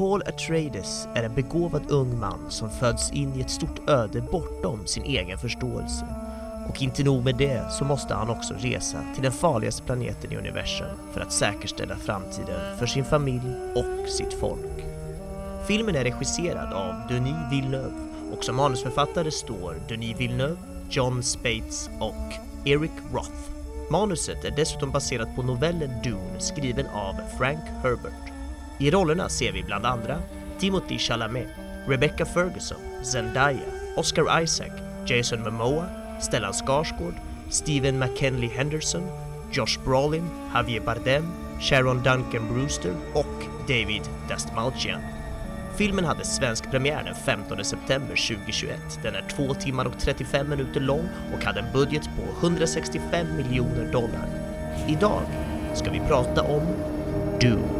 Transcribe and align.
Paul 0.00 0.22
Atreides 0.26 1.08
är 1.14 1.22
en 1.22 1.34
begåvad 1.34 1.90
ung 1.90 2.18
man 2.18 2.50
som 2.50 2.70
föds 2.70 3.12
in 3.12 3.34
i 3.36 3.40
ett 3.40 3.50
stort 3.50 3.88
öde 3.88 4.20
bortom 4.20 4.86
sin 4.86 5.02
egen 5.02 5.38
förståelse. 5.38 6.06
Och 6.68 6.82
inte 6.82 7.04
nog 7.04 7.24
med 7.24 7.36
det 7.36 7.72
så 7.72 7.84
måste 7.84 8.14
han 8.14 8.30
också 8.30 8.54
resa 8.58 9.04
till 9.14 9.22
den 9.22 9.32
farligaste 9.32 9.82
planeten 9.82 10.32
i 10.32 10.36
universum 10.36 10.96
för 11.12 11.20
att 11.20 11.32
säkerställa 11.32 11.96
framtiden 11.96 12.78
för 12.78 12.86
sin 12.86 13.04
familj 13.04 13.54
och 13.74 14.08
sitt 14.08 14.32
folk. 14.32 14.84
Filmen 15.66 15.96
är 15.96 16.04
regisserad 16.04 16.72
av 16.72 16.94
Denis 17.08 17.50
Villeneuve 17.50 17.94
och 18.32 18.44
som 18.44 18.56
manusförfattare 18.56 19.30
står 19.30 19.76
Denis 19.88 20.20
Villeneuve, 20.20 20.56
John 20.90 21.22
Spates 21.22 21.90
och 22.00 22.34
Eric 22.64 22.92
Roth. 23.12 23.50
Manuset 23.90 24.44
är 24.44 24.50
dessutom 24.56 24.90
baserat 24.90 25.36
på 25.36 25.42
novellen 25.42 26.02
Dune 26.04 26.40
skriven 26.40 26.86
av 26.86 27.14
Frank 27.38 27.64
Herbert. 27.82 28.29
I 28.82 28.90
rollerna 28.90 29.28
ser 29.28 29.52
vi 29.52 29.62
bland 29.62 29.86
andra 29.86 30.18
Timothy 30.58 30.98
Chalamet, 30.98 31.48
Rebecca 31.86 32.24
Ferguson, 32.24 32.78
Zendaya, 33.02 33.66
Oscar 33.96 34.42
Isaac, 34.42 34.70
Jason 35.06 35.42
Momoa, 35.42 35.86
Stellan 36.20 36.52
Skarsgård, 36.52 37.14
Stephen 37.50 37.98
McKinley 37.98 38.48
Henderson, 38.48 39.02
Josh 39.52 39.84
Brolin, 39.84 40.30
Javier 40.54 40.80
Bardem, 40.80 41.24
Sharon 41.60 42.02
Duncan 42.02 42.54
Brewster 42.54 42.94
och 43.14 43.44
David 43.68 44.02
Dastmalchian. 44.28 45.00
Filmen 45.76 46.04
hade 46.04 46.24
svensk 46.24 46.70
premiär 46.70 47.04
den 47.04 47.14
15 47.14 47.64
september 47.64 48.28
2021. 48.28 48.78
Den 49.02 49.14
är 49.14 49.22
2 49.22 49.54
timmar 49.54 49.84
och 49.84 49.98
35 49.98 50.48
minuter 50.48 50.80
lång 50.80 51.08
och 51.34 51.44
hade 51.44 51.60
en 51.60 51.72
budget 51.72 52.04
på 52.16 52.46
165 52.46 53.26
miljoner 53.36 53.92
dollar. 53.92 54.28
Idag 54.88 55.22
ska 55.74 55.90
vi 55.90 56.00
prata 56.00 56.42
om 56.42 56.62
Dune. 57.40 57.79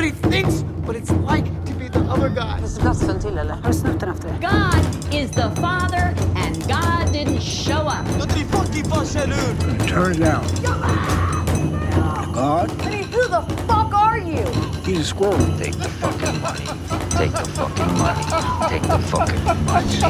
Nobody 0.00 0.16
thinks 0.30 0.62
what 0.86 0.96
it's 0.96 1.10
like 1.10 1.44
to 1.66 1.72
be 1.74 1.88
the 1.88 2.00
other 2.00 2.30
guy. 2.30 2.58
Glassen 2.80 3.20
till 3.20 3.38
eller? 3.38 3.54
Har 3.54 3.68
du 3.68 3.74
snott 3.74 4.00
den 4.00 4.08
efter? 4.08 4.28
God 4.40 5.14
is 5.14 5.30
the 5.30 5.50
Father 5.60 6.14
and 6.36 6.56
God 6.68 7.12
didn't 7.12 7.40
show 7.40 7.86
up. 7.86 8.06
Låt 8.18 8.32
fucking 8.32 8.84
farsa! 8.84 9.26
Turn 9.88 10.12
it 10.12 10.18
down. 10.18 10.44
God, 12.34 12.70
I 12.82 12.90
mean, 12.90 13.04
who 13.12 13.28
the 13.28 13.42
fuck 13.66 13.94
are 13.94 14.18
you? 14.18 14.46
he's 14.86 15.00
a 15.00 15.04
squirrel. 15.04 15.58
Take 15.58 15.76
the 15.76 15.88
fucking 16.00 16.40
money. 16.40 16.64
Take 17.18 17.32
the 17.32 17.44
fucking 17.56 17.98
money. 17.98 18.24
Take 18.70 18.82
the 18.88 18.98
fucking 19.10 19.44
money. 19.66 20.00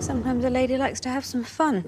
Sometimes 0.00 0.44
a 0.44 0.50
lady 0.50 0.78
likes 0.78 1.00
to 1.00 1.08
have 1.10 1.26
some 1.26 1.44
fun. 1.44 1.84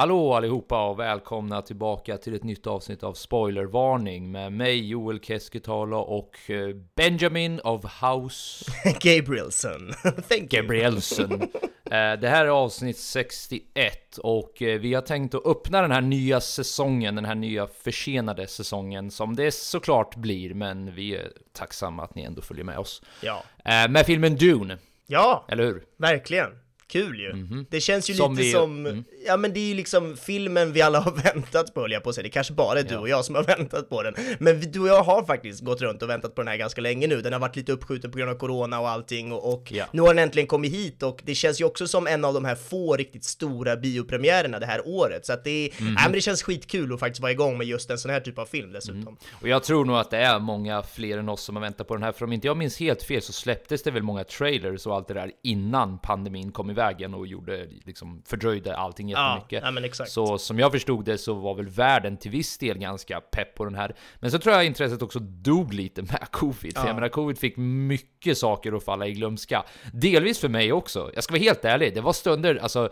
Hallå 0.00 0.34
allihopa 0.34 0.88
och 0.88 0.98
välkomna 1.00 1.62
tillbaka 1.62 2.16
till 2.16 2.34
ett 2.34 2.44
nytt 2.44 2.66
avsnitt 2.66 3.02
av 3.02 3.14
Spoilervarning 3.14 4.30
med 4.32 4.52
mig 4.52 4.88
Joel 4.88 5.20
Keskitalo 5.20 5.96
och 5.98 6.50
eh, 6.50 6.68
Benjamin 6.96 7.60
of 7.64 7.84
House 8.02 8.64
Gabrielson. 9.00 9.92
Thank 10.02 10.54
you. 10.54 10.62
Gabrielsen. 10.62 11.50
Eh, 11.84 12.12
Det 12.20 12.28
här 12.28 12.44
är 12.44 12.48
avsnitt 12.48 12.98
61 12.98 14.18
och 14.18 14.62
eh, 14.62 14.80
vi 14.80 14.94
har 14.94 15.02
tänkt 15.02 15.34
att 15.34 15.46
öppna 15.46 15.82
den 15.82 15.90
här 15.92 16.00
nya 16.00 16.40
säsongen, 16.40 17.14
den 17.14 17.24
här 17.24 17.34
nya 17.34 17.66
försenade 17.66 18.46
säsongen 18.46 19.10
som 19.10 19.36
det 19.36 19.54
såklart 19.54 20.16
blir, 20.16 20.54
men 20.54 20.94
vi 20.94 21.16
är 21.16 21.28
tacksamma 21.52 22.02
att 22.04 22.14
ni 22.14 22.22
ändå 22.22 22.42
följer 22.42 22.64
med 22.64 22.78
oss. 22.78 23.02
Ja. 23.22 23.42
Med 23.88 24.06
filmen 24.06 24.36
Dune, 24.36 24.78
Ja, 25.06 25.44
eller 25.48 25.64
hur? 25.64 25.84
verkligen. 25.96 26.50
Kul 26.90 27.20
ju. 27.20 27.64
Det 27.70 27.80
känns 27.80 28.10
ju 28.10 28.14
Som 28.14 28.32
lite 28.32 28.42
vi- 28.42 28.52
som, 28.52 28.86
mm. 28.86 29.04
ja 29.26 29.36
men 29.36 29.52
det 29.52 29.60
är 29.60 29.68
ju 29.68 29.74
liksom 29.74 30.16
filmen 30.16 30.72
vi 30.72 30.82
alla 30.82 31.00
har 31.00 31.12
väntat 31.34 31.74
på 31.74 31.80
höll 31.80 31.92
jag 31.92 32.02
på 32.02 32.08
att 32.08 32.14
säga. 32.14 32.22
Det 32.22 32.28
kanske 32.28 32.52
bara 32.52 32.78
är 32.78 32.82
du 32.82 32.94
Ja. 32.94 33.00
och 33.00 33.08
jag 33.08 33.24
som 33.24 33.34
har 33.34 33.42
väntat 33.56 33.88
på 33.88 34.02
den. 34.02 34.14
Men 34.38 34.60
vi- 34.60 34.66
du 34.66 34.80
och 34.80 34.88
jag 34.88 35.02
har 35.02 35.24
faktiskt 35.24 35.60
gått 35.60 35.80
runt 35.80 36.02
och 36.02 36.08
väntat 36.08 36.34
på 36.34 36.40
den 36.40 36.48
här 36.48 36.56
ganska 36.56 36.80
länge 36.80 37.06
nu. 37.06 37.20
Den 37.22 37.32
har 37.32 37.40
varit 37.40 37.56
lite 37.56 37.72
uppskjuten 37.72 38.10
på 38.10 38.18
grund 38.18 38.30
av 38.30 38.34
corona 38.34 38.80
och 38.80 38.88
allting 38.88 39.32
och, 39.32 39.52
och 39.54 39.72
Ja. 39.72 39.84
nu 39.92 40.02
har 40.02 40.08
den 40.08 40.18
äntligen 40.18 40.46
kommit 40.46 40.72
hit 40.72 41.02
och 41.02 41.20
det 41.24 41.34
känns 41.34 41.60
ju 41.60 41.64
också 41.64 41.86
som 41.86 42.06
en 42.06 42.24
av 42.24 42.34
de 42.34 42.44
här 42.44 42.54
få 42.54 42.96
riktigt 42.96 43.24
stora 43.24 43.76
biopremiärerna 43.76 44.58
det 44.58 44.66
här 44.66 44.82
året. 44.88 45.26
Så 45.26 45.32
att 45.32 45.44
det, 45.44 45.50
är, 45.50 45.82
Mhm. 45.82 45.94
nej, 45.94 46.02
men 46.04 46.12
det 46.12 46.20
känns 46.20 46.42
skitkul 46.42 46.92
att 46.94 47.00
faktiskt 47.00 47.20
vara 47.22 47.32
igång 47.32 47.58
med 47.58 47.66
just 47.66 47.90
en 47.90 47.98
sån 47.98 48.10
här 48.10 48.20
typ 48.20 48.38
av 48.38 48.46
film 48.46 48.72
dessutom. 48.72 49.16
Och 49.42 49.48
jag 49.48 49.64
tror 49.64 49.84
nog 49.84 49.96
att 49.96 50.10
det 50.10 50.18
är 50.18 50.38
många 50.38 50.82
fler 50.82 51.18
än 51.18 51.28
oss 51.28 51.42
som 51.42 51.56
har 51.56 51.62
väntat 51.62 51.88
på 51.88 51.94
den 51.94 52.02
här, 52.02 52.12
för 52.12 52.24
om 52.24 52.32
inte 52.32 52.46
jag 52.46 52.56
minns 52.56 52.80
helt 52.80 53.02
fel 53.02 53.22
så 53.22 53.32
släpptes 53.32 53.82
det 53.82 53.90
väl 53.90 54.02
många 54.02 54.24
trailers 54.24 54.86
och 54.86 54.94
allt 54.94 55.08
det 55.08 55.14
där 55.14 55.30
innan 55.42 55.98
pandemin 55.98 56.52
kom 56.52 56.70
i 56.70 56.74
vägen 56.80 57.14
och 57.14 57.26
gjorde, 57.26 57.66
liksom, 57.84 58.22
fördröjde 58.26 58.76
allting 58.76 59.08
jättemycket. 59.08 59.62
ja 59.64 59.84
exakt. 59.84 60.10
Så 60.10 60.38
som 60.38 60.58
jag 60.58 60.72
förstod 60.72 61.04
det 61.04 61.18
så 61.18 61.34
var 61.34 61.54
väl 61.54 61.68
världen 61.68 62.16
till 62.16 62.30
viss 62.30 62.58
del 62.58 62.78
ganska 62.78 63.20
pepp 63.20 63.54
på 63.54 63.64
den 63.64 63.74
här. 63.74 63.94
Men 64.20 64.30
så 64.30 64.38
tror 64.38 64.54
jag 64.54 64.64
intresset 64.64 65.02
också 65.02 65.18
dog 65.18 65.74
lite 65.74 66.02
med 66.02 66.26
covid. 66.30 66.74
För 66.74 66.82
Ja. 66.82 66.86
jag 66.86 66.94
menar, 66.94 67.08
covid 67.08 67.38
fick 67.38 67.56
mycket 67.56 68.38
saker 68.38 68.72
att 68.72 68.84
falla 68.84 69.06
i 69.06 69.12
glömska. 69.12 69.64
Delvis 69.92 70.38
för 70.40 70.48
mig 70.48 70.72
också. 70.72 71.10
Jag 71.14 71.24
ska 71.24 71.32
vara 71.32 71.42
helt 71.42 71.64
ärlig, 71.64 71.94
det 71.94 72.00
var 72.00 72.12
stunder, 72.12 72.56
alltså 72.62 72.90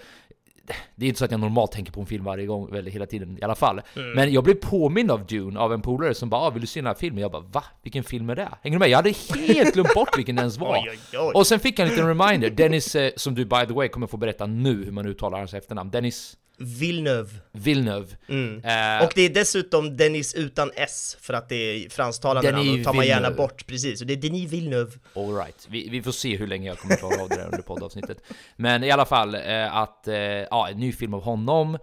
det 0.96 1.06
är 1.06 1.08
inte 1.08 1.18
så 1.18 1.24
att 1.24 1.30
jag 1.30 1.40
normalt 1.40 1.72
tänker 1.72 1.92
på 1.92 2.00
en 2.00 2.06
film 2.06 2.24
varje 2.24 2.46
gång, 2.46 2.76
eller 2.76 2.90
hela 2.90 3.06
tiden 3.06 3.38
i 3.38 3.42
alla 3.42 3.54
fall. 3.54 3.80
Mm. 3.96 4.12
Men 4.12 4.32
jag 4.32 4.44
blev 4.44 4.54
påmind 4.54 5.10
av 5.10 5.26
Dune 5.26 5.60
av 5.60 5.72
en 5.72 5.82
polare 5.82 6.14
som 6.14 6.30
bara 6.30 6.40
ah, 6.40 6.50
'Vill 6.50 6.60
du 6.60 6.66
se 6.66 6.80
den 6.80 6.86
här 6.86 6.94
filmen?' 6.94 7.22
Jag 7.22 7.30
bara 7.32 7.42
'Va? 7.42 7.64
Vilken 7.82 8.04
film 8.04 8.30
är 8.30 8.36
det?' 8.36 8.48
Hänger 8.62 8.76
du 8.76 8.78
med? 8.78 8.88
Jag 8.88 8.96
hade 8.96 9.14
helt 9.48 9.74
glömt 9.74 9.94
bort 9.94 10.18
vilken 10.18 10.36
den 10.36 10.42
ens 10.42 10.58
var. 10.58 10.76
Oj, 10.76 10.90
oj, 10.90 11.18
oj. 11.18 11.32
Och 11.34 11.46
sen 11.46 11.60
fick 11.60 11.78
jag 11.78 11.88
en 11.88 11.94
liten 11.94 12.08
reminder, 12.08 12.50
Dennis, 12.50 12.94
eh, 12.94 13.10
som 13.16 13.34
du 13.34 13.44
by 13.44 13.66
the 13.66 13.72
way 13.72 13.88
kommer 13.88 14.06
få 14.06 14.16
berätta 14.16 14.46
nu 14.46 14.84
hur 14.84 14.92
man 14.92 15.06
uttalar 15.06 15.38
hans 15.38 15.54
efternamn, 15.54 15.90
Dennis 15.90 16.36
Villeneuve. 16.58 17.30
Villeneuve. 17.52 18.06
Mm. 18.28 18.54
Eh, 18.64 19.04
Och 19.06 19.12
det 19.14 19.22
är 19.22 19.30
dessutom 19.30 19.96
Dennis 19.96 20.34
utan 20.34 20.70
S, 20.74 21.16
för 21.20 21.34
att 21.34 21.48
det 21.48 21.54
är 21.56 21.88
fransktalande 21.88 22.50
namn, 22.52 22.78
och 22.78 22.84
tar 22.84 22.92
man 22.94 23.06
gärna 23.06 23.30
bort, 23.30 23.66
precis. 23.66 24.00
Och 24.00 24.06
det 24.06 24.12
är 24.12 24.16
Denis 24.16 24.52
Villeneuve. 24.52 24.90
All 25.14 25.34
right. 25.36 25.66
Vi, 25.70 25.88
vi 25.88 26.02
får 26.02 26.12
se 26.12 26.36
hur 26.36 26.46
länge 26.46 26.68
jag 26.68 26.78
kommer 26.78 26.96
klara 26.96 27.22
av 27.22 27.28
det 27.28 27.34
där 27.36 27.44
under 27.44 27.62
poddavsnittet. 27.62 28.18
Men 28.56 28.84
i 28.84 28.90
alla 28.90 29.04
fall, 29.06 29.34
eh, 29.34 29.76
att, 29.76 30.08
eh, 30.08 30.14
ja, 30.16 30.68
en 30.68 30.78
ny 30.78 30.92
film 30.92 31.14
av 31.14 31.22
honom. 31.22 31.78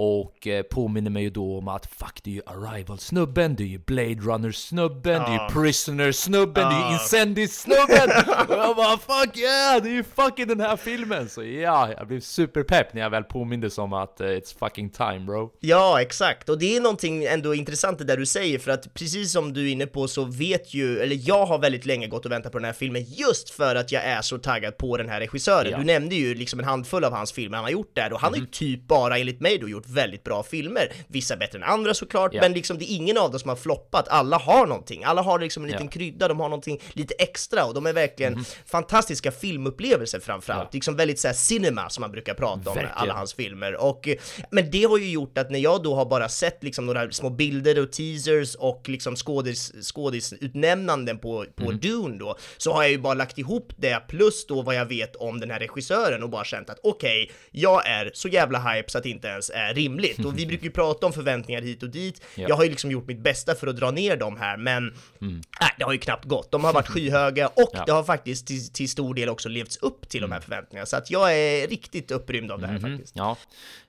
Och 0.00 0.46
eh, 0.46 0.62
påminner 0.62 1.10
mig 1.10 1.22
ju 1.22 1.30
då 1.30 1.58
om 1.58 1.68
att 1.68 1.86
fuck, 1.86 2.20
det 2.22 2.30
är 2.30 2.34
ju 2.34 2.42
Arrival-snubben, 2.46 3.56
det 3.56 3.62
är 3.62 3.66
ju 3.66 3.78
Blade 3.78 4.14
Runner-snubben, 4.14 5.22
det 5.22 5.28
är 5.28 5.32
ju 5.32 5.54
Prisoner-snubben, 5.54 6.68
det 6.68 6.74
är 6.74 6.88
ju 6.88 6.92
Incendies-snubben! 6.92 8.10
och 8.48 8.54
jag 8.54 8.76
bara 8.76 8.98
fuck 8.98 9.36
yeah, 9.36 9.82
det 9.82 9.88
är 9.88 9.92
ju 9.92 10.04
fucking 10.04 10.46
den 10.46 10.60
här 10.60 10.76
filmen! 10.76 11.28
Så 11.28 11.44
ja, 11.44 11.92
jag 11.96 12.06
blev 12.06 12.20
superpepp 12.20 12.94
när 12.94 13.02
jag 13.02 13.10
väl 13.10 13.24
påmindes 13.24 13.78
om 13.78 13.92
att 13.92 14.20
eh, 14.20 14.26
it's 14.26 14.58
fucking 14.58 14.90
time 14.90 15.20
bro. 15.20 15.52
Ja, 15.60 16.00
exakt. 16.00 16.48
Och 16.48 16.58
det 16.58 16.76
är 16.76 16.80
någonting 16.80 17.24
ändå 17.24 17.54
intressant 17.54 17.98
det 17.98 18.04
där 18.04 18.16
du 18.16 18.26
säger, 18.26 18.58
för 18.58 18.70
att 18.70 18.94
precis 18.94 19.32
som 19.32 19.52
du 19.52 19.68
är 19.68 19.72
inne 19.72 19.86
på 19.86 20.08
så 20.08 20.24
vet 20.24 20.74
ju, 20.74 20.98
eller 20.98 21.18
jag 21.22 21.46
har 21.46 21.58
väldigt 21.58 21.86
länge 21.86 22.06
gått 22.06 22.26
och 22.26 22.32
väntat 22.32 22.52
på 22.52 22.58
den 22.58 22.64
här 22.64 22.72
filmen 22.72 23.04
just 23.04 23.50
för 23.50 23.74
att 23.74 23.92
jag 23.92 24.04
är 24.04 24.22
så 24.22 24.38
taggad 24.38 24.76
på 24.76 24.96
den 24.96 25.08
här 25.08 25.20
regissören. 25.20 25.70
Ja. 25.70 25.78
Du 25.78 25.84
nämnde 25.84 26.14
ju 26.14 26.34
liksom 26.34 26.58
en 26.58 26.64
handfull 26.64 27.04
av 27.04 27.12
hans 27.12 27.32
filmer 27.32 27.56
han 27.56 27.64
har 27.64 27.70
gjort 27.70 27.94
där 27.94 28.12
och 28.12 28.20
han 28.20 28.32
har 28.32 28.40
ju 28.40 28.46
typ 28.46 28.88
bara 28.88 29.18
enligt 29.18 29.40
mig 29.40 29.58
då 29.58 29.68
gjort 29.68 29.87
väldigt 29.88 30.24
bra 30.24 30.42
filmer. 30.42 30.92
Vissa 31.08 31.36
bättre 31.36 31.58
än 31.58 31.64
andra 31.64 31.94
såklart, 31.94 32.34
Ja. 32.34 32.40
men 32.40 32.52
liksom 32.52 32.78
det 32.78 32.84
är 32.92 32.96
ingen 32.96 33.18
av 33.18 33.30
dem 33.30 33.40
som 33.40 33.48
har 33.48 33.56
floppat. 33.56 34.08
Alla 34.08 34.36
har 34.38 34.66
någonting. 34.66 35.04
Alla 35.04 35.22
har 35.22 35.38
liksom 35.38 35.62
en 35.64 35.70
liten 35.70 35.86
Ja. 35.86 35.90
krydda, 35.90 36.28
de 36.28 36.40
har 36.40 36.48
någonting 36.48 36.80
lite 36.92 37.14
extra 37.14 37.64
och 37.64 37.74
de 37.74 37.86
är 37.86 37.92
verkligen 37.92 38.32
Mhm. 38.32 38.44
fantastiska 38.66 39.30
filmupplevelser 39.32 40.20
framförallt. 40.20 40.62
Ja. 40.62 40.70
Liksom 40.72 40.96
väldigt 40.96 41.18
såhär 41.20 41.34
cinema 41.34 41.90
som 41.90 42.00
man 42.00 42.10
brukar 42.12 42.34
prata 42.34 42.54
om, 42.70 42.76
Verkligen. 42.76 42.90
alla 42.96 43.14
hans 43.14 43.34
filmer. 43.34 43.74
Och, 43.84 44.08
men 44.50 44.70
det 44.70 44.84
har 44.84 44.98
ju 44.98 45.10
gjort 45.10 45.38
att 45.38 45.50
när 45.50 45.58
jag 45.58 45.82
då 45.82 45.94
har 45.94 46.04
bara 46.04 46.28
sett 46.28 46.62
liksom 46.64 46.86
några 46.86 47.10
små 47.10 47.30
bilder 47.30 47.78
och 47.82 47.92
teasers 47.92 48.54
och 48.54 48.88
liksom 48.88 49.16
skådis, 49.16 49.72
skådisutnämnanden 49.92 51.18
på, 51.18 51.44
på 51.56 51.64
Mm. 51.64 51.78
Dune 51.78 52.18
då, 52.18 52.36
så 52.56 52.72
har 52.72 52.82
jag 52.82 52.90
ju 52.92 52.98
bara 52.98 53.14
lagt 53.14 53.38
ihop 53.38 53.72
det 53.76 54.02
plus 54.08 54.46
då 54.46 54.62
vad 54.62 54.74
jag 54.74 54.86
vet 54.86 55.16
om 55.16 55.40
den 55.40 55.50
här 55.50 55.58
regissören 55.58 56.22
och 56.22 56.30
bara 56.30 56.44
känt 56.44 56.70
att 56.70 56.78
okej, 56.82 57.30
jag 57.50 57.86
är 57.88 58.10
så 58.14 58.28
jävla 58.28 58.58
hype 58.58 58.90
så 58.90 58.98
att 58.98 59.04
det 59.04 59.10
inte 59.10 59.28
ens 59.28 59.50
är 59.50 59.74
rimligt. 59.78 60.24
Och 60.24 60.38
vi 60.38 60.46
brukar 60.46 60.64
ju 60.64 60.70
prata 60.70 61.06
om 61.06 61.12
förväntningar 61.12 61.62
hit 61.62 61.82
och 61.82 61.88
dit. 61.90 62.22
Ja. 62.34 62.46
Jag 62.48 62.56
har 62.56 62.64
ju 62.64 62.70
liksom 62.70 62.90
gjort 62.90 63.06
mitt 63.06 63.18
bästa 63.20 63.54
för 63.54 63.66
att 63.66 63.76
dra 63.76 63.90
ner 63.90 64.16
dem 64.16 64.36
här, 64.36 64.56
men 64.56 64.78
Mm. 65.20 65.40
nej, 65.60 65.70
det 65.78 65.84
har 65.84 65.92
ju 65.92 65.98
knappt 65.98 66.24
gått. 66.24 66.50
De 66.50 66.64
har 66.64 66.72
varit 66.72 66.88
skyhöga 66.88 67.46
och 67.48 67.70
Ja. 67.72 67.82
det 67.86 67.92
har 67.92 68.04
faktiskt 68.04 68.46
till, 68.46 68.72
till 68.72 68.88
stor 68.88 69.14
del 69.14 69.28
också 69.28 69.48
levts 69.48 69.76
upp 69.76 70.08
till 70.08 70.20
de 70.22 70.32
här 70.32 70.40
förväntningarna. 70.40 70.86
Så 70.86 70.96
att 70.96 71.10
jag 71.10 71.34
är 71.38 71.68
riktigt 71.68 72.10
upprymd 72.10 72.50
av 72.50 72.60
det 72.60 72.66
här 72.66 72.78
Mhm, 72.78 72.90
faktiskt. 72.92 73.14
Ja, 73.16 73.36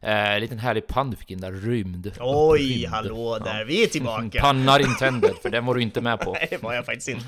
eh, 0.02 0.40
liten 0.40 0.60
härlig 0.60 0.88
pun 0.88 1.10
du 1.12 1.18
fick 1.18 1.32
in 1.32 1.42
där, 1.42 1.52
rymd. 1.52 2.12
Oj, 2.20 2.62
Upprymd. 2.62 2.86
hallå 2.88 3.38
där, 3.46 3.66
vi 3.66 3.84
är 3.84 3.88
tillbaka. 3.88 4.40
Pannar 4.42 4.80
intended, 4.80 5.34
för 5.42 5.50
den 5.50 5.66
var 5.66 5.76
du 5.76 5.82
inte 5.82 6.02
med 6.02 6.20
på. 6.20 6.32
Nej, 6.34 6.48
det 6.50 6.64
var 6.64 6.74
jag 6.74 6.86
faktiskt 6.86 7.08
inte. 7.10 7.26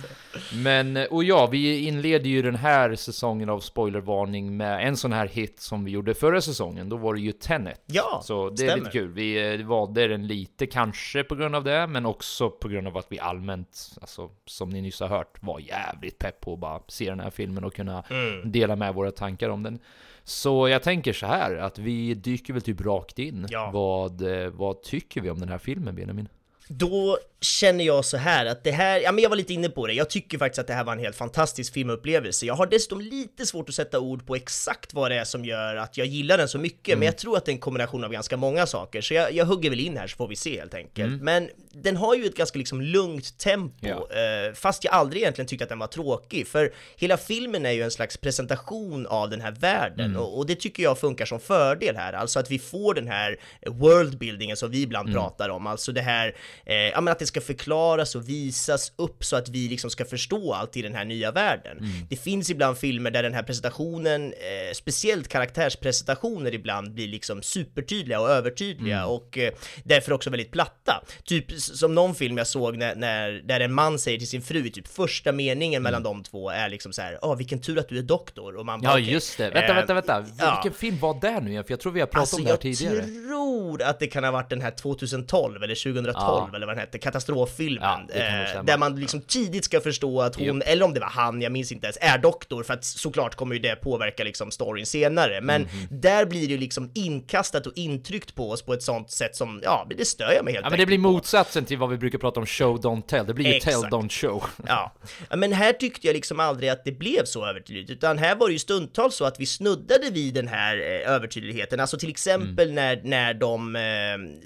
Men, 0.54 0.98
eh, 0.98 1.04
och 1.06 1.24
ja, 1.24 1.48
vi 1.48 1.80
inleder 1.88 2.30
ju 2.30 2.42
den 2.42 2.56
här 2.56 2.96
säsongen 2.96 3.50
av 3.50 3.60
spoilervarning 3.60 4.58
med 4.58 4.88
en 4.88 4.98
sån 4.98 5.13
här 5.13 5.28
hit 5.28 5.60
som 5.60 5.84
vi 5.86 5.92
gjorde 5.92 6.13
förra 6.13 6.42
säsongen. 6.42 6.90
Då 6.90 6.98
var 6.98 7.13
det 7.13 7.19
ju 7.22 7.31
Tenet. 7.31 7.81
Ja, 7.86 8.22
Så 8.25 8.50
det 8.57 8.63
är 8.63 8.68
stämmer. 8.68 8.77
lite 8.77 8.92
kul. 8.92 9.07
Vi 9.12 9.53
eh, 9.59 9.65
valde 9.65 10.07
den 10.07 10.27
lite 10.27 10.68
kanske 10.68 11.24
på 11.24 11.36
grund 11.36 11.56
av 11.56 11.63
det, 11.63 11.88
men 11.88 12.06
också 12.06 12.50
på 12.50 12.68
grund 12.68 12.88
av 12.88 12.98
att 12.98 13.07
vi 13.09 13.19
allmänt, 13.19 13.98
alltså 14.01 14.30
som 14.45 14.69
ni 14.69 14.81
nyss 14.81 15.00
har 15.00 15.07
hört, 15.07 15.38
var 15.44 15.59
jävligt 15.59 16.18
pepp 16.19 16.42
på 16.42 16.53
att 16.53 16.59
bara 16.59 16.81
se 16.88 17.09
den 17.09 17.19
här 17.19 17.30
filmen 17.30 17.63
och 17.63 17.74
kunna 17.74 18.03
Mm. 18.09 18.51
dela 18.51 18.75
med 18.75 18.94
våra 18.94 19.12
tankar 19.12 19.50
om 19.50 19.63
den. 19.63 19.80
Så 20.24 20.68
jag 20.68 20.83
tänker 20.83 21.13
så 21.13 21.25
här, 21.25 21.56
att 21.56 21.80
vi 21.80 22.13
dyker 22.13 22.53
väl 22.53 22.62
typ 22.62 22.81
rakt 22.81 23.19
in. 23.19 23.45
Ja. 23.50 23.69
Vad, 23.74 24.44
eh, 24.44 24.50
vad 24.50 24.81
tycker 24.83 25.21
vi 25.21 25.30
om 25.30 25.39
den 25.39 25.50
här 25.50 25.57
filmen, 25.57 25.95
Benjamin? 25.95 26.27
Då 26.68 27.18
känner 27.42 27.84
jag 27.86 28.06
så 28.06 28.18
här 28.18 28.46
att 28.46 28.64
det 28.64 28.72
här, 28.72 29.00
ja 29.00 29.12
men 29.12 29.22
jag 29.24 29.30
var 29.30 29.38
lite 29.38 29.54
inne 29.54 29.70
på 29.70 29.88
det, 29.88 29.94
jag 29.94 30.10
tycker 30.10 30.38
faktiskt 30.38 30.60
att 30.60 30.68
det 30.68 30.74
här 30.74 30.84
var 30.84 30.94
en 30.94 31.00
helt 31.00 31.16
fantastisk 31.16 31.74
filmupplevelse. 31.74 32.46
Jag 32.46 32.54
har 32.54 32.66
dessutom 32.66 33.02
lite 33.02 33.46
svårt 33.46 33.70
att 33.70 33.76
sätta 33.76 34.00
ord 34.00 34.28
på 34.28 34.36
exakt 34.36 34.94
vad 34.94 35.12
det 35.12 35.16
är 35.18 35.24
som 35.24 35.46
gör 35.46 35.76
att 35.76 35.98
jag 35.98 36.08
gillar 36.08 36.38
den 36.38 36.48
så 36.48 36.58
mycket, 36.58 36.98
men 36.98 37.06
jag 37.06 37.18
tror 37.18 37.38
att 37.38 37.46
det 37.46 37.52
är 37.52 37.54
en 37.54 37.60
kombination 37.60 38.04
av 38.04 38.12
ganska 38.12 38.38
många 38.38 38.66
saker, 38.66 39.02
så 39.02 39.14
jag, 39.14 39.34
jag 39.34 39.46
hugger 39.46 39.70
väl 39.70 39.80
in 39.80 39.98
här 39.98 40.08
så 40.08 40.16
får 40.16 40.28
vi 40.28 40.36
se 40.36 40.60
helt 40.60 40.74
enkelt. 40.74 41.22
Men 41.22 41.50
den 41.74 41.98
har 41.98 42.16
ju 42.16 42.26
ett 42.26 42.38
ganska 42.38 42.60
liksom 42.60 42.82
lugnt 42.82 43.38
tempo, 43.38 43.76
Ja. 43.88 44.08
eh, 44.48 44.54
fast 44.54 44.84
jag 44.84 44.94
aldrig 44.94 45.22
egentligen 45.22 45.48
tyckte 45.48 45.64
att 45.66 45.70
den 45.70 45.80
var 45.80 45.88
tråkig, 45.88 46.48
för 46.48 46.74
hela 46.98 47.18
filmen 47.18 47.66
är 47.66 47.72
ju 47.72 47.82
en 47.84 47.92
slags 47.92 48.18
presentation 48.18 49.08
av 49.08 49.30
den 49.30 49.42
här 49.42 49.52
världen, 49.52 50.16
och, 50.18 50.38
och 50.38 50.46
det 50.46 50.56
tycker 50.56 50.84
jag 50.84 51.00
funkar 51.00 51.26
som 51.26 51.40
fördel 51.40 51.96
här, 51.96 52.14
alltså 52.14 52.40
att 52.40 52.52
vi 52.52 52.60
får 52.60 52.94
den 52.94 53.08
här 53.08 53.38
worldbuildingen 53.68 54.58
som 54.58 54.72
vi 54.72 54.82
ibland 54.82 55.14
pratar 55.14 55.50
om, 55.50 55.68
alltså 55.68 55.92
det 55.92 56.02
här, 56.02 56.36
eh, 56.66 56.76
ja 56.76 57.02
men 57.02 57.12
att 57.12 57.20
det 57.20 57.26
ska 57.31 57.42
förklaras 57.42 58.16
och 58.16 58.30
visas 58.30 58.94
upp 58.95 59.24
så 59.25 59.36
att 59.36 59.50
vi 59.50 59.68
liksom 59.68 59.89
ska 59.89 60.06
förstå 60.06 60.54
allt 60.54 60.78
i 60.78 60.81
den 60.81 60.95
här 60.95 61.06
nya 61.06 61.31
världen. 61.31 61.78
Det 62.10 62.16
finns 62.16 62.50
ibland 62.50 62.78
filmer 62.78 63.12
där 63.12 63.24
den 63.24 63.33
här 63.33 63.44
presentationen, 63.44 64.33
eh, 64.33 64.74
speciellt 64.74 65.28
karaktärspresentationer 65.28 66.54
ibland 66.54 66.94
blir 66.94 67.07
liksom 67.07 67.42
supertydliga 67.42 68.19
och 68.19 68.30
övertydliga 68.30 69.06
och 69.06 69.38
eh, 69.38 69.54
därför 69.83 70.13
också 70.13 70.30
väldigt 70.30 70.51
platta. 70.51 71.04
Typ 71.24 71.51
som 71.51 71.95
någon 71.95 72.16
film 72.16 72.38
jag 72.38 72.48
såg 72.48 72.78
när, 72.78 72.95
när 72.95 73.31
där 73.31 73.60
en 73.60 73.74
man 73.74 74.00
säger 74.00 74.18
till 74.18 74.27
sin 74.27 74.42
fru, 74.42 74.69
typ 74.69 74.88
första 74.88 75.31
meningen 75.31 75.84
mellan 75.84 76.04
de 76.04 76.24
två 76.24 76.50
är 76.50 76.69
liksom 76.69 76.94
så 76.94 77.01
här, 77.01 77.19
åh 77.22 77.36
vilken 77.38 77.62
tur 77.62 77.80
att 77.80 77.89
du 77.89 77.98
är 77.98 78.01
doktor 78.04 78.56
och 78.56 78.66
man 78.66 78.81
bara, 78.81 78.88
Ja, 78.92 78.94
okej. 79.00 79.13
just 79.13 79.38
det. 79.38 79.44
Vänta, 79.50 79.68
Eh, 79.68 79.75
vänta, 79.75 79.94
vänta. 79.94 80.25
ja. 80.39 80.62
Vilken 80.63 80.80
film 80.80 80.98
var 81.00 81.18
det 81.22 81.39
nu 81.39 81.51
igen? 81.51 81.63
För 81.63 81.72
jag 81.72 81.80
tror 81.80 81.92
vi 81.92 82.00
har 82.00 82.07
pratat 82.07 82.22
Alltså 82.22 82.36
om 82.36 82.44
det 82.44 82.48
här 82.50 82.54
jag 82.54 82.62
tidigare. 82.62 83.01
tror 83.27 83.81
att 83.81 84.00
det 84.00 84.07
kan 84.07 84.24
ha 84.24 84.31
varit 84.31 84.50
den 84.50 84.62
här 84.62 84.72
2012 84.72 85.63
eller 85.63 85.75
2012 85.75 86.13
Ja. 86.16 86.50
eller 86.56 86.66
vad 86.66 86.75
den 86.75 86.80
hette, 86.80 86.98
katastroffilmen. 87.26 88.08
Ja, 88.16 88.16
eh, 88.56 88.64
där 88.64 88.78
man 88.78 88.96
liksom 88.96 89.22
tidigt 89.22 89.66
ska 89.66 89.82
förstå 89.82 90.22
att 90.22 90.36
hon, 90.36 90.62
eller 90.62 90.86
om 90.86 90.94
det 90.94 91.00
var 91.00 91.08
han, 91.08 91.42
jag 91.42 91.52
minns 91.52 91.72
inte 91.72 91.86
ens, 91.88 91.98
är 92.02 92.18
doktor 92.18 92.64
för 92.64 92.74
att 92.74 92.84
såklart 92.86 93.36
kommer 93.36 93.56
ju 93.56 93.62
det 93.62 93.76
påverka 93.76 94.24
liksom 94.24 94.52
storyn 94.52 94.86
senare. 94.86 95.42
Men 95.42 95.62
Mhm. 95.62 95.70
där 95.90 96.26
blir 96.26 96.42
det 96.48 96.54
ju 96.54 96.58
liksom 96.58 96.92
inkastat 96.96 97.68
och 97.68 97.74
intryckt 97.76 98.36
på 98.36 98.52
oss 98.52 98.62
på 98.62 98.74
ett 98.74 98.84
sånt 98.84 99.12
sätt 99.12 99.36
som, 99.36 99.62
ja, 99.64 99.88
det 99.98 100.06
stör 100.06 100.32
jag 100.32 100.46
mig 100.46 100.54
helt 100.54 100.64
Ja 100.66 100.70
men 100.70 100.80
det 100.80 100.86
blir 100.86 100.98
enkelt 100.98 101.08
på. 101.08 101.12
motsatsen 101.12 101.66
till 101.66 101.78
vad 101.78 101.90
vi 101.90 101.98
brukar 101.98 102.18
prata 102.20 102.40
om 102.40 102.46
show 102.46 102.80
don't 102.82 103.02
tell. 103.02 103.26
Det 103.26 103.34
blir 103.34 103.46
ju 103.46 103.54
Exakt. 103.54 103.82
tell 103.82 103.90
don't 103.90 104.10
show. 104.10 104.44
Ja. 104.68 104.94
ja, 105.30 105.36
men 105.36 105.54
här 105.54 105.74
tyckte 105.74 106.08
jag 106.08 106.14
liksom 106.14 106.40
aldrig 106.40 106.70
att 106.70 106.86
det 106.86 106.92
blev 106.92 107.26
så 107.26 107.46
övertydligt, 107.46 107.90
utan 107.90 108.18
här 108.18 108.36
var 108.36 108.48
det 108.48 108.54
ju 108.54 108.60
stundtals 108.60 109.16
så 109.16 109.26
att 109.26 109.40
vi 109.40 109.46
snuddade 109.46 110.10
vid 110.12 110.34
den 110.34 110.48
här 110.48 110.78
eh, 110.78 111.12
övertydligheten, 111.14 111.80
alltså 111.80 111.98
till 111.98 112.10
exempel 112.10 112.52
Mm. 112.72 112.76
när, 112.76 113.02
när 113.04 113.34
de 113.34 113.76
eh, 113.76 113.82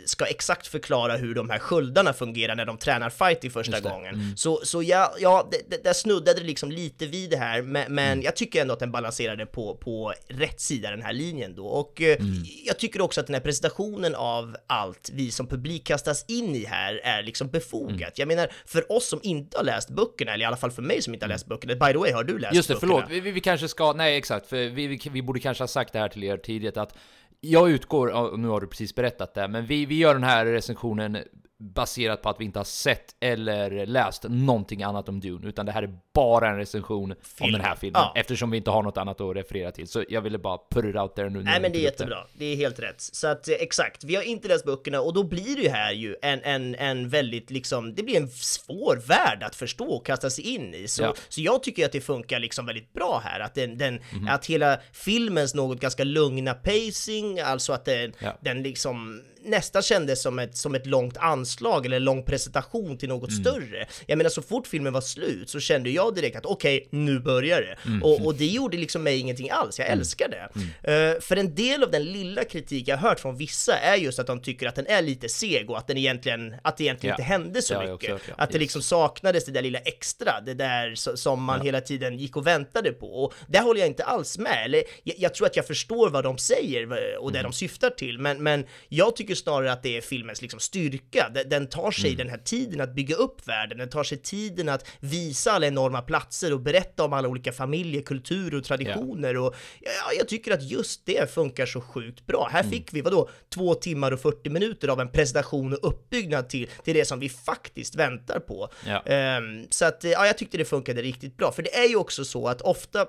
ska 0.06 0.26
exakt 0.26 0.68
förklara 0.68 1.18
hur 1.18 1.36
de 1.36 1.50
här 1.50 1.60
sköldarna 1.60 2.14
fungerar 2.14 2.56
när 2.66 2.74
de 2.74 2.78
tränar 2.78 3.10
fighting 3.10 3.52
första 3.52 3.80
gången. 3.80 4.16
Mm. 4.16 4.38
Så, 4.38 4.60
så 4.64 4.84
ja, 4.84 5.14
ja 5.20 5.50
det, 5.70 5.84
där 5.84 5.94
snuddade 5.94 6.40
det 6.40 6.46
liksom 6.46 6.72
lite 6.72 7.06
vid 7.06 7.30
det 7.30 7.38
här, 7.38 7.62
men, 7.62 7.94
men 7.94 8.06
Mm. 8.12 8.22
jag 8.26 8.36
tycker 8.36 8.62
ändå 8.62 8.74
att 8.74 8.80
den 8.80 8.92
balanserade 8.92 9.46
på, 9.46 9.76
på 9.76 10.14
rätt 10.28 10.62
sida 10.62 10.92
den 10.92 11.02
här 11.02 11.14
linjen 11.14 11.56
då. 11.56 11.66
Och 11.66 12.02
eh, 12.02 12.16
Mm. 12.20 12.44
jag 12.66 12.80
tycker 12.80 13.02
också 13.02 13.22
att 13.22 13.28
den 13.28 13.34
här 13.34 13.42
presentationen 13.42 14.16
av 14.16 14.56
allt 14.68 15.10
vi 15.14 15.32
som 15.32 15.48
publik 15.48 15.88
kastas 15.88 16.26
in 16.28 16.56
i 16.56 16.66
här 16.66 17.02
är 17.04 17.24
liksom 17.24 17.48
befogat. 17.48 17.96
Mm. 18.00 18.12
Jag 18.16 18.28
menar, 18.28 18.52
för 18.66 18.92
oss 18.92 19.10
som 19.10 19.20
inte 19.24 19.58
har 19.58 19.64
läst 19.64 19.90
böckerna, 19.90 20.34
eller 20.34 20.44
i 20.44 20.48
alla 20.48 20.58
fall 20.58 20.72
för 20.72 20.82
mig 20.82 21.02
som 21.02 21.14
inte 21.14 21.26
har 21.26 21.30
läst 21.30 21.46
böckerna, 21.48 21.74
by 21.76 21.92
the 21.94 21.98
way, 21.98 22.12
har 22.12 22.24
du 22.24 22.40
läst 22.40 22.56
Just 22.56 22.68
det, 22.68 22.74
böckerna? 22.74 22.94
förlåt. 22.94 23.12
Vi, 23.12 23.20
vi, 23.20 23.32
vi 23.32 23.40
kanske 23.40 23.68
ska, 23.68 23.94
nej 23.94 24.18
exakt, 24.18 24.48
för 24.48 24.58
vi, 24.70 24.88
vi, 24.88 25.00
vi 25.12 25.22
borde 25.22 25.40
kanske 25.40 25.62
ha 25.64 25.68
sagt 25.68 25.94
det 25.94 26.00
här 26.00 26.10
till 26.10 26.24
er 26.24 26.38
tidigt 26.38 26.78
att 26.78 26.96
jag 27.42 27.70
utgår, 27.70 28.38
nu 28.38 28.48
har 28.48 28.62
du 28.62 28.68
precis 28.68 28.96
berättat 28.96 29.34
det, 29.34 29.48
men 29.48 29.66
vi, 29.66 29.86
vi 29.86 29.98
gör 29.98 30.14
den 30.14 30.24
här 30.24 30.46
recensionen 30.46 31.18
baserat 31.60 32.22
på 32.22 32.30
att 32.30 32.40
vi 32.40 32.46
inte 32.46 32.60
har 32.60 32.64
sett 32.64 33.16
eller 33.20 33.86
läst 33.86 34.26
någonting 34.30 34.84
annat 34.84 35.10
om 35.10 35.20
Dune, 35.20 35.48
utan 35.48 35.66
det 35.66 35.72
här 35.72 35.84
är 35.84 36.00
bara 36.14 36.50
en 36.50 36.58
recension 36.58 37.12
om 37.12 37.18
Film. 37.22 37.52
den 37.52 37.62
här 37.62 37.76
filmen, 37.76 38.02
Ja. 38.02 38.14
eftersom 38.16 38.52
vi 38.52 38.58
inte 38.58 38.72
har 38.72 38.84
något 38.84 38.98
annat 38.98 39.22
att 39.22 39.36
referera 39.36 39.72
till. 39.72 39.88
Så 39.88 40.04
jag 40.10 40.22
ville 40.22 40.38
bara 40.38 40.58
put 40.72 40.86
it 40.86 40.96
out 40.96 41.16
there 41.16 41.30
nu. 41.30 41.44
Nej 41.44 41.62
men 41.62 41.72
det 41.72 41.78
är 41.78 41.82
jättebra, 41.82 42.18
det 42.34 42.46
är 42.46 42.56
helt 42.56 42.80
rätt. 42.80 43.02
Så 43.02 43.28
att 43.28 43.48
eh, 43.48 43.54
exakt, 43.60 44.04
vi 44.04 44.16
har 44.16 44.24
inte 44.24 44.48
läst 44.48 44.66
böckerna 44.66 45.02
och 45.02 45.14
då 45.14 45.24
blir 45.24 45.56
det 45.56 45.62
ju 45.62 45.70
här 45.70 45.92
ju 45.92 46.16
en, 46.22 46.42
en, 46.44 46.76
en 46.76 47.10
väldigt 47.10 47.52
liksom, 47.52 47.96
det 47.96 48.04
blir 48.04 48.18
en 48.18 48.28
svår 48.30 49.02
värld 49.08 49.44
att 49.44 49.56
förstå 49.56 49.86
och 49.86 50.06
kasta 50.06 50.30
sig 50.30 50.44
in 50.56 50.74
i. 50.74 50.88
Så, 50.88 51.04
Ja. 51.04 51.14
så 51.30 51.42
jag 51.42 51.64
tycker 51.64 51.86
att 51.86 51.92
det 51.92 52.02
funkar 52.02 52.40
liksom 52.40 52.66
väldigt 52.66 52.94
bra 52.94 53.22
här, 53.24 53.40
att 53.40 53.56
den, 53.56 53.78
den 53.78 54.00
Mhm. 54.14 54.28
att 54.28 54.46
hela 54.46 54.80
filmens 54.94 55.54
något 55.56 55.80
ganska 55.80 56.04
lugna 56.04 56.54
pacing, 56.54 57.40
alltså 57.40 57.74
att 57.74 57.86
den, 57.86 58.14
Ja. 58.20 58.38
den 58.42 58.64
liksom 58.64 59.22
nästan 59.46 59.82
kändes 59.82 60.22
som 60.22 60.40
ett, 60.40 60.58
som 60.58 60.76
ett 60.76 60.86
långt 60.86 61.18
anslag 61.18 61.86
eller 61.86 62.00
lång 62.00 62.24
presentation 62.24 62.98
till 62.98 63.10
något 63.10 63.30
Mm. 63.30 63.44
större. 63.44 63.88
Jag 64.08 64.18
menar 64.18 64.30
så 64.30 64.42
fort 64.42 64.68
filmen 64.68 64.94
var 64.94 65.02
slut 65.02 65.50
så 65.50 65.60
kände 65.60 65.90
jag 65.90 66.16
direkt 66.16 66.36
att 66.38 66.46
okej, 66.46 66.88
nu 66.90 67.20
börjar 67.20 67.62
det. 67.62 67.78
Mm. 67.90 68.04
Och, 68.04 68.26
och 68.26 68.36
det 68.36 68.46
gjorde 68.46 68.78
liksom 68.78 69.04
mig 69.04 69.20
ingenting 69.20 69.50
alls, 69.50 69.80
jag 69.80 69.88
älskar 69.88 70.28
det. 70.30 70.50
Eh, 70.92 71.22
för 71.22 71.36
en 71.38 71.56
del 71.56 71.84
av 71.84 71.92
den 71.92 72.04
lilla 72.06 72.44
kritik 72.44 72.88
jag 72.88 72.98
hört 72.98 73.20
från 73.20 73.38
vissa 73.38 73.78
är 73.78 73.96
just 73.96 74.20
att 74.20 74.28
de 74.28 74.42
tycker 74.42 74.68
att 74.68 74.76
den 74.76 74.88
är 74.88 75.02
lite 75.02 75.30
seg 75.30 75.70
och 75.70 75.78
att 75.78 75.88
den 75.88 75.98
egentligen, 75.98 76.56
att 76.62 76.78
det 76.78 76.84
egentligen 76.84 77.16
Ja. 77.18 77.24
inte 77.24 77.34
hände 77.34 77.62
så 77.62 77.82
Det 77.82 77.92
mycket. 77.92 78.10
hört, 78.10 78.22
ja. 78.28 78.34
Att 78.38 78.50
det 78.50 78.56
Yes. 78.56 78.62
liksom 78.62 78.82
saknades 78.82 79.46
det 79.46 79.52
där 79.52 79.62
lilla 79.62 79.80
extra, 79.80 80.42
det 80.46 80.54
där 80.54 80.90
so- 80.92 81.16
som 81.16 81.44
man 81.44 81.62
hela 81.62 81.82
tiden 81.82 82.18
gick 82.18 82.38
och 82.38 82.48
väntade 82.48 82.92
på. 82.92 83.08
Och 83.24 83.34
där 83.48 83.62
håller 83.62 83.80
jag 83.80 83.88
inte 83.88 84.04
alls 84.04 84.38
med, 84.38 84.66
eller 84.66 84.84
jag, 85.04 85.16
jag 85.20 85.34
tror 85.34 85.48
att 85.48 85.56
jag 85.56 85.68
förstår 85.68 86.10
vad 86.10 86.24
de 86.24 86.38
säger 86.38 86.82
eh, 86.84 87.18
och 87.20 87.32
det 87.32 87.40
Mm. 87.40 87.52
de 87.52 87.56
syftar 87.58 87.90
till, 87.90 88.20
men, 88.20 88.44
men 88.44 88.66
jag 88.90 89.16
tycker 89.16 89.35
snarare 89.36 89.72
att 89.72 89.84
det 89.84 89.98
är 89.98 90.02
filmens 90.02 90.42
liksom 90.42 90.60
styrka. 90.60 91.32
Den, 91.46 91.68
tar 91.68 91.92
sig 91.92 92.10
Mm. 92.10 92.18
den 92.18 92.30
här 92.30 92.38
tiden 92.38 92.82
att 92.82 92.96
bygga 92.96 93.16
upp 93.16 93.48
världen, 93.48 93.78
den 93.78 93.90
tar 93.90 94.04
sig 94.04 94.18
tiden 94.18 94.70
att 94.70 94.88
visa 95.00 95.52
alla 95.52 95.68
enorma 95.68 96.02
platser 96.02 96.54
och 96.54 96.60
berätta 96.62 97.04
om 97.04 97.14
alla 97.14 97.28
olika 97.28 97.52
familjer, 97.52 98.02
kulturer 98.02 98.58
och 98.58 98.64
traditioner 98.64 99.38
och 99.38 99.56
ja, 99.82 99.92
jag 100.18 100.28
tycker 100.28 100.54
att 100.54 100.64
just 100.64 101.06
det 101.06 101.32
funkar 101.34 101.66
så 101.66 101.82
sjukt 101.82 102.26
bra. 102.26 102.50
Här 102.52 102.60
Mm. 102.60 102.72
fick 102.72 102.94
vi, 102.94 103.02
vadå, 103.02 103.30
två 103.54 103.74
timmar 103.76 104.12
och 104.12 104.20
40 104.22 104.50
minuter 104.50 104.88
av 104.88 105.00
en 105.02 105.10
presentation 105.12 105.74
och 105.74 105.88
uppbyggnad 105.88 106.50
till, 106.50 106.68
till 106.84 106.94
det 106.94 107.06
som 107.06 107.20
vi 107.20 107.30
faktiskt 107.30 107.96
väntar 107.96 108.40
på. 108.40 108.70
Ja. 108.88 109.02
Ehm, 109.06 109.68
så 109.70 109.86
att, 109.86 110.04
ja, 110.04 110.26
jag 110.28 110.38
tyckte 110.38 110.58
det 110.58 110.66
funkade 110.66 111.02
riktigt 111.02 111.38
bra, 111.38 111.52
för 111.52 111.64
det 111.64 111.76
är 111.78 111.88
ju 111.90 111.96
också 111.96 112.26
så 112.26 112.48
att 112.48 112.62
ofta 112.62 113.06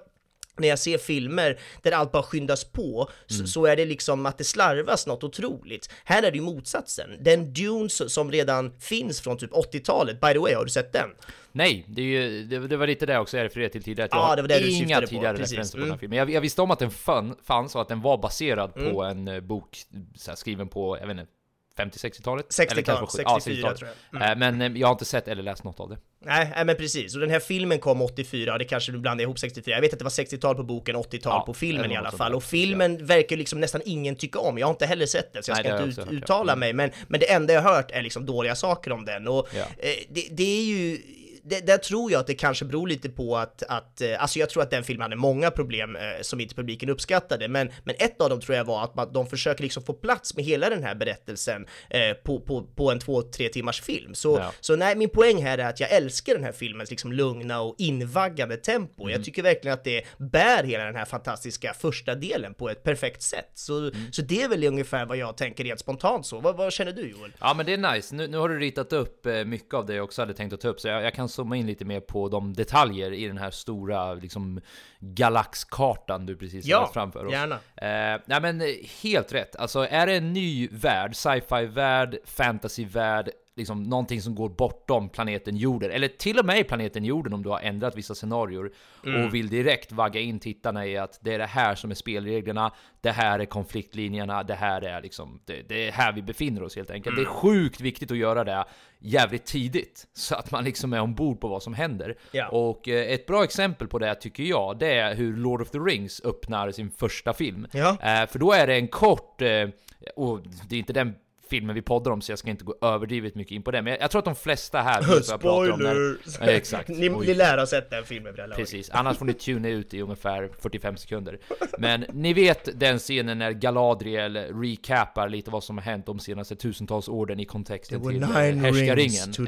när 0.59 0.69
jag 0.69 0.79
ser 0.79 0.99
filmer 0.99 1.59
där 1.83 1.93
allt 1.93 2.13
bara 2.13 2.23
skyndas 2.23 2.65
på 2.65 3.11
så, 3.27 3.47
så 3.47 3.67
är 3.67 3.77
det 3.77 3.85
liksom 3.85 4.27
att 4.27 4.39
det 4.39 4.45
slarvas 4.45 5.07
något 5.07 5.25
otroligt. 5.25 5.91
Här 6.05 6.23
är 6.23 6.31
det 6.31 6.37
ju 6.37 6.43
motsatsen. 6.43 7.11
Den 7.21 7.53
Dune 7.53 7.87
s- 7.87 8.13
som 8.15 8.33
redan 8.33 8.73
finns 8.81 9.21
från 9.21 9.39
typ 9.39 9.53
80-talet, 9.53 10.21
by 10.21 10.33
the 10.33 10.39
way, 10.39 10.55
har 10.55 10.65
du 10.65 10.71
sett 10.71 10.93
den? 10.93 11.09
Nej, 11.53 11.85
det, 11.89 12.03
ju, 12.03 12.45
det, 12.45 12.59
det 12.69 12.77
var 12.77 12.87
lite 12.87 13.07
det 13.07 13.19
också 13.19 13.37
jag 13.37 13.45
refererade 13.45 13.73
till 13.73 13.83
tidigare. 13.83 14.05
Att 14.05 14.13
jag 14.13 14.21
Ja, 14.21 14.27
har 14.27 14.37
det 14.37 14.43
var 14.43 14.49
det 14.49 14.59
du 14.59 14.71
inga 14.71 15.01
på, 15.01 15.07
tidigare 15.07 15.37
precis. 15.37 15.53
referenser 15.53 15.73
på 15.79 15.81
den 15.81 15.85
här 15.85 15.93
Mm. 15.93 15.99
filmen. 16.01 16.19
Jag, 16.19 16.31
jag 16.31 16.41
visste 16.41 16.63
om 16.63 16.71
att 16.71 16.79
den 16.79 16.91
fann, 16.91 17.37
fanns 17.45 17.75
och 17.75 17.81
att 17.81 17.89
den 17.89 18.01
var 18.03 18.19
baserad 18.19 18.75
på 18.75 19.03
Mm. 19.05 19.29
en 19.29 19.35
eh, 19.35 19.41
bok 19.41 19.79
så 20.17 20.31
här, 20.31 20.37
skriven 20.37 20.69
på, 20.69 20.99
jag 21.01 21.07
vet 21.07 21.19
inte, 21.19 21.33
50-60-talet? 21.77 22.47
60-talet, 22.47 22.73
Eller 22.73 22.83
kanske 22.83 23.05
på 23.07 23.11
64 23.11 23.25
ja, 23.27 23.39
60-talet. 23.39 23.79
tror 23.79 23.91
jag. 24.13 24.23
Mm. 24.23 24.43
Eh, 24.43 24.51
Men 24.59 24.75
eh, 24.75 24.81
jag 24.81 24.87
har 24.89 24.93
inte 24.93 25.05
sett 25.05 25.29
eller 25.29 25.43
läst 25.43 25.65
något 25.65 25.81
av 25.81 25.89
det. 25.89 25.97
Nej, 26.27 26.53
nej, 26.57 26.65
men 26.65 26.77
precis. 26.77 27.15
Och 27.15 27.21
den 27.21 27.31
här 27.31 27.41
filmen 27.41 27.79
kom 27.79 28.03
84, 28.03 28.59
det 28.59 28.65
kanske 28.65 28.93
du 28.93 28.99
blandar 28.99 29.23
ihop 29.23 29.39
64. 29.39 29.75
Jag 29.75 29.81
vet 29.81 29.93
att 29.93 29.99
det 29.99 30.05
var 30.05 30.11
60-tal 30.11 30.55
på 30.57 30.63
boken, 30.63 30.97
80-tal 30.97 31.21
Ja, 31.25 31.43
på 31.47 31.55
filmen 31.55 31.93
i 31.93 31.97
alla 31.97 32.13
fall. 32.13 32.35
Och 32.35 32.45
filmen 32.45 33.07
verkar 33.07 33.37
liksom 33.37 33.61
nästan 33.61 33.81
ingen 33.85 34.17
tycka 34.17 34.39
om. 34.39 34.59
Jag 34.59 34.67
har 34.67 34.73
inte 34.73 34.87
heller 34.87 35.07
sett 35.07 35.33
den, 35.33 35.43
så 35.43 35.51
jag 35.51 35.57
Nej, 35.57 35.65
ska 35.65 35.73
inte 35.85 35.89
ut, 35.91 35.97
hört, 35.99 36.07
ja. 36.11 36.17
uttala 36.17 36.53
Mm. 36.53 36.61
mig. 36.61 36.73
Men, 36.73 36.91
men 37.09 37.21
det 37.21 37.31
enda 37.33 37.55
jag 37.55 37.63
har 37.63 37.75
hört 37.75 37.91
är 37.91 38.03
liksom 38.03 38.27
dåliga 38.27 38.55
saker 38.55 38.93
om 38.93 39.05
den. 39.05 39.29
Och 39.29 39.49
Ja. 39.55 39.61
eh, 39.79 39.91
det, 40.09 40.29
det 40.31 40.59
är 40.59 40.65
ju... 40.65 40.99
Det, 41.49 41.67
där 41.67 41.79
tror 41.79 42.13
jag 42.13 42.21
att 42.21 42.27
det 42.27 42.35
kanske 42.35 42.65
beror 42.65 42.89
lite 42.89 43.09
på 43.09 43.37
att, 43.37 43.63
att 43.69 44.01
eh, 44.01 44.23
alltså 44.23 44.39
jag 44.39 44.51
tror 44.51 44.63
att 44.63 44.71
den 44.71 44.85
filmen 44.85 45.03
hade 45.03 45.17
många 45.17 45.51
problem 45.51 45.97
eh, 45.97 46.03
som 46.23 46.41
inte 46.41 46.55
publiken 46.55 46.89
uppskattade, 46.89 47.49
men, 47.49 47.71
men 47.85 47.95
ett 47.99 48.21
av 48.21 48.31
dem 48.31 48.41
tror 48.41 48.57
jag 48.57 48.65
var 48.65 48.85
att 48.85 48.95
man, 48.95 49.13
de 49.13 49.27
försöker 49.27 49.63
liksom 49.63 49.83
få 49.83 49.93
plats 49.93 50.37
med 50.37 50.45
hela 50.45 50.71
den 50.71 50.83
här 50.83 50.95
berättelsen 50.95 51.67
eh, 51.91 52.13
på, 52.25 52.41
på, 52.41 52.63
på 52.63 52.91
en 52.91 52.99
två, 52.99 53.23
tre 53.23 53.49
timmars 53.49 53.83
film. 53.83 54.15
Så, 54.15 54.37
Ja. 54.39 54.53
så 54.61 54.77
nej, 54.77 54.97
min 54.97 55.09
poäng 55.09 55.43
här 55.43 55.59
är 55.59 55.65
att 55.69 55.81
jag 55.81 55.91
älskar 55.93 56.35
den 56.35 56.45
här 56.45 56.53
filmens 56.53 56.91
liksom 56.91 57.13
lugna 57.13 57.61
och 57.61 57.75
invaggande 57.79 58.57
tempo. 58.57 59.03
Mm. 59.03 59.13
Jag 59.13 59.25
tycker 59.25 59.43
verkligen 59.43 59.75
att 59.75 59.85
det 59.85 60.05
bär 60.19 60.65
hela 60.65 60.85
den 60.85 60.97
här 60.97 61.05
fantastiska 61.05 61.75
första 61.75 62.15
delen 62.15 62.55
på 62.55 62.69
ett 62.71 62.83
perfekt 62.83 63.23
sätt. 63.23 63.51
Så, 63.55 63.77
Mm. 63.77 64.13
så 64.13 64.23
det 64.23 64.43
är 64.43 64.49
väl 64.49 64.65
ungefär 64.65 65.07
vad 65.07 65.17
jag 65.17 65.37
tänker 65.37 65.65
rent 65.65 65.81
spontant 65.81 66.27
så. 66.27 66.41
Vad, 66.41 66.57
vad 66.57 66.73
känner 66.73 66.93
du 66.93 67.11
Joel? 67.11 67.33
Ja 67.41 67.55
men 67.55 67.67
det 67.67 67.73
är 67.73 67.93
nice, 67.95 68.15
nu, 68.15 68.27
nu 68.29 68.37
har 68.39 68.49
du 68.49 68.59
ritat 68.59 68.93
upp 68.93 69.27
eh, 69.27 69.45
mycket 69.45 69.75
av 69.75 69.87
det 69.87 69.95
jag 69.95 70.05
också 70.05 70.23
hade 70.23 70.35
tänkt 70.35 70.53
att 70.53 70.61
ta 70.61 70.69
upp 70.69 70.81
Så 70.81 70.89
jag, 70.89 71.03
jag 71.05 71.15
kan 71.15 71.29
zooma 71.37 71.57
in 71.57 71.67
lite 71.67 71.85
mer 71.85 72.01
på 72.01 72.29
de 72.29 72.53
detaljer 72.55 73.13
i 73.13 73.27
den 73.27 73.39
här 73.39 73.51
stora 73.51 74.15
liksom 74.15 74.61
galaxkartan 75.01 76.27
du 76.27 76.37
precis 76.37 76.65
Ja, 76.67 76.79
har 76.81 76.87
framför 76.87 77.27
oss 77.27 77.33
gärna. 77.33 77.55
eh, 77.55 78.21
Nej 78.27 78.41
men 78.41 78.61
eh, 78.61 78.67
helt 79.03 79.33
rätt, 79.33 79.57
alltså 79.57 79.87
är 79.91 80.07
det 80.07 80.13
en 80.15 80.33
ny 80.33 80.69
värld, 80.69 81.17
sci-fi 81.17 81.67
värld, 81.67 82.17
fantasy 82.25 82.85
värld 82.85 83.31
Liksom 83.57 83.83
någonting 83.83 84.23
som 84.23 84.35
går 84.35 84.49
bortom 84.49 85.09
planeten 85.09 85.57
jorden, 85.57 85.91
eller 85.91 86.09
till 86.09 86.39
och 86.39 86.47
med 86.47 86.69
planeten 86.69 87.05
jorden 87.05 87.33
om 87.33 87.43
du 87.43 87.49
har 87.49 87.61
ändrat 87.61 87.97
vissa 87.97 88.15
scenarier 88.15 88.71
Mm. 89.05 89.25
och 89.25 89.35
vill 89.35 89.49
direkt 89.49 89.93
vagga 89.93 90.21
in 90.21 90.41
tittarna 90.41 90.87
i 90.87 90.97
att 90.97 91.19
det 91.23 91.35
är 91.35 91.39
det 91.39 91.47
här 91.47 91.75
som 91.75 91.91
är 91.91 91.95
spelreglerna, 91.95 92.73
det 93.01 93.11
här 93.11 93.39
är 93.39 93.45
konfliktlinjerna, 93.45 94.43
det 94.43 94.55
här 94.55 94.83
är 94.83 95.03
liksom, 95.03 95.41
det, 95.45 95.69
det 95.69 95.89
är 95.89 95.93
här 95.93 96.13
vi 96.13 96.23
befinner 96.23 96.63
oss 96.63 96.77
helt 96.77 96.91
enkelt. 96.91 97.17
Det 97.17 97.23
är 97.23 97.27
sjukt 97.27 97.81
viktigt 97.81 98.11
att 98.11 98.17
göra 98.17 98.45
det 98.45 98.65
jävligt 98.99 99.45
tidigt, 99.45 100.07
så 100.13 100.35
att 100.35 100.51
man 100.51 100.65
liksom 100.65 100.93
är 100.93 101.01
ombord 101.01 101.41
på 101.41 101.49
vad 101.49 101.63
som 101.63 101.75
händer. 101.75 102.17
Ja. 102.33 102.49
Och 102.49 102.89
eh, 102.89 103.13
ett 103.13 103.27
bra 103.27 103.45
exempel 103.45 103.89
på 103.89 103.99
det 103.99 104.15
tycker 104.15 104.43
jag, 104.43 104.79
det 104.79 104.93
är 104.93 105.15
hur 105.15 105.37
Lord 105.37 105.63
of 105.63 105.71
the 105.71 105.79
Rings 105.79 106.21
öppnar 106.25 106.71
sin 106.71 106.91
första 106.91 107.33
film. 107.33 107.67
Eh, 108.03 108.27
för 108.27 108.39
då 108.39 108.53
är 108.53 108.67
det 108.67 108.75
en 108.75 108.89
kort, 108.89 109.43
eh, 109.43 109.69
och 110.17 110.41
det 110.69 110.75
är 110.75 110.79
inte 110.79 110.93
den 110.93 111.15
filmen 111.51 111.75
vi 111.75 111.83
poddar 111.83 112.11
om 112.11 112.21
så 112.21 112.33
jag 112.33 112.39
ska 112.39 112.51
inte 112.51 112.65
gå 112.65 112.75
överdrivet 112.83 113.35
mycket 113.35 113.53
in 113.53 113.63
på 113.63 113.71
det, 113.71 113.83
men 113.83 113.91
jag, 113.93 114.03
jag 114.03 114.11
tror 114.11 114.19
att 114.19 114.25
de 114.25 114.35
flesta 114.35 114.81
här 114.83 115.01
vet 115.01 115.09
vad 115.09 115.17
jag 115.29 115.41
pratar 115.41 115.73
om. 115.73 115.81
När! 115.81 116.49
Eh, 116.49 116.57
exakt. 116.57 116.89
ni, 116.89 117.11
Oj. 117.11 117.27
ni 117.27 117.35
lär 117.35 117.59
ha 117.59 117.67
sett 117.67 117.91
den 117.91 118.05
filmen 118.05 118.35
vid. 118.35 118.45
Precis, 118.57 118.91
annars 118.91 119.17
får 119.17 119.25
ni 119.27 119.33
tuna 119.33 119.69
ut 119.69 119.95
i 119.95 120.01
ungefär 120.01 120.51
45 120.59 120.97
sekunder. 120.97 121.39
Men 121.79 122.05
ni 122.13 122.33
vet 122.33 122.81
den 122.81 122.99
scenen 122.99 123.39
när 123.39 123.53
Galadriel 123.53 124.37
recapar 124.37 125.29
lite 125.29 125.51
vad 125.51 125.65
som 125.65 125.79
har 125.79 125.85
hänt 125.85 126.07
de 126.07 126.19
senaste 126.19 126.57
tusentals 126.57 127.09
åren 127.09 127.41
i 127.41 127.45
kontexten 127.45 128.01
till 128.11 128.21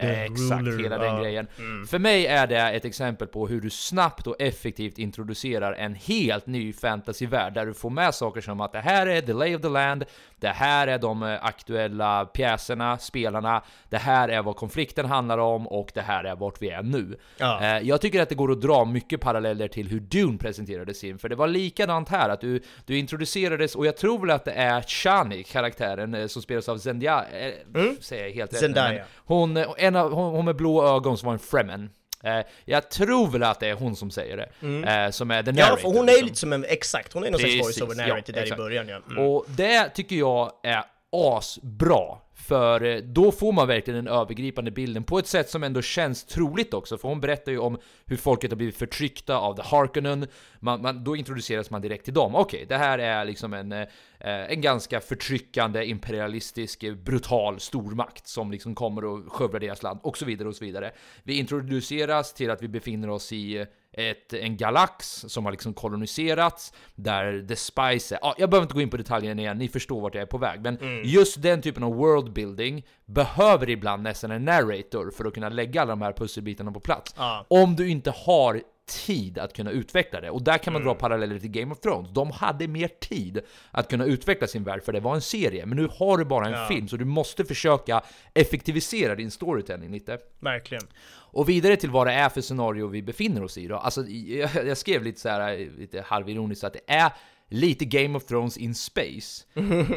Eh, 0.08 0.22
Exakt, 0.22 0.62
ruler. 0.64 0.82
hela 0.82 0.98
den 0.98 1.22
grejen. 1.22 1.46
Mm. 1.58 1.86
För 1.86 1.98
mig 1.98 2.26
är 2.26 2.46
det 2.46 2.58
ett 2.58 2.84
exempel 2.84 3.28
på 3.28 3.46
hur 3.48 3.60
du 3.60 3.70
snabbt 3.70 4.26
och 4.26 4.36
effektivt 4.42 4.98
introducerar 4.98 5.72
en 5.72 5.94
helt 5.94 6.46
ny 6.46 6.72
fantasyvärld 6.72 7.54
där 7.54 7.66
du 7.66 7.74
får 7.74 7.90
med 7.90 8.14
saker 8.14 8.40
som 8.40 8.60
att 8.60 8.72
det 8.72 8.80
här 8.80 9.06
är 9.06 9.20
the 9.20 9.32
lay 9.32 9.56
of 9.56 9.62
the 9.62 9.68
land, 9.68 10.04
det 10.36 10.48
här 10.48 10.86
är 10.88 10.98
de 10.98 11.22
eh, 11.22 11.44
aktuella 11.88 12.26
pjäserna, 12.26 12.98
spelarna, 12.98 13.62
det 13.88 13.98
här 13.98 14.28
är 14.28 14.42
vad 14.42 14.56
konflikten 14.56 15.06
handlar 15.06 15.38
om 15.38 15.66
och 15.66 15.90
det 15.94 16.00
här 16.00 16.24
är 16.24 16.36
vart 16.36 16.62
vi 16.62 16.68
är 16.68 16.82
nu. 16.82 17.18
Ja. 17.38 17.60
Eh, 17.62 17.88
jag 17.88 18.00
tycker 18.00 18.22
att 18.22 18.28
det 18.28 18.34
går 18.34 18.52
att 18.52 18.60
dra 18.60 18.84
mycket 18.84 19.20
paralleller 19.20 19.68
till 19.68 19.88
hur 19.88 20.00
Dune 20.00 20.38
presenterades 20.38 21.04
in, 21.04 21.18
för 21.18 21.28
det 21.28 21.36
var 21.36 21.48
likadant 21.48 22.08
här, 22.08 22.28
att 22.28 22.40
du, 22.40 22.62
du 22.86 22.98
introducerades, 22.98 23.74
och 23.74 23.86
jag 23.86 23.96
tror 23.96 24.18
väl 24.18 24.30
att 24.30 24.44
det 24.44 24.52
är 24.52 24.82
Shani, 24.82 25.42
karaktären 25.42 26.14
eh, 26.14 26.26
som 26.26 26.42
spelas 26.42 26.68
av 26.68 26.78
Zendaya, 26.78 27.24
eh, 27.24 27.52
säger 28.00 28.24
jag 28.24 28.32
helt 28.32 28.52
rätt 28.52 28.58
Mm. 28.62 28.74
Zendaya. 28.74 28.92
men 28.92 29.06
hon, 29.16 29.56
en 29.78 29.96
av, 29.96 30.12
hon, 30.12 30.34
hon 30.34 30.44
med 30.44 30.56
blå 30.56 30.96
ögon 30.96 31.18
som 31.18 31.26
var 31.26 31.32
en 31.32 31.38
Fremen. 31.38 31.90
Eh, 32.22 32.40
jag 32.64 32.90
tror 32.90 33.30
väl 33.30 33.42
att 33.42 33.60
det 33.60 33.68
är 33.68 33.74
hon 33.74 33.96
som 33.96 34.10
säger 34.10 34.36
det, 34.36 34.66
eh, 34.90 35.10
som 35.10 35.30
är 35.30 35.42
the 35.42 35.52
narrator. 35.52 35.72
Mm. 35.72 35.76
Ja, 35.76 35.76
för 35.76 35.98
hon 35.98 36.08
är 36.08 36.12
ju 36.12 36.16
liksom. 36.16 36.26
lite 36.26 36.38
som 36.38 36.52
en, 36.52 36.64
exakt, 36.64 37.12
hon 37.12 37.24
är 37.24 37.30
någon 37.30 37.40
slags 37.40 37.54
Precis, 37.56 37.82
voice-over 37.82 38.02
ja, 38.02 38.06
narrator 38.06 38.32
där 38.32 38.40
i 38.40 38.42
exakt. 38.42 38.58
början 38.58 38.88
ja. 38.88 39.00
Mm. 39.10 39.26
Och 39.26 39.44
det 39.48 39.88
tycker 39.88 40.16
jag 40.16 40.52
är 40.62 40.84
asbra. 41.12 42.18
För 42.34 42.84
eh, 42.84 42.96
då 42.96 43.32
får 43.32 43.52
man 43.52 43.68
verkligen 43.68 44.04
den 44.04 44.14
övergripande 44.14 44.70
bilden 44.70 45.04
på 45.04 45.18
ett 45.18 45.26
sätt 45.26 45.50
som 45.50 45.62
ändå 45.62 45.82
känns 45.82 46.24
troligt 46.24 46.74
också. 46.74 46.98
För 46.98 47.08
hon 47.08 47.20
berättar 47.20 47.52
ju 47.52 47.58
om 47.58 47.78
hur 48.06 48.16
folket 48.16 48.50
har 48.50 48.56
blivit 48.56 48.76
förtryckta 48.76 49.36
av 49.36 49.56
The 49.56 49.62
Harkonnen. 49.62 50.26
Man, 50.60 50.82
man, 50.82 51.04
då 51.04 51.16
introduceras 51.16 51.70
man 51.70 51.82
direkt 51.82 52.04
till 52.04 52.14
dem. 52.14 52.34
Okej, 52.34 52.66
det 52.68 52.76
här 52.76 52.98
är 52.98 53.24
liksom 53.24 53.54
en, 53.54 53.72
eh, 53.72 53.86
en 54.20 54.60
ganska 54.60 55.00
förtryckande, 55.00 55.84
imperialistisk, 55.84 56.82
eh, 56.82 56.94
brutal 56.94 57.60
stormakt 57.60 58.26
som 58.26 58.50
liksom 58.50 58.74
kommer 58.74 59.04
och 59.04 59.32
skövlar 59.32 59.60
deras 59.60 59.82
land 59.82 60.00
och 60.02 60.18
så 60.18 60.24
vidare 60.24 60.48
och 60.48 60.56
så 60.56 60.64
vidare. 60.64 60.92
Vi 61.22 61.38
introduceras 61.38 62.34
till 62.34 62.50
att 62.50 62.62
vi 62.62 62.68
befinner 62.68 63.10
oss 63.10 63.32
i 63.32 63.56
eh, 63.56 63.66
ett, 63.92 64.32
en 64.32 64.56
galax 64.56 65.24
som 65.28 65.44
har 65.44 65.52
liksom 65.52 65.74
koloniserats, 65.74 66.72
där 66.94 67.46
The 67.48 67.56
Spice 67.56 68.14
är... 68.14 68.18
Ja, 68.22 68.34
jag 68.38 68.50
behöver 68.50 68.64
inte 68.64 68.74
gå 68.74 68.80
in 68.80 68.90
på 68.90 68.96
detaljerna 68.96 69.42
igen, 69.42 69.58
ni 69.58 69.68
förstår 69.68 70.00
vart 70.00 70.14
jag 70.14 70.22
är 70.22 70.26
på 70.26 70.38
väg. 70.38 70.60
Men 70.60 70.78
just 71.04 71.42
den 71.42 71.62
typen 71.62 71.82
av 71.82 71.94
worldbuilding 71.94 72.86
behöver 73.06 73.70
ibland 73.70 74.02
nästan 74.02 74.30
en 74.30 74.44
narrator 74.44 75.10
för 75.10 75.24
att 75.24 75.34
kunna 75.34 75.48
lägga 75.48 75.82
alla 75.82 75.90
de 75.90 76.02
här 76.02 76.12
pusselbitarna 76.12 76.72
på 76.72 76.80
plats. 76.80 77.14
Ja. 77.16 77.46
Om 77.48 77.76
du 77.76 77.88
inte 77.88 78.10
har 78.10 78.62
tid 78.88 79.38
att 79.38 79.52
kunna 79.52 79.70
utveckla 79.70 80.20
det. 80.20 80.30
Och 80.30 80.42
där 80.42 80.58
kan 80.58 80.72
man 80.72 80.82
dra 80.82 80.94
paralleller 80.94 81.38
till 81.38 81.50
Game 81.50 81.72
of 81.72 81.80
Thrones. 81.80 82.10
De 82.10 82.30
hade 82.30 82.68
mer 82.68 82.88
tid 82.88 83.40
att 83.70 83.90
kunna 83.90 84.04
utveckla 84.04 84.46
sin 84.46 84.64
värld, 84.64 84.82
för 84.84 84.92
det 84.92 85.00
var 85.00 85.14
en 85.14 85.20
serie. 85.20 85.66
Men 85.66 85.76
nu 85.78 85.88
har 85.98 86.18
du 86.18 86.24
bara 86.24 86.46
en 86.46 86.52
Ja. 86.52 86.66
film, 86.68 86.88
så 86.88 86.96
du 86.96 87.04
måste 87.04 87.44
försöka 87.44 88.02
effektivisera 88.34 89.14
din 89.14 89.30
storytelling 89.30 89.92
lite. 89.92 90.18
Verkligen. 90.40 90.84
Och 91.30 91.48
vidare 91.48 91.76
till 91.76 91.90
vad 91.90 92.06
det 92.06 92.12
är 92.12 92.28
för 92.28 92.40
scenario 92.40 92.86
vi 92.86 93.02
befinner 93.02 93.42
oss 93.44 93.58
i 93.58 93.66
då. 93.68 93.76
Alltså, 93.76 94.02
jag, 94.06 94.50
jag 94.66 94.76
skrev 94.76 95.02
lite 95.02 95.20
så 95.20 95.28
här, 95.28 95.70
lite 95.78 96.00
halvironiskt 96.06 96.64
att 96.64 96.72
det 96.72 96.92
är 96.92 97.12
lite 97.48 97.84
Game 97.84 98.16
of 98.16 98.24
Thrones 98.24 98.56
in 98.56 98.74
space. 98.74 99.44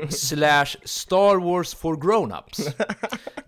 slash 0.10 0.78
Star 0.84 1.38
Wars 1.38 1.76
for 1.76 1.96
grown-ups. 1.96 2.68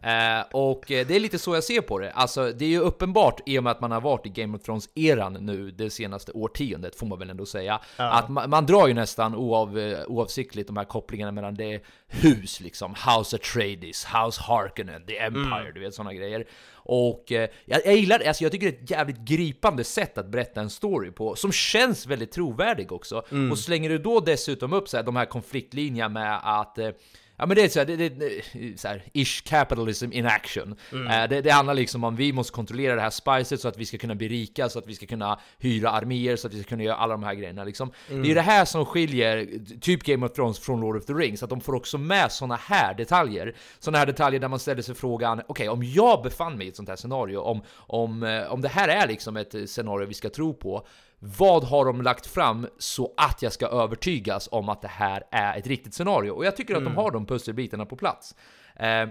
eh, 0.39 0.45
och 0.51 0.91
eh, 0.91 1.07
det 1.07 1.15
är 1.15 1.19
lite 1.19 1.39
så 1.39 1.55
jag 1.55 1.63
ser 1.63 1.81
på 1.81 1.99
det. 1.99 2.11
Alltså, 2.11 2.51
det 2.51 2.65
är 2.65 2.69
ju 2.69 2.79
uppenbart 2.79 3.41
i 3.45 3.59
och 3.59 3.63
med 3.63 3.71
att 3.71 3.81
man 3.81 3.91
har 3.91 4.01
varit 4.01 4.25
i 4.25 4.29
Game 4.29 4.57
of 4.57 4.63
Thrones-eran 4.63 5.37
nu 5.39 5.71
det 5.71 5.89
senaste 5.89 6.31
årtiondet, 6.31 6.95
får 6.95 7.07
man 7.07 7.19
väl 7.19 7.29
ändå 7.29 7.45
säga. 7.45 7.79
Att 7.97 8.29
man, 8.29 8.49
man 8.49 8.65
drar 8.65 8.87
ju 8.87 8.93
nästan 8.93 9.35
oav, 9.35 9.79
eh, 9.79 9.99
oavsiktligt 10.07 10.67
de 10.67 10.77
här 10.77 10.85
kopplingarna 10.85 11.31
mellan 11.31 11.55
det 11.55 11.83
hus 12.07 12.59
liksom, 12.59 12.95
House 12.95 13.35
Atreides, 13.35 14.05
House 14.05 14.41
Harkonnen, 14.41 15.05
The 15.05 15.17
Empire, 15.17 15.71
du 15.73 15.79
vet 15.79 15.93
sådana 15.93 16.13
grejer. 16.13 16.45
Och 16.85 17.31
eh, 17.31 17.49
jag, 17.65 17.81
jag 17.85 17.95
gillar 17.95 18.19
det, 18.19 18.27
alltså 18.27 18.43
jag 18.43 18.51
tycker 18.51 18.71
det 18.71 18.77
är 18.77 18.83
ett 18.83 18.89
jävligt 18.89 19.19
gripande 19.19 19.83
sätt 19.83 20.17
att 20.17 20.27
berätta 20.27 20.61
en 20.61 20.69
story 20.69 21.11
på, 21.11 21.35
som 21.35 21.51
känns 21.51 22.07
väldigt 22.07 22.31
trovärdig 22.31 22.91
också. 22.91 23.23
Och 23.51 23.59
slänger 23.59 23.89
du 23.89 23.97
då 23.97 24.19
dessutom 24.19 24.73
upp 24.73 24.89
så 24.89 24.97
här, 24.97 25.03
de 25.03 25.15
här 25.15 25.25
konfliktlinjerna 25.25 26.09
med 26.09 26.39
att 26.43 26.77
eh, 26.77 26.89
Ja 27.37 27.45
men 27.45 27.55
det 27.55 27.63
är 27.63 27.69
så 27.69 27.79
här, 27.79 27.85
det, 27.85 28.09
det, 28.09 28.79
så 28.79 28.87
här, 28.87 29.03
ish 29.13 29.43
capitalism 29.43 30.11
in 30.11 30.25
action. 30.25 30.75
Eh, 30.91 31.29
det, 31.29 31.41
det 31.41 31.49
handlar 31.51 31.73
liksom 31.73 32.03
om 32.03 32.15
vi 32.15 32.33
måste 32.33 32.53
kontrollera 32.53 32.95
det 32.95 33.01
här 33.01 33.09
spicet 33.09 33.61
så 33.61 33.67
att 33.67 33.77
vi 33.77 33.85
ska 33.85 33.97
kunna 33.97 34.15
bli 34.15 34.27
rika, 34.27 34.69
så 34.69 34.79
att 34.79 34.87
vi 34.87 34.95
ska 34.95 35.05
kunna 35.05 35.39
hyra 35.59 35.89
arméer, 35.89 36.35
så 36.35 36.47
att 36.47 36.53
vi 36.53 36.59
ska 36.59 36.69
kunna 36.69 36.83
göra 36.83 36.95
alla 36.95 37.13
de 37.13 37.23
här 37.23 37.33
grejerna 37.33 37.63
liksom. 37.63 37.91
Det 38.07 38.13
är 38.13 38.25
ju 38.25 38.33
det 38.33 38.41
här 38.41 38.65
som 38.65 38.85
skiljer 38.85 39.47
typ 39.81 40.03
Game 40.03 40.25
of 40.25 40.33
Thrones 40.33 40.59
från 40.59 40.81
Lord 40.81 40.97
of 40.97 41.05
the 41.05 41.13
Rings, 41.13 41.43
att 41.43 41.49
de 41.49 41.61
får 41.61 41.75
också 41.75 41.97
med 41.97 42.31
såna 42.31 42.55
här 42.55 42.93
detaljer. 42.93 43.55
Såna 43.79 43.97
här 43.97 44.05
detaljer 44.05 44.39
där 44.39 44.47
man 44.47 44.59
ställer 44.59 44.81
sig 44.81 44.95
frågan, 44.95 45.41
okej 45.47 45.69
om 45.69 45.83
jag 45.83 46.23
befann 46.23 46.57
mig 46.57 46.67
i 46.67 46.69
ett 46.69 46.75
sånt 46.75 46.89
här 46.89 46.95
scenario, 46.95 47.37
om, 47.37 47.61
om, 47.75 48.23
eh, 48.23 48.53
om 48.53 48.61
det 48.61 48.69
här 48.69 48.87
är 48.87 49.07
liksom 49.07 49.37
ett 49.37 49.55
eh, 49.55 49.65
scenario 49.65 50.07
vi 50.07 50.13
ska 50.13 50.29
tro 50.29 50.53
på, 50.53 50.87
vad 51.25 51.63
har 51.63 51.85
de 51.85 52.01
lagt 52.01 52.25
fram 52.25 52.67
så 52.77 53.13
att 53.17 53.41
jag 53.41 53.53
ska 53.53 53.67
övertygas 53.67 54.49
om 54.51 54.69
att 54.69 54.81
det 54.81 54.87
här 54.87 55.23
är 55.31 55.57
ett 55.57 55.67
riktigt 55.67 55.93
scenario? 55.93 56.31
Och 56.31 56.45
jag 56.45 56.55
tycker 56.55 56.75
att 56.75 56.83
de 56.83 56.95
har 56.95 57.11
de 57.11 57.25
pusselbitarna 57.25 57.85
på 57.85 57.95
plats. 57.95 58.35
Eh, 58.75 59.07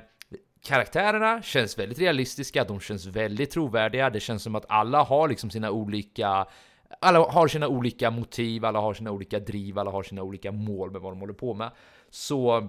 karaktärerna 0.63 1.43
känns 1.43 1.79
väldigt 1.79 1.99
realistiska, 1.99 2.65
de 2.65 2.81
känns 2.81 3.07
väldigt 3.07 3.51
trovärdiga, 3.51 4.11
det 4.11 4.21
känns 4.21 4.43
som 4.43 4.55
att 4.55 4.65
alla 4.69 5.03
har 5.03 5.29
liksom 5.29 5.51
sina 5.51 5.71
olika 5.71 6.47
alla 7.01 7.19
har 7.19 7.49
sina 7.49 7.69
olika 7.69 8.11
motiv, 8.11 8.65
alla 8.65 8.81
har 8.81 8.95
sina 8.95 9.11
olika 9.11 9.39
driv, 9.39 9.79
alla 9.79 9.91
har 9.91 10.03
sina 10.03 10.23
olika 10.23 10.53
mål 10.53 10.91
med 10.91 11.01
vad 11.01 11.13
de 11.13 11.21
håller 11.21 11.35
på 11.35 11.55
med. 11.55 11.71
Så 12.11 12.69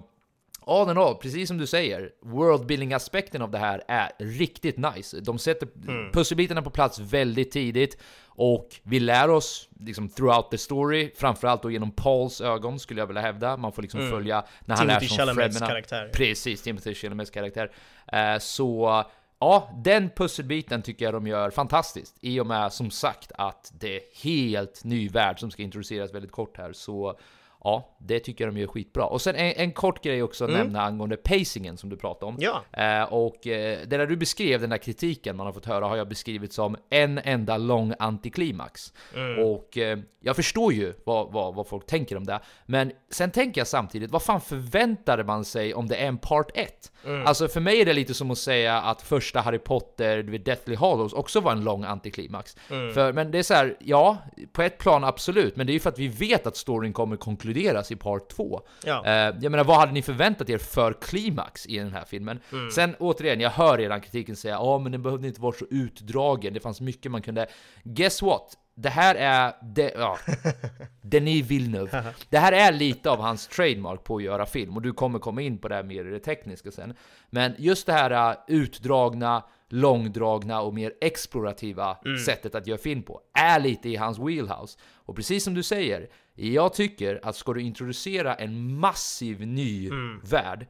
all 0.66 0.90
in 0.90 0.98
all, 0.98 1.14
precis 1.14 1.48
som 1.48 1.58
du 1.58 1.66
säger, 1.66 2.10
worldbuilding-aspekten 2.22 3.42
av 3.42 3.50
det 3.50 3.58
här 3.58 3.82
är 3.88 4.10
riktigt 4.18 4.76
nice. 4.76 5.20
De 5.20 5.38
sätter 5.38 5.68
Mm. 5.88 6.12
pusselbitarna 6.12 6.62
på 6.62 6.70
plats 6.70 6.98
väldigt 6.98 7.50
tidigt 7.50 7.98
och 8.26 8.68
vi 8.82 9.00
lär 9.00 9.30
oss 9.30 9.68
liksom 9.80 10.08
throughout 10.08 10.50
the 10.50 10.58
story, 10.58 11.10
framförallt 11.16 11.62
då 11.62 11.70
genom 11.70 11.90
Pauls 11.90 12.40
ögon 12.40 12.78
skulle 12.80 13.00
jag 13.00 13.06
vilja 13.06 13.22
hävda. 13.22 13.56
Man 13.56 13.72
får 13.72 13.82
liksom 13.82 14.00
Mm. 14.00 14.12
följa 14.12 14.44
när 14.60 14.76
han 14.76 14.86
Timothy 14.86 15.04
är 15.04 15.08
som 15.08 15.16
Chalamets 15.18 15.58
Fremen. 15.58 15.68
karaktär. 15.70 16.10
Precis, 16.12 16.62
Timothy 16.62 16.94
Chalamets 16.94 17.30
karaktär. 17.30 17.70
Eh, 18.12 18.38
så 18.38 19.04
ja, 19.38 19.70
den 19.84 20.10
pusselbiten 20.10 20.82
tycker 20.82 21.04
jag 21.04 21.14
de 21.14 21.26
gör 21.26 21.50
fantastiskt. 21.50 22.16
I 22.20 22.40
och 22.40 22.46
med 22.46 22.72
som 22.72 22.90
sagt 22.90 23.32
att 23.34 23.72
det 23.78 23.96
är 23.96 24.00
helt 24.22 24.84
ny 24.84 25.08
värld 25.08 25.40
som 25.40 25.50
ska 25.50 25.62
introduceras 25.62 26.14
väldigt 26.14 26.32
kort 26.32 26.56
här. 26.58 26.72
Så 26.72 27.18
ja, 27.64 27.96
det 28.00 28.20
tycker 28.20 28.44
jag 28.44 28.54
de 28.54 28.60
gör 28.60 28.66
skitbra. 28.66 29.06
Och 29.06 29.20
sen 29.22 29.34
en, 29.36 29.52
en 29.56 29.72
kort 29.72 30.04
grej 30.04 30.22
också 30.22 30.44
att 30.44 30.50
Mm. 30.50 30.62
nämna 30.62 30.82
angående 30.82 31.16
pacingen 31.16 31.76
som 31.76 31.90
du 31.90 31.96
pratade 31.96 32.26
om. 32.32 32.36
Ja. 32.40 32.62
Eh, 32.82 33.02
och 33.12 33.46
eh, 33.46 33.78
det 33.86 33.96
där 33.96 34.06
du 34.06 34.16
beskrev, 34.16 34.60
den 34.60 34.70
där 34.70 34.78
kritiken 34.78 35.36
man 35.36 35.46
har 35.46 35.52
fått 35.52 35.66
höra, 35.66 35.86
har 35.86 35.96
jag 35.96 36.08
beskrivit 36.08 36.52
som 36.52 36.76
en 36.90 37.18
enda 37.24 37.56
lång 37.56 37.94
antiklimax. 37.98 38.92
Mm. 39.14 39.38
Och 39.44 39.78
eh, 39.78 39.98
jag 40.20 40.36
förstår 40.36 40.72
ju 40.72 40.94
vad, 41.04 41.32
vad, 41.32 41.54
vad 41.54 41.66
folk 41.68 41.86
tänker 41.86 42.16
om 42.16 42.24
det. 42.26 42.40
Men 42.66 42.92
sen 43.10 43.30
tänker 43.30 43.60
jag 43.60 43.68
samtidigt, 43.68 44.10
vad 44.10 44.22
fan 44.22 44.40
förväntade 44.40 45.24
man 45.24 45.44
sig 45.44 45.74
om 45.74 45.88
det 45.88 45.96
är 45.96 46.06
en 46.06 46.18
part 46.18 46.50
1? 46.54 46.92
Mm. 47.06 47.26
Alltså 47.26 47.48
för 47.48 47.60
mig 47.60 47.80
är 47.80 47.84
det 47.84 47.92
lite 47.92 48.14
som 48.14 48.30
att 48.30 48.38
säga 48.38 48.80
att 48.80 49.02
första 49.02 49.40
Harry 49.40 49.58
Potter, 49.58 50.22
du 50.22 50.32
vet, 50.32 50.44
Deathly 50.44 50.76
Hallows, 50.76 51.12
också 51.12 51.40
var 51.40 51.52
en 51.52 51.64
lång 51.64 51.84
antiklimax. 51.84 52.56
Mm. 52.70 52.94
För, 52.94 53.12
men 53.12 53.30
det 53.30 53.38
är 53.38 53.42
så 53.42 53.54
här, 53.54 53.76
ja, 53.80 54.18
på 54.52 54.62
ett 54.62 54.78
plan 54.78 55.04
absolut, 55.04 55.56
men 55.56 55.66
det 55.66 55.72
är 55.72 55.74
ju 55.74 55.80
för 55.80 55.90
att 55.90 55.98
vi 55.98 56.08
vet 56.08 56.46
att 56.46 56.56
storyn 56.56 56.92
kommer 56.92 57.16
konkluderas 57.54 57.90
i 57.90 57.96
part 57.96 58.28
2. 58.28 58.60
Ja. 58.84 59.04
Eh, 59.06 59.12
jag 59.40 59.50
menar, 59.50 59.64
vad 59.64 59.76
hade 59.76 59.92
ni 59.92 60.02
förväntat 60.02 60.50
er 60.50 60.58
för 60.58 60.92
klimax 60.92 61.66
i 61.66 61.78
den 61.78 61.92
här 61.92 62.04
filmen? 62.04 62.40
Mm. 62.52 62.70
Sen 62.70 62.94
återigen, 62.98 63.40
jag 63.40 63.50
hör 63.50 63.78
redan 63.78 64.00
kritiken 64.00 64.36
säga 64.36 64.54
ja, 64.54 64.78
men 64.78 64.92
den 64.92 65.02
behövde 65.02 65.28
inte 65.28 65.40
vara 65.40 65.52
så 65.52 65.66
utdragen, 65.70 66.54
det 66.54 66.60
fanns 66.60 66.80
mycket 66.80 67.12
man 67.12 67.22
kunde... 67.22 67.46
Guess 67.84 68.22
what? 68.22 68.56
Det 68.76 68.90
här 68.90 69.14
är... 69.14 69.52
Det, 69.62 69.92
ja, 69.96 70.18
Denis 71.02 71.46
Villeneuve. 71.46 72.04
Det 72.30 72.38
här 72.38 72.52
är 72.52 72.72
lite 72.72 73.10
av 73.10 73.20
hans 73.20 73.46
trademark 73.46 74.04
på 74.04 74.16
att 74.16 74.22
göra 74.22 74.46
film, 74.46 74.76
och 74.76 74.82
du 74.82 74.92
kommer 74.92 75.18
komma 75.18 75.42
in 75.42 75.58
på 75.58 75.68
det 75.68 75.74
här 75.74 75.82
mer 75.82 76.04
i 76.04 76.10
det 76.10 76.20
tekniska 76.20 76.70
sen. 76.70 76.94
Men 77.30 77.54
just 77.58 77.86
det 77.86 77.92
här 77.92 78.30
uh, 78.30 78.36
utdragna, 78.48 79.44
långdragna 79.68 80.60
och 80.60 80.74
mer 80.74 80.92
explorativa 81.00 81.96
Mm. 82.04 82.18
sättet 82.18 82.54
att 82.54 82.66
göra 82.66 82.78
film 82.78 83.02
på 83.02 83.20
är 83.32 83.60
lite 83.60 83.88
i 83.88 83.96
hans 83.96 84.18
wheelhouse. 84.18 84.78
Och 85.06 85.16
precis 85.16 85.44
som 85.44 85.54
du 85.54 85.62
säger, 85.62 86.08
jag 86.34 86.74
tycker 86.74 87.20
att 87.22 87.36
ska 87.36 87.52
du 87.52 87.62
introducera 87.62 88.34
en 88.34 88.78
massiv 88.78 89.46
ny 89.46 89.88
Mm. 89.88 90.20
värld 90.24 90.66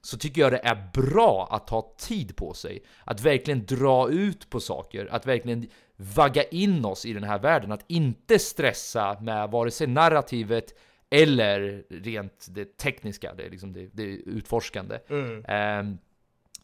så 0.00 0.18
tycker 0.18 0.40
jag 0.40 0.52
det 0.52 0.60
är 0.64 0.90
bra 0.92 1.48
att 1.50 1.66
ta 1.66 1.94
tid 1.98 2.36
på 2.36 2.54
sig. 2.54 2.82
Att 3.04 3.20
verkligen 3.20 3.66
dra 3.66 4.10
ut 4.10 4.50
på 4.50 4.60
saker, 4.60 5.08
att 5.10 5.26
verkligen 5.26 5.66
vagga 5.96 6.42
in 6.42 6.84
oss 6.84 7.06
i 7.06 7.12
den 7.12 7.24
här 7.24 7.38
världen. 7.38 7.72
Att 7.72 7.84
inte 7.86 8.38
stressa 8.38 9.20
med 9.20 9.50
vare 9.50 9.70
sig 9.70 9.86
narrativet 9.86 10.74
eller 11.10 11.84
rent 11.90 12.46
det 12.50 12.76
tekniska, 12.76 13.34
det, 13.34 13.48
liksom 13.48 13.72
det, 13.72 13.88
det 13.92 14.02
utforskande. 14.02 14.98
Mm. 15.08 15.44
Ehm, 15.48 15.98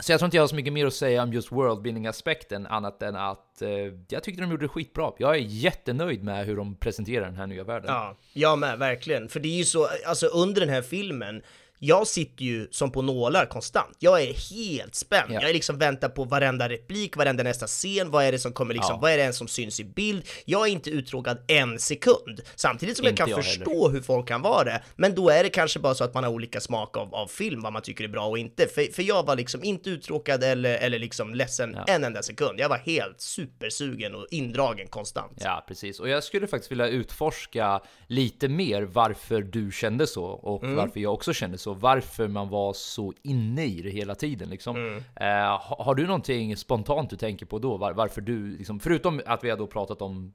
så 0.00 0.12
jag 0.12 0.18
tror 0.18 0.26
inte 0.26 0.36
jag 0.36 0.42
har 0.42 0.48
så 0.48 0.54
mycket 0.54 0.72
mer 0.72 0.86
att 0.86 0.94
säga 0.94 1.22
om 1.22 1.32
just 1.32 1.52
worldbuilding-aspekten 1.52 2.66
annat 2.66 3.02
än 3.02 3.16
att 3.16 3.62
eh, 3.62 3.70
jag 4.08 4.22
tyckte 4.22 4.42
de 4.42 4.50
gjorde 4.50 4.64
det 4.64 4.68
skitbra. 4.68 5.12
Jag 5.18 5.34
är 5.34 5.40
jättenöjd 5.40 6.24
med 6.24 6.46
hur 6.46 6.56
de 6.56 6.76
presenterar 6.76 7.24
den 7.24 7.36
här 7.36 7.46
nya 7.46 7.64
världen. 7.64 7.90
Ja, 7.92 8.16
jag 8.32 8.58
med, 8.58 8.78
verkligen. 8.78 9.28
För 9.28 9.40
det 9.40 9.48
är 9.48 9.56
ju 9.56 9.64
så, 9.64 9.88
alltså 10.06 10.26
under 10.26 10.60
den 10.60 10.70
här 10.70 10.82
filmen, 10.82 11.42
jag 11.78 12.06
sitter 12.06 12.44
ju 12.44 12.68
som 12.70 12.90
på 12.92 13.02
nålar 13.02 13.46
konstant. 13.46 13.96
Jag 13.98 14.22
är 14.22 14.54
helt 14.54 14.94
spänd. 14.94 15.32
Ja. 15.32 15.34
Jag 15.40 15.50
är 15.50 15.54
liksom 15.54 15.78
väntar 15.78 16.08
på 16.08 16.24
varenda 16.24 16.68
replik, 16.68 17.16
varenda 17.16 17.42
nästa 17.42 17.66
scen, 17.66 18.10
vad 18.10 18.24
är 18.24 18.32
det 18.32 18.38
som 18.38 18.52
kommer 18.52 18.74
liksom, 18.74 18.94
Ja. 18.94 19.00
vad 19.02 19.10
är 19.12 19.18
det 19.18 19.32
som 19.32 19.48
syns 19.48 19.80
i 19.80 19.84
bild? 19.84 20.28
Jag 20.44 20.66
är 20.68 20.72
inte 20.72 20.90
uttråkad 20.90 21.38
en 21.46 21.78
sekund. 21.78 22.40
Samtidigt 22.56 22.96
som 22.96 23.04
jag 23.04 23.12
Inte 23.12 23.22
kan 23.22 23.30
jag 23.30 23.44
förstå 23.44 23.88
hur 23.88 24.00
folk 24.00 24.28
kan 24.28 24.42
vara 24.42 24.64
det. 24.64 24.82
Men 24.96 25.14
då 25.14 25.30
är 25.30 25.42
det 25.42 25.48
kanske 25.50 25.78
bara 25.78 25.94
så 25.94 26.04
att 26.04 26.14
man 26.14 26.24
har 26.24 26.30
olika 26.30 26.60
smak 26.60 26.96
av, 26.96 27.14
av 27.14 27.26
film, 27.26 27.62
vad 27.62 27.72
man 27.72 27.82
tycker 27.82 28.04
är 28.04 28.08
bra 28.08 28.26
och 28.26 28.38
inte. 28.38 28.66
För, 28.68 28.92
för 28.92 29.02
jag 29.02 29.26
var 29.26 29.36
liksom 29.36 29.64
inte 29.64 29.90
uttråkad 29.90 30.44
eller, 30.44 30.74
eller 30.78 30.98
liksom 30.98 31.34
ledsen 31.34 31.76
en 31.86 32.04
enda 32.04 32.22
sekund. 32.22 32.60
Jag 32.60 32.68
var 32.68 32.78
helt 32.78 33.20
supersugen 33.20 34.14
och 34.14 34.26
indragen 34.30 34.86
konstant. 34.88 35.32
Ja, 35.40 35.64
precis. 35.68 36.00
Och 36.00 36.08
jag 36.08 36.24
skulle 36.24 36.46
faktiskt 36.46 36.70
vilja 36.72 36.88
utforska 36.88 37.80
lite 38.06 38.48
mer 38.48 38.82
varför 38.82 39.42
du 39.42 39.72
kände 39.72 40.06
så 40.06 40.24
och 40.24 40.64
Mm. 40.64 40.76
varför 40.76 41.00
jag 41.00 41.14
också 41.14 41.32
kände 41.32 41.58
så. 41.58 41.63
Varför 41.72 42.28
man 42.28 42.48
var 42.48 42.72
så 42.72 43.12
inne 43.22 43.64
i 43.64 43.82
det 43.82 43.90
hela 43.90 44.14
tiden 44.14 44.48
liksom. 44.48 44.76
Mm. 44.76 44.96
Eh, 45.16 45.26
ha- 45.58 45.84
har 45.84 45.94
du 45.94 46.06
någonting 46.06 46.56
spontant 46.56 47.10
du 47.10 47.16
tänker 47.16 47.46
på 47.46 47.58
då? 47.58 47.76
Var, 47.76 47.92
varför 47.92 48.20
du, 48.20 48.56
liksom, 48.56 48.80
förutom 48.80 49.20
att 49.26 49.44
vi 49.44 49.50
har 49.50 49.56
då 49.56 49.66
pratat 49.66 50.02
om 50.02 50.34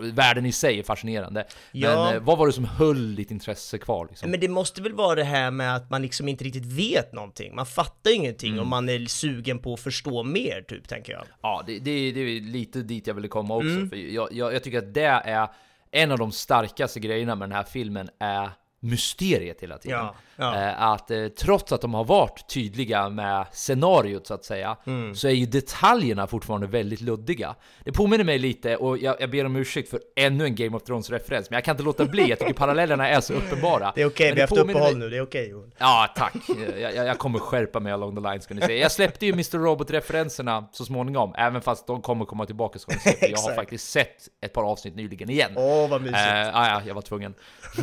världen 0.00 0.46
i 0.46 0.52
sig 0.52 0.78
är 0.78 0.82
fascinerande. 0.82 1.46
Ja. 1.72 2.04
Men 2.04 2.14
eh, 2.14 2.22
vad 2.22 2.38
var 2.38 2.46
det 2.46 2.52
som 2.52 2.64
höll 2.64 3.14
ditt 3.14 3.30
intresse 3.30 3.78
kvar? 3.78 4.06
Liksom? 4.10 4.30
Men 4.30 4.40
det 4.40 4.48
måste 4.48 4.82
väl 4.82 4.92
vara 4.92 5.14
det 5.14 5.24
här 5.24 5.50
med 5.50 5.76
att 5.76 5.90
man 5.90 6.02
liksom 6.02 6.28
inte 6.28 6.44
riktigt 6.44 6.66
vet 6.66 7.12
någonting. 7.12 7.54
Man 7.54 7.66
fattar 7.66 8.14
ingenting 8.14 8.48
Mm. 8.52 8.60
och 8.60 8.66
man 8.66 8.88
är 8.88 9.06
sugen 9.06 9.58
på 9.58 9.74
att 9.74 9.80
förstå 9.80 10.22
mer, 10.22 10.62
typ, 10.68 10.88
tänker 10.88 11.12
jag. 11.12 11.24
Ja, 11.42 11.62
det, 11.66 11.78
det, 11.78 12.12
det 12.12 12.20
är 12.20 12.40
lite 12.40 12.82
dit 12.82 13.06
jag 13.06 13.14
ville 13.14 13.28
komma 13.28 13.56
också. 13.56 13.68
Mm. 13.68 13.90
För 13.90 13.96
jag, 13.96 14.32
jag, 14.32 14.54
jag 14.54 14.62
tycker 14.64 14.78
att 14.78 14.94
det 14.94 15.02
är 15.04 15.48
en 15.90 16.10
av 16.12 16.18
de 16.18 16.32
starkaste 16.32 17.00
grejerna 17.00 17.34
med 17.34 17.48
den 17.48 17.56
här 17.56 17.64
filmen 17.64 18.10
är 18.18 18.50
mysteriet 18.80 19.60
hela 19.62 19.78
tiden. 19.78 19.98
Ja, 19.98 20.14
ja. 20.38 20.56
Eh, 20.56 20.82
Att 20.82 21.10
eh, 21.10 21.26
trots 21.28 21.72
att 21.72 21.80
de 21.80 21.94
har 21.94 22.04
varit 22.04 22.48
tydliga 22.48 23.08
med 23.08 23.46
scenariot 23.52 24.26
så 24.26 24.34
att 24.34 24.44
säga, 24.44 24.76
Mm. 24.86 25.14
så 25.14 25.28
är 25.28 25.32
ju 25.32 25.46
detaljerna 25.46 26.26
fortfarande 26.26 26.66
väldigt 26.66 27.00
luddiga. 27.00 27.54
Det 27.84 27.92
påminner 27.92 28.24
mig 28.24 28.38
lite, 28.38 28.76
och 28.76 28.98
jag, 28.98 29.16
jag 29.20 29.30
ber 29.30 29.44
om 29.44 29.56
ursäkt 29.56 29.90
för 29.90 30.00
ännu 30.16 30.44
en 30.44 30.54
Game 30.54 30.76
of 30.76 30.82
Thrones-referens, 30.82 31.50
men 31.50 31.56
jag 31.56 31.64
kan 31.64 31.72
inte 31.72 31.82
låta 31.84 32.04
bli, 32.04 32.28
jag 32.28 32.38
tycker 32.38 32.52
parallellerna 32.52 33.08
är 33.08 33.20
så 33.20 33.32
uppenbara. 33.34 33.92
Det 33.94 34.02
är 34.02 34.06
okej, 34.06 34.26
Men 34.28 34.34
vi 34.34 34.40
har 34.40 34.48
haft 34.48 34.58
uppehåll 34.58 34.82
mig- 34.92 34.94
nu, 34.94 35.10
det 35.10 35.16
är 35.16 35.22
okej 35.22 35.48
Johan. 35.50 35.72
Ja, 35.78 36.08
tack. 36.16 36.34
Jag, 36.80 36.94
jag, 36.94 37.18
kommer 37.18 37.38
skärpa 37.38 37.80
mig 37.80 37.92
along 37.92 38.14
the 38.14 38.20
line 38.30 38.40
ska 38.40 38.54
ni 38.54 38.60
se. 38.60 38.78
Jag 38.78 38.92
släppte 38.92 39.26
ju 39.26 39.32
Mr. 39.32 39.58
Robot-referenserna 39.58 40.68
så 40.72 40.84
småningom, 40.84 41.34
även 41.38 41.60
fast 41.62 41.86
de 41.86 42.02
kommer 42.02 42.24
komma 42.24 42.46
tillbaka 42.46 42.78
ska 42.78 42.92
ni 42.92 42.98
se. 42.98 43.12
För 43.12 43.26
jag 43.30 43.38
har 43.38 43.54
faktiskt 43.54 43.90
sett 43.90 44.16
ett 44.42 44.52
par 44.52 44.62
avsnitt 44.62 44.96
nyligen 44.96 45.30
igen. 45.30 45.50
Åh, 45.56 45.88
vad 45.90 46.00
mysigt. 46.00 46.18
Eh, 46.18 46.36
ja, 46.38 46.68
ja, 46.68 46.82
jag 46.86 46.94
var 46.94 47.02
tvungen. 47.02 47.34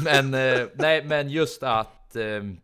Men, 0.04 0.34
eh, 0.34 0.60
nej, 0.76 1.04
men 1.04 1.30
just 1.30 1.64
att 1.64 2.05
ehm, 2.16 2.58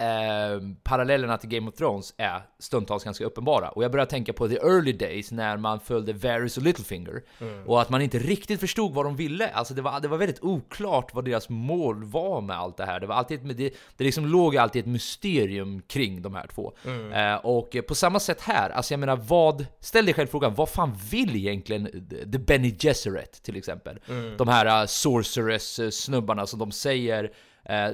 ehm, 0.00 0.76
parallellerna 0.82 1.38
till 1.38 1.48
Game 1.48 1.68
of 1.68 1.74
Thrones 1.74 2.14
är 2.16 2.42
stundtals 2.58 3.04
ganska 3.04 3.24
uppenbara. 3.24 3.68
Och 3.68 3.84
jag 3.84 3.90
börjar 3.90 4.06
tänka 4.06 4.32
på 4.32 4.48
the 4.48 4.56
early 4.56 4.92
days 4.92 5.32
när 5.32 5.56
man 5.56 5.80
följde 5.80 6.12
Varys 6.12 6.56
och 6.56 6.62
Littlefinger. 6.62 7.22
Mm. 7.40 7.66
Och 7.66 7.82
att 7.82 7.90
man 7.90 8.02
inte 8.02 8.18
riktigt 8.18 8.60
förstod 8.60 8.94
vad 8.94 9.04
de 9.04 9.16
ville. 9.16 9.48
Alltså 9.48 9.74
det 9.74 9.82
var, 9.82 10.00
det 10.00 10.08
var 10.08 10.18
väldigt 10.18 10.42
oklart 10.42 11.14
vad 11.14 11.24
deras 11.24 11.48
mål 11.48 12.04
var 12.04 12.40
med 12.40 12.56
allt 12.56 12.76
det 12.76 12.84
här. 12.84 13.00
Det 13.00 13.06
var 13.06 13.14
alltid 13.14 13.50
ett, 13.50 13.56
det, 13.58 13.74
det 13.96 14.04
liksom 14.04 14.26
låg 14.26 14.56
alltid 14.56 14.80
ett 14.80 14.86
mysterium 14.86 15.82
kring 15.82 16.22
de 16.22 16.34
här 16.34 16.46
två. 16.46 16.72
Mm. 16.84 17.12
Eh, 17.12 17.36
och 17.36 17.76
eh, 17.76 17.82
på 17.82 17.94
samma 17.94 18.20
sätt 18.20 18.40
här, 18.40 18.70
alltså 18.70 18.92
jag 18.92 19.00
menar 19.00 19.16
vad, 19.16 19.66
ställ 19.80 20.04
dig 20.04 20.14
själv 20.14 20.26
frågan, 20.26 20.54
vad 20.54 20.68
fan 20.68 20.98
vill 21.10 21.36
egentligen 21.36 22.08
The 22.32 22.38
Benny 22.38 22.76
Gesserit 22.78 23.42
till 23.42 23.56
exempel? 23.56 23.98
Mm. 24.08 24.36
De 24.36 24.48
här 24.48 24.82
uh, 24.82 24.86
sorceress 24.86 25.78
uh, 25.78 25.90
snubbarna 25.90 26.46
som 26.46 26.58
de 26.58 26.72
säger 26.72 27.24
eh, 27.24 27.30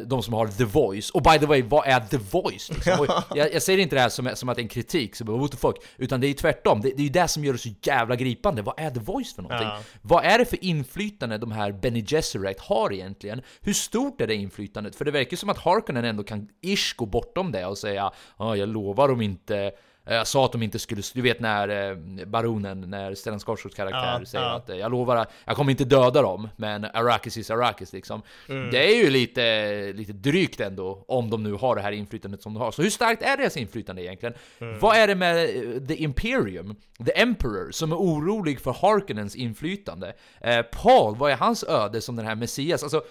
de 0.06 0.22
som 0.22 0.34
har 0.34 0.48
The 0.48 0.64
Voice, 0.64 1.10
och 1.10 1.22
by 1.22 1.38
the 1.38 1.46
way, 1.46 1.62
vad 1.62 1.86
är 1.86 2.00
The 2.00 2.16
Voice? 2.16 2.70
Liksom? 2.70 3.06
Jag, 3.34 3.54
jag 3.54 3.62
säger 3.62 3.78
inte 3.78 3.96
det 3.96 4.00
här 4.00 4.08
som, 4.08 4.30
som 4.34 4.48
att 4.48 4.56
det 4.56 4.60
är 4.60 4.64
en 4.64 4.68
kritik, 4.68 5.16
så 5.16 5.24
bara, 5.24 5.36
what 5.36 5.50
the 5.50 5.56
fuck, 5.56 5.76
utan 5.96 6.20
det 6.20 6.26
är 6.26 6.28
ju 6.28 6.34
tvärtom, 6.34 6.80
det, 6.80 6.88
det 6.88 7.02
är 7.02 7.04
ju 7.04 7.08
det 7.08 7.28
som 7.28 7.44
gör 7.44 7.52
det 7.52 7.58
så 7.58 7.68
jävla 7.82 8.16
gripande. 8.16 8.62
Vad 8.62 8.74
är 8.78 8.90
The 8.90 9.00
Voice 9.00 9.34
för 9.34 9.42
någonting? 9.42 9.68
Ja. 9.68 9.80
Vad 10.02 10.24
är 10.24 10.38
det 10.38 10.44
för 10.44 10.64
inflytande 10.64 11.38
de 11.38 11.52
här 11.52 11.72
Benny 11.72 12.04
Gesserit 12.08 12.60
har 12.60 12.92
egentligen? 12.92 13.42
Hur 13.60 13.72
stort 13.72 14.20
är 14.20 14.26
det 14.26 14.34
inflytandet? 14.34 14.96
För 14.96 15.04
det 15.04 15.10
verkar 15.10 15.36
som 15.36 15.48
att 15.48 15.58
Harkonnen 15.58 16.04
ändå 16.04 16.22
kan 16.22 16.48
ish 16.62 16.94
gå 16.96 17.06
bortom 17.06 17.52
det 17.52 17.66
och 17.66 17.78
säga 17.78 18.12
ja, 18.38 18.56
jag 18.56 18.68
lovar 18.68 19.08
om 19.08 19.20
inte 19.20 19.72
jag 20.04 20.26
sa 20.26 20.44
att 20.44 20.52
de 20.52 20.62
inte 20.62 20.78
skulle, 20.78 21.02
du 21.14 21.22
vet 21.22 21.40
när 21.40 21.90
eh, 21.90 21.96
baronen, 22.26 22.80
när 22.80 23.14
Stellan 23.14 23.40
Skarsgårds 23.40 23.74
karaktär 23.74 24.16
Ja, 24.20 24.26
säger 24.26 24.44
ja. 24.44 24.56
att 24.56 24.70
eh, 24.70 24.76
jag 24.76 24.90
lovar, 24.90 25.26
jag 25.44 25.56
kommer 25.56 25.70
inte 25.70 25.84
döda 25.84 26.22
dem, 26.22 26.48
men 26.56 26.84
Arrakis 26.84 27.36
is 27.36 27.50
Arrakis 27.50 27.92
liksom. 27.92 28.22
Mm. 28.48 28.70
Det 28.70 28.92
är 28.92 29.04
ju 29.04 29.10
lite, 29.10 29.92
lite 29.92 30.12
drygt 30.12 30.60
ändå, 30.60 31.04
om 31.08 31.30
de 31.30 31.42
nu 31.42 31.52
har 31.52 31.76
det 31.76 31.82
här 31.82 31.92
inflytandet 31.92 32.42
som 32.42 32.54
de 32.54 32.60
har. 32.60 32.72
Så 32.72 32.82
hur 32.82 32.90
starkt 32.90 33.22
är 33.22 33.36
deras 33.36 33.56
inflytande 33.56 34.02
egentligen? 34.02 34.34
Mm. 34.58 34.78
Vad 34.78 34.96
är 34.96 35.06
det 35.06 35.14
med 35.14 35.36
eh, 35.44 35.86
The 35.86 35.94
Imperium, 35.94 36.76
The 37.06 37.20
Emperor, 37.20 37.70
som 37.70 37.92
är 37.92 37.96
orolig 37.96 38.60
för 38.60 38.72
Harkonnens 38.72 39.36
inflytande? 39.36 40.12
Eh, 40.40 40.62
Paul, 40.62 41.16
vad 41.16 41.32
är 41.32 41.36
hans 41.36 41.64
öde 41.64 42.00
som 42.00 42.16
den 42.16 42.26
här 42.26 42.34
Messias? 42.34 42.82
Alltså, 42.82 43.02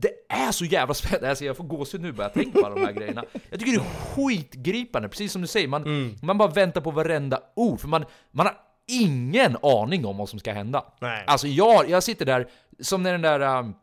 det 0.00 0.10
är 0.28 0.52
så 0.52 0.64
jävla 0.64 0.94
spännande, 0.94 1.28
alltså 1.28 1.44
jag 1.44 1.56
får 1.56 1.64
gåshud 1.64 2.00
nu 2.00 2.12
bara 2.12 2.22
jag 2.22 2.32
tänker 2.34 2.60
på 2.60 2.66
alla 2.66 2.74
de 2.74 2.84
här 2.84 2.92
grejerna. 2.92 3.24
Jag 3.50 3.60
tycker 3.60 3.72
det 3.72 3.78
är 3.78 4.14
skitgripande, 4.14 5.08
precis 5.08 5.32
som 5.32 5.42
du 5.42 5.48
säger, 5.48 5.68
man, 5.68 6.16
man 6.22 6.38
bara 6.38 6.48
väntar 6.48 6.80
på 6.80 6.90
varenda 6.90 7.40
ord, 7.56 7.80
för 7.80 7.88
man, 7.88 8.04
man 8.30 8.46
har 8.46 8.56
ingen 8.88 9.56
aning 9.62 10.06
om 10.06 10.16
vad 10.16 10.28
som 10.28 10.38
ska 10.38 10.52
hända. 10.52 10.84
Nej. 11.00 11.24
Alltså 11.26 11.46
jag, 11.48 11.90
jag 11.90 12.02
sitter 12.02 12.26
där, 12.26 12.48
som 12.80 13.02
när 13.02 13.12
den 13.12 13.22
där... 13.22 13.58
um, 13.58 13.74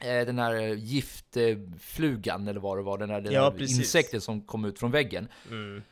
eh, 0.00 0.26
Den 0.26 0.36
där 0.36 0.74
giftflugan 0.74 2.48
eller 2.48 2.60
vad 2.60 2.78
det 2.78 2.82
var, 2.82 2.98
den 2.98 3.08
där, 3.08 3.20
den 3.20 3.32
Ja, 3.32 3.50
där 3.50 3.62
insekten 3.62 4.20
som 4.20 4.40
kom 4.40 4.64
ut 4.64 4.78
från 4.78 4.90
väggen. 4.90 5.28
Mm. 5.50 5.82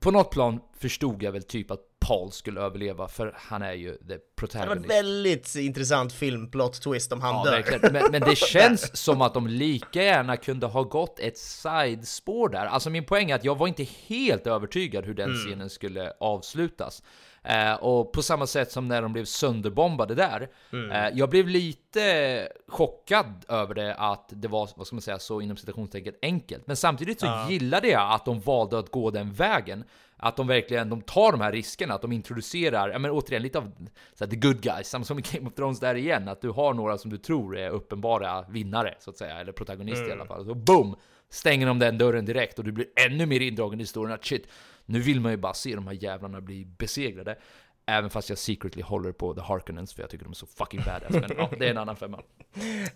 På 0.00 0.10
något 0.10 0.30
plan 0.30 0.60
förstod 0.78 1.22
jag 1.22 1.32
väl 1.32 1.42
typ 1.42 1.70
att 1.70 1.80
Paul 2.06 2.32
skulle 2.32 2.60
överleva, 2.60 3.08
för 3.08 3.34
han 3.36 3.62
är 3.62 3.72
ju 3.72 3.92
the 3.96 4.02
Det 4.04 4.14
var 4.14 4.20
protagonist. 4.36 4.84
en 4.84 4.88
väldigt 4.88 5.54
intressant 5.56 6.12
filmplot 6.12 6.82
twist 6.82 7.12
om 7.12 7.20
han 7.20 7.34
Ja, 7.34 7.50
dör. 7.50 7.90
Men, 7.92 8.04
men 8.12 8.20
det 8.20 8.36
känns 8.38 8.96
som 8.96 9.22
att 9.22 9.34
de 9.34 9.46
lika 9.46 10.02
gärna 10.02 10.36
kunde 10.36 10.66
ha 10.66 10.82
gått 10.82 11.18
ett 11.20 11.38
sidespår 11.38 12.48
där. 12.48 12.66
Alltså 12.66 12.90
min 12.90 13.04
poäng 13.04 13.30
är 13.30 13.34
att 13.34 13.44
jag 13.44 13.58
var 13.58 13.68
inte 13.68 13.86
helt 14.06 14.46
övertygad 14.46 15.04
hur 15.04 15.14
den 15.14 15.30
Mm. 15.30 15.38
scenen 15.38 15.70
skulle 15.70 16.12
avslutas. 16.20 17.02
Eh, 17.44 17.74
och 17.74 18.12
på 18.12 18.22
samma 18.22 18.46
sätt 18.46 18.72
som 18.72 18.88
när 18.88 19.02
de 19.02 19.12
blev 19.12 19.24
sönderbombade 19.24 20.14
där. 20.14 20.48
Mm. 20.72 20.90
Eh, 20.90 21.18
jag 21.18 21.30
blev 21.30 21.48
lite 21.48 22.48
chockad 22.68 23.44
över 23.48 23.74
det 23.74 23.94
att 23.94 24.28
det 24.28 24.48
var, 24.48 24.68
vad 24.76 24.86
ska 24.86 24.96
man 24.96 25.02
säga, 25.02 25.18
så 25.18 25.40
inom 25.40 25.56
citationstecken 25.56 26.14
enkelt. 26.22 26.66
Men 26.66 26.76
samtidigt 26.76 27.20
så 27.20 27.26
Ja. 27.26 27.50
gillade 27.50 27.88
jag 27.88 28.12
att 28.12 28.24
de 28.24 28.40
valde 28.40 28.78
att 28.78 28.90
gå 28.90 29.10
den 29.10 29.32
vägen. 29.32 29.84
Att 30.16 30.36
de 30.36 30.46
verkligen 30.46 30.90
de 30.90 31.00
tar 31.02 31.32
de 31.32 31.40
här 31.40 31.52
riskerna, 31.52 31.94
att 31.94 32.02
de 32.02 32.12
introducerar, 32.12 32.88
ja 32.88 32.98
men 32.98 33.10
återigen 33.10 33.42
lite 33.42 33.58
av 33.58 33.72
så 34.14 34.24
här, 34.24 34.30
the 34.30 34.36
good 34.36 34.60
guys, 34.60 34.88
samma 34.88 35.04
som 35.04 35.18
i 35.18 35.22
Game 35.32 35.48
of 35.48 35.54
Thrones 35.54 35.80
där 35.80 35.94
igen, 35.94 36.28
att 36.28 36.40
du 36.40 36.50
har 36.50 36.74
några 36.74 36.98
som 36.98 37.10
du 37.10 37.18
tror 37.18 37.58
är 37.58 37.70
uppenbara 37.70 38.42
vinnare, 38.48 38.94
så 39.00 39.10
att 39.10 39.16
säga, 39.16 39.40
eller 39.40 39.52
protagonister 39.52 40.02
i 40.02 40.12
Mm. 40.12 40.20
alla 40.20 40.28
fall. 40.28 40.44
Så 40.46 40.54
boom! 40.54 40.96
Stänger 41.30 41.66
de 41.66 41.78
den 41.78 41.98
dörren 41.98 42.24
direkt 42.24 42.58
och 42.58 42.64
du 42.64 42.72
blir 42.72 42.86
ännu 43.06 43.26
mer 43.26 43.40
indragen 43.40 43.80
i 43.80 43.82
historien 43.82 44.14
att 44.14 44.24
shit, 44.24 44.46
nu 44.86 45.00
vill 45.00 45.20
man 45.20 45.32
ju 45.32 45.36
bara 45.36 45.54
se 45.54 45.74
de 45.74 45.86
här 45.86 46.04
jävlarna 46.04 46.40
bli 46.40 46.64
besegrade. 46.64 47.38
Även 47.86 48.10
fast 48.10 48.28
jag 48.28 48.38
secretly 48.38 48.82
håller 48.82 49.12
på 49.12 49.34
The 49.34 49.40
Harkonnens 49.40 49.94
för 49.94 50.02
jag 50.02 50.10
tycker 50.10 50.24
de 50.24 50.30
är 50.30 50.34
så 50.34 50.46
fucking 50.46 50.80
badass. 50.86 51.10
Men 51.10 51.30
ja, 51.38 51.50
det 51.58 51.66
är 51.66 51.70
en 51.70 51.78
annan 51.78 51.96
femma. 51.96 52.20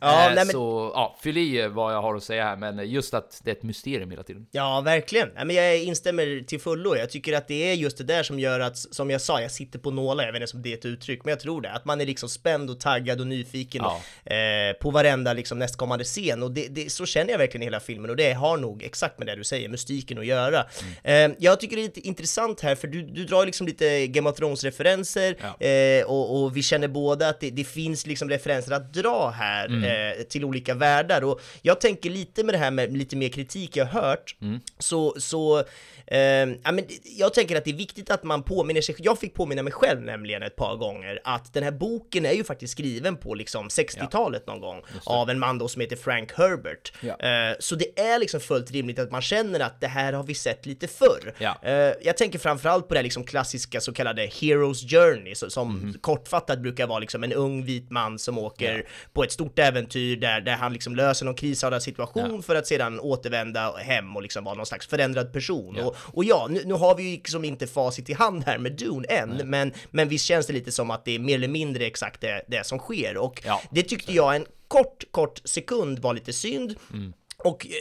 Ja, 0.00 0.30
Eh, 0.36 0.44
Så 0.44 0.90
ja, 0.94 1.16
fyll 1.22 1.36
i 1.36 1.68
vad 1.68 1.94
jag 1.94 2.02
har 2.02 2.14
att 2.14 2.22
säga 2.22 2.44
här, 2.44 2.56
men 2.56 2.90
just 2.90 3.14
att 3.14 3.40
det 3.44 3.50
är 3.50 3.54
ett 3.54 3.62
mysterium 3.62 4.10
hela 4.10 4.22
tiden. 4.22 4.46
Ja, 4.50 4.80
verkligen. 4.80 5.28
Nej, 5.34 5.44
men 5.44 5.56
jag 5.56 5.78
instämmer 5.82 6.44
till 6.46 6.60
fullo. 6.60 6.96
Jag 6.96 7.10
tycker 7.10 7.36
att 7.36 7.48
det 7.48 7.70
är 7.70 7.74
just 7.74 7.98
det 7.98 8.04
där 8.04 8.22
som 8.22 8.38
gör 8.38 8.60
att, 8.60 8.78
som 8.78 9.10
jag 9.10 9.20
sa, 9.20 9.40
jag 9.40 9.50
sitter 9.52 9.78
på 9.78 9.90
nålar, 9.90 10.24
jag 10.24 10.32
vet 10.32 10.42
inte 10.42 10.56
om 10.56 10.62
det 10.62 10.72
är 10.72 10.76
ett 10.76 10.84
uttryck, 10.84 11.24
men 11.24 11.30
jag 11.30 11.40
tror 11.40 11.60
det. 11.60 11.70
Att 11.72 11.84
man 11.84 12.00
är 12.00 12.06
liksom 12.06 12.28
spänd 12.28 12.70
och 12.70 12.80
taggad 12.80 13.20
och 13.20 13.26
nyfiken 13.26 13.84
Ja. 13.84 14.34
eh, 14.34 14.72
på 14.72 14.90
varenda 14.90 15.32
liksom 15.32 15.58
nästkommande 15.58 16.04
scen. 16.04 16.42
Och 16.42 16.50
det, 16.50 16.68
det, 16.68 16.92
så 16.92 17.06
känner 17.06 17.30
jag 17.30 17.38
verkligen 17.38 17.62
i 17.62 17.66
hela 17.66 17.80
filmen 17.80 18.10
och 18.10 18.16
det 18.16 18.32
har 18.32 18.56
nog 18.56 18.82
exakt 18.82 19.18
med 19.18 19.26
det 19.26 19.34
du 19.36 19.44
säger, 19.44 19.68
mystiken 19.68 20.18
att 20.18 20.26
göra. 20.26 20.66
Mm. 21.04 21.30
Eh, 21.32 21.36
jag 21.40 21.60
tycker 21.60 21.76
det 21.76 21.82
är 21.82 21.86
lite 21.86 22.00
intressant 22.08 22.60
här, 22.60 22.74
för 22.74 22.88
du, 22.88 23.02
du 23.02 23.24
drar 23.24 23.46
liksom 23.46 23.66
lite 23.66 24.06
Game 24.06 24.30
of 24.30 24.36
Thrones-referenser 24.78 25.36
Ja. 25.60 25.66
eh, 25.66 26.04
och, 26.06 26.42
och 26.42 26.56
vi 26.56 26.62
känner 26.62 26.88
båda 26.88 27.28
att 27.28 27.40
det, 27.40 27.50
det 27.50 27.64
finns 27.64 28.06
liksom 28.06 28.28
referenser 28.28 28.72
att 28.72 28.92
dra 28.92 29.30
här 29.30 29.66
Mm. 29.68 29.84
eh, 30.18 30.22
till 30.22 30.44
olika 30.44 30.74
världar. 30.74 31.24
Och 31.24 31.40
jag 31.62 31.80
tänker 31.80 32.10
lite 32.10 32.44
med 32.44 32.54
det 32.54 32.58
här 32.58 32.70
med 32.70 32.96
lite 32.96 33.16
mer 33.16 33.28
kritik 33.28 33.76
jag 33.76 33.84
har 33.86 34.00
hört, 34.02 34.36
Mm. 34.42 34.60
så, 34.78 35.14
så 35.18 35.58
eh, 36.06 36.18
ja, 36.18 36.72
men 36.72 36.84
jag 37.04 37.34
tänker 37.34 37.56
att 37.56 37.64
det 37.64 37.70
är 37.70 37.74
viktigt 37.74 38.10
att 38.10 38.22
man 38.24 38.42
påminner 38.42 38.80
sig, 38.80 38.94
jag 38.98 39.18
fick 39.18 39.34
påminna 39.34 39.62
mig 39.62 39.72
själv 39.72 40.00
nämligen 40.00 40.42
ett 40.42 40.56
par 40.56 40.76
gånger, 40.76 41.20
att 41.24 41.52
den 41.54 41.62
här 41.62 41.70
boken 41.70 42.26
är 42.26 42.32
ju 42.32 42.44
faktiskt 42.44 42.72
skriven 42.72 43.16
på 43.16 43.34
liksom 43.34 43.68
60-talet 43.68 44.46
någon 44.46 44.60
gång 44.60 44.82
av 45.04 45.30
en 45.30 45.38
man 45.38 45.58
då 45.58 45.68
som 45.68 45.80
heter 45.80 45.96
Frank 45.96 46.32
Herbert. 46.32 46.92
Ja. 47.00 47.16
Eh, 47.20 47.56
så 47.60 47.74
det 47.74 48.00
är 48.00 48.18
liksom 48.18 48.40
fullt 48.40 48.70
rimligt 48.70 48.98
att 48.98 49.10
man 49.12 49.22
känner 49.22 49.60
att 49.60 49.80
det 49.80 49.86
här 49.88 50.12
har 50.12 50.22
vi 50.24 50.34
sett 50.34 50.66
lite 50.66 50.88
förr. 50.88 51.34
Ja. 51.38 51.56
Eh, 51.62 51.92
jag 52.02 52.16
tänker 52.16 52.38
framförallt 52.38 52.88
på 52.88 52.94
det 52.94 52.98
här 52.98 53.04
liksom 53.04 53.24
klassiska 53.24 53.80
så 53.80 53.92
kallade 53.92 54.26
Hero's 54.68 54.88
Journey, 54.90 55.34
som 55.34 55.78
Mhm. 55.78 55.94
kortfattat 56.00 56.58
brukar 56.58 56.86
vara 56.86 56.98
liksom 56.98 57.24
en 57.24 57.32
ung 57.32 57.64
vit 57.64 57.90
man 57.90 58.18
som 58.18 58.38
åker 58.38 58.86
på 59.12 59.24
ett 59.24 59.32
stort 59.32 59.58
äventyr 59.58 60.16
där, 60.16 60.40
där 60.40 60.56
han 60.56 60.72
liksom 60.72 60.96
löser 60.96 61.24
någon 61.26 61.34
krisartad 61.34 61.82
situation 61.82 62.42
för 62.42 62.54
att 62.56 62.66
sedan 62.66 63.00
återvända 63.00 63.76
hem 63.76 64.16
och 64.16 64.22
liksom 64.22 64.44
vara 64.44 64.54
någon 64.54 64.66
slags 64.66 64.86
förändrad 64.86 65.32
person. 65.32 65.74
Ja. 65.78 65.84
Och, 65.84 65.96
och 66.14 66.24
ja, 66.24 66.46
nu, 66.50 66.62
nu 66.64 66.74
har 66.74 66.94
vi 66.94 67.02
ju 67.02 67.10
liksom 67.16 67.44
inte 67.44 67.66
facit 67.66 68.10
i 68.10 68.12
hand 68.12 68.42
här 68.46 68.58
med 68.58 68.72
Dune 68.72 69.04
än, 69.08 69.40
men, 69.44 69.72
men 69.90 70.08
visst 70.08 70.24
känns 70.26 70.46
det 70.46 70.52
lite 70.52 70.72
som 70.72 70.90
att 70.90 71.04
det 71.04 71.14
är 71.14 71.18
mer 71.18 71.34
eller 71.34 71.48
mindre 71.48 71.86
exakt 71.86 72.20
det, 72.20 72.42
det 72.48 72.66
som 72.66 72.78
sker. 72.78 73.16
Och 73.16 73.42
Ja. 73.44 73.62
det 73.70 73.82
tyckte 73.82 74.12
jag 74.12 74.36
en 74.36 74.46
kort, 74.68 75.04
kort 75.10 75.40
sekund 75.44 75.98
var 75.98 76.14
lite 76.14 76.32
synd. 76.32 76.74
Mm. 76.92 77.12
Och 77.44 77.66
eh, 77.66 77.72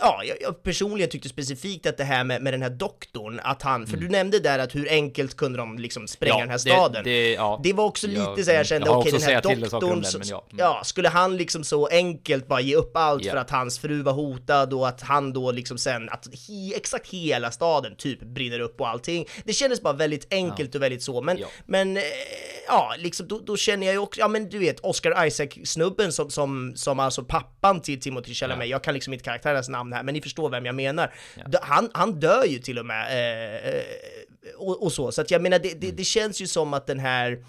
ja, 0.00 0.22
jag, 0.40 0.62
personligen 0.62 1.10
tyckte 1.10 1.28
specifikt 1.28 1.86
att 1.86 1.96
det 1.96 2.04
här 2.04 2.24
med, 2.24 2.42
med 2.42 2.52
den 2.52 2.62
här 2.62 2.70
doktorn, 2.70 3.40
att 3.42 3.62
han, 3.62 3.86
för 3.86 3.96
du 3.96 4.08
nämnde 4.08 4.38
där 4.38 4.58
att 4.58 4.74
hur 4.74 4.88
enkelt 4.90 5.36
kunde 5.36 5.58
de 5.58 5.78
liksom 5.78 6.08
spränga 6.08 6.34
Mm. 6.34 6.40
Ja, 6.40 6.44
den 6.46 6.50
här 6.50 6.64
det- 6.64 6.70
staden. 6.70 7.04
det- 7.04 7.32
ja. 7.32 7.60
det 7.62 7.72
var 7.72 7.84
också 7.84 8.06
Jag- 8.08 8.30
lite 8.30 8.44
så 8.44 8.50
jag 8.56 8.66
kände, 8.66 8.86
jag 8.86 8.92
har 8.94 9.00
okej 9.00 9.12
också 9.12 9.26
den 9.26 9.34
här 9.34 9.42
doktorn, 9.60 10.00
den, 10.02 10.04
så- 10.12 10.18
ja. 10.24 10.44
Mm. 10.52 10.58
ja, 10.58 10.82
skulle 10.84 11.08
han 11.08 11.36
liksom 11.36 11.64
så 11.64 11.86
enkelt 11.86 12.48
bara 12.48 12.60
ge 12.60 12.74
upp 12.76 12.96
allt 12.96 13.24
Ja. 13.24 13.30
för 13.32 13.38
att 13.38 13.50
hans 13.50 13.78
fru 13.78 14.02
var 14.02 14.12
hotad 14.12 14.72
och 14.74 14.88
att 14.88 15.00
han 15.02 15.32
då 15.32 15.50
liksom 15.52 15.78
sen, 15.78 16.08
att 16.08 16.26
he, 16.48 16.76
exakt 16.76 17.08
hela 17.10 17.50
staden 17.50 17.96
typ 17.96 18.20
brinner 18.22 18.60
upp 18.60 18.80
och 18.80 18.88
allting. 18.88 19.26
Det 19.44 19.52
kändes 19.52 19.82
bara 19.82 19.92
väldigt 19.92 20.32
enkelt 20.32 20.74
och 20.74 20.82
väldigt 20.82 21.02
så, 21.02 21.20
men, 21.22 21.38
men 21.66 21.96
eh, 21.96 22.02
ja, 22.68 22.94
liksom 22.98 23.28
då, 23.28 23.38
då 23.46 23.56
känner 23.56 23.86
jag 23.86 23.92
ju 23.92 23.98
också, 23.98 24.20
ja 24.20 24.28
men 24.28 24.48
du 24.48 24.58
vet, 24.58 24.80
Oscar 24.80 25.26
Isaac-snubben 25.26 26.12
som, 26.12 26.30
som, 26.30 26.72
som 26.76 27.00
alltså 27.00 27.24
pappan 27.24 27.80
till 27.80 28.00
Timothy 28.00 28.34
Chalamet, 28.34 28.65
Ja. 28.66 28.70
jag 28.76 28.82
kan 28.84 28.94
liksom 28.94 29.12
inte 29.12 29.24
karaktärernas 29.24 29.68
namn 29.68 29.92
här, 29.92 30.02
men 30.02 30.14
ni 30.14 30.20
förstår 30.22 30.50
vem 30.50 30.66
jag 30.66 30.74
menar. 30.74 31.14
D- 31.46 31.58
Han, 31.62 31.90
han 31.94 32.20
dör 32.20 32.44
ju 32.44 32.58
till 32.58 32.78
och 32.78 32.86
med, 32.86 33.06
eh, 33.10 33.70
eh, 33.74 33.84
och, 34.56 34.82
och 34.82 34.92
så, 34.92 35.12
så 35.12 35.20
att 35.20 35.30
jag 35.30 35.42
menar, 35.42 35.58
det, 35.58 35.80
det, 35.80 35.90
det 35.90 36.04
känns 36.04 36.40
ju 36.42 36.46
som 36.46 36.74
att 36.74 36.86
den 36.86 36.98
här 36.98 37.44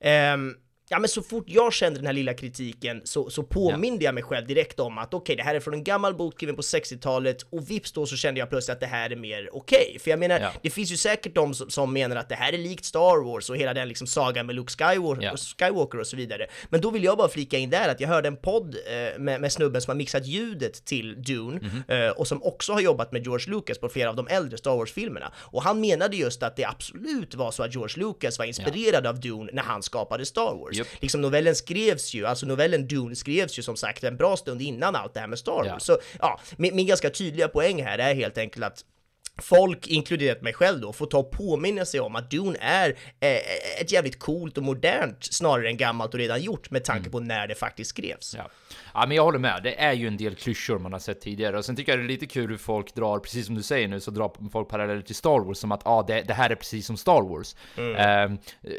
ehm, 0.00 0.54
Ja 0.88 0.98
men 0.98 1.08
så 1.08 1.22
fort 1.22 1.44
jag 1.46 1.72
kände 1.72 1.98
den 1.98 2.06
här 2.06 2.12
lilla 2.12 2.34
kritiken 2.34 3.00
så, 3.04 3.30
så 3.30 3.42
påminde 3.42 4.04
jag 4.04 4.14
mig 4.14 4.22
själv 4.22 4.46
direkt 4.46 4.80
om 4.80 4.98
att 4.98 5.14
okej, 5.14 5.36
det 5.36 5.42
här 5.42 5.54
är 5.54 5.60
från 5.60 5.74
en 5.74 5.84
gammal 5.84 6.14
bok 6.14 6.34
skriven 6.34 6.56
på 6.56 6.62
60-talet 6.62 7.42
och 7.50 7.70
vips 7.70 7.92
då 7.92 8.06
så 8.06 8.16
kände 8.16 8.40
jag 8.40 8.50
plötsligt 8.50 8.74
att 8.74 8.80
det 8.80 8.86
här 8.86 9.10
är 9.12 9.16
mer 9.16 9.48
okej. 9.52 9.96
För 10.00 10.10
jag 10.10 10.18
menar, 10.18 10.40
Ja. 10.40 10.50
det 10.62 10.70
finns 10.70 10.92
ju 10.92 10.96
säkert 10.96 11.34
de 11.34 11.54
som, 11.54 11.70
som 11.70 11.92
menar 11.92 12.16
att 12.16 12.28
det 12.28 12.34
här 12.34 12.52
är 12.52 12.58
likt 12.58 12.84
Star 12.84 13.24
Wars 13.24 13.50
och 13.50 13.56
hela 13.56 13.74
den 13.74 13.88
liksom 13.88 14.06
sagan 14.06 14.46
med 14.46 14.54
Luke 14.54 14.72
Skywalker, 14.72 15.22
Ja. 15.22 15.36
Skywalker 15.36 16.00
och 16.00 16.06
så 16.06 16.16
vidare. 16.16 16.46
Men 16.68 16.80
då 16.80 16.90
vill 16.90 17.04
jag 17.04 17.18
bara 17.18 17.28
flika 17.28 17.58
in 17.58 17.70
där 17.70 17.88
att 17.88 18.00
jag 18.00 18.08
hörde 18.08 18.28
en 18.28 18.36
podd 18.36 18.74
eh, 18.74 19.18
med, 19.18 19.40
med 19.40 19.52
snubben 19.52 19.82
som 19.82 19.90
har 19.90 19.96
mixat 19.96 20.26
ljudet 20.26 20.84
till 20.84 21.22
Dune 21.22 21.60
Mhm. 21.62 21.82
eh, 21.88 22.10
och 22.10 22.26
som 22.28 22.42
också 22.42 22.72
har 22.72 22.80
jobbat 22.80 23.12
med 23.12 23.22
George 23.24 23.50
Lucas 23.50 23.78
på 23.78 23.88
flera 23.88 24.08
av 24.10 24.16
de 24.16 24.26
äldre 24.28 24.58
Star 24.58 24.76
Wars-filmerna. 24.76 25.32
Och 25.38 25.62
han 25.62 25.80
menade 25.80 26.16
just 26.16 26.42
att 26.42 26.56
det 26.56 26.64
absolut 26.64 27.34
var 27.34 27.50
så 27.50 27.62
att 27.62 27.74
George 27.74 28.02
Lucas 28.02 28.38
var 28.38 28.46
inspirerad 28.46 29.06
av 29.06 29.20
Dune 29.20 29.50
när 29.52 29.62
han 29.62 29.82
skapade 29.82 30.26
Star 30.26 30.54
Wars. 30.60 30.75
Japp. 30.76 30.88
Liksom 31.00 31.20
novellen 31.20 31.54
skrevs 31.54 32.14
ju, 32.14 32.26
alltså 32.26 32.46
novellen 32.46 32.88
Dune 32.88 33.16
skrevs 33.16 33.58
ju 33.58 33.62
som 33.62 33.76
sagt 33.76 34.04
en 34.04 34.16
bra 34.16 34.36
stund 34.36 34.62
innan 34.62 34.96
allt 34.96 35.14
det 35.14 35.20
här 35.20 35.26
med 35.26 35.38
Star 35.38 35.52
Wars. 35.52 35.66
Ja. 35.66 35.78
Så 35.78 35.98
ja, 36.20 36.40
min, 36.56 36.76
min 36.76 36.86
ganska 36.86 37.10
tydliga 37.10 37.48
poäng 37.48 37.82
här 37.82 37.98
är 37.98 38.14
helt 38.14 38.38
enkelt 38.38 38.64
att 38.64 38.84
folk, 39.42 39.86
inkluderat 39.86 40.42
mig 40.42 40.52
själv 40.52 40.80
då, 40.80 40.92
får 40.92 41.06
ta 41.06 41.18
och 41.18 41.30
påminna 41.30 41.84
sig 41.84 42.00
om 42.00 42.16
att 42.16 42.30
Dune 42.30 42.58
är 42.60 42.90
eh, 43.20 43.80
ett 43.80 43.92
jävligt 43.92 44.18
coolt 44.18 44.58
och 44.58 44.64
modernt 44.64 45.16
snarare 45.20 45.68
än 45.68 45.76
gammalt 45.76 46.14
och 46.14 46.20
redan 46.20 46.42
gjort 46.42 46.70
med 46.70 46.84
tanke 46.84 47.10
på 47.10 47.20
när 47.20 47.48
det 47.48 47.54
faktiskt 47.54 47.90
skrevs. 47.90 48.34
Ja. 48.38 48.48
ja, 48.94 49.06
men 49.06 49.16
jag 49.16 49.24
håller 49.24 49.38
med. 49.38 49.60
Det 49.62 49.80
är 49.80 49.92
ju 49.92 50.08
en 50.08 50.16
del 50.16 50.34
klyschor 50.34 50.78
man 50.78 50.92
har 50.92 51.00
sett 51.00 51.20
tidigare. 51.20 51.58
Och 51.58 51.64
sen 51.64 51.76
tycker 51.76 51.92
jag 51.92 51.98
det 51.98 52.04
är 52.04 52.08
lite 52.08 52.26
kul 52.26 52.50
hur 52.50 52.56
folk 52.56 52.94
drar, 52.94 53.18
precis 53.18 53.46
som 53.46 53.54
du 53.54 53.62
säger 53.62 53.88
nu, 53.88 54.00
så 54.00 54.10
drar 54.10 54.50
folk 54.52 54.68
paralleller 54.68 55.02
till 55.02 55.14
Star 55.14 55.40
Wars 55.40 55.58
som 55.58 55.72
att 55.72 55.82
ah, 55.84 56.02
det, 56.02 56.22
det 56.22 56.34
här 56.34 56.50
är 56.50 56.54
precis 56.54 56.86
som 56.86 56.96
Star 56.96 57.22
Wars. 57.22 57.56
Eh, 57.76 58.36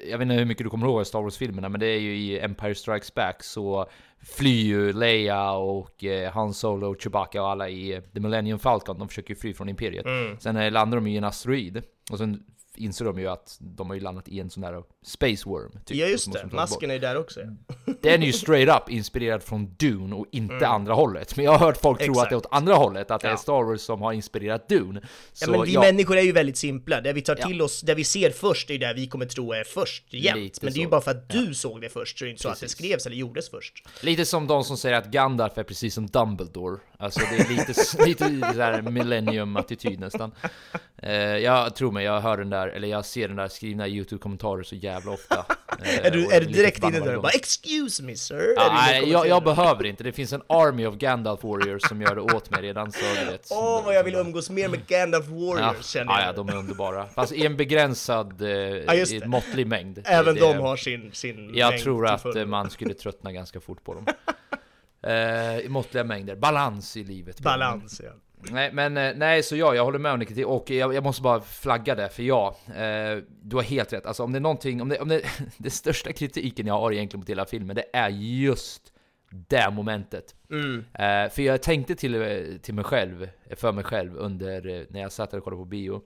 jag 0.09 0.17
vet 0.17 0.21
inte 0.21 0.33
hur 0.33 0.45
mycket 0.45 0.63
du 0.63 0.69
kommer 0.69 0.87
ihåg 0.87 0.99
av 0.99 1.03
Star 1.03 1.21
Wars-filmerna, 1.21 1.69
men 1.69 1.79
det 1.79 1.87
är 1.87 1.99
ju 1.99 2.17
i 2.17 2.39
Empire 2.39 2.75
Strikes 2.75 3.13
Back 3.13 3.43
så 3.43 3.89
flyr 4.27 4.63
ju 4.63 4.93
Leia 4.93 5.51
och 5.51 6.03
eh, 6.03 6.31
Han 6.31 6.53
Solo 6.53 6.87
och 6.91 7.01
Chewbacca 7.01 7.41
och 7.41 7.49
alla 7.49 7.69
i 7.69 7.93
eh, 7.93 8.01
The 8.01 8.19
Millennium 8.19 8.59
Falcon. 8.59 8.99
De 8.99 9.07
försöker 9.07 9.29
ju 9.29 9.35
fly 9.39 9.53
från 9.53 9.69
Imperiet. 9.69 10.05
Sen 10.39 10.57
eh, 10.57 10.71
landar 10.71 10.97
de 10.97 11.07
i 11.07 11.17
en 11.17 11.23
asteroid. 11.23 11.81
Och 12.11 12.17
sen 12.17 12.43
inser 12.75 13.05
de 13.05 13.19
ju 13.19 13.27
att 13.27 13.57
de 13.59 13.87
har 13.87 13.95
ju 13.95 13.99
landat 14.01 14.27
i 14.27 14.39
en 14.39 14.49
sån 14.49 14.61
där 14.61 14.83
Space 15.07 15.49
Worm. 15.49 15.71
typ, 15.85 15.97
Ja 15.97 16.05
just 16.05 16.25
det, 16.25 16.31
de 16.31 16.37
ta 16.39 16.43
bort. 16.47 16.53
masken 16.53 16.89
är 16.89 16.93
ju 16.93 16.99
där 16.99 17.17
också. 17.17 17.39
Den 18.01 18.21
är 18.23 18.25
ju 18.27 18.33
straight 18.33 18.69
up 18.81 18.89
inspirerad 18.89 19.43
från 19.43 19.75
Dune 19.77 20.15
och 20.15 20.25
inte 20.31 20.67
andra 20.67 20.93
hållet. 20.93 21.35
Men 21.35 21.45
jag 21.45 21.51
har 21.51 21.59
hört 21.59 21.77
folk 21.81 21.99
tro 21.99 22.11
Exakt. 22.11 22.23
att 22.23 22.29
det 22.29 22.33
är 22.33 22.37
åt 22.37 22.47
andra 22.51 22.73
hållet, 22.73 23.11
att 23.11 23.21
det 23.21 23.27
är 23.27 23.31
Ja. 23.31 23.37
Star 23.37 23.63
Wars 23.63 23.81
som 23.81 24.01
har 24.01 24.13
inspirerat 24.13 24.69
Dune. 24.69 25.01
Så 25.33 25.45
Ja 25.45 25.51
men 25.51 25.61
vi 25.65 25.73
ja, 25.73 25.81
människor 25.81 26.17
är 26.17 26.21
ju 26.21 26.31
väldigt 26.31 26.57
simpla, 26.57 27.01
det 27.01 27.13
vi 27.13 27.21
tar 27.21 27.37
Ja. 27.39 27.47
till 27.47 27.61
oss, 27.61 27.81
det 27.81 27.95
vi 27.95 28.03
ser 28.03 28.29
först 28.31 28.69
är 28.69 28.77
det 28.79 28.93
vi 28.93 29.07
kommer 29.07 29.25
tro 29.25 29.53
är 29.53 29.63
först 29.63 30.13
jämt. 30.13 30.37
Lite 30.39 30.59
Men 30.65 30.73
det 30.73 30.79
är 30.79 30.81
ju 30.81 30.85
så. 30.85 30.89
bara 30.89 31.01
för 31.01 31.11
att 31.11 31.29
du 31.29 31.53
såg 31.53 31.81
det 31.81 31.89
först, 31.89 32.17
så 32.19 32.25
det 32.25 32.29
är 32.29 32.31
inte 32.31 32.41
så 32.43 32.49
att 32.49 32.59
det 32.59 32.67
skrevs 32.69 33.05
eller 33.05 33.15
gjordes 33.15 33.49
först. 33.49 33.83
lite 34.01 34.25
som 34.25 34.47
de 34.47 34.63
som 34.63 34.77
säger 34.77 34.95
att 34.97 35.05
Gandalf 35.11 35.57
är 35.57 35.63
precis 35.63 35.93
som 35.93 36.07
Dumbledore. 36.07 36.77
Alltså 36.99 37.19
det 37.19 37.35
är 37.43 37.49
lite, 37.49 37.73
lite 38.05 38.53
så 38.53 38.61
här 38.61 38.81
millennium-attityd 38.81 39.99
nästan. 39.99 40.31
Eh, 40.97 41.11
jag 41.21 41.75
tror 41.75 41.91
mig, 41.91 42.05
jag 42.05 42.21
hör 42.21 42.37
den 42.37 42.49
där, 42.49 42.67
eller 42.67 42.87
jag 42.87 43.05
ser 43.05 43.27
den 43.27 43.37
där 43.37 43.47
skrivna 43.47 43.87
i 43.87 43.91
YouTube-kommentarer 43.91 44.63
så 44.63 44.75
jävla 44.75 44.96
ofta. 45.05 45.45
är 46.03 46.11
du, 46.11 46.25
är 46.31 46.39
du 46.41 46.45
direkt 46.47 46.83
inne 46.83 46.99
där 46.99 47.15
och 47.15 47.21
bara 47.21 47.31
'excuse 47.31 48.03
me 48.03 48.15
sir' 48.15 48.53
Ja, 48.55 48.71
nej, 48.73 49.09
jag, 49.11 49.27
jag 49.27 49.43
behöver 49.43 49.83
inte, 49.85 50.03
det 50.03 50.11
finns 50.11 50.33
en 50.33 50.41
army 50.49 50.85
of 50.85 50.95
Gandalf 50.95 51.43
warriors 51.43 51.81
som 51.87 52.01
gör 52.01 52.15
det 52.15 52.21
åt 52.21 52.49
mig 52.49 52.61
redan 52.61 52.91
så 52.91 52.99
du 53.25 53.31
vet 53.31 53.47
Åh 53.51 53.85
vad 53.85 53.95
jag 53.95 54.03
vill 54.03 54.15
umgås 54.15 54.49
mer 54.49 54.69
med 54.69 54.87
Gandalf 54.87 55.27
Warriors 55.27 55.59
Ja, 55.77 55.83
känner 55.83 56.11
ja, 56.11 56.19
jag 56.19 56.27
ja, 56.29 56.33
de 56.33 56.49
är 56.49 56.55
underbara. 56.57 57.07
Fast 57.07 57.31
i 57.33 57.45
en 57.45 57.57
begränsad, 57.57 58.41
eh, 58.41 59.21
en 59.23 59.29
måttlig 59.29 59.67
mängd. 59.67 60.01
Även 60.05 60.35
Det- 60.35 60.41
de 60.41 60.57
har 60.57 60.77
sin, 60.77 61.11
sin 61.13 61.51
Jag 61.55 61.69
mängd 61.69 61.83
tror 61.83 62.07
att 62.07 62.21
fullo. 62.21 62.39
eh, 62.39 62.45
man 62.45 62.69
skulle 62.69 62.93
tröttna 62.93 63.31
ganska 63.31 63.59
fort 63.59 63.83
på 63.83 63.93
dem. 63.93 64.05
Eh, 65.07 65.59
I 65.59 65.65
måttliga 65.69 66.03
mängder. 66.03 66.35
Balans 66.35 66.97
i 66.97 67.03
livet. 67.03 67.39
Balans 67.39 68.01
ja. 68.03 68.11
Nej, 68.39 68.71
men 68.73 68.97
eh, 68.97 69.13
nej, 69.15 69.43
så 69.43 69.55
ja, 69.55 69.75
jag 69.75 69.85
håller 69.85 69.99
med 69.99 70.11
om 70.11 70.19
det 70.19 70.45
och 70.45 70.71
jag, 70.71 70.93
jag 70.93 71.03
måste 71.03 71.21
bara 71.21 71.41
flagga 71.41 71.95
det, 71.95 72.09
för 72.09 72.23
ja, 72.23 72.57
eh, 72.67 73.23
du 73.41 73.55
har 73.55 73.63
helt 73.63 73.93
rätt. 73.93 74.05
Alltså 74.05 74.23
om 74.23 74.31
det 74.31 74.37
är 74.37 74.41
någonting, 74.41 74.81
om 74.81 74.89
det, 74.89 74.99
om 74.99 75.07
det, 75.07 75.21
det 75.57 75.69
största 75.69 76.13
kritiken 76.13 76.67
jag 76.67 76.79
har 76.79 76.91
egentligen 76.91 77.19
mot 77.19 77.29
hela 77.29 77.45
filmen, 77.45 77.75
det 77.75 77.85
är 77.93 78.09
just 78.09 78.93
det 79.29 79.69
momentet. 79.71 80.35
Mm. 80.51 80.85
Eh, 80.93 81.31
för 81.31 81.41
jag 81.41 81.61
tänkte 81.61 81.95
till, 81.95 82.59
till 82.61 82.73
mig 82.73 82.83
själv, 82.83 83.29
för 83.55 83.71
mig 83.71 83.83
själv 83.83 84.17
under, 84.17 84.67
eh, 84.67 84.85
när 84.89 85.01
jag 85.01 85.11
satt 85.11 85.33
och 85.33 85.43
kollade 85.43 85.61
på 85.61 85.65
bio. 85.65 86.01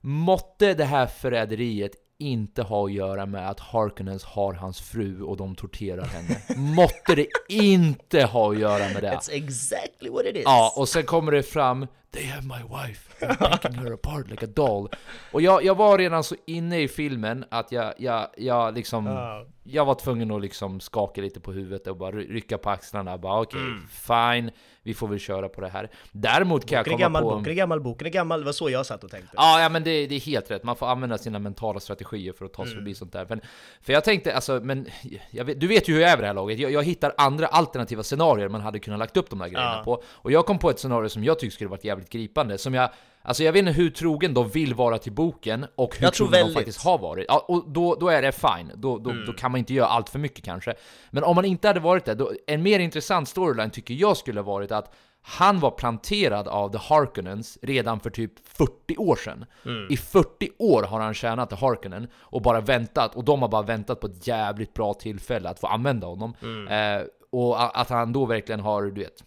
Måtte 0.00 0.74
det 0.74 0.84
här 0.84 1.06
förräderiet 1.06 1.99
inte 2.20 2.62
ha 2.62 2.84
att 2.84 2.92
göra 2.92 3.26
med 3.26 3.50
att 3.50 3.60
Harkonnens 3.60 4.24
har 4.24 4.52
hans 4.54 4.80
fru 4.80 5.22
och 5.22 5.36
de 5.36 5.54
torterar 5.54 6.04
henne. 6.04 6.36
Måtte 6.56 7.14
det 7.14 7.26
inte 7.48 8.24
ha 8.24 8.52
att 8.52 8.58
göra 8.58 8.88
med 8.92 9.02
det. 9.02 9.10
It's 9.10 9.30
exactly 9.32 10.10
what 10.10 10.26
it 10.26 10.36
is. 10.36 10.42
Ja, 10.44 10.74
och 10.76 10.88
sen 10.88 11.02
kommer 11.02 11.32
det 11.32 11.42
fram 11.42 11.86
They 12.12 12.24
have 12.26 12.42
my 12.46 12.62
wife, 12.86 13.26
I'm 13.26 13.58
picking 13.58 13.78
her 13.78 13.92
apart 13.92 14.28
like 14.30 14.44
a 14.44 14.48
doll 14.54 14.88
Och 15.32 15.42
jag, 15.42 15.64
jag 15.64 15.74
var 15.74 15.98
redan 15.98 16.24
så 16.24 16.34
inne 16.46 16.80
i 16.82 16.88
filmen 16.88 17.44
att 17.50 17.72
jag, 17.72 17.94
jag, 17.98 18.26
jag 18.36 18.74
liksom 18.74 19.06
Ja. 19.06 19.46
Jag 19.62 19.84
var 19.84 19.94
tvungen 19.94 20.30
att 20.30 20.40
liksom 20.42 20.80
skaka 20.80 21.20
lite 21.20 21.40
på 21.40 21.52
huvudet 21.52 21.86
och 21.86 21.96
bara 21.96 22.10
ry- 22.12 22.32
rycka 22.32 22.58
på 22.58 22.70
axlarna 22.70 23.18
bara 23.18 23.40
okej, 23.40 23.60
Mm. 23.60 23.86
fine 23.90 24.50
Vi 24.82 24.94
får 24.94 25.08
väl 25.08 25.18
köra 25.18 25.48
på 25.48 25.60
det 25.60 25.68
här 25.68 25.90
Däremot 26.12 26.66
kan 26.66 26.78
Boken 26.78 26.90
jag 26.92 27.00
gammal, 27.00 27.22
komma 27.22 27.32
på 27.32 27.38
boken 27.38 27.52
är 27.52 27.56
gammal, 27.56 27.80
boken 27.80 28.06
är 28.06 28.10
gammal, 28.10 28.40
det 28.40 28.44
var 28.46 28.52
så 28.52 28.70
jag 28.70 28.86
satt 28.86 29.04
och 29.04 29.10
tänkte. 29.10 29.30
Ja, 29.36 29.60
ja 29.62 29.68
men 29.68 29.84
det, 29.84 30.06
det 30.06 30.14
är 30.14 30.20
helt 30.20 30.50
rätt. 30.50 30.64
Man 30.64 30.76
får 30.76 30.86
använda 30.86 31.18
sina 31.18 31.38
mentala 31.38 31.80
strategier 31.80 32.32
för 32.32 32.44
att 32.44 32.52
ta 32.52 32.62
sig 32.64 32.72
Mm. 32.72 32.84
förbi 32.84 32.94
sånt 32.94 33.12
där. 33.12 33.26
Men, 33.28 33.40
för 33.80 33.92
jag 33.92 34.04
tänkte, 34.04 34.34
alltså, 34.34 34.60
men 34.62 34.86
vet, 35.32 35.60
du 35.60 35.66
vet 35.66 35.88
ju 35.88 35.94
hur 35.94 36.00
jag 36.00 36.10
är 36.10 36.16
vid 36.16 36.22
det 36.22 36.26
här 36.26 36.34
laget. 36.34 36.58
Jag, 36.58 36.72
jag 36.72 36.82
hittar 36.84 37.14
andra 37.16 37.46
alternativa 37.46 38.02
scenarier 38.02 38.48
man 38.48 38.60
hade 38.60 38.78
kunnat 38.78 38.98
lagt 38.98 39.16
upp 39.16 39.30
de 39.30 39.38
där 39.38 39.48
grejerna 39.48 39.74
Ja. 39.76 39.82
på. 39.84 40.02
Och 40.12 40.32
jag 40.32 40.46
kom 40.46 40.58
på 40.58 40.70
ett 40.70 40.78
scenario 40.78 41.08
som 41.08 41.24
jag 41.24 41.38
tycker 41.38 41.52
skulle 41.54 41.70
varit 41.70 41.84
jävligt 41.84 41.99
gripande. 42.08 42.58
Som 42.58 42.74
jag, 42.74 42.90
alltså 43.22 43.42
jag 43.44 43.52
vet 43.52 43.60
inte 43.60 43.72
hur 43.72 43.90
trogen 43.90 44.34
de 44.34 44.48
vill 44.48 44.74
vara 44.74 44.98
till 44.98 45.12
boken 45.12 45.66
och 45.74 45.96
hur 45.96 46.08
trogen 46.08 46.32
de 46.32 46.38
väldigt. 46.38 46.54
faktiskt 46.56 46.84
har 46.84 46.98
varit. 46.98 47.24
Ja, 47.28 47.44
och 47.48 47.64
då, 47.70 47.94
då 47.94 48.08
är 48.08 48.22
det 48.22 48.32
fine. 48.32 48.72
Då, 48.74 48.98
då, 48.98 49.10
Mm. 49.10 49.26
då 49.26 49.32
kan 49.32 49.50
man 49.50 49.58
inte 49.58 49.74
göra 49.74 49.88
allt 49.88 50.08
för 50.08 50.18
mycket 50.18 50.44
kanske. 50.44 50.74
Men 51.10 51.24
om 51.24 51.34
man 51.36 51.44
inte 51.44 51.68
hade 51.68 51.80
varit 51.80 52.04
det, 52.04 52.14
då, 52.14 52.32
en 52.46 52.62
mer 52.62 52.78
intressant 52.78 53.28
storyline 53.28 53.70
tycker 53.70 53.94
jag 53.94 54.16
skulle 54.16 54.40
ha 54.40 54.44
varit 54.52 54.72
att 54.72 54.94
han 55.22 55.60
var 55.60 55.70
planterad 55.70 56.48
av 56.48 56.72
The 56.72 56.78
Harkonnens 56.78 57.58
redan 57.62 58.00
för 58.00 58.10
typ 58.10 58.32
40 58.48 58.96
år 58.96 59.16
sedan. 59.16 59.44
Mm. 59.64 59.86
I 59.90 59.96
40 59.96 60.48
år 60.58 60.82
har 60.82 61.00
han 61.00 61.14
tjänat 61.14 61.50
The 61.50 61.56
Harkonnen 61.56 62.08
och 62.14 62.42
bara 62.42 62.60
väntat, 62.60 63.16
och 63.16 63.24
de 63.24 63.42
har 63.42 63.48
bara 63.48 63.62
väntat 63.62 64.00
på 64.00 64.06
ett 64.06 64.26
jävligt 64.26 64.74
bra 64.74 64.94
tillfälle 64.94 65.48
att 65.48 65.60
få 65.60 65.66
använda 65.66 66.06
honom. 66.06 66.34
Eh, 66.70 67.02
och 67.32 67.80
att 67.80 67.88
han 67.90 68.12
då 68.12 68.26
verkligen 68.26 68.60
har, 68.60 68.82
du 68.82 69.00
vet, 69.00 69.24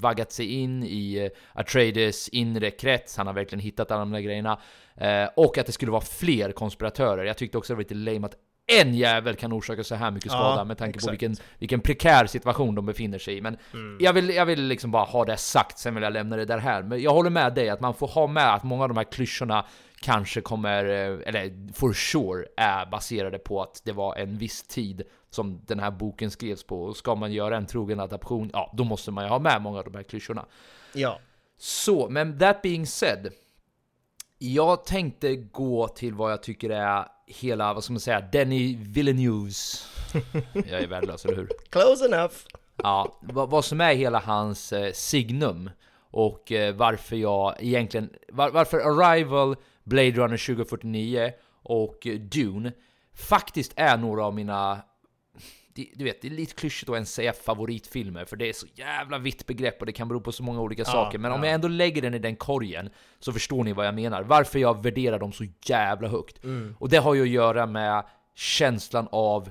vaggat 0.00 0.32
sig 0.32 0.46
in 0.60 0.82
i 0.82 1.18
eh, 1.18 1.60
Atreides 1.60 2.28
inre 2.28 2.70
krets, 2.70 3.16
han 3.16 3.26
har 3.26 3.34
verkligen 3.34 3.60
hittat 3.60 3.90
alla 3.90 4.00
de 4.00 4.10
där 4.12 4.20
grejerna. 4.20 4.60
Eh, 4.96 5.28
och 5.36 5.58
att 5.58 5.66
det 5.66 5.72
skulle 5.72 5.92
vara 5.92 6.00
fler 6.02 6.52
konspiratörer. 6.52 7.24
Jag 7.24 7.36
tyckte 7.36 7.58
också 7.58 7.72
det 7.72 7.76
var 7.76 7.82
lite 7.82 7.94
lame 7.94 8.26
att 8.26 8.34
en 8.80 8.94
jävel 8.94 9.36
kan 9.36 9.52
orsaka 9.52 9.84
så 9.84 9.94
här 9.94 10.10
mycket 10.10 10.32
Ja, 10.32 10.38
skada 10.38 10.64
med 10.64 10.78
tanke 10.78 10.92
på 10.92 10.96
exakt. 10.98 11.12
vilken, 11.12 11.36
vilken 11.58 11.80
prekär 11.80 12.26
situation 12.26 12.74
de 12.74 12.86
befinner 12.86 13.18
sig 13.18 13.36
i. 13.36 13.40
Men 13.40 13.56
Mm. 13.74 13.98
jag, 14.00 14.12
vill, 14.12 14.30
jag 14.30 14.46
vill 14.46 14.62
liksom 14.62 14.90
bara 14.90 15.04
ha 15.04 15.24
det 15.24 15.36
sagt, 15.36 15.78
sen 15.78 15.94
vill 15.94 16.02
jag 16.02 16.12
lämna 16.12 16.36
det 16.36 16.44
där 16.44 16.58
här. 16.58 16.82
Men 16.82 17.00
jag 17.02 17.10
håller 17.10 17.30
med 17.30 17.54
dig 17.54 17.68
att 17.70 17.80
man 17.80 17.94
får 17.94 18.06
ha 18.08 18.26
med 18.26 18.54
att 18.54 18.62
många 18.64 18.82
av 18.82 18.88
de 18.88 18.96
här 18.96 19.04
klyschorna 19.12 19.64
kanske 20.00 20.40
kommer, 20.40 20.84
eh, 20.84 21.18
eller 21.26 21.72
for 21.72 21.92
sure, 21.92 22.46
är 22.56 22.86
baserade 22.86 23.38
på 23.38 23.62
att 23.62 23.82
det 23.84 23.92
var 23.92 24.16
en 24.16 24.38
viss 24.38 24.62
tid 24.62 25.02
som 25.30 25.60
den 25.66 25.80
här 25.80 25.90
boken 25.90 26.30
skrevs 26.30 26.62
på. 26.62 26.82
Och 26.82 26.96
ska 26.96 27.14
man 27.14 27.32
göra 27.32 27.56
en 27.56 27.66
trogen 27.66 28.00
adaption, 28.00 28.50
ja, 28.52 28.72
då 28.76 28.84
måste 28.84 29.10
man 29.10 29.24
ju 29.24 29.30
ha 29.30 29.38
med 29.38 29.62
många 29.62 29.78
av 29.78 29.84
de 29.84 29.94
här 29.94 30.02
klyschorna. 30.02 30.46
Ja. 30.92 31.20
Så, 31.58 32.08
men 32.08 32.38
that 32.38 32.62
being 32.62 32.86
said. 32.86 33.32
Jag 34.38 34.84
tänkte 34.84 35.36
gå 35.36 35.88
till 35.88 36.14
vad 36.14 36.32
jag 36.32 36.42
tycker 36.42 36.70
är 36.70 37.06
hela, 37.26 37.74
vad 37.74 37.84
ska 37.84 37.92
man 37.92 38.00
säga, 38.00 38.20
Denny 38.20 38.76
Villeneuves. 38.76 39.86
Jag 40.52 40.82
är 40.82 40.86
värdelös, 40.86 41.24
eller 41.24 41.36
hur? 41.36 41.50
Close 41.70 42.04
enough. 42.04 42.34
Ja, 42.76 43.18
vad, 43.20 43.50
vad 43.50 43.64
som 43.64 43.80
är 43.80 43.94
hela 43.94 44.18
hans 44.18 44.72
eh, 44.72 44.92
signum 44.92 45.70
och 46.10 46.52
eh, 46.52 46.74
varför 46.74 47.16
jag 47.16 47.54
egentligen, 47.58 48.10
var, 48.28 48.50
varför 48.50 48.78
Arrival, 48.78 49.56
Blade 49.84 50.10
Runner 50.10 50.46
2049 50.46 51.32
och 51.62 52.06
Dune 52.20 52.72
faktiskt 53.14 53.72
är 53.76 53.96
några 53.96 54.24
av 54.24 54.34
mina 54.34 54.82
du 55.94 56.04
vet, 56.04 56.22
det 56.22 56.28
är 56.28 56.30
lite 56.30 56.54
klyschigt 56.54 56.88
att 56.88 56.94
ens 56.94 57.12
säga 57.12 57.32
favoritfilmer, 57.32 58.24
för 58.24 58.36
det 58.36 58.48
är 58.48 58.52
så 58.52 58.66
jävla 58.74 59.18
vitt 59.18 59.46
begrepp 59.46 59.80
och 59.80 59.86
det 59.86 59.92
kan 59.92 60.08
bero 60.08 60.20
på 60.20 60.32
så 60.32 60.42
många 60.42 60.60
olika 60.60 60.82
Ja, 60.82 60.92
saker. 60.92 61.18
Men 61.18 61.32
om 61.32 61.40
ja. 61.40 61.46
jag 61.46 61.54
ändå 61.54 61.68
lägger 61.68 62.02
den 62.02 62.14
i 62.14 62.18
den 62.18 62.36
korgen 62.36 62.90
så 63.18 63.32
förstår 63.32 63.64
ni 63.64 63.72
vad 63.72 63.86
jag 63.86 63.94
menar. 63.94 64.22
Varför 64.22 64.58
jag 64.58 64.82
värderar 64.82 65.18
dem 65.18 65.32
så 65.32 65.44
jävla 65.64 66.08
högt. 66.08 66.44
Mm. 66.44 66.76
Och 66.78 66.88
det 66.88 66.96
har 66.96 67.14
ju 67.14 67.22
att 67.22 67.28
göra 67.28 67.66
med 67.66 68.04
känslan 68.34 69.08
av 69.12 69.50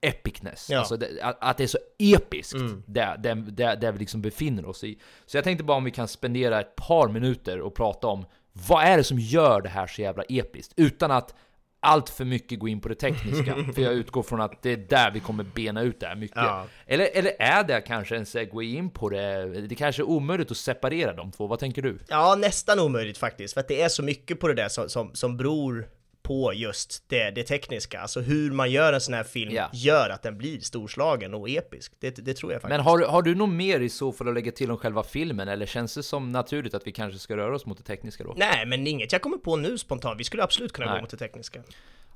epicness. 0.00 0.70
Ja. 0.70 0.78
Alltså 0.78 0.96
det, 0.96 1.22
att, 1.22 1.36
att 1.40 1.56
det 1.56 1.62
är 1.62 1.68
så 1.68 1.78
episkt 1.98 2.54
Mm. 2.54 2.82
där, 2.86 3.18
där, 3.18 3.34
där, 3.34 3.76
där 3.76 3.92
vi 3.92 3.98
liksom 3.98 4.22
befinner 4.22 4.66
oss 4.66 4.84
i. 4.84 4.98
Så 5.26 5.36
jag 5.36 5.44
tänkte 5.44 5.64
bara 5.64 5.76
om 5.76 5.84
vi 5.84 5.90
kan 5.90 6.08
spendera 6.08 6.60
ett 6.60 6.76
par 6.76 7.08
minuter 7.08 7.60
och 7.60 7.74
prata 7.74 8.06
om 8.06 8.26
vad 8.52 8.84
är 8.84 8.96
det 8.96 9.04
som 9.04 9.18
gör 9.18 9.60
det 9.60 9.68
här 9.68 9.86
så 9.86 10.02
jävla 10.02 10.22
episkt? 10.22 10.72
Utan 10.76 11.10
att 11.10 11.34
allt 11.80 12.10
för 12.10 12.24
mycket 12.24 12.58
gå 12.58 12.68
in 12.68 12.80
på 12.80 12.88
det 12.88 12.94
tekniska. 12.94 13.56
för 13.74 13.82
jag 13.82 13.92
utgår 13.92 14.22
från 14.22 14.40
att 14.40 14.62
det 14.62 14.70
är 14.70 14.76
där 14.76 15.10
vi 15.10 15.20
kommer 15.20 15.44
bena 15.44 15.82
ut 15.82 16.00
det 16.00 16.06
här 16.06 16.16
mycket. 16.16 16.36
Ja. 16.36 16.66
Eller, 16.86 17.08
eller 17.14 17.32
är 17.38 17.64
det 17.64 17.80
kanske 17.80 18.16
en 18.16 18.26
segway 18.26 18.76
in 18.76 18.90
på 18.90 19.08
det? 19.08 19.44
Det 19.60 19.74
kanske 19.74 20.02
är 20.02 20.08
omöjligt 20.08 20.50
att 20.50 20.56
separera 20.56 21.12
de 21.12 21.32
två. 21.32 21.46
Vad 21.46 21.58
tänker 21.58 21.82
du? 21.82 21.98
Ja, 22.08 22.34
nästan 22.38 22.78
omöjligt 22.78 23.18
faktiskt, 23.18 23.54
för 23.54 23.60
att 23.60 23.68
det 23.68 23.82
är 23.82 23.88
så 23.88 24.02
mycket 24.02 24.40
på 24.40 24.48
det 24.48 24.54
där 24.54 24.68
som, 24.68 24.88
som, 24.88 25.14
som 25.14 25.36
beror 25.36 25.88
på 26.22 26.52
just 26.54 27.04
det, 27.08 27.30
det 27.30 27.42
tekniska. 27.42 28.00
Alltså 28.00 28.20
hur 28.20 28.50
man 28.52 28.70
gör 28.70 28.92
en 28.92 29.00
sån 29.00 29.14
här 29.14 29.24
film 29.24 29.52
Ja. 29.54 29.70
gör 29.72 30.10
att 30.10 30.22
den 30.22 30.38
blir 30.38 30.60
storslagen 30.60 31.34
och 31.34 31.48
episk. 31.50 31.92
Det, 32.00 32.10
det 32.10 32.34
tror 32.34 32.52
jag 32.52 32.62
faktiskt. 32.62 32.76
Men 32.78 32.84
har, 32.86 32.98
du- 32.98 33.04
har 33.06 33.22
du 33.22 33.34
något 33.34 33.48
mer 33.50 33.80
i 33.80 33.88
så 33.88 34.12
fall 34.12 34.28
att 34.28 34.34
lägga 34.34 34.52
till 34.52 34.70
om 34.70 34.76
själva 34.78 35.02
filmen? 35.02 35.48
Eller 35.48 35.66
känns 35.66 35.94
det 35.94 36.02
som 36.02 36.32
naturligt 36.32 36.74
att 36.74 36.86
vi 36.86 36.92
kanske 36.92 37.18
ska 37.18 37.36
röra 37.36 37.54
oss 37.54 37.66
mot 37.66 37.78
det 37.78 37.84
tekniska 37.84 38.24
då? 38.24 38.34
Nej, 38.36 38.66
men 38.66 38.86
inget 38.86 39.12
jag 39.12 39.22
kommer 39.22 39.36
på 39.36 39.56
nu 39.56 39.78
spontant. 39.78 40.20
Vi 40.20 40.24
skulle 40.24 40.42
absolut 40.42 40.72
kunna 40.72 40.86
Nej. 40.86 40.96
gå 40.96 41.00
mot 41.00 41.10
det 41.10 41.16
tekniska. 41.16 41.62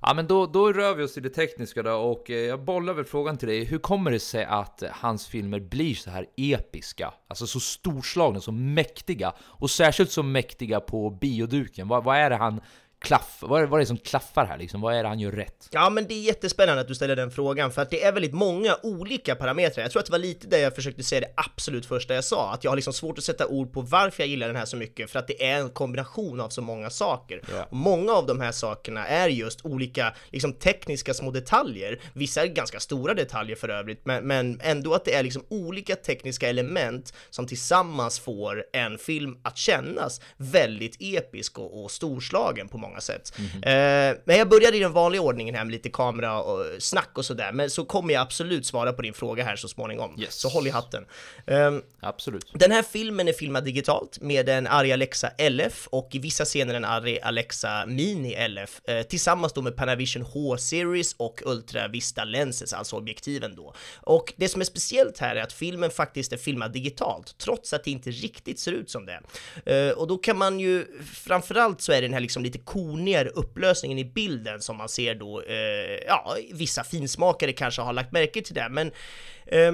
Ja 0.03 0.15
men 0.15 0.27
då, 0.27 0.47
då 0.47 0.73
rör 0.73 0.95
vi 0.95 1.03
oss 1.05 1.15
till 1.15 1.23
det 1.23 1.29
tekniska 1.31 1.83
då 1.83 1.93
och 1.93 2.31
eh, 2.31 2.37
jag 2.37 2.65
bollar 2.65 2.95
väl 2.95 3.05
frågan 3.05 3.39
till 3.39 3.49
dig. 3.49 3.65
Hur 3.65 3.79
kommer 3.79 4.11
det 4.11 4.19
sig 4.21 4.45
att 4.45 4.83
eh, 4.83 4.89
hans 4.93 5.27
filmer 5.27 5.61
blir 5.61 5.95
så 5.95 6.11
här 6.11 6.27
episka? 6.37 7.15
Alltså 7.29 7.47
så 7.47 7.61
storslagna, 7.61 8.41
så 8.41 8.53
mäktiga. 8.53 9.33
Och 9.41 9.71
särskilt 9.71 10.11
så 10.11 10.23
mäktiga 10.23 10.81
på 10.81 11.11
bioduken. 11.11 11.89
Vad, 11.89 12.05
vad 12.05 12.17
är 12.17 12.31
det 12.31 12.37
han 12.37 12.61
klaff, 12.99 13.39
vad 13.41 13.63
är, 13.63 13.67
vad 13.67 13.79
är 13.79 13.83
det 13.83 13.87
som 13.87 13.99
klaffar 13.99 14.47
här 14.47 14.59
liksom? 14.59 14.81
Vad 14.81 14.95
är 14.95 15.03
det 15.03 15.09
han 15.09 15.21
gör 15.21 15.33
rätt? 15.33 15.69
Ja, 15.71 15.91
men 15.91 16.07
det 16.07 16.15
är 16.15 16.23
jättespännande 16.23 16.81
att 16.81 16.89
du 16.89 16.95
ställer 16.95 17.17
den 17.17 17.31
frågan, 17.31 17.73
för 17.73 17.83
att 17.83 17.91
det 17.91 18.05
är 18.05 18.13
väldigt 18.13 18.35
många 18.35 18.77
olika 18.83 19.35
parametrar. 19.35 19.85
Jag 19.85 19.91
tror 19.91 20.01
att 20.01 20.07
det 20.07 20.13
var 20.13 20.19
lite 20.19 20.47
det 20.47 20.59
jag 20.59 20.75
försökte 20.75 21.03
säga 21.03 21.21
det 21.21 21.33
absolut 21.37 21.87
första 21.87 22.15
jag 22.15 22.25
sa, 22.25 22.53
att 22.53 22.65
jag 22.65 22.71
har 22.71 22.77
liksom 22.77 22.93
svårt 22.93 23.19
att 23.19 23.25
sätta 23.25 23.47
ord 23.47 23.73
på 23.73 23.81
varför 23.81 24.23
jag 24.23 24.29
gillar 24.29 24.47
den 24.47 24.57
här 24.57 24.65
så 24.65 24.77
mycket, 24.77 25.11
för 25.11 25.19
att 25.19 25.29
det 25.29 25.45
är 25.45 25.61
en 25.61 25.71
kombination 25.71 26.41
av 26.41 26.49
så 26.49 26.63
många 26.63 26.91
saker. 26.91 27.43
Ja. 27.53 27.65
Och 27.71 27.77
många 27.77 28.13
av 28.13 28.27
de 28.27 28.41
här 28.41 28.53
sakerna 28.53 29.07
är 29.07 29.29
just 29.29 29.65
olika, 29.65 30.15
liksom 30.31 30.53
tekniska 30.53 31.15
små 31.15 31.31
detaljer. 31.31 32.01
Vissa 32.13 32.43
är 32.43 32.47
ganska 32.47 32.81
stora 32.81 33.15
detaljer 33.15 33.57
för 33.57 33.69
övrigt, 33.69 34.01
men, 34.05 34.27
men 34.27 34.61
ändå 34.63 34.95
att 34.95 35.05
det 35.05 35.15
är 35.15 35.23
liksom 35.23 35.45
olika 35.49 35.97
tekniska 35.97 36.49
element 36.49 37.15
som 37.31 37.47
tillsammans 37.47 38.19
får 38.19 38.65
en 38.73 38.99
film 38.99 39.39
att 39.43 39.57
kännas 39.57 40.21
väldigt 40.37 40.97
episk 41.01 41.59
och, 41.59 41.85
och 41.85 41.91
storslagen 41.91 42.69
på 42.69 42.79
många 42.79 42.86
sätt. 43.01 43.33
Eh, 43.39 44.19
men 44.25 44.37
jag 44.39 44.49
började 44.49 44.77
i 44.77 44.81
den 44.81 44.93
vanliga 44.93 45.23
ordningen 45.23 45.55
här 45.55 45.65
med 45.65 45.73
lite 45.73 45.89
kamera 45.89 46.43
och 46.43 46.65
snack 46.79 47.11
och 47.15 47.25
sådär, 47.25 47.53
men 47.53 47.71
så 47.71 47.85
kommer 47.85 48.15
jag 48.15 48.21
absolut 48.21 48.67
svara 48.67 48.93
på 48.93 49.03
din 49.03 49.15
fråga 49.15 49.45
här 49.45 49.57
så 49.57 49.69
småningom. 49.69 50.21
Yes. 50.21 50.35
Så 50.35 50.49
håll 50.49 50.67
i 50.67 50.71
hatten. 50.71 51.05
Ehm, 51.47 51.83
Absolut. 52.01 52.51
den 52.55 52.73
här 52.73 52.83
filmen 52.83 53.29
är 53.29 53.33
filmad 53.33 53.65
digitalt 53.65 54.21
med 54.21 54.49
en 54.49 54.67
Arri 54.67 54.93
Alexa 54.93 55.31
LF 55.51 55.87
och 55.87 56.09
i 56.13 56.19
vissa 56.19 56.45
scener 56.45 56.75
en 56.75 56.85
Arri 56.85 57.21
Alexa 57.21 57.87
Mini 57.87 58.49
LF 58.49 58.81
eh, 58.89 59.03
tillsammans 59.03 59.53
då 59.53 59.63
med 59.63 59.77
Panavision 59.77 60.23
H-series 60.23 61.15
och 61.17 61.43
Ultra 61.45 61.89
Vista 61.89 62.25
lenses, 62.25 62.73
alltså 62.73 62.97
objektiven 62.97 63.57
då. 63.57 63.75
Och 63.97 64.33
det 64.37 64.49
som 64.49 64.61
är 64.61 64.65
speciellt 64.65 65.19
här 65.19 65.37
är 65.37 65.43
att 65.43 65.53
filmen 65.53 65.91
faktiskt 65.91 66.33
är 66.33 66.37
filmad 66.37 66.73
digitalt, 66.73 67.39
trots 67.39 67.73
att 67.73 67.85
det 67.85 67.91
inte 67.91 68.11
riktigt 68.11 68.59
ser 68.59 68.73
ut 68.73 68.91
som 68.91 69.07
det. 69.07 69.21
Eh, 69.73 69.93
och 69.93 70.07
då 70.07 70.19
kan 70.19 70.39
man 70.39 70.61
ju, 70.61 70.87
framförallt 71.15 71.81
så 71.81 71.93
är 71.93 71.97
det 71.97 72.07
den 72.07 72.15
här 72.15 72.21
liksom 72.21 72.43
lite 72.43 72.59
coola 72.77 72.97
konigare 73.07 73.29
upplösningen 73.29 73.99
i 73.99 74.05
bilden 74.05 74.61
som 74.61 74.77
man 74.77 74.89
ser 74.89 75.15
då, 75.15 75.43
eh, 75.43 76.07
ja, 76.07 76.37
vissa 76.53 76.85
finsmakare 76.85 77.53
kanske 77.53 77.83
har 77.83 77.93
lagt 77.93 78.13
märke 78.13 78.43
till 78.43 78.55
det, 78.55 78.69
men 78.71 78.93
eh, 79.47 79.73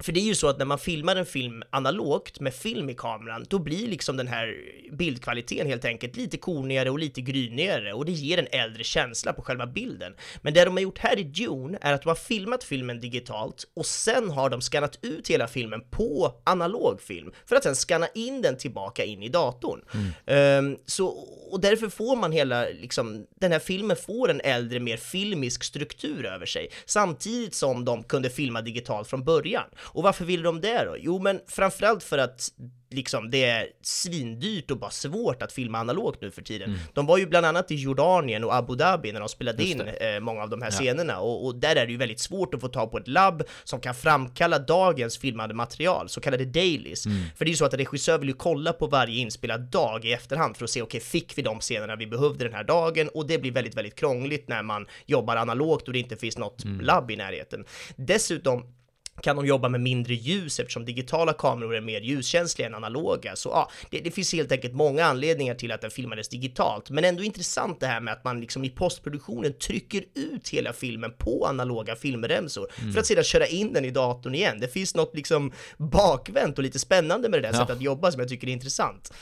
för 0.00 0.12
det 0.12 0.20
är 0.20 0.24
ju 0.24 0.34
så 0.34 0.48
att 0.48 0.58
när 0.58 0.64
man 0.64 0.78
filmar 0.78 1.16
en 1.16 1.26
film 1.26 1.62
analogt 1.70 2.40
med 2.40 2.54
film 2.54 2.90
i 2.90 2.94
kameran, 2.94 3.46
då 3.48 3.58
blir 3.58 3.88
liksom 3.88 4.16
den 4.16 4.28
här 4.28 4.56
bildkvaliteten 4.92 5.66
helt 5.66 5.84
enkelt 5.84 6.16
lite 6.16 6.36
konigare 6.36 6.90
och 6.90 6.98
lite 6.98 7.20
grynigare 7.20 7.92
och 7.92 8.04
det 8.04 8.12
ger 8.12 8.38
en 8.38 8.60
äldre 8.60 8.84
känsla 8.84 9.32
på 9.32 9.42
själva 9.42 9.66
bilden. 9.66 10.14
Men 10.42 10.54
det 10.54 10.64
de 10.64 10.74
har 10.74 10.80
gjort 10.80 10.98
här 10.98 11.18
i 11.18 11.22
Dune 11.22 11.78
är 11.80 11.92
att 11.92 12.02
de 12.02 12.08
har 12.08 12.14
filmat 12.14 12.64
filmen 12.64 13.00
digitalt 13.00 13.64
och 13.74 13.86
sen 13.86 14.30
har 14.30 14.50
de 14.50 14.60
skannat 14.60 14.98
ut 15.02 15.30
hela 15.30 15.48
filmen 15.48 15.80
på 15.90 16.34
analog 16.44 17.00
film 17.00 17.32
för 17.46 17.56
att 17.56 17.62
sen 17.62 17.74
skanna 17.74 18.08
in 18.14 18.42
den 18.42 18.56
tillbaka 18.56 19.04
in 19.04 19.22
i 19.22 19.28
datorn. 19.28 19.80
Mm. 20.26 20.72
Um, 20.72 20.78
så, 20.86 21.06
och 21.50 21.60
därför 21.60 21.88
får 21.88 22.16
man 22.16 22.32
hela, 22.32 22.64
liksom, 22.64 23.26
den 23.40 23.52
här 23.52 23.58
filmen 23.58 23.96
får 23.96 24.30
en 24.30 24.40
äldre, 24.40 24.80
mer 24.80 24.96
filmisk 24.96 25.64
struktur 25.64 26.26
över 26.26 26.46
sig, 26.46 26.68
samtidigt 26.86 27.54
som 27.54 27.84
de 27.84 28.02
kunde 28.02 28.30
filma 28.30 28.62
digitalt 28.62 29.08
från 29.08 29.24
början. 29.24 29.64
Och 29.86 30.02
varför 30.02 30.24
ville 30.24 30.42
de 30.42 30.60
det 30.60 30.84
då? 30.84 30.96
Jo, 30.98 31.18
men 31.18 31.40
framförallt 31.46 32.02
för 32.02 32.18
att 32.18 32.50
liksom 32.90 33.30
det 33.30 33.44
är 33.44 33.66
svindyrt 33.82 34.70
och 34.70 34.78
bara 34.78 34.90
svårt 34.90 35.42
att 35.42 35.52
filma 35.52 35.78
analogt 35.78 36.22
nu 36.22 36.30
för 36.30 36.42
tiden. 36.42 36.68
Mm. 36.68 36.80
De 36.94 37.06
var 37.06 37.18
ju 37.18 37.26
bland 37.26 37.46
annat 37.46 37.70
i 37.70 37.74
Jordanien 37.74 38.44
och 38.44 38.54
Abu 38.54 38.76
Dhabi 38.76 39.12
när 39.12 39.20
de 39.20 39.28
spelade 39.28 39.64
in 39.64 39.80
eh, 39.80 40.20
många 40.20 40.42
av 40.42 40.50
de 40.50 40.62
här 40.62 40.70
ja. 40.70 40.78
scenerna 40.78 41.20
och, 41.20 41.46
och, 41.46 41.54
där 41.54 41.76
är 41.76 41.86
det 41.86 41.92
ju 41.92 41.98
väldigt 41.98 42.20
svårt 42.20 42.54
att 42.54 42.60
få 42.60 42.68
tag 42.68 42.90
på 42.90 42.98
ett 42.98 43.08
labb 43.08 43.42
som 43.64 43.80
kan 43.80 43.94
framkalla 43.94 44.58
dagens 44.58 45.18
filmade 45.18 45.54
material, 45.54 46.08
så 46.08 46.20
kallade 46.20 46.44
dailies. 46.44 47.06
Mm. 47.06 47.22
För 47.36 47.44
det 47.44 47.48
är 47.48 47.52
ju 47.52 47.56
så 47.56 47.64
att 47.64 47.72
en 47.72 47.78
regissör 47.78 48.18
vill 48.18 48.28
ju 48.28 48.34
kolla 48.34 48.72
på 48.72 48.86
varje 48.86 49.20
inspelad 49.20 49.60
dag 49.60 50.04
i 50.04 50.12
efterhand 50.12 50.56
för 50.56 50.64
att 50.64 50.70
se, 50.70 50.82
okej, 50.82 50.98
okay, 50.98 51.20
fick 51.20 51.38
vi 51.38 51.42
de 51.42 51.60
scenerna 51.60 51.96
vi 51.96 52.06
behövde 52.06 52.44
den 52.44 52.54
här 52.54 52.64
dagen? 52.64 53.08
Och 53.08 53.26
det 53.26 53.38
blir 53.38 53.52
väldigt, 53.52 53.76
väldigt 53.76 53.94
krångligt 53.94 54.48
när 54.48 54.62
man 54.62 54.86
jobbar 55.06 55.36
analogt 55.36 55.86
och 55.86 55.92
det 55.92 55.98
inte 55.98 56.16
finns 56.16 56.38
något 56.38 56.64
mm. 56.64 56.80
labb 56.80 57.10
i 57.10 57.16
närheten. 57.16 57.64
Dessutom 57.96 58.75
kan 59.20 59.36
de 59.36 59.46
jobba 59.46 59.68
med 59.68 59.80
mindre 59.80 60.14
ljus 60.14 60.60
eftersom 60.60 60.84
digitala 60.84 61.32
kameror 61.32 61.74
är 61.74 61.80
mer 61.80 62.00
ljuskänsliga 62.00 62.68
än 62.68 62.74
analoga. 62.74 63.36
Så 63.36 63.48
ja, 63.48 63.70
det, 63.90 64.00
det, 64.00 64.10
finns 64.10 64.32
helt 64.32 64.52
enkelt 64.52 64.74
många 64.74 65.04
anledningar 65.04 65.54
till 65.54 65.72
att 65.72 65.80
den 65.80 65.90
filmades 65.90 66.28
digitalt, 66.28 66.90
men 66.90 67.04
ändå 67.04 67.22
intressant 67.22 67.80
det 67.80 67.86
här 67.86 68.00
med 68.00 68.12
att 68.12 68.24
man 68.24 68.40
liksom 68.40 68.64
i 68.64 68.70
postproduktionen 68.70 69.52
trycker 69.52 70.04
ut 70.14 70.48
hela 70.48 70.72
filmen 70.72 71.12
på 71.18 71.46
analoga 71.46 71.96
filmremsor 71.96 72.68
mm. 72.80 72.92
för 72.92 73.00
att 73.00 73.06
sedan 73.06 73.24
köra 73.24 73.46
in 73.46 73.72
den 73.72 73.84
i 73.84 73.90
datorn 73.90 74.34
igen. 74.34 74.60
Det 74.60 74.68
finns 74.68 74.94
något 74.94 75.14
liksom 75.14 75.52
bakvänt 75.76 76.58
och 76.58 76.64
lite 76.64 76.78
spännande 76.78 77.28
med 77.28 77.42
det 77.42 77.48
där 77.48 77.54
ja. 77.54 77.60
sättet 77.60 77.76
att 77.76 77.82
jobba 77.82 78.12
som 78.12 78.20
jag 78.20 78.28
tycker 78.28 78.48
är 78.48 78.52
intressant. 78.52 79.12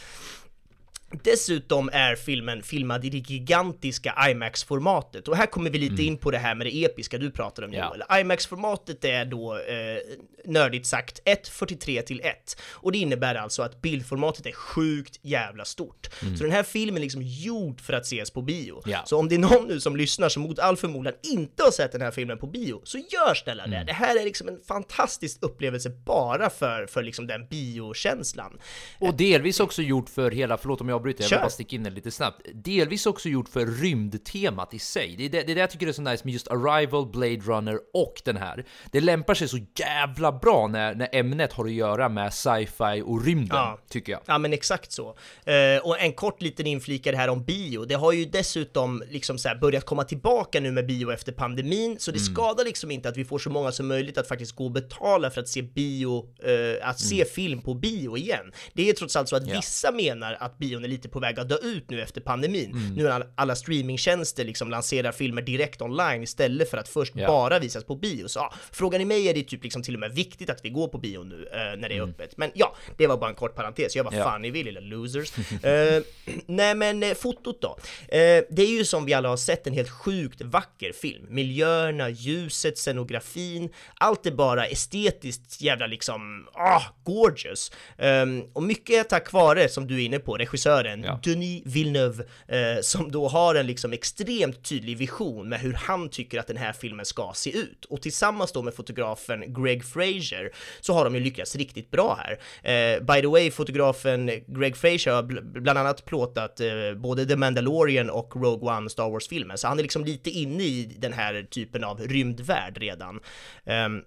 Dessutom 1.22 1.90
är 1.92 2.16
filmen 2.16 2.62
filmad 2.62 3.04
i 3.04 3.10
det 3.10 3.30
gigantiska 3.30 4.14
IMAX-formatet 4.28 5.28
och 5.28 5.36
här 5.36 5.46
kommer 5.46 5.70
vi 5.70 5.78
lite 5.78 5.94
mm. 5.94 6.06
in 6.06 6.18
på 6.18 6.30
det 6.30 6.38
här 6.38 6.54
med 6.54 6.66
det 6.66 6.84
episka 6.84 7.18
du 7.18 7.30
pratar 7.30 7.62
om 7.62 7.72
Joel. 7.72 8.02
Ja. 8.08 8.18
IMAX-formatet 8.18 9.04
är 9.04 9.24
då 9.24 9.54
eh, 9.54 9.98
nördigt 10.44 10.86
sagt 10.86 11.22
1.43 11.24 12.02
till 12.02 12.20
1 12.20 12.60
och 12.70 12.92
det 12.92 12.98
innebär 12.98 13.34
alltså 13.34 13.62
att 13.62 13.82
bildformatet 13.82 14.46
är 14.46 14.52
sjukt 14.52 15.18
jävla 15.22 15.64
stort. 15.64 16.08
Mm. 16.22 16.36
Så 16.36 16.44
den 16.44 16.52
här 16.52 16.62
filmen 16.62 16.96
är 16.96 17.00
liksom 17.00 17.22
gjord 17.22 17.80
för 17.80 17.92
att 17.92 18.02
ses 18.02 18.30
på 18.30 18.42
bio. 18.42 18.82
Ja. 18.86 19.02
Så 19.06 19.18
om 19.18 19.28
det 19.28 19.34
är 19.34 19.38
någon 19.38 19.68
nu 19.68 19.80
som 19.80 19.96
lyssnar 19.96 20.28
som 20.28 20.42
mot 20.42 20.58
all 20.58 20.76
förmodan 20.76 21.12
inte 21.22 21.62
har 21.62 21.70
sett 21.70 21.92
den 21.92 22.00
här 22.00 22.10
filmen 22.10 22.38
på 22.38 22.46
bio, 22.46 22.80
så 22.84 22.98
gör 22.98 23.34
snälla 23.34 23.64
mm. 23.64 23.78
det. 23.78 23.84
Det 23.84 23.92
här 23.92 24.20
är 24.20 24.24
liksom 24.24 24.48
en 24.48 24.60
fantastisk 24.68 25.38
upplevelse 25.40 25.90
bara 25.90 26.50
för, 26.50 26.86
för 26.86 27.02
liksom 27.02 27.26
den 27.26 27.46
biokänslan. 27.46 28.58
Och 28.98 29.14
delvis 29.14 29.60
också 29.60 29.82
gjort 29.82 30.08
för 30.08 30.30
hela, 30.30 30.58
förlåt 30.58 30.80
om 30.80 30.88
jag 30.88 31.03
avbryter, 31.04 31.22
jag 31.24 31.30
vill 31.30 31.38
bara 31.38 31.50
sticka 31.50 31.76
in 31.76 31.82
det 31.82 31.90
lite 31.90 32.10
snabbt. 32.10 32.40
Delvis 32.54 33.06
också 33.06 33.28
gjort 33.28 33.48
för 33.48 33.66
rymdtemat 33.66 34.74
i 34.74 34.78
sig. 34.78 35.14
Det 35.18 35.24
är 35.24 35.28
det, 35.28 35.42
det, 35.42 35.52
är 35.52 35.54
det 35.54 35.60
jag 35.60 35.70
tycker 35.70 35.86
är 35.86 35.92
så 35.92 36.02
nice 36.02 36.24
med 36.24 36.32
just 36.32 36.48
Arrival, 36.48 37.06
Blade 37.06 37.36
Runner 37.36 37.78
och 37.94 38.22
den 38.24 38.36
här. 38.36 38.64
Det 38.90 39.00
lämpar 39.00 39.34
sig 39.34 39.48
så 39.48 39.58
jävla 39.78 40.32
bra 40.32 40.66
när, 40.66 40.94
när 40.94 41.08
ämnet 41.12 41.52
har 41.52 41.64
att 41.64 41.72
göra 41.72 42.08
med 42.08 42.34
sci-fi 42.34 43.02
och 43.04 43.24
rymden, 43.24 43.56
ja. 43.56 43.78
tycker 43.88 44.12
jag. 44.12 44.20
Ja, 44.26 44.38
men 44.38 44.52
exakt 44.52 44.92
så. 44.92 45.08
Uh, 45.08 45.86
och 45.86 46.00
en 46.00 46.12
kort 46.12 46.42
liten 46.42 46.66
inflikare 46.66 47.16
här 47.16 47.28
om 47.28 47.44
bio. 47.44 47.84
Det 47.84 47.94
har 47.94 48.12
ju 48.12 48.24
dessutom 48.24 49.02
liksom 49.10 49.38
så 49.38 49.48
börjat 49.60 49.84
komma 49.84 50.04
tillbaka 50.04 50.60
nu 50.60 50.72
med 50.72 50.86
bio 50.86 51.12
efter 51.12 51.32
pandemin, 51.32 51.96
så 51.98 52.10
det 52.10 52.18
mm. 52.18 52.34
skadar 52.34 52.64
liksom 52.64 52.90
inte 52.90 53.08
att 53.08 53.16
vi 53.16 53.24
får 53.24 53.38
så 53.38 53.50
många 53.50 53.72
som 53.72 53.88
möjligt 53.88 54.18
att 54.18 54.28
faktiskt 54.28 54.52
gå 54.52 54.64
och 54.64 54.70
betala 54.72 55.30
för 55.30 55.40
att 55.40 55.48
se 55.48 55.62
bio, 55.62 56.26
uh, 56.48 56.88
att 56.88 57.00
se 57.00 57.16
mm. 57.16 57.28
film 57.34 57.62
på 57.62 57.74
bio 57.74 58.16
igen. 58.16 58.52
Det 58.72 58.88
är 58.88 58.92
trots 58.92 59.16
allt 59.16 59.28
så 59.28 59.36
att 59.36 59.46
yeah. 59.46 59.56
vissa 59.56 59.90
menar 59.90 60.36
att 60.40 60.58
bion 60.58 60.84
är 60.84 60.88
lite 60.94 61.08
på 61.08 61.20
väg 61.20 61.40
att 61.40 61.48
dö 61.48 61.56
ut 61.62 61.90
nu 61.90 62.02
efter 62.02 62.20
pandemin. 62.20 62.70
Mm. 62.70 62.94
Nu 62.94 63.02
när 63.02 63.26
alla 63.34 63.56
streamingtjänster 63.56 64.44
liksom 64.44 64.70
lanserar 64.70 65.12
filmer 65.12 65.42
direkt 65.42 65.82
online 65.82 66.22
istället 66.22 66.70
för 66.70 66.78
att 66.78 66.88
först 66.88 67.16
yeah. 67.16 67.28
bara 67.28 67.58
visas 67.58 67.84
på 67.84 67.94
bio. 67.94 68.28
Så 68.28 68.38
ja, 68.38 68.52
frågar 68.72 68.98
ni 68.98 69.04
mig 69.04 69.28
är 69.28 69.34
det 69.34 69.42
typ 69.42 69.64
liksom 69.64 69.82
till 69.82 69.94
och 69.94 70.00
med 70.00 70.14
viktigt 70.14 70.50
att 70.50 70.60
vi 70.62 70.70
går 70.70 70.88
på 70.88 70.98
bio 70.98 71.22
nu 71.22 71.48
eh, 71.52 71.58
när 71.58 71.88
det 71.88 71.94
är 71.94 72.02
mm. 72.02 72.10
öppet. 72.10 72.36
Men 72.36 72.50
ja, 72.54 72.76
det 72.96 73.06
var 73.06 73.16
bara 73.16 73.30
en 73.30 73.36
kort 73.36 73.54
parentes. 73.54 73.96
Jag 73.96 74.04
bara 74.04 74.14
yeah. 74.14 74.30
fan 74.30 74.42
ni 74.42 74.50
vill 74.50 74.66
lilla 74.66 74.80
losers. 74.80 75.32
eh, 75.62 76.02
nej 76.46 76.74
men 76.74 77.02
eh, 77.02 77.14
fotot 77.14 77.62
då. 77.62 77.78
Eh, 78.08 78.44
det 78.50 78.62
är 78.62 78.78
ju 78.78 78.84
som 78.84 79.04
vi 79.04 79.14
alla 79.14 79.28
har 79.28 79.36
sett 79.36 79.66
en 79.66 79.72
helt 79.72 79.90
sjukt 79.90 80.42
vacker 80.42 80.92
film. 80.92 81.26
Miljöerna, 81.28 82.08
ljuset, 82.08 82.78
scenografin, 82.78 83.70
allt 83.94 84.26
är 84.26 84.30
bara 84.30 84.66
estetiskt 84.66 85.62
jävla 85.62 85.86
liksom, 85.86 86.48
ah, 86.52 86.82
gorgeous. 87.04 87.72
Um, 87.98 88.44
och 88.52 88.62
mycket 88.62 89.08
tack 89.08 89.32
vare, 89.32 89.68
som 89.68 89.86
du 89.86 89.94
är 89.94 90.04
inne 90.04 90.18
på, 90.18 90.36
regissören 90.36 90.73
ja. 90.82 91.20
Denis 91.22 91.62
Villeneuve, 91.66 92.24
eh, 92.48 92.80
som 92.82 93.10
då 93.10 93.28
har 93.28 93.54
en 93.54 93.66
liksom 93.66 93.92
extremt 93.92 94.64
tydlig 94.64 94.98
vision 94.98 95.48
med 95.48 95.60
hur 95.60 95.72
han 95.72 96.08
tycker 96.08 96.40
att 96.40 96.46
den 96.46 96.56
här 96.56 96.72
filmen 96.72 97.06
ska 97.06 97.32
se 97.34 97.58
ut. 97.58 97.84
Och 97.84 98.02
tillsammans 98.02 98.52
då 98.52 98.62
med 98.62 98.74
fotografen 98.74 99.54
Greg 99.54 99.84
Fraser 99.84 100.52
så 100.80 100.94
har 100.94 101.04
de 101.04 101.14
ju 101.14 101.20
lyckats 101.20 101.56
riktigt 101.56 101.90
bra 101.90 102.18
här. 102.20 102.38
Eh, 102.62 103.00
by 103.00 103.20
the 103.20 103.26
way, 103.26 103.50
fotografen 103.50 104.30
Greg 104.46 104.76
Fraser 104.76 105.10
har 105.10 105.22
bl 105.22 105.38
bland 105.42 105.78
annat 105.78 106.04
plåtat 106.04 106.60
eh, 106.60 106.94
både 106.96 107.26
The 107.26 107.36
Mandalorian 107.36 108.10
och 108.10 108.36
Rogue 108.36 108.76
One 108.76 108.90
Star 108.90 109.10
Wars-filmen, 109.10 109.58
så 109.58 109.68
han 109.68 109.78
är 109.78 109.82
liksom 109.82 110.04
lite 110.04 110.30
inne 110.30 110.62
i 110.62 110.96
den 110.98 111.12
här 111.12 111.46
typen 111.50 111.84
av 111.84 112.00
rymdvärld 112.00 112.78
redan. 112.78 113.20
Um, 113.64 114.02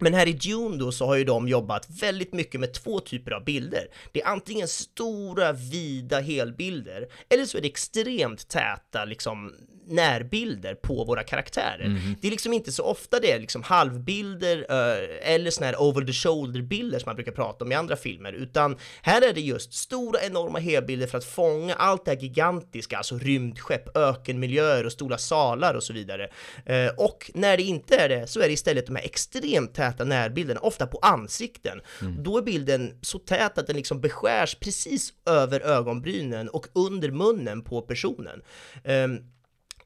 men 0.00 0.14
här 0.14 0.28
i 0.28 0.32
Dune 0.32 0.76
då 0.76 0.92
så 0.92 1.06
har 1.06 1.16
ju 1.16 1.24
de 1.24 1.48
jobbat 1.48 1.90
väldigt 2.00 2.32
mycket 2.32 2.60
med 2.60 2.74
två 2.74 3.00
typer 3.00 3.32
av 3.32 3.44
bilder. 3.44 3.88
Det 4.12 4.22
är 4.22 4.26
antingen 4.26 4.68
stora, 4.68 5.52
vida 5.52 6.20
helbilder, 6.20 7.08
eller 7.28 7.44
så 7.44 7.58
är 7.58 7.62
det 7.62 7.68
extremt 7.68 8.48
täta, 8.48 9.04
liksom 9.04 9.52
närbilder 9.86 10.74
på 10.74 11.04
våra 11.04 11.22
karaktärer. 11.22 11.84
Mm. 11.84 12.00
Det 12.20 12.26
är 12.26 12.30
liksom 12.30 12.52
inte 12.52 12.72
så 12.72 12.82
ofta 12.84 13.20
det 13.20 13.32
är 13.32 13.40
liksom 13.40 13.62
halvbilder 13.62 14.58
uh, 14.58 15.32
eller 15.32 15.50
såna 15.50 15.66
här 15.66 15.82
over 15.82 16.06
the 16.06 16.12
shoulder 16.12 16.62
bilder 16.62 16.98
som 16.98 17.08
man 17.08 17.16
brukar 17.16 17.32
prata 17.32 17.64
om 17.64 17.72
i 17.72 17.74
andra 17.74 17.96
filmer, 17.96 18.32
utan 18.32 18.76
här 19.02 19.22
är 19.22 19.32
det 19.32 19.40
just 19.40 19.74
stora 19.74 20.20
enorma 20.22 20.58
helbilder 20.58 21.06
för 21.06 21.18
att 21.18 21.24
fånga 21.24 21.74
allt 21.74 22.04
det 22.04 22.10
här 22.10 22.18
gigantiska, 22.18 22.96
alltså 22.96 23.18
rymdskepp, 23.18 23.96
ökenmiljöer 23.96 24.86
och 24.86 24.92
stora 24.92 25.18
salar 25.18 25.74
och 25.74 25.82
så 25.82 25.92
vidare. 25.92 26.28
Uh, 26.70 26.94
och 26.96 27.30
när 27.34 27.56
det 27.56 27.62
inte 27.62 27.96
är 27.96 28.08
det 28.08 28.26
så 28.26 28.40
är 28.40 28.46
det 28.46 28.52
istället 28.52 28.86
de 28.86 28.96
här 28.96 29.04
extremt 29.04 29.74
täta 29.74 30.04
närbilderna, 30.04 30.60
ofta 30.60 30.86
på 30.86 30.98
ansikten. 31.02 31.80
Mm. 32.00 32.22
Då 32.22 32.38
är 32.38 32.42
bilden 32.42 32.98
så 33.02 33.18
tät 33.18 33.58
att 33.58 33.66
den 33.66 33.76
liksom 33.76 34.00
beskärs 34.00 34.54
precis 34.54 35.12
över 35.26 35.60
ögonbrynen 35.60 36.48
och 36.48 36.66
under 36.72 37.10
munnen 37.10 37.62
på 37.62 37.82
personen. 37.82 38.42
Um, 38.84 39.35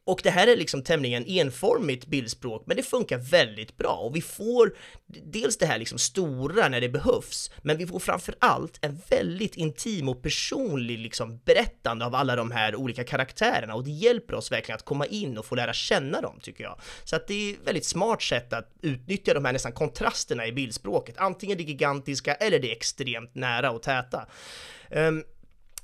och 0.04 0.20
det 0.22 0.30
här 0.30 0.46
är 0.46 0.56
liksom 0.56 0.82
tämligen 0.82 1.24
enformigt 1.26 2.06
bildspråk, 2.06 2.62
men 2.66 2.76
det 2.76 2.82
funkar 2.82 3.18
väldigt 3.18 3.76
bra 3.76 3.92
och 3.92 4.16
vi 4.16 4.22
får 4.22 4.74
dels 5.06 5.58
det 5.58 5.66
här 5.66 5.78
liksom 5.78 5.98
stora 5.98 6.68
när 6.68 6.80
det 6.80 6.88
behövs, 6.88 7.50
men 7.62 7.78
vi 7.78 7.86
får 7.86 7.98
framför 7.98 8.34
allt 8.38 8.78
en 8.80 9.00
väldigt 9.08 9.56
intim 9.56 10.08
och 10.08 10.22
personlig 10.22 10.98
liksom 10.98 11.40
berättande 11.44 12.04
av 12.04 12.14
alla 12.14 12.36
de 12.36 12.50
här 12.50 12.76
olika 12.76 13.04
karaktärerna 13.04 13.74
och 13.74 13.84
det 13.84 13.90
hjälper 13.90 14.34
oss 14.34 14.52
verkligen 14.52 14.76
att 14.76 14.84
komma 14.84 15.06
in 15.06 15.38
och 15.38 15.46
få 15.46 15.54
lära 15.54 15.72
känna 15.72 16.20
dem 16.20 16.38
tycker 16.42 16.64
jag. 16.64 16.80
Så 17.04 17.16
att 17.16 17.26
det 17.26 17.34
är 17.34 17.52
ett 17.52 17.58
väldigt 17.64 17.86
smart 17.86 18.22
sätt 18.22 18.52
att 18.52 18.72
utnyttja 18.82 19.34
de 19.34 19.44
här 19.44 19.52
nästan 19.52 19.72
kontrasterna 19.72 20.46
i 20.46 20.52
bildspråket, 20.52 21.18
antingen 21.18 21.58
det 21.58 21.64
gigantiska 21.64 22.34
eller 22.34 22.58
det 22.58 22.72
extremt 22.72 23.34
nära 23.34 23.70
och 23.70 23.82
täta. 23.82 24.26
Um, 24.90 25.24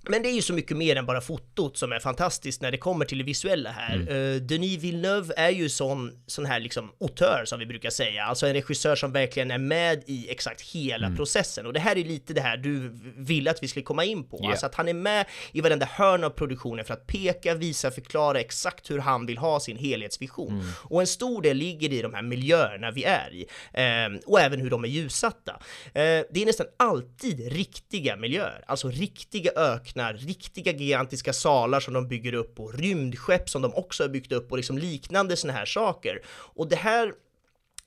men 0.09 0.23
det 0.23 0.29
är 0.29 0.35
ju 0.35 0.43
så 0.43 0.53
mycket 0.53 0.77
mer 0.77 0.97
än 0.97 1.07
bara 1.07 1.21
fotot 1.21 1.77
som 1.77 1.93
är 1.93 1.99
fantastiskt 1.99 2.63
när 2.63 2.71
det 2.71 2.79
kommer 2.79 3.05
till 3.05 3.19
det 3.19 3.25
visuella 3.25 3.71
här. 3.71 3.95
Mm. 3.95 4.09
Uh, 4.09 4.43
Denis 4.43 4.83
Villeneuve 4.83 5.35
är 5.37 5.51
ju 5.51 5.69
sån, 5.69 6.13
sån 6.27 6.47
här 6.47 6.61
liksom 6.61 6.91
autör 7.01 7.43
som 7.45 7.59
vi 7.59 7.67
brukar 7.67 7.91
säga, 7.91 8.25
alltså 8.25 8.47
en 8.47 8.53
regissör 8.53 8.97
som 8.97 9.13
verkligen 9.13 9.51
är 9.51 9.59
med 9.59 10.03
i 10.07 10.31
exakt 10.31 10.61
hela 10.61 11.07
mm. 11.07 11.17
processen. 11.17 11.67
Och 11.67 11.73
det 11.73 11.81
här 11.81 11.99
är 11.99 12.05
lite 12.05 12.33
det 12.35 12.41
här 12.41 12.57
du 12.57 12.93
ville 13.17 13.51
att 13.51 13.63
vi 13.63 13.69
skulle 13.69 13.83
komma 13.83 14.05
in 14.05 14.25
på, 14.25 14.39
yeah. 14.39 14.51
alltså 14.51 14.67
att 14.67 14.75
han 14.75 14.89
är 14.89 14.95
med 14.95 15.27
i 15.53 15.61
varenda 15.61 15.87
hörn 15.87 16.25
av 16.25 16.31
produktionen 16.31 16.85
för 16.85 16.95
att 16.95 17.07
peka, 17.07 17.55
visa, 17.55 17.91
förklara 17.91 18.41
exakt 18.41 18.91
hur 18.91 18.99
han 18.99 19.27
vill 19.27 19.39
ha 19.39 19.61
sin 19.61 19.77
helhetsvision. 19.77 20.53
Mm. 20.53 20.67
Och 20.83 21.01
en 21.01 21.07
stor 21.07 21.43
del 21.43 21.57
ligger 21.57 21.93
i 21.93 22.03
de 22.03 22.15
här 22.15 22.23
miljöerna 22.23 22.91
vi 22.91 23.05
är 23.05 23.35
i, 23.35 23.43
uh, 23.43 24.19
och 24.27 24.41
även 24.41 24.61
hur 24.61 24.71
de 24.71 24.85
är 24.85 24.89
ljussatta. 24.89 25.53
Uh, 25.53 25.93
det 25.93 26.43
är 26.43 26.47
nästan 26.47 26.67
alltid 26.77 27.53
riktiga 27.53 28.17
miljöer, 28.17 28.65
alltså 28.67 28.89
riktiga 28.89 29.51
öknar 29.57 29.96
saknar 29.97 30.15
riktiga 30.15 30.73
gigantiska 30.73 31.33
salar 31.33 31.81
som 31.81 31.95
de 31.95 32.09
bygger 32.09 32.35
upp 32.35 32.61
och 32.61 32.75
rymdskepp 32.75 33.49
som 33.49 33.63
de 33.63 33.75
också 33.75 34.05
har 34.05 34.09
byggt 34.09 34.33
upp 34.33 34.53
och 34.53 34.57
liksom 34.57 34.79
liknande 34.79 35.37
såna 35.37 35.53
här 35.53 35.67
saker. 35.67 36.23
Och 36.57 36.69
det 36.69 36.77
här 36.77 37.13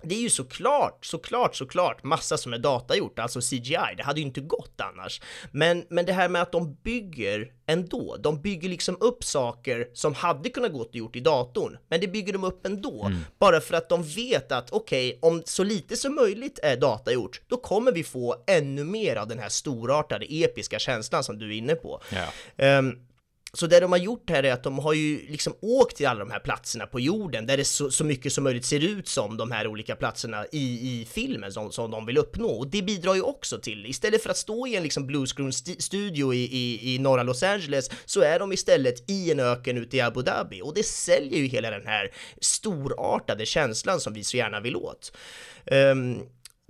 det 0.03 0.15
är 0.15 0.19
ju 0.19 0.29
såklart, 0.29 1.05
såklart, 1.05 1.55
såklart 1.55 2.03
massa 2.03 2.37
som 2.37 2.53
är 2.53 2.57
datagjort, 2.57 3.19
alltså 3.19 3.41
CGI, 3.41 3.95
det 3.97 4.03
hade 4.03 4.19
ju 4.19 4.25
inte 4.25 4.41
gått 4.41 4.81
annars. 4.81 5.21
Men, 5.51 5.85
men 5.89 6.05
det 6.05 6.13
här 6.13 6.29
med 6.29 6.41
att 6.41 6.51
de 6.51 6.73
bygger 6.73 7.51
ändå, 7.67 8.17
de 8.17 8.41
bygger 8.41 8.69
liksom 8.69 8.97
upp 8.99 9.23
saker 9.23 9.87
som 9.93 10.13
hade 10.13 10.49
kunnat 10.49 10.73
gått 10.73 10.89
och 10.89 10.95
gjort 10.95 11.15
i 11.15 11.19
datorn, 11.19 11.77
men 11.89 12.01
det 12.01 12.07
bygger 12.07 12.33
de 12.33 12.43
upp 12.43 12.65
ändå, 12.65 13.05
mm. 13.05 13.19
bara 13.39 13.61
för 13.61 13.75
att 13.75 13.89
de 13.89 14.03
vet 14.03 14.51
att 14.51 14.71
okej, 14.71 15.09
okay, 15.09 15.29
om 15.29 15.43
så 15.45 15.63
lite 15.63 15.95
som 15.95 16.15
möjligt 16.15 16.59
är 16.63 16.77
datagjort, 16.77 17.41
då 17.47 17.57
kommer 17.57 17.91
vi 17.91 18.03
få 18.03 18.35
ännu 18.47 18.83
mer 18.83 19.15
av 19.15 19.27
den 19.27 19.39
här 19.39 19.49
storartade, 19.49 20.25
episka 20.29 20.79
känslan 20.79 21.23
som 21.23 21.39
du 21.39 21.47
är 21.47 21.57
inne 21.57 21.75
på. 21.75 22.01
Ja. 22.09 22.77
Um, 22.77 23.08
så 23.53 23.67
det 23.67 23.79
de 23.79 23.91
har 23.91 23.99
gjort 23.99 24.29
här 24.29 24.43
är 24.43 24.53
att 24.53 24.63
de 24.63 24.79
har 24.79 24.93
ju 24.93 25.27
liksom 25.29 25.53
åkt 25.61 25.97
till 25.97 26.07
alla 26.07 26.19
de 26.19 26.31
här 26.31 26.39
platserna 26.39 26.85
på 26.85 26.99
jorden 26.99 27.45
där 27.45 27.57
det 27.57 27.65
så, 27.65 27.91
så 27.91 28.03
mycket 28.03 28.33
som 28.33 28.43
möjligt 28.43 28.65
ser 28.65 28.83
ut 28.83 29.07
som 29.07 29.37
de 29.37 29.51
här 29.51 29.67
olika 29.67 29.95
platserna 29.95 30.45
i, 30.51 31.01
i 31.01 31.07
filmen 31.11 31.51
som, 31.51 31.71
som 31.71 31.91
de 31.91 32.05
vill 32.05 32.17
uppnå. 32.17 32.47
Och 32.47 32.67
det 32.67 32.81
bidrar 32.81 33.15
ju 33.15 33.21
också 33.21 33.59
till, 33.59 33.85
istället 33.85 34.23
för 34.23 34.29
att 34.29 34.37
stå 34.37 34.67
i 34.67 34.75
en 34.75 34.83
liksom 34.83 35.07
bluescreen 35.07 35.53
studio 35.53 36.33
i, 36.33 36.43
i, 36.43 36.95
i 36.95 36.99
norra 36.99 37.23
Los 37.23 37.43
Angeles 37.43 37.89
så 38.05 38.21
är 38.21 38.39
de 38.39 38.51
istället 38.51 39.09
i 39.09 39.31
en 39.31 39.39
öken 39.39 39.77
ute 39.77 39.97
i 39.97 40.01
Abu 40.01 40.21
Dhabi 40.21 40.61
och 40.61 40.73
det 40.73 40.83
säljer 40.83 41.39
ju 41.39 41.45
hela 41.45 41.71
den 41.71 41.87
här 41.87 42.11
storartade 42.41 43.45
känslan 43.45 43.99
som 43.99 44.13
vi 44.13 44.23
så 44.23 44.37
gärna 44.37 44.59
vill 44.59 44.75
åt. 44.75 45.11
Um, 45.71 46.21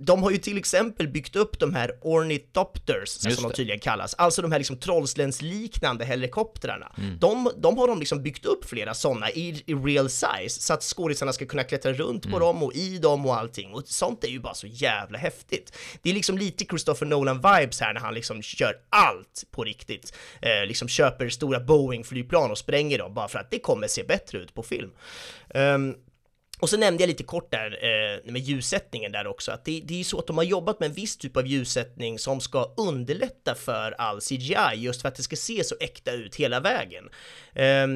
de 0.02 0.22
har 0.22 0.30
ju 0.30 0.36
till 0.36 0.58
exempel 0.58 1.08
byggt 1.08 1.36
upp 1.36 1.58
de 1.58 1.74
här 1.74 1.92
ornithopters, 2.00 3.08
som 3.08 3.48
de 3.48 3.52
tydligen 3.52 3.80
kallas, 3.80 4.14
alltså 4.14 4.42
de 4.42 4.52
här 4.52 4.58
liksom 4.58 4.76
trollslänsliknande 4.76 6.04
helikoptrarna. 6.04 6.92
Mm. 6.98 7.18
De, 7.18 7.50
de 7.56 7.78
har 7.78 7.88
de 7.88 7.98
liksom 7.98 8.22
byggt 8.22 8.46
upp 8.46 8.64
flera 8.64 8.94
sådana 8.94 9.30
i, 9.30 9.62
i 9.66 9.74
real 9.74 10.10
size, 10.10 10.60
så 10.60 10.74
att 10.74 10.82
skådisarna 10.82 11.32
ska 11.32 11.46
kunna 11.46 11.64
klättra 11.64 11.92
runt 11.92 12.24
mm. 12.24 12.32
på 12.32 12.38
dem 12.38 12.62
och 12.62 12.74
i 12.74 12.98
dem 12.98 13.26
och 13.26 13.36
allting. 13.36 13.72
Och 13.72 13.82
sånt 13.88 14.24
är 14.24 14.28
ju 14.28 14.40
bara 14.40 14.54
så 14.54 14.66
jävla 14.66 15.18
häftigt. 15.18 15.76
Det 16.02 16.10
är 16.10 16.14
liksom 16.14 16.38
lite 16.38 16.64
Christopher 16.64 17.06
Nolan-vibes 17.06 17.80
här 17.80 17.94
när 17.94 18.00
han 18.00 18.14
liksom 18.14 18.42
kör 18.42 18.74
allt 18.90 19.44
på 19.50 19.64
riktigt. 19.64 20.16
Eh, 20.42 20.66
liksom 20.66 20.88
köper 20.88 21.28
stora 21.28 21.60
Boeing-flygplan 21.60 22.50
och 22.50 22.58
spränger 22.58 22.98
dem 22.98 23.14
bara 23.14 23.28
för 23.28 23.38
att 23.38 23.50
det 23.50 23.58
kommer 23.58 23.88
se 23.88 24.02
bättre 24.02 24.38
ut 24.38 24.54
på 24.54 24.62
film. 24.62 24.90
Um, 25.54 25.94
och 26.60 26.70
så 26.70 26.76
nämnde 26.76 27.02
jag 27.02 27.08
lite 27.08 27.22
kort 27.22 27.50
där 27.50 27.78
eh, 27.84 28.32
med 28.32 28.42
ljussättningen 28.42 29.12
där 29.12 29.26
också, 29.26 29.52
att 29.52 29.64
det, 29.64 29.80
det 29.84 29.94
är 29.94 29.98
ju 29.98 30.04
så 30.04 30.18
att 30.18 30.26
de 30.26 30.36
har 30.36 30.44
jobbat 30.44 30.80
med 30.80 30.86
en 30.86 30.94
viss 30.94 31.16
typ 31.16 31.36
av 31.36 31.46
ljussättning 31.46 32.18
som 32.18 32.40
ska 32.40 32.74
underlätta 32.76 33.54
för 33.54 33.92
all 33.98 34.20
CGI, 34.20 34.74
just 34.74 35.02
för 35.02 35.08
att 35.08 35.14
det 35.14 35.22
ska 35.22 35.36
se 35.36 35.64
så 35.64 35.74
äkta 35.80 36.12
ut 36.12 36.36
hela 36.36 36.60
vägen. 36.60 37.08
Eh, 37.54 37.86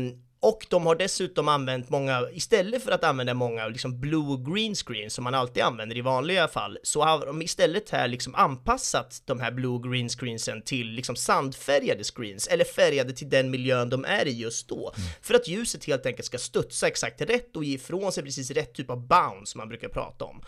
och 0.44 0.66
de 0.70 0.86
har 0.86 0.94
dessutom 0.94 1.48
använt 1.48 1.90
många, 1.90 2.28
istället 2.32 2.84
för 2.84 2.92
att 2.92 3.04
använda 3.04 3.34
många 3.34 3.68
liksom 3.68 4.00
blue 4.00 4.52
green 4.52 4.74
screen 4.74 5.10
som 5.10 5.24
man 5.24 5.34
alltid 5.34 5.62
använder 5.62 5.96
i 5.96 6.00
vanliga 6.00 6.48
fall, 6.48 6.78
så 6.82 7.02
har 7.02 7.26
de 7.26 7.42
istället 7.42 7.90
här 7.90 8.08
liksom 8.08 8.34
anpassat 8.34 9.22
de 9.24 9.40
här 9.40 9.50
blue 9.50 9.80
green 9.90 10.08
screensen 10.08 10.62
till 10.62 10.90
liksom 10.90 11.16
sandfärgade 11.16 12.04
screens, 12.04 12.46
eller 12.46 12.64
färgade 12.64 13.12
till 13.12 13.30
den 13.30 13.50
miljön 13.50 13.88
de 13.90 14.04
är 14.04 14.26
i 14.26 14.40
just 14.40 14.68
då. 14.68 14.92
Mm. 14.96 15.08
För 15.22 15.34
att 15.34 15.48
ljuset 15.48 15.84
helt 15.84 16.06
enkelt 16.06 16.26
ska 16.26 16.38
studsa 16.38 16.86
exakt 16.86 17.20
rätt 17.20 17.56
och 17.56 17.64
ge 17.64 17.74
ifrån 17.74 18.12
sig 18.12 18.22
precis 18.22 18.50
rätt 18.50 18.74
typ 18.74 18.90
av 18.90 19.06
bounce 19.06 19.52
som 19.52 19.58
man 19.58 19.68
brukar 19.68 19.88
prata 19.88 20.24
om. 20.24 20.42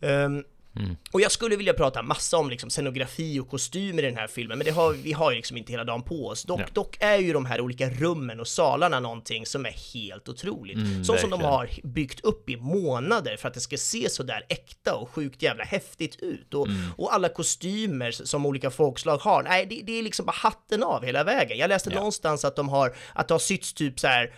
Um, 0.00 0.44
Mm. 0.78 0.96
Och 1.12 1.20
jag 1.20 1.32
skulle 1.32 1.56
vilja 1.56 1.74
prata 1.74 2.02
massa 2.02 2.36
om 2.36 2.50
liksom 2.50 2.70
scenografi 2.70 3.40
och 3.40 3.48
kostymer 3.48 4.02
i 4.02 4.06
den 4.06 4.16
här 4.16 4.26
filmen, 4.26 4.58
men 4.58 4.64
det 4.64 4.70
har, 4.70 4.92
vi 4.92 5.12
har 5.12 5.30
ju 5.30 5.36
liksom 5.36 5.56
inte 5.56 5.72
hela 5.72 5.84
dagen 5.84 6.02
på 6.02 6.26
oss. 6.26 6.42
Dock, 6.42 6.60
ja. 6.60 6.66
dock 6.72 6.96
är 7.00 7.16
ju 7.18 7.32
de 7.32 7.46
här 7.46 7.60
olika 7.60 7.90
rummen 7.90 8.40
och 8.40 8.48
salarna 8.48 9.00
någonting 9.00 9.46
som 9.46 9.66
är 9.66 9.94
helt 9.94 10.28
otroligt. 10.28 10.76
Mm, 10.76 11.04
så 11.04 11.16
som 11.16 11.30
de 11.30 11.40
har 11.40 11.70
byggt 11.82 12.20
upp 12.20 12.50
i 12.50 12.56
månader 12.56 13.36
för 13.36 13.48
att 13.48 13.54
det 13.54 13.60
ska 13.60 13.76
se 13.76 14.10
så 14.10 14.22
där 14.22 14.42
äkta 14.48 14.94
och 14.94 15.10
sjukt 15.10 15.42
jävla 15.42 15.64
häftigt 15.64 16.16
ut. 16.16 16.54
Och, 16.54 16.66
mm. 16.66 16.90
och 16.96 17.14
alla 17.14 17.28
kostymer 17.28 18.10
som 18.10 18.46
olika 18.46 18.70
folkslag 18.70 19.18
har, 19.18 19.42
nej, 19.42 19.66
det, 19.66 19.82
det, 19.86 19.98
är 19.98 20.02
liksom 20.02 20.26
bara 20.26 20.36
hatten 20.36 20.82
av 20.82 21.04
hela 21.04 21.24
vägen. 21.24 21.58
Jag 21.58 21.68
läste 21.68 21.90
ja. 21.90 21.96
någonstans 21.96 22.44
att 22.44 22.56
de 22.56 22.68
har, 22.68 22.96
att 23.12 23.28
det 23.28 23.34
har 23.34 23.38
sytts 23.38 23.72
typ 23.72 24.00
så 24.00 24.06
här 24.06 24.32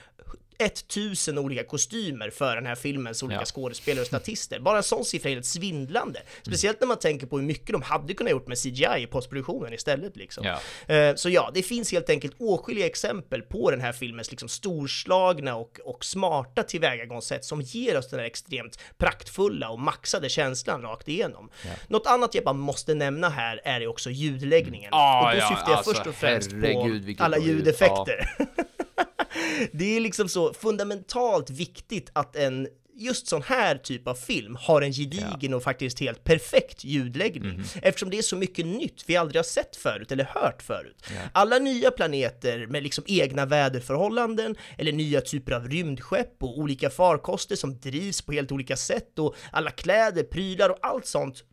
1000 0.66 1.38
olika 1.38 1.64
kostymer 1.64 2.30
för 2.30 2.54
den 2.54 2.66
här 2.66 2.74
filmens 2.74 3.22
olika 3.22 3.40
ja. 3.40 3.44
skådespelare 3.44 4.00
och 4.00 4.06
statister. 4.06 4.60
Bara 4.60 4.76
en 4.76 4.82
sån 4.82 5.04
siffra 5.04 5.30
är 5.30 5.34
helt 5.34 5.46
svindlande. 5.46 6.22
Speciellt 6.42 6.80
när 6.80 6.88
man 6.88 6.98
tänker 6.98 7.26
på 7.26 7.38
hur 7.38 7.46
mycket 7.46 7.72
de 7.72 7.82
hade 7.82 8.14
kunnat 8.14 8.30
gjort 8.30 8.48
med 8.48 8.58
CGI 8.58 9.02
i 9.02 9.06
postproduktionen 9.06 9.72
istället 9.72 10.16
liksom. 10.16 10.44
Ja. 10.44 10.94
Eh, 10.94 11.14
så 11.14 11.30
ja, 11.30 11.50
det 11.54 11.62
finns 11.62 11.92
helt 11.92 12.10
enkelt 12.10 12.34
åtskilliga 12.38 12.86
exempel 12.86 13.42
på 13.42 13.70
den 13.70 13.80
här 13.80 13.92
filmens 13.92 14.30
liksom 14.30 14.48
storslagna 14.48 15.56
och, 15.56 15.80
och 15.84 16.04
smarta 16.04 16.62
tillvägagångssätt 16.62 17.44
som 17.44 17.60
ger 17.60 17.98
oss 17.98 18.10
den 18.10 18.18
här 18.18 18.26
extremt 18.26 18.78
praktfulla 18.98 19.70
och 19.70 19.78
maxade 19.80 20.28
känslan 20.28 20.82
rakt 20.82 21.08
igenom. 21.08 21.50
Ja. 21.64 21.70
Något 21.88 22.06
annat 22.06 22.34
jag 22.34 22.44
bara 22.44 22.52
måste 22.52 22.94
nämna 22.94 23.28
här 23.28 23.60
är 23.64 23.86
också 23.86 24.10
ljudläggningen. 24.10 24.92
Mm. 24.94 25.00
Ah, 25.00 25.28
och 25.28 25.32
då 25.32 25.38
ja, 25.38 25.48
syftar 25.48 25.70
jag 25.70 25.76
alltså, 25.76 25.94
först 25.94 26.06
och 26.06 26.14
främst 26.14 26.50
på 26.50 27.24
alla 27.24 27.38
ljudeffekter. 27.38 28.34
Ja. 28.38 28.46
det 29.72 29.96
är 29.96 30.00
liksom 30.00 30.28
så 30.28 30.54
fundamentalt 30.54 31.50
viktigt 31.50 32.10
att 32.12 32.36
en 32.36 32.68
just 33.00 33.26
sån 33.26 33.42
här 33.42 33.76
typ 33.76 34.08
av 34.08 34.14
film 34.14 34.56
har 34.60 34.82
en 34.82 34.92
gedigen 34.92 35.54
och 35.54 35.62
faktiskt 35.62 36.00
helt 36.00 36.24
perfekt 36.24 36.84
ljudläggning. 36.84 37.50
Mm. 37.50 37.66
Eftersom 37.82 38.10
det 38.10 38.18
är 38.18 38.22
så 38.22 38.36
mycket 38.36 38.66
nytt 38.66 39.04
vi 39.06 39.16
aldrig 39.16 39.38
har 39.38 39.44
sett 39.44 39.76
förut 39.76 40.12
eller 40.12 40.24
hört 40.24 40.62
förut. 40.62 41.04
Ja. 41.08 41.20
Alla 41.32 41.58
nya 41.58 41.90
planeter 41.90 42.66
med 42.66 42.82
liksom 42.82 43.04
egna 43.06 43.46
väderförhållanden 43.46 44.56
eller 44.78 44.92
nya 44.92 45.20
typer 45.20 45.52
av 45.52 45.68
rymdskepp 45.68 46.42
och 46.42 46.58
olika 46.58 46.90
farkoster 46.90 47.56
som 47.56 47.80
drivs 47.80 48.22
på 48.22 48.32
helt 48.32 48.52
olika 48.52 48.76
sätt 48.76 49.18
och 49.18 49.34
alla 49.52 49.70
kläder, 49.70 50.22
prylar 50.22 50.68
och 50.68 50.78
allt 50.80 51.06
sånt 51.06 51.44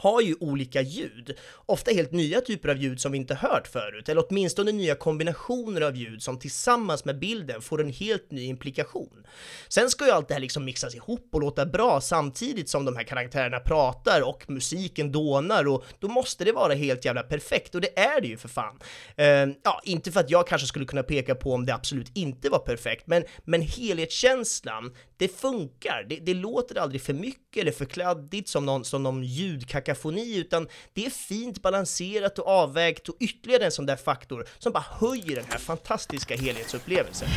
har 0.00 0.20
ju 0.20 0.34
olika 0.40 0.80
ljud, 0.80 1.38
ofta 1.66 1.90
helt 1.90 2.12
nya 2.12 2.40
typer 2.40 2.68
av 2.68 2.76
ljud 2.76 3.00
som 3.00 3.12
vi 3.12 3.18
inte 3.18 3.34
hört 3.34 3.66
förut, 3.66 4.08
eller 4.08 4.24
åtminstone 4.28 4.72
nya 4.72 4.94
kombinationer 4.94 5.80
av 5.80 5.96
ljud 5.96 6.22
som 6.22 6.38
tillsammans 6.38 7.04
med 7.04 7.18
bilden 7.18 7.62
får 7.62 7.80
en 7.80 7.92
helt 7.92 8.30
ny 8.30 8.44
implikation. 8.44 9.26
Sen 9.68 9.90
ska 9.90 10.04
ju 10.06 10.10
allt 10.10 10.28
det 10.28 10.34
här 10.34 10.40
liksom 10.40 10.64
mixas 10.64 10.94
ihop 10.94 11.28
och 11.32 11.40
låta 11.40 11.66
bra 11.66 12.00
samtidigt 12.00 12.68
som 12.68 12.84
de 12.84 12.96
här 12.96 13.04
karaktärerna 13.04 13.60
pratar 13.60 14.22
och 14.22 14.44
musiken 14.48 15.12
dånar 15.12 15.68
och 15.68 15.84
då 15.98 16.08
måste 16.08 16.44
det 16.44 16.52
vara 16.52 16.74
helt 16.74 17.04
jävla 17.04 17.22
perfekt 17.22 17.74
och 17.74 17.80
det 17.80 17.98
är 17.98 18.20
det 18.20 18.28
ju 18.28 18.36
för 18.36 18.48
fan. 18.48 18.78
Uh, 19.20 19.54
ja, 19.64 19.80
inte 19.84 20.12
för 20.12 20.20
att 20.20 20.30
jag 20.30 20.46
kanske 20.46 20.66
skulle 20.66 20.84
kunna 20.84 21.02
peka 21.02 21.34
på 21.34 21.54
om 21.54 21.66
det 21.66 21.74
absolut 21.74 22.10
inte 22.14 22.48
var 22.48 22.58
perfekt, 22.58 23.06
men, 23.06 23.24
men 23.44 23.62
helhetskänslan, 23.62 24.94
det 25.20 25.28
funkar. 25.28 26.06
Det, 26.08 26.16
det 26.16 26.34
låter 26.34 26.78
aldrig 26.78 27.02
för 27.02 27.12
mycket 27.12 27.62
eller 27.62 27.72
för 27.72 27.84
kladdigt 27.84 28.48
som 28.48 28.66
någon, 28.66 28.84
som 28.84 29.02
någon 29.02 29.24
ljudkakafoni, 29.24 30.36
utan 30.36 30.68
det 30.94 31.06
är 31.06 31.10
fint 31.10 31.62
balanserat 31.62 32.38
och 32.38 32.48
avvägt 32.48 33.08
och 33.08 33.16
ytterligare 33.20 33.64
en 33.64 33.72
sån 33.72 33.86
där 33.86 33.96
faktor 33.96 34.46
som 34.58 34.72
bara 34.72 34.84
höjer 34.90 35.36
den 35.36 35.44
här 35.48 35.58
fantastiska 35.58 36.36
helhetsupplevelsen. 36.36 37.28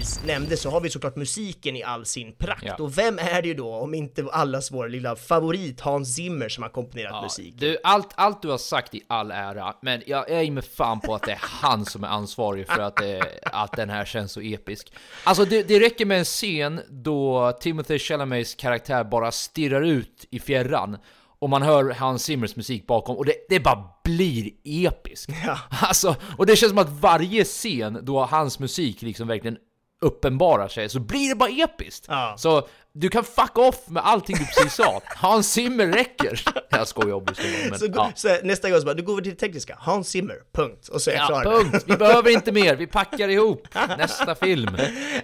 Precis 0.00 0.24
nämnde 0.26 0.56
så 0.56 0.70
har 0.70 0.80
vi 0.80 0.90
såklart 0.90 1.16
musiken 1.16 1.76
i 1.76 1.82
all 1.82 2.06
sin 2.06 2.32
prakt. 2.32 2.64
Ja. 2.66 2.76
Och 2.78 2.98
vem 2.98 3.18
är 3.18 3.42
det 3.42 3.48
ju 3.48 3.54
då 3.54 3.74
om 3.74 3.94
inte 3.94 4.26
allas 4.32 4.70
vår 4.70 4.88
lilla 4.88 5.16
favorit 5.16 5.80
Hans 5.80 6.14
Zimmer 6.14 6.48
som 6.48 6.62
har 6.62 6.70
komponerat 6.70 7.10
ja, 7.12 7.22
musiken? 7.22 7.56
Du, 7.58 7.78
allt, 7.84 8.08
allt 8.14 8.42
du 8.42 8.48
har 8.48 8.58
sagt 8.58 8.94
i 8.94 9.02
all 9.06 9.30
ära, 9.30 9.74
men 9.82 10.02
jag 10.06 10.30
är 10.30 10.50
med 10.50 10.64
fan 10.64 11.00
på 11.00 11.14
att 11.14 11.22
det 11.22 11.32
är 11.32 11.40
han 11.42 11.84
som 11.84 12.04
är 12.04 12.08
ansvarig 12.08 12.66
för 12.66 12.80
att, 12.80 12.96
det, 12.96 13.22
att 13.42 13.72
den 13.72 13.90
här 13.90 14.04
känns 14.04 14.32
så 14.32 14.40
episk. 14.40 14.92
Alltså 15.24 15.44
det, 15.44 15.62
det 15.62 15.80
räcker 15.80 16.06
med 16.06 16.18
en 16.18 16.24
scen 16.24 16.80
då 16.88 17.52
Timothy 17.60 17.98
Chalamets 17.98 18.54
karaktär 18.54 19.04
bara 19.04 19.30
stirrar 19.30 19.82
ut 19.82 20.26
i 20.30 20.40
fjärran 20.40 20.96
och 21.38 21.50
man 21.50 21.62
hör 21.62 21.90
Hans 21.90 22.22
Zimmers 22.22 22.56
musik 22.56 22.86
bakom 22.86 23.16
och 23.16 23.24
det, 23.24 23.34
det 23.48 23.60
bara 23.60 23.84
blir 24.04 24.50
episkt. 24.64 25.32
Ja. 25.46 25.58
Alltså, 25.70 26.16
och 26.38 26.46
det 26.46 26.56
känns 26.56 26.70
som 26.70 26.78
att 26.78 27.00
varje 27.00 27.44
scen 27.44 27.98
då 28.02 28.24
hans 28.24 28.58
musik 28.58 29.02
liksom 29.02 29.28
verkligen 29.28 29.56
uppenbarar 30.00 30.68
sig 30.68 30.88
så 30.88 31.00
blir 31.00 31.28
det 31.28 31.34
bara 31.34 31.50
episkt. 31.50 32.04
Ja. 32.08 32.34
Så 32.38 32.68
du 33.00 33.08
kan 33.08 33.24
fuck 33.24 33.58
off 33.58 33.76
med 33.86 34.06
allting 34.06 34.36
du 34.36 34.44
precis 34.44 34.74
sa. 34.74 35.00
Hans 35.06 35.52
Zimmer 35.52 35.86
räcker. 35.86 36.42
Jag 36.70 36.88
skojar 36.88 37.14
obviously. 37.14 37.70
Men, 37.70 37.78
Så, 37.78 37.86
ja. 37.94 38.12
så 38.14 38.36
nästa 38.42 38.70
gång 38.70 38.80
så 38.80 38.84
bara, 38.86 38.94
du 38.94 39.02
går 39.02 39.16
vi 39.16 39.22
till 39.22 39.32
det 39.32 39.38
tekniska, 39.38 39.76
Hans 39.80 40.08
Zimmer, 40.08 40.36
punkt. 40.52 40.88
Och 40.88 41.02
så 41.02 41.10
är 41.10 41.14
jag 41.14 41.30
Ja, 41.30 41.40
klar. 41.40 41.52
punkt. 41.62 41.84
Vi 41.86 41.96
behöver 41.96 42.30
inte 42.30 42.52
mer. 42.52 42.76
Vi 42.76 42.86
packar 42.86 43.28
ihop. 43.28 43.68
Nästa 43.98 44.34
film. 44.34 44.76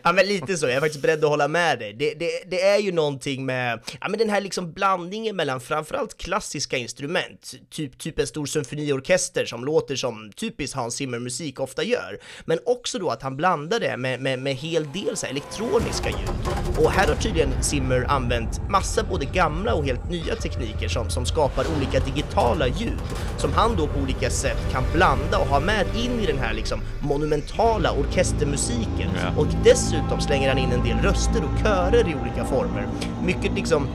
Ja 0.02 0.12
men 0.12 0.26
lite 0.26 0.56
så, 0.56 0.66
jag 0.66 0.74
är 0.74 0.80
faktiskt 0.80 1.02
beredd 1.02 1.24
att 1.24 1.30
hålla 1.30 1.48
med 1.48 1.78
dig. 1.78 1.92
Det, 1.92 2.14
det, 2.14 2.30
det 2.50 2.62
är 2.62 2.78
ju 2.78 2.92
någonting 2.92 3.46
med, 3.46 3.80
ja 4.00 4.08
men 4.08 4.18
den 4.18 4.30
här 4.30 4.40
liksom 4.40 4.72
blandningen 4.72 5.36
mellan 5.36 5.60
framförallt 5.60 6.16
klassiska 6.18 6.76
instrument, 6.76 7.52
typ, 7.70 7.98
typ 7.98 8.18
en 8.18 8.26
stor 8.26 8.46
symfoniorkester 8.46 9.44
som 9.46 9.64
låter 9.64 9.96
som 9.96 10.32
typisk 10.36 10.76
Hans 10.76 10.94
Zimmer-musik 10.94 11.60
ofta 11.60 11.82
gör, 11.82 12.18
men 12.44 12.58
också 12.66 12.98
då 12.98 13.10
att 13.10 13.22
han 13.22 13.36
blandar 13.36 13.80
det 13.80 13.96
med, 13.96 14.20
med, 14.20 14.38
med 14.38 14.54
hel 14.54 14.92
del 14.92 15.16
så 15.16 15.26
elektroniska 15.26 16.08
ljud. 16.08 16.78
Och 16.78 16.90
här 16.90 17.08
har 17.08 17.14
tydligen 17.14 17.62
Zimmer 17.66 18.06
använt 18.08 18.60
massa 18.68 19.02
både 19.02 19.24
gamla 19.24 19.74
och 19.74 19.84
helt 19.84 20.08
nya 20.08 20.34
tekniker 20.34 20.88
som, 20.88 21.10
som 21.10 21.26
skapar 21.26 21.64
olika 21.76 22.00
digitala 22.00 22.66
ljud, 22.66 23.00
som 23.36 23.52
han 23.52 23.76
då 23.76 23.86
på 23.86 24.00
olika 24.00 24.30
sätt 24.30 24.72
kan 24.72 24.82
blanda 24.92 25.38
och 25.38 25.46
ha 25.46 25.60
med 25.60 25.86
in 25.94 26.20
i 26.20 26.26
den 26.26 26.38
här 26.38 26.54
liksom 26.54 26.80
monumentala 27.00 27.92
orkestermusiken. 27.92 29.10
Och 29.36 29.46
dessutom 29.64 30.20
slänger 30.20 30.48
han 30.48 30.58
in 30.58 30.72
en 30.72 30.84
del 30.84 30.98
röster 30.98 31.42
och 31.44 31.60
körer 31.62 32.08
i 32.08 32.14
olika 32.22 32.44
former. 32.44 32.88
Mycket 33.22 33.52
liksom 33.54 33.88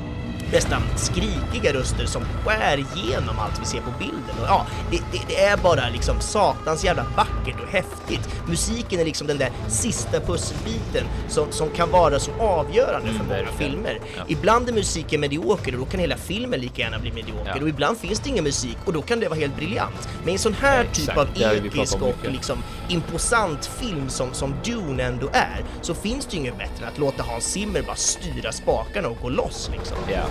nästan 0.51 0.81
skrikiga 0.95 1.73
röster 1.73 2.05
som 2.05 2.23
skär 2.45 2.77
igenom 2.77 3.39
allt 3.39 3.61
vi 3.61 3.65
ser 3.65 3.81
på 3.81 3.91
bilden. 3.99 4.35
Och 4.41 4.47
ja, 4.47 4.65
det, 4.91 4.97
det, 5.11 5.19
det 5.27 5.39
är 5.39 5.57
bara 5.57 5.89
liksom 5.89 6.19
satans 6.19 6.83
jävla 6.83 7.03
vackert 7.03 7.40
och 7.47 7.69
häftigt. 7.71 8.29
Musiken 8.47 8.99
är 8.99 9.05
liksom 9.05 9.27
den 9.27 9.37
där 9.37 9.49
sista 9.67 10.19
pusselbiten 10.19 11.05
som, 11.29 11.51
som 11.51 11.69
kan 11.69 11.91
vara 11.91 12.19
så 12.19 12.31
avgörande 12.39 13.07
för 13.07 13.23
många 13.23 13.29
verkligen. 13.29 13.57
filmer. 13.57 13.99
Ja. 14.17 14.23
Ibland 14.27 14.69
är 14.69 14.73
musiken 14.73 15.21
medioker 15.21 15.73
och 15.73 15.79
då 15.79 15.85
kan 15.85 15.99
hela 15.99 16.17
filmen 16.17 16.59
lika 16.59 16.81
gärna 16.81 16.99
bli 16.99 17.11
medioker. 17.11 17.53
Ja. 17.55 17.61
Och 17.61 17.69
ibland 17.69 17.97
finns 17.97 18.19
det 18.19 18.29
ingen 18.29 18.43
musik 18.43 18.77
och 18.85 18.93
då 18.93 19.01
kan 19.01 19.19
det 19.19 19.27
vara 19.27 19.39
helt 19.39 19.55
briljant. 19.55 20.09
Men 20.23 20.33
en 20.33 20.39
sån 20.39 20.53
här 20.53 20.83
typ 20.83 21.09
Exakt, 21.09 21.17
av 21.17 21.27
episk 21.65 22.01
och 22.01 22.31
liksom 22.31 22.63
imposant 22.89 23.65
film 23.65 24.09
som, 24.09 24.33
som 24.33 24.53
Dune 24.65 25.03
ändå 25.03 25.29
är, 25.33 25.63
så 25.81 25.93
finns 25.93 26.25
det 26.25 26.33
ju 26.33 26.39
inget 26.39 26.57
bättre 26.57 26.85
än 26.85 26.91
att 26.91 26.97
låta 26.97 27.23
Hans 27.23 27.43
Zimmer 27.43 27.81
bara 27.81 27.95
styra 27.95 28.51
spakarna 28.51 29.07
och 29.07 29.17
gå 29.21 29.29
loss 29.29 29.69
liksom. 29.73 29.97
Ja. 30.11 30.23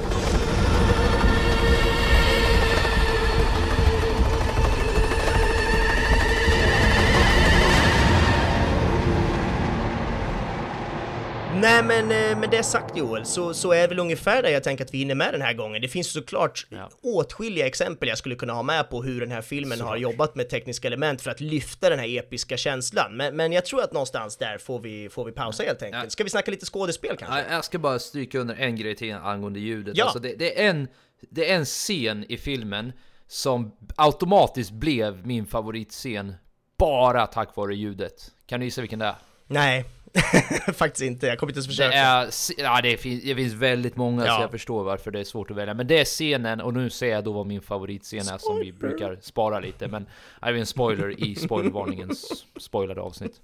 Nej 11.60 11.82
men 11.82 12.10
eh, 12.10 12.38
med 12.38 12.50
det 12.50 12.62
sagt 12.62 12.96
Joel, 12.96 13.24
så, 13.24 13.54
så 13.54 13.72
är 13.72 13.88
väl 13.88 13.98
ungefär 13.98 14.42
det 14.42 14.50
jag 14.50 14.62
tänker 14.64 14.84
att 14.84 14.94
vi 14.94 14.98
hinner 14.98 15.14
med 15.14 15.34
den 15.34 15.42
här 15.42 15.52
gången. 15.54 15.82
Det 15.82 15.88
finns 15.88 16.12
såklart 16.12 16.66
Ja. 16.70 16.90
åtskilliga 17.02 17.66
exempel 17.66 18.08
jag 18.08 18.18
skulle 18.18 18.34
kunna 18.34 18.52
ha 18.52 18.62
med 18.62 18.90
på 18.90 19.02
hur 19.02 19.20
den 19.20 19.30
här 19.30 19.42
filmen 19.42 19.80
har 19.80 19.96
jobbat 19.96 20.34
med 20.34 20.48
tekniska 20.48 20.88
element 20.88 21.22
för 21.22 21.30
att 21.30 21.40
lyfta 21.40 21.90
den 21.90 21.98
här 21.98 22.18
episka 22.18 22.56
känslan. 22.56 23.16
Men, 23.16 23.36
men 23.36 23.52
jag 23.52 23.64
tror 23.64 23.82
att 23.82 23.92
någonstans 23.92 24.36
där 24.36 24.58
får 24.58 24.80
vi, 24.80 25.08
får 25.08 25.24
vi 25.24 25.32
pausa 25.32 25.62
helt 25.62 25.82
enkelt. 25.82 26.04
Ja. 26.04 26.10
Ska 26.10 26.24
vi 26.24 26.30
snacka 26.30 26.50
lite 26.50 26.66
skådespel 26.66 27.16
kanske? 27.16 27.38
Ja, 27.38 27.54
Jag 27.54 27.64
ska 27.64 27.78
bara 27.78 27.98
stryka 27.98 28.38
under 28.38 28.54
en 28.54 28.76
grej 28.76 28.96
till 28.96 29.14
angående 29.14 29.60
ljudet. 29.60 29.96
Ja. 29.96 30.04
Alltså 30.04 30.18
det, 30.18 30.34
det, 30.38 30.64
är 30.64 30.70
en, 30.70 30.88
det 31.30 31.50
är 31.50 31.56
en 31.56 31.64
scen 31.64 32.24
i 32.28 32.36
filmen 32.36 32.92
som 33.26 33.72
automatiskt 33.96 34.70
blev 34.70 35.26
min 35.26 35.46
favoritscen 35.46 36.34
bara 36.78 37.26
tack 37.26 37.56
vare 37.56 37.74
ljudet. 37.74 38.30
Kan 38.46 38.60
du 38.60 38.66
gissa 38.66 38.80
vilken 38.80 38.98
det 38.98 39.06
är? 39.06 39.14
Nej, 39.46 39.84
faktiskt 40.74 41.02
inte. 41.02 41.26
Jag 41.26 41.38
kommer 41.38 41.50
inte 41.50 41.58
ens 41.58 41.66
Det 41.66 41.72
försöka. 41.72 41.96
är, 41.96 42.30
ja 42.64 42.80
det 42.82 42.96
finns, 42.96 43.22
det 43.24 43.34
finns 43.34 43.52
väldigt 43.52 43.96
många 43.96 44.26
Ja. 44.26 44.36
så 44.36 44.42
jag 44.42 44.50
förstår 44.50 44.84
varför 44.84 45.10
det 45.10 45.20
är 45.20 45.24
svårt 45.24 45.50
att 45.50 45.56
välja. 45.56 45.74
Men 45.74 45.86
det 45.86 45.98
är 46.00 46.04
scenen, 46.04 46.60
och 46.60 46.74
nu 46.74 46.90
säger 46.90 47.14
jag 47.14 47.24
då 47.24 47.32
vad 47.32 47.46
min 47.46 47.60
favoritscen 47.60 48.18
är 48.28 48.38
som 48.38 48.60
vi 48.60 48.72
brukar 48.72 49.18
spara 49.20 49.60
lite. 49.60 49.88
Men 49.88 50.06
jag 50.40 50.50
är 50.50 50.54
en 50.54 50.66
spoiler 50.66 51.20
i 51.24 51.34
spoilervarningens 51.34 52.44
spoilade 52.60 53.00
avsnitt. 53.00 53.40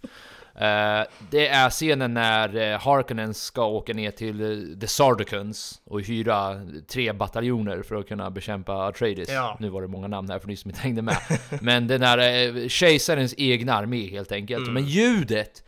Eh, 0.58 1.02
det 1.30 1.48
är 1.48 1.70
scenen 1.70 2.14
när 2.14 2.56
uh, 2.56 2.78
Harkonnen 2.78 3.34
ska 3.34 3.64
åka 3.64 3.92
ner 3.92 4.10
till 4.10 4.40
eh, 4.42 4.78
The 4.80 4.86
Sardaukans 4.86 5.80
och 5.84 6.00
hyra 6.02 6.60
tre 6.88 7.12
bataljoner 7.12 7.82
för 7.82 7.94
att 7.94 8.08
kunna 8.08 8.30
bekämpa 8.30 8.72
Atreides. 8.72 9.28
Ja. 9.28 9.56
Nu 9.60 9.68
var 9.68 9.82
det 9.82 9.88
många 9.88 10.08
namn 10.08 10.30
här 10.30 10.38
för 10.38 10.48
ni 10.48 10.56
som 10.56 10.70
inte 10.70 10.80
hängde 10.80 11.02
med. 11.02 11.16
Men 11.60 11.86
den 11.86 12.02
här 12.02 12.48
uh, 12.48 12.68
kejsarens 12.68 13.34
egna 13.38 13.74
armé 13.74 14.10
helt 14.10 14.32
enkelt. 14.32 14.62
Mm. 14.62 14.74
Men 14.74 14.84
ljudet 14.86 15.62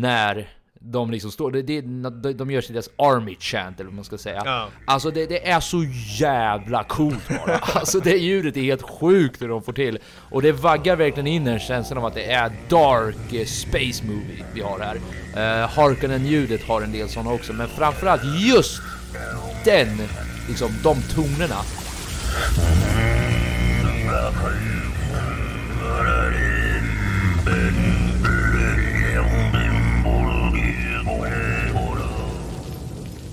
när 0.00 0.48
de 0.80 1.10
liksom 1.10 1.30
står, 1.30 1.50
det, 1.50 1.62
det, 1.62 1.80
de, 1.80 2.32
de 2.36 2.50
gör 2.50 2.60
sig 2.60 2.72
deras 2.72 2.90
army 2.96 3.36
chant 3.40 3.80
eller 3.80 3.88
vad 3.90 3.94
man 3.94 4.04
ska 4.04 4.18
säga. 4.18 4.42
Ja. 4.44 4.68
Alltså 4.84 5.10
det, 5.10 5.26
det 5.26 5.48
är 5.48 5.60
så 5.60 5.84
jävla 6.18 6.84
coolt 6.84 7.28
bara. 7.28 7.56
Alltså 7.74 8.00
det 8.00 8.16
ljudet 8.16 8.56
är 8.56 8.60
helt 8.60 8.82
sjukt 8.82 9.42
hur 9.42 9.48
de 9.48 9.62
får 9.62 9.72
till. 9.72 9.98
Och 10.30 10.42
det 10.42 10.52
vaggar 10.52 10.96
verkligen 10.96 11.26
in 11.26 11.46
en 11.46 11.58
känsla 11.58 11.96
av 11.96 12.04
att 12.04 12.14
det 12.14 12.32
är 12.32 12.52
dark 12.68 13.32
eh, 13.32 13.44
space 13.44 14.04
movie 14.04 14.44
vi 14.54 14.60
har 14.60 14.80
här. 14.80 14.96
Uh, 14.96 15.68
Harkonnen-ljudet 15.68 16.62
har 16.62 16.82
en 16.82 16.92
del 16.92 17.08
sådana 17.08 17.32
också, 17.32 17.52
men 17.52 17.68
framförallt 17.68 18.22
just 18.24 18.82
den, 19.64 19.88
liksom 20.48 20.70
de 20.82 21.02
tonerna. 21.02 21.62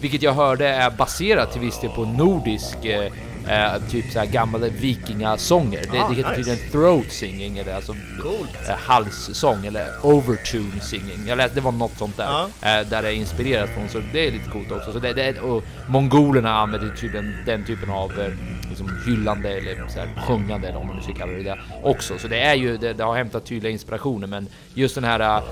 Vilket 0.03 0.21
jag 0.21 0.33
hörde 0.33 0.67
är 0.67 0.89
baserat 0.89 1.51
till 1.51 1.61
viss 1.61 1.79
del 1.79 1.89
på 1.89 2.05
nordisk 2.05 2.85
eh, 2.85 3.11
eh, 3.47 3.81
typ 3.91 4.11
såhär 4.11 4.25
gamla 4.25 4.57
vikingasånger. 4.57 5.81
Det, 5.91 5.99
Ah, 5.99 6.09
det 6.09 6.15
heter 6.15 6.29
nice. 6.29 6.35
tydligen 6.43 6.71
throat 6.71 7.11
singing 7.11 7.57
eller 7.57 7.75
alltså 7.75 7.95
Coolt. 8.21 8.69
eh, 8.69 8.75
halssång 8.75 9.65
eller 9.65 9.87
overtune 10.01 10.79
singing. 10.81 11.27
Jag 11.27 11.37
läste, 11.37 11.55
det 11.55 11.61
var 11.61 11.71
något 11.71 11.97
sånt 11.97 12.17
där. 12.17 12.23
Ja. 12.23 12.43
Eh, 12.61 12.87
där 12.87 13.01
det 13.01 13.07
är 13.07 13.13
inspirerat 13.13 13.69
från 13.69 13.89
så 13.89 14.01
det 14.13 14.27
är 14.27 14.31
lite 14.31 14.49
coolt 14.49 14.71
också. 14.71 14.91
Så 14.93 14.99
det, 14.99 15.13
det, 15.13 15.39
och 15.39 15.63
mongolerna 15.87 16.53
använder 16.57 16.95
tydligen 16.95 17.35
den 17.45 17.65
typen 17.65 17.89
av 17.89 18.11
eh, 18.19 18.27
liksom 18.69 18.89
hyllande 19.07 19.49
eller 19.49 19.87
så 19.87 19.99
här, 19.99 20.09
sjungande 20.27 20.67
eller 20.67 20.79
om 20.79 20.87
man 20.87 20.95
nu 20.95 21.01
ska 21.01 21.13
kalla 21.13 21.31
det 21.31 21.43
det 21.43 21.59
också. 21.83 22.17
Så 22.17 22.27
det 22.27 22.39
är 22.39 22.55
ju, 22.55 22.77
det, 22.77 22.93
det 22.93 23.03
har 23.03 23.15
hämtat 23.15 23.45
tydliga 23.45 23.71
inspirationer 23.71 24.27
men 24.27 24.47
just 24.73 24.95
den 24.95 25.03
här 25.03 25.19
eh, 25.19 25.43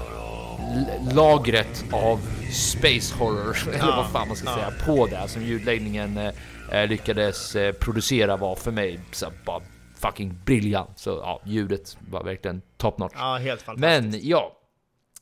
lagret 1.13 1.85
av 1.91 2.19
space 2.51 3.15
horror, 3.15 3.57
eller 3.73 3.95
vad 3.95 4.11
fan 4.11 4.27
man 4.27 4.37
ska 4.37 4.53
säga, 4.53 4.73
på 4.85 5.05
det 5.07 5.27
som 5.27 5.41
ljudläggningen 5.43 6.17
eh, 6.17 6.31
eh, 6.71 6.87
lyckades 6.87 7.55
eh, 7.55 7.73
producera 7.73 8.37
var 8.37 8.55
för 8.55 8.71
mig 8.71 8.99
så 9.11 9.25
bara 9.45 9.61
fucking 10.01 10.39
briljant. 10.45 10.99
Så 10.99 11.09
ja, 11.09 11.41
ljudet 11.45 11.97
var 12.09 12.23
verkligen 12.23 12.61
top 12.77 12.97
notch. 12.97 13.13
Ja, 13.17 13.37
helt 13.37 13.61
fantastiskt. 13.61 14.13
Men 14.13 14.19
ja, 14.29 14.57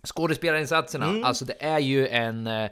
skådespelarinsatserna, 0.03 1.05
Mm. 1.05 1.23
alltså 1.23 1.45
det 1.45 1.63
är 1.63 1.79
ju 1.79 2.07
en... 2.07 2.47
eh, 2.47 2.69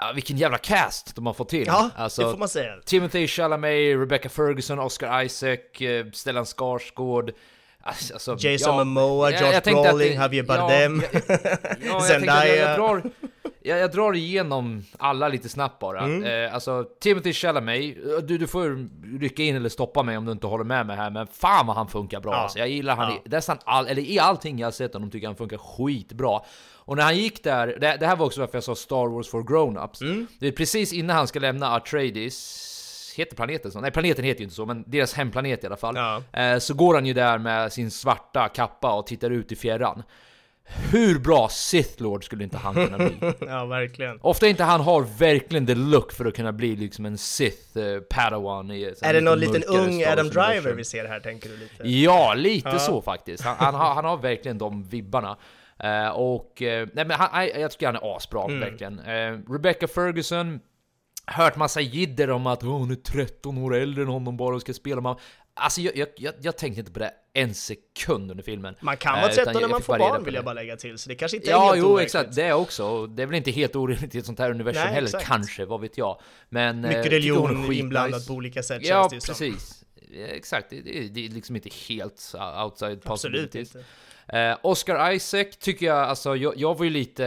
Ja, 0.00 0.12
vilken 0.14 0.36
jävla 0.36 0.58
cast 0.58 1.16
de 1.16 1.26
har 1.26 1.32
fått 1.34 1.48
till! 1.48 1.64
Ja, 1.66 1.90
alltså, 1.96 2.22
det 2.24 2.30
får 2.30 2.38
man 2.38 2.48
säga. 2.48 2.72
Timothy 2.84 3.26
Chalamet, 3.28 3.96
Rebecca 4.00 4.28
Ferguson, 4.28 4.78
Oscar 4.78 5.22
Isaac, 5.22 5.56
eh, 5.80 6.06
Stellan 6.12 6.44
Skarsgård. 6.44 7.30
Alltså, 7.82 8.36
Jason 8.38 8.76
ja, 8.78 8.84
Momoa, 8.84 9.30
jag- 9.30 9.40
Josh 9.40 9.46
jag 9.46 9.54
att 9.56 9.64
Brolin, 9.64 10.08
det- 10.08 10.14
Javier 10.14 10.44
ja, 10.48 10.56
Bardem, 10.56 11.02
Ja, 11.12 11.20
jag 11.80 11.94
jag, 11.94 12.02
Zendaya. 12.02 12.56
jag, 12.56 12.78
drar, 12.78 13.02
jag, 13.62 13.78
jag 13.78 13.92
drar 13.92 14.12
igenom 14.16 14.84
alla 14.98 15.28
lite 15.28 15.48
snabbt 15.48 15.78
bara. 15.78 16.00
Mm. 16.00 16.44
Eh, 16.46 16.54
alltså, 16.54 16.84
Timothy 17.00 17.32
Chalamet, 17.32 17.96
du, 18.28 18.38
du 18.38 18.46
får 18.46 18.88
rycka 19.20 19.42
in 19.42 19.56
eller 19.56 19.68
stoppa 19.68 20.02
mig 20.02 20.16
om 20.16 20.24
du 20.24 20.32
inte 20.32 20.46
håller 20.46 20.64
med 20.64 20.86
mig 20.86 20.96
här, 20.96 21.10
men 21.10 21.26
fan 21.26 21.66
vad 21.66 21.76
han 21.76 21.88
funkar 21.88 22.20
bra. 22.20 22.32
Ja. 22.32 22.36
Alltså, 22.38 22.58
jag 22.58 22.68
gillar 22.68 22.96
han 22.96 23.18
Ja. 23.30 23.38
i 23.38 23.42
all, 23.64 23.86
eller 23.86 24.02
i 24.02 24.18
allting 24.18 24.58
jag 24.58 24.66
har 24.66 24.72
sett 24.72 24.92
honom 24.94 25.10
tycker 25.10 25.24
jag 25.24 25.30
han 25.30 25.36
funkar 25.36 25.58
skitbra. 25.58 26.40
Och 26.76 26.96
när 26.96 27.02
han 27.04 27.16
gick 27.16 27.44
där, 27.44 27.66
det, 27.66 27.96
det 28.00 28.06
här 28.06 28.16
var 28.16 28.26
också 28.26 28.40
varför 28.40 28.56
jag 28.56 28.64
sa 28.64 28.74
Star 28.74 29.08
Wars 29.14 29.28
for 29.28 29.42
Grown-Ups. 29.42 30.02
Mm. 30.02 30.26
Det 30.40 30.48
är 30.48 30.52
precis 30.52 30.92
innan 30.92 31.16
han 31.16 31.26
ska 31.28 31.38
lämna 31.38 31.74
Atreides, 31.76 32.74
heter 33.18 33.36
planeten 33.36 33.70
så? 33.72 33.80
Nej 33.80 33.90
planeten 33.90 34.24
heter 34.24 34.38
ju 34.40 34.44
inte 34.44 34.54
så, 34.56 34.66
men 34.66 34.84
deras 34.86 35.14
hemplanet 35.14 35.64
i 35.64 35.66
alla 35.66 35.76
fall. 35.76 35.96
Ja. 35.96 36.22
Eh, 36.42 36.58
så 36.58 36.74
går 36.74 36.94
han 36.94 37.06
ju 37.06 37.12
där 37.12 37.38
med 37.38 37.72
sin 37.72 37.90
svarta 37.90 38.48
kappa 38.48 38.92
och 38.94 39.06
tittar 39.06 39.30
ut 39.30 39.52
i 39.52 39.56
fjärran. 39.56 40.02
Hur 40.92 41.18
bra 41.18 41.48
Sith 41.50 42.02
Lord 42.02 42.24
skulle 42.24 42.44
inte 42.44 42.56
han 42.56 42.74
kunna 42.74 42.98
bli? 42.98 43.16
Ja, 43.40 43.64
verkligen. 43.66 44.18
Ofta 44.22 44.46
inte 44.48 44.64
han 44.64 44.80
har 44.80 45.02
verkligen 45.18 45.66
the 45.66 45.74
look 45.74 46.12
för 46.12 46.24
att 46.24 46.34
kunna 46.34 46.52
bli 46.52 46.76
liksom 46.76 47.06
en 47.06 47.18
Sith 47.18 47.78
eh, 47.78 48.00
Padawan 48.00 48.70
i 48.70 48.94
Är 49.02 49.12
det 49.14 49.20
någon 49.20 49.38
liten 49.40 49.62
ung 49.64 50.04
Adam 50.04 50.28
Driver 50.28 50.72
vi 50.72 50.84
ser 50.84 51.04
här, 51.08 51.20
tänker 51.20 51.48
du 51.48 51.56
lite? 51.56 51.88
Ja, 51.88 52.34
lite 52.34 52.68
Ja. 52.68 52.78
så 52.78 53.02
faktiskt. 53.02 53.44
Han, 53.44 53.56
han, 53.58 53.74
har, 53.74 53.94
han 53.94 54.04
har 54.04 54.16
verkligen 54.16 54.58
de 54.58 54.82
vibbarna. 54.84 55.36
Eh, 55.78 56.08
och 56.08 56.62
eh, 56.62 56.88
nej, 56.92 57.04
men 57.04 57.10
han, 57.10 57.28
nej, 57.32 57.52
jag 57.60 57.70
tycker 57.70 57.86
han 57.86 57.96
är 57.96 58.16
asbra, 58.16 58.44
Mm. 58.44 58.60
verkligen. 58.60 58.98
Uh, 59.00 59.52
Rebecca 59.52 59.88
Ferguson, 59.88 60.60
hört 61.32 61.56
massa 61.56 61.80
jidder 61.80 62.30
om 62.30 62.46
att 62.46 62.64
"Åh, 62.64 62.70
hon 62.78 62.90
är 62.90 62.94
13 62.94 63.58
år 63.58 63.74
äldre 63.76 64.02
än 64.02 64.08
honom 64.08 64.36
bara 64.36 64.54
och 64.54 64.60
ska 64.60 64.74
spela 64.74 65.00
med 65.00 65.16
Alltså 65.60 65.80
jag, 65.80 65.96
jag, 65.96 66.08
jag, 66.16 66.34
jag 66.40 66.56
tänkte 66.56 66.80
inte 66.80 66.92
på 66.92 66.98
det 66.98 67.10
en 67.32 67.54
sekund 67.54 68.30
under 68.30 68.44
filmen. 68.44 68.74
Man 68.80 68.96
kan 68.96 69.14
Eh, 69.14 69.20
vara 69.20 69.32
utan 69.32 69.44
13 69.44 69.54
när 69.54 69.60
jag 69.60 69.70
man 69.70 69.82
får 69.82 69.98
barn 69.98 70.24
vill 70.24 70.34
jag 70.34 70.44
bara 70.44 70.54
lägga 70.54 70.76
till, 70.76 70.98
så 70.98 71.08
det 71.08 71.14
kanske 71.14 71.36
inte 71.36 71.48
är 71.50 71.52
Ja, 71.52 71.64
helt 71.66 71.78
jo 71.78 71.84
overkligt. 71.84 72.06
exakt, 72.14 72.34
det 72.36 72.52
också. 72.52 73.06
Det 73.06 73.22
är 73.22 73.26
väl 73.26 73.36
inte 73.36 73.50
helt 73.50 73.76
orimligt 73.76 74.14
i 74.14 74.18
ett 74.18 74.26
sånt 74.26 74.38
här 74.38 74.50
universum 74.50 74.82
Nej, 74.84 74.92
heller, 74.94 75.08
exakt. 75.08 75.24
kanske, 75.26 75.64
vad 75.64 75.80
vet 75.80 75.98
jag. 75.98 76.20
Men... 76.48 76.84
eh, 76.84 76.88
Mycket 76.88 77.06
är 77.06 77.10
religion 77.10 77.72
inblandat 77.72 78.26
på 78.26 78.32
olika 78.34 78.62
sätt 78.62 78.82
Ja, 78.84 79.08
känns 79.10 79.10
det 79.10 79.14
ju 79.16 79.20
som. 79.20 79.56
precis. 79.58 79.84
Eh, 80.12 80.24
Exakt, 80.36 80.70
det, 80.70 80.80
det, 80.80 81.08
det 81.08 81.26
är 81.26 81.28
liksom 81.30 81.56
inte 81.56 81.68
helt 81.88 82.12
outside 82.12 82.56
Absolut 82.64 83.04
possibilities. 83.04 83.74
inte. 83.74 83.86
Eh, 84.28 84.56
Oscar 84.62 85.12
Isaac 85.12 85.44
tycker 85.60 85.86
jag, 85.86 85.98
alltså 85.98 86.36
jag, 86.36 86.56
jag 86.56 86.78
var 86.78 86.84
ju 86.84 86.90
lite... 86.90 87.22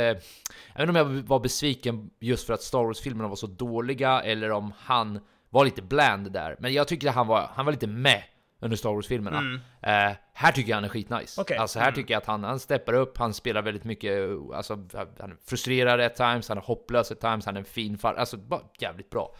Jag 0.73 0.81
vet 0.81 0.89
inte 0.89 1.01
om 1.01 1.15
jag 1.15 1.23
var 1.23 1.39
besviken 1.39 2.09
just 2.19 2.47
för 2.47 2.53
att 2.53 2.61
Star 2.61 2.83
Wars-filmerna 2.83 3.29
var 3.29 3.35
så 3.35 3.47
dåliga, 3.47 4.21
eller 4.21 4.51
om 4.51 4.73
han 4.79 5.19
var 5.49 5.65
lite 5.65 5.81
bland 5.81 6.31
där. 6.31 6.55
Men 6.59 6.73
jag 6.73 6.87
tycker 6.87 7.09
att 7.09 7.15
han 7.15 7.27
var, 7.27 7.49
han 7.53 7.65
var 7.65 7.71
lite 7.71 7.87
med 7.87 8.23
under 8.59 8.77
Star 8.77 8.93
Wars-filmerna. 8.93 9.59
Eh, 9.81 10.15
här 10.33 10.51
tycker 10.51 10.69
jag 10.69 10.77
han 10.77 10.83
är 10.83 10.89
skitnice. 10.89 11.41
Okej. 11.41 11.57
Alltså 11.57 11.79
här 11.79 11.91
tycker 11.91 12.13
jag 12.13 12.21
att 12.21 12.27
han, 12.27 12.43
han 12.43 12.59
steppar 12.59 12.93
upp, 12.93 13.17
han 13.17 13.33
spelar 13.33 13.61
väldigt 13.61 13.83
mycket, 13.83 14.19
alltså 14.53 14.73
han 15.19 15.31
är 15.31 15.35
frustrerad 15.49 16.01
at 16.01 16.15
times, 16.15 16.49
han 16.49 16.57
är 16.57 16.61
hopplös 16.61 17.11
at 17.11 17.19
times, 17.19 17.45
han 17.45 17.55
är 17.55 17.59
en 17.59 17.65
fin 17.65 17.97
far, 17.97 18.13
alltså 18.13 18.37
bara 18.37 18.61
jävligt 18.79 19.09
bra. 19.09 19.35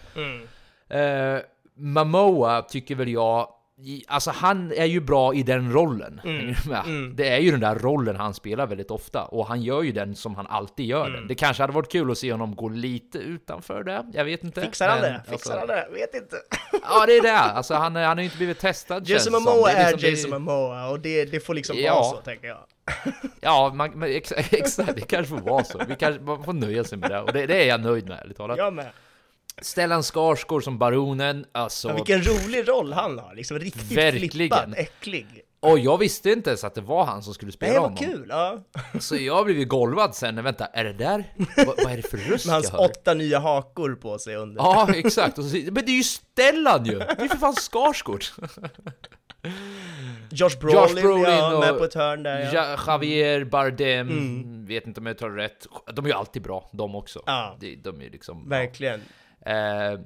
Eh, 0.90 1.40
Mamoa 1.76 2.62
tycker 2.62 2.96
väl 2.96 3.10
jag, 3.10 3.54
alltså 4.08 4.32
han 4.32 4.72
är 4.72 4.86
ju 4.86 5.00
bra 5.00 5.34
i 5.34 5.44
den 5.44 5.72
rollen. 5.74 6.22
Du 6.24 6.56
med? 6.70 6.84
Det 7.16 7.30
är 7.30 7.38
ju 7.40 7.52
den 7.52 7.60
där 7.60 7.76
rollen 7.76 8.16
han 8.16 8.34
spelar 8.34 8.68
väldigt 8.68 8.92
ofta, 8.92 9.24
och 9.24 9.48
han 9.48 9.62
gör 9.62 9.82
ju 9.82 9.92
den 9.92 10.16
som 10.16 10.36
han 10.36 10.48
alltid 10.48 10.86
gör 10.86 11.10
den. 11.10 11.28
Det 11.28 11.36
kanske 11.36 11.64
hade 11.64 11.74
varit 11.74 11.92
kul 11.92 12.12
att 12.12 12.18
se 12.18 12.32
honom 12.32 12.56
gå 12.56 12.70
lite 12.70 13.18
utanför 13.18 13.84
det, 13.84 14.06
jag 14.14 14.26
vet 14.26 14.44
inte. 14.44 14.62
Fixar 14.62 14.90
han 14.90 15.02
det? 15.02 15.22
Fixar 15.30 15.58
alltså, 15.58 15.74
han 15.74 15.84
det? 15.94 16.00
Vet 16.00 16.16
inte. 16.16 16.36
Ja 16.84 17.06
det 17.06 17.18
är 17.18 17.22
det, 17.22 17.38
alltså 17.40 17.74
han, 17.74 17.96
han 17.96 18.06
har 18.06 18.16
ju 18.18 18.24
inte 18.24 18.38
blivit 18.38 18.60
testad 18.60 19.08
Jason. 19.10 19.34
Momoa 19.34 19.72
är 19.72 19.92
liksom- 19.92 20.02
det- 20.02 20.10
Jason 20.10 20.30
Momoa 20.44 20.90
och 20.90 21.00
det, 21.00 21.26
det 21.26 21.40
får 21.40 21.54
liksom 21.54 21.78
Ja. 21.80 21.94
vara 21.94 22.04
så, 22.04 22.18
tänker 22.18 22.48
jag. 22.48 22.58
Ja, 23.42 23.72
man, 23.76 23.92
men 23.92 24.10
ex, 24.12 24.32
exakt, 24.52 24.96
det 24.96 25.02
kanske 25.02 25.30
får 25.38 25.50
vara 25.50 25.64
så. 25.64 25.82
Vi 25.88 25.96
kanske, 25.96 26.22
man 26.22 26.44
får 26.44 26.54
nöja 26.54 26.84
sig 26.84 26.98
med 26.98 27.10
det, 27.10 27.20
och 27.22 27.34
det, 27.34 27.46
det 27.46 27.64
är 27.64 27.68
jag 27.68 27.82
nöjd 27.82 28.08
med, 28.10 28.20
ärligt 28.20 28.38
talat. 28.38 28.58
Jag 28.58 28.74
med. 28.74 28.86
Stellan 29.62 30.04
Skarsgård 30.04 30.64
som 30.64 30.78
baronen, 30.78 31.46
alltså... 31.52 31.88
Men 31.88 31.96
vilken 31.96 32.24
rolig 32.24 32.68
roll 32.68 32.94
han 32.94 33.20
har, 33.20 33.36
liksom 33.36 33.60
riktigt 33.60 33.92
Verkligen. 33.92 34.30
flippad, 34.30 34.74
äcklig. 34.78 35.28
Och 35.60 35.80
jag 35.80 35.98
visste 35.98 36.32
inte 36.32 36.50
ens 36.50 36.64
att 36.64 36.76
det 36.76 36.82
var 36.82 37.06
han 37.06 37.24
som 37.24 37.34
skulle 37.34 37.52
spela 37.52 37.72
Nej, 37.72 37.80
vad 37.82 37.90
honom. 38.00 38.06
kul! 38.18 38.26
Ja. 38.30 38.64
Så 39.00 39.16
jag 39.16 39.46
blev 39.46 39.58
ju 39.58 39.66
golvad 39.66 40.16
sen, 40.16 40.44
vänta, 40.44 40.66
är 40.66 40.84
det 40.84 40.94
där? 40.94 41.34
vad, 41.58 41.66
vad 41.68 41.92
är 41.92 41.98
det 41.98 42.04
för 42.10 42.18
röst 42.18 42.46
Med 42.46 42.52
jag 42.54 42.56
hans 42.56 42.70
hör? 42.70 42.80
åtta 42.80 43.14
nya 43.14 43.40
hakor 43.40 43.96
på 43.96 44.20
sig 44.20 44.36
under. 44.36 44.62
Ja, 44.62 44.94
exakt. 44.94 45.36
Så, 45.36 45.42
men 45.42 45.74
det 45.86 45.92
är 45.92 45.98
ju 45.98 46.04
Stellan 46.04 46.86
ju! 46.86 47.00
Det 47.00 47.06
är 47.06 47.28
för 47.28 47.38
fan 47.38 47.56
Skarsgård! 47.56 48.24
Josh 50.30 50.60
Brolin, 50.60 50.80
Josh 50.80 51.02
Brolin 51.02 51.24
ja, 51.24 51.54
och 51.54 51.60
med 51.60 51.78
på 51.78 51.84
ett 51.84 51.94
hörn 51.94 52.24
där 52.24 52.40
ja. 52.40 52.50
Ja, 52.54 52.78
Javier 52.88 53.44
Bardem, 53.44 54.66
vet 54.66 54.88
inte 54.88 55.00
om 55.00 55.06
jag 55.06 55.18
tar 55.18 55.30
rätt. 55.30 55.68
De 55.94 56.06
är 56.06 56.10
ju 56.10 56.16
alltid 56.16 56.42
bra, 56.42 56.70
de 56.74 56.96
också. 56.96 57.24
Ja. 57.26 57.58
De, 57.60 57.76
de 57.76 58.02
är 58.02 58.10
liksom... 58.10 58.50
Verkligen. 58.50 59.00
Ja. 59.00 59.06
Eh, 59.46 59.98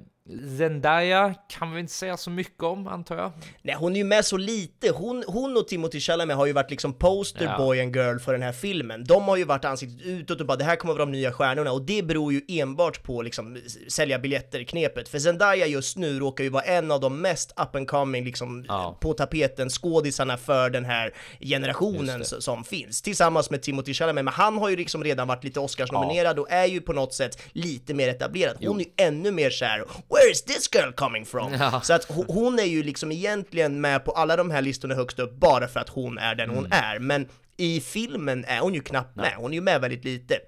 Zendaya 0.58 1.34
kan 1.48 1.74
vi 1.74 1.80
inte 1.80 1.92
säga 1.92 2.16
så 2.16 2.30
mycket 2.30 2.62
om, 2.62 2.88
antar 2.88 3.16
jag. 3.16 3.32
Nej, 3.62 3.74
hon 3.78 3.92
är 3.92 3.96
ju 3.96 4.04
med 4.04 4.24
så 4.24 4.36
lite. 4.36 4.90
Hon, 4.90 5.24
hon 5.26 5.56
och 5.56 5.68
Timothy 5.68 6.00
Chalamet 6.00 6.36
har 6.36 6.46
ju 6.46 6.52
varit 6.52 6.70
liksom 6.70 6.92
poster 6.92 7.44
Ja. 7.44 7.56
boy 7.58 7.80
and 7.80 7.96
girl 7.96 8.18
för 8.18 8.32
den 8.32 8.42
här 8.42 8.52
filmen. 8.52 9.04
De 9.04 9.22
har 9.28 9.36
ju 9.36 9.44
varit 9.44 9.64
ansiktet 9.64 10.06
utåt 10.06 10.40
och 10.40 10.46
bara 10.46 10.56
det 10.56 10.64
här 10.64 10.76
kommer 10.76 10.94
vara 10.94 11.04
de 11.04 11.12
nya 11.12 11.32
stjärnorna 11.32 11.72
och 11.72 11.82
det 11.82 12.02
beror 12.02 12.32
ju 12.32 12.40
enbart 12.48 13.02
på 13.02 13.22
liksom 13.22 13.58
sälja 13.88 14.18
biljetter-knepet. 14.18 15.08
För 15.08 15.18
Zendaya 15.18 15.66
just 15.66 15.96
nu 15.96 16.18
råkar 16.18 16.44
ju 16.44 16.50
vara 16.50 16.62
en 16.62 16.90
av 16.90 17.00
de 17.00 17.20
mest 17.20 17.52
up 17.56 17.76
and 17.76 17.88
coming 17.88 18.24
liksom 18.24 18.64
Ja. 18.68 18.98
på 19.00 19.12
tapeten 19.12 19.68
skådisarna 19.70 20.36
för 20.36 20.70
den 20.70 20.84
här 20.84 21.14
generationen 21.40 22.24
som 22.24 22.64
finns. 22.64 23.02
Tillsammans 23.02 23.50
med 23.50 23.62
Timothy 23.62 23.94
Chalamet, 23.94 24.24
men 24.24 24.34
han 24.34 24.58
har 24.58 24.68
ju 24.68 24.76
liksom 24.76 25.04
redan 25.04 25.28
varit 25.28 25.44
lite 25.44 25.60
Oscars-nominerad 25.60 26.38
och 26.38 26.50
är 26.50 26.66
ju 26.66 26.80
på 26.80 26.92
något 26.92 27.14
sätt 27.14 27.42
lite 27.52 27.94
mer 27.94 28.08
etablerad. 28.08 28.56
Hon 28.66 28.80
är 28.80 28.84
ju 28.84 28.90
ännu 28.96 29.30
mer 29.30 29.50
såhär 29.50 29.84
“Where 30.16 30.30
is 30.30 30.42
this 30.42 30.68
girl 30.74 30.92
coming 30.92 31.26
from?” 31.26 31.52
Ja. 31.60 31.80
Så 31.84 31.92
att 31.92 32.08
ho- 32.08 32.24
hon 32.28 32.58
är 32.58 32.64
ju 32.64 32.82
liksom 32.82 33.12
egentligen 33.12 33.80
med 33.80 34.04
på 34.04 34.10
alla 34.12 34.36
de 34.36 34.50
här 34.50 34.62
listorna 34.62 34.94
högst 34.94 35.18
upp 35.18 35.32
bara 35.40 35.68
för 35.68 35.80
att 35.80 35.88
hon 35.88 36.18
är 36.18 36.34
den 36.34 36.50
Mm. 36.50 36.56
hon 36.62 36.72
är. 36.72 36.98
Men 36.98 37.28
i 37.56 37.80
filmen 37.80 38.44
är 38.44 38.60
hon 38.60 38.74
ju 38.74 38.80
knappt 38.80 39.16
med, 39.16 39.32
hon 39.36 39.50
är 39.50 39.54
ju 39.54 39.60
med 39.60 39.80
väldigt 39.80 40.04
lite. 40.04 40.38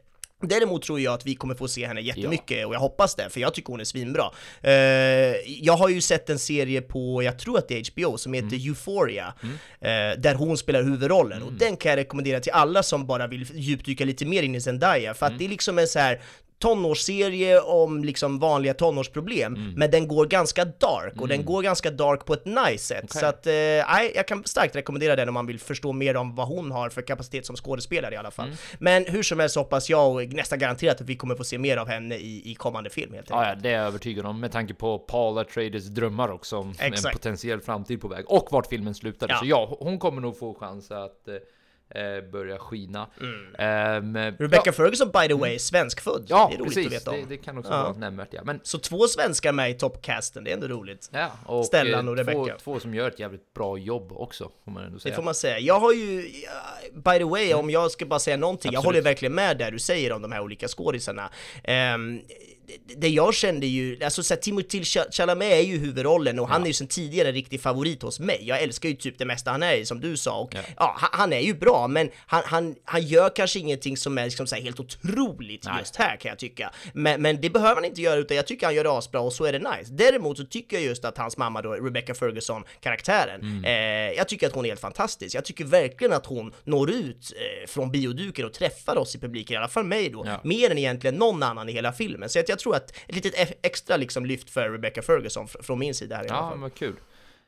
Däremot 0.42 0.82
tror 0.82 1.00
jag 1.00 1.14
att 1.14 1.26
vi 1.26 1.34
kommer 1.34 1.54
få 1.54 1.68
se 1.68 1.86
henne 1.86 2.00
jättemycket 2.00 2.66
och 2.66 2.74
jag 2.74 2.78
hoppas 2.80 3.14
det, 3.14 3.30
för 3.30 3.40
jag 3.40 3.54
tycker 3.54 3.72
hon 3.72 3.80
är 3.80 3.84
svinbra. 3.84 4.30
Eh, 4.62 4.72
jag 5.46 5.72
har 5.76 5.88
ju 5.88 6.00
sett 6.00 6.30
en 6.30 6.38
serie 6.38 6.80
på, 6.80 7.22
jag 7.22 7.38
tror 7.38 7.58
att 7.58 7.68
det 7.68 7.74
är 7.78 7.84
HBO, 7.92 8.18
som 8.18 8.32
heter 8.32 8.46
Mm. 8.56 8.68
Euphoria, 8.68 9.34
eh, 9.80 10.20
där 10.20 10.34
hon 10.34 10.58
spelar 10.58 10.82
huvudrollen. 10.82 11.42
Och 11.42 11.52
den 11.52 11.76
kan 11.76 11.90
jag 11.90 11.96
rekommendera 11.96 12.40
till 12.40 12.52
alla 12.52 12.82
som 12.82 13.06
bara 13.06 13.26
vill 13.26 13.46
djupdyka 13.54 14.04
lite 14.04 14.26
mer 14.26 14.42
in 14.42 14.54
i 14.54 14.60
Zendaya, 14.60 15.14
för 15.14 15.26
att 15.26 15.30
Mm. 15.30 15.38
det 15.38 15.44
är 15.44 15.48
liksom 15.48 15.78
en 15.78 15.88
så 15.88 15.98
här 15.98 16.20
tonårsserie 16.59 17.61
om 17.61 18.04
liksom 18.04 18.38
vanliga 18.38 18.74
tonårsproblem, 18.74 19.54
Mm. 19.54 19.72
men 19.76 19.90
den 19.90 20.09
går 20.09 20.26
ganska 20.26 20.64
dark 20.64 21.20
och 21.20 21.28
den 21.28 21.44
går 21.44 21.62
ganska 21.62 21.90
dark 21.90 22.24
på 22.26 22.34
ett 22.34 22.44
nice 22.44 22.84
sätt. 22.84 23.04
Okej. 23.04 23.20
Så 23.20 23.26
att, 23.26 23.46
eh, 23.46 23.52
jag 24.14 24.28
kan 24.28 24.44
starkt 24.44 24.76
rekommendera 24.76 25.16
den 25.16 25.28
om 25.28 25.34
man 25.34 25.46
vill 25.46 25.59
förstå 25.61 25.92
mer 25.92 26.16
om 26.16 26.34
vad 26.34 26.48
hon 26.48 26.70
har 26.70 26.88
för 26.90 27.02
kapacitet 27.02 27.46
som 27.46 27.56
skådespelare 27.56 28.14
i 28.14 28.16
alla 28.16 28.30
fall. 28.30 28.46
Mm. 28.46 28.59
Men 28.78 29.04
hur 29.06 29.22
som 29.22 29.40
helst 29.40 29.56
hoppas 29.56 29.90
jag 29.90 30.14
och 30.14 30.22
nästan 30.32 30.59
garanterat 30.59 31.00
att 31.00 31.06
vi 31.09 31.16
kommer 31.16 31.34
få 31.34 31.44
se 31.44 31.59
mer 31.59 31.76
av 31.76 31.88
henne 31.88 32.14
i, 32.16 32.50
i 32.50 32.54
kommande 32.54 32.90
film 32.90 33.12
helt 33.14 33.30
Ja, 33.30 33.36
enkelt. 33.36 33.56
ja, 33.56 33.62
det 33.62 33.74
är 33.74 33.78
jag 33.78 33.86
övertygad 33.86 34.26
om 34.26 34.40
med 34.40 34.52
tanke 34.52 34.74
på 34.74 34.98
Paula 34.98 35.44
Traders 35.44 35.84
drömmar 35.84 36.28
också 36.28 36.56
om 36.56 36.74
en 36.78 36.92
Exakt. 36.92 37.12
potentiell 37.16 37.61
framtid 37.61 38.00
på 38.00 38.09
väg 38.09 38.24
och 38.28 38.48
vart 38.50 38.66
filmen 38.66 38.94
slutade. 38.94 39.32
Ja. 39.32 39.38
Så 39.38 39.46
ja, 39.46 39.76
hon 39.80 39.98
kommer 39.98 40.20
nog 40.20 40.38
få 40.38 40.54
chans 40.54 40.90
att 40.90 41.28
eh, 41.95 42.03
eh, 42.03 42.22
börja 42.32 42.59
skina. 42.59 43.07
Mm. 43.20 44.16
Rebecca 44.39 44.62
ja, 44.64 44.72
Ferguson 44.72 45.11
by 45.11 45.28
the 45.28 45.34
way, 45.34 45.59
svenskfödd. 45.59 46.24
ja, 46.28 46.49
det 46.51 46.57
är 46.57 46.59
roligt 46.59 46.74
precis. 46.74 46.86
att 46.86 46.93
veta 46.93 47.11
om. 47.11 47.16
Det, 47.16 47.26
det 47.26 47.36
kan 47.36 47.59
också 47.59 47.72
Ja. 47.72 47.82
vara 47.82 47.93
nämnvärt. 47.93 48.28
Ja. 48.30 48.41
Men, 48.45 48.61
Så 48.62 48.78
två 48.78 49.07
svenskar 49.09 49.53
med 49.53 49.70
i 49.70 49.74
toppcasten, 49.74 50.45
det 50.45 50.51
är 50.51 50.55
ändå 50.55 50.66
roligt. 50.68 51.11
ja, 51.12 51.30
och, 51.47 51.66
Stellan 51.66 52.07
eh, 52.07 52.11
och 52.11 52.16
Rebecca. 52.16 52.39
Två, 52.45 52.49
två 52.64 52.80
som 52.80 52.95
gör 52.95 53.09
ett 53.09 53.18
jävligt 53.18 53.55
bra 53.55 53.78
jobb 53.78 54.12
också, 54.12 54.51
får 54.64 54.70
man 54.72 54.84
ändå 54.84 54.97
Det 54.97 55.03
säga. 55.03 55.14
får 55.14 55.22
man 55.22 55.34
säga. 55.34 55.59
Jag 55.59 55.80
har 55.80 55.93
ju, 55.93 56.22
by 56.95 57.18
the 57.18 57.24
way, 57.24 57.55
om 57.55 57.70
jag 57.70 57.91
ska 57.91 58.07
bara 58.07 58.20
säga 58.20 58.36
någonting, 58.36 58.72
jag 58.72 58.78
Absolut. 58.78 58.97
håller 58.97 59.03
verkligen 59.11 59.34
med 59.34 59.59
där 59.59 59.70
du 59.70 59.78
säger 59.78 60.12
om 60.12 60.22
de 60.22 60.32
här 60.32 60.41
olika 60.41 60.68
skådisarna. 60.68 61.30
Ehm, 61.64 62.20
det- 62.96 63.08
jag 63.08 63.34
kände 63.34 63.66
ju, 63.66 64.04
alltså 64.04 64.22
så 64.22 64.34
här, 64.34 64.40
Timothy 64.40 64.80
Ch- 64.80 65.10
Chalamet 65.12 65.52
är 65.52 65.60
ju 65.60 65.78
huvudrollen 65.78 66.38
och 66.38 66.48
han 66.48 66.62
är 66.62 66.66
ju 66.66 66.72
sedan 66.72 66.86
tidigare 66.86 67.28
en 67.28 67.34
riktig 67.34 67.60
favorit 67.60 68.02
hos 68.02 68.20
mig. 68.20 68.38
Jag 68.42 68.62
älskar 68.62 68.88
ju 68.88 68.94
typ 68.94 69.18
det 69.18 69.24
mesta 69.24 69.50
han 69.50 69.62
är 69.62 69.74
i, 69.76 69.86
som 69.86 70.00
du 70.00 70.16
sa. 70.16 70.38
Och, 70.40 70.54
ja. 70.76 70.94
han, 70.98 71.10
han 71.12 71.32
är 71.32 71.40
ju 71.40 71.54
bra, 71.54 71.88
men 71.88 72.10
han, 72.26 72.42
han, 72.46 72.74
han 72.84 73.02
gör 73.02 73.30
kanske 73.36 73.58
ingenting 73.58 73.96
som 73.96 74.18
är 74.18 74.24
liksom 74.24 74.46
så 74.46 74.54
här 74.54 74.62
helt 74.62 74.80
otroligt 74.80 75.64
Nej. 75.64 75.74
just 75.78 75.96
här 75.96 76.16
kan 76.16 76.28
jag 76.28 76.38
tycka. 76.38 76.72
Men, 76.92 77.22
men 77.22 77.40
det 77.40 77.50
behöver 77.50 77.74
han 77.74 77.84
inte 77.84 78.00
göra, 78.02 78.16
utan 78.20 78.36
jag 78.36 78.46
tycker 78.46 78.66
han 78.66 78.74
gör 78.74 78.84
det 78.84 78.90
asbra 78.90 79.20
och 79.20 79.32
så 79.32 79.44
är 79.44 79.52
det 79.52 79.58
nice. 79.58 79.92
Däremot 79.92 80.36
så 80.38 80.44
tycker 80.44 80.76
jag 80.76 80.84
just 80.86 81.04
att 81.04 81.18
hans 81.18 81.36
mamma 81.36 81.62
då, 81.62 81.72
Rebecca 81.72 82.14
Ferguson, 82.14 82.62
karaktären, 82.80 83.40
Mm. 83.40 83.64
eh, 83.64 84.16
jag 84.16 84.28
tycker 84.28 84.46
att 84.46 84.54
hon 84.54 84.64
är 84.64 84.68
helt 84.68 84.80
fantastisk. 84.80 85.34
Jag 85.36 85.44
tycker 85.44 85.64
verkligen 85.64 86.12
att 86.12 86.26
hon 86.26 86.52
når 86.64 86.90
ut 86.90 87.32
eh, 87.36 87.66
från 87.68 87.90
bioduken 87.90 88.46
och 88.46 88.52
träffar 88.52 88.96
oss 88.96 89.14
i 89.14 89.18
publiken, 89.18 89.54
i 89.54 89.56
alla 89.56 89.68
fall 89.68 89.84
mig 89.84 90.10
då, 90.10 90.22
Ja. 90.26 90.40
mer 90.44 90.70
än 90.70 90.78
egentligen 90.78 91.14
någon 91.14 91.42
annan 91.42 91.68
i 91.68 91.72
hela 91.72 91.92
filmen. 91.92 92.28
Så 92.28 92.40
att 92.40 92.48
jag 92.59 92.62
tror 92.62 92.76
att 92.76 92.90
ett 93.06 93.14
litet 93.14 93.59
extra 93.62 93.96
liksom 93.96 94.26
lyft 94.26 94.50
för 94.50 94.70
Rebecca 94.70 95.02
Ferguson 95.02 95.46
fr- 95.46 95.62
från 95.62 95.78
min 95.78 95.94
sida 95.94 96.16
här 96.16 96.24
i 96.24 96.28
alla 96.28 96.38
Ja, 96.38 96.50
fall. 96.50 96.59
vad 96.59 96.74
kul. 96.74 96.94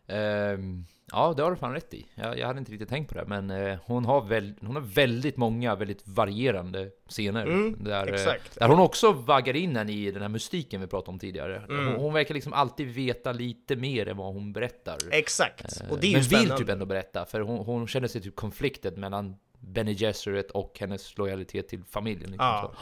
Ehm, 0.06 0.84
ja, 1.12 1.34
det 1.36 1.42
har 1.42 1.50
du 1.50 1.56
fan 1.56 1.72
rätt 1.72 1.94
i. 1.94 2.06
Jag, 2.14 2.38
jag 2.38 2.46
hade 2.46 2.58
inte 2.58 2.72
riktigt 2.72 2.88
tänkt 2.88 3.08
på 3.08 3.14
det, 3.14 3.24
men 3.26 3.50
eh, 3.50 3.78
hon, 3.84 4.04
har 4.04 4.20
väl, 4.24 4.54
hon 4.61 4.76
har 4.76 4.82
väldigt 4.82 5.36
många 5.36 5.74
väldigt 5.74 6.08
varierande 6.08 6.90
scener. 7.08 7.46
där, 7.84 7.92
eh, 7.96 8.02
Mm, 8.02 8.14
exakt. 8.14 8.58
där 8.58 8.68
hon 8.68 8.80
också 8.80 9.12
vaggar 9.12 9.56
in 9.56 9.76
en 9.76 9.88
i 9.90 10.11
den 10.11 10.22
här 10.22 10.28
mystiken 10.28 10.80
vi 10.80 10.86
pratade 10.86 11.11
om 11.11 11.18
tidigare. 11.18 11.56
Mm. 11.68 11.86
Hon, 11.86 11.96
hon 11.96 12.12
verkar 12.14 12.34
liksom 12.34 12.52
alltid 12.52 12.86
veta 12.88 13.32
lite 13.32 13.76
mer 13.76 14.08
än 14.08 14.16
vad 14.16 14.34
hon 14.34 14.52
berättar. 14.52 14.96
Exakt, 15.11 15.82
och 15.90 15.98
det 16.00 16.06
är 16.06 16.08
Eh, 16.08 16.11
ju 16.11 16.14
men 16.16 16.24
spännande. 16.24 16.54
vill 16.54 16.58
typ 16.58 16.68
ändå 16.68 16.86
berätta, 16.86 17.24
för 17.24 17.40
hon, 17.40 17.58
hon 17.64 17.86
känner 17.88 18.08
sig 18.08 18.20
typ 18.22 18.36
konflikted 18.36 18.98
mellan 18.98 19.36
Benny 19.58 19.94
Gesserit 19.94 20.50
och 20.50 20.76
hennes 20.80 21.18
lojalitet 21.18 21.68
till 21.68 21.84
familjen. 21.84 22.30
Liksom. 22.30 22.46
Ja. 22.46 22.72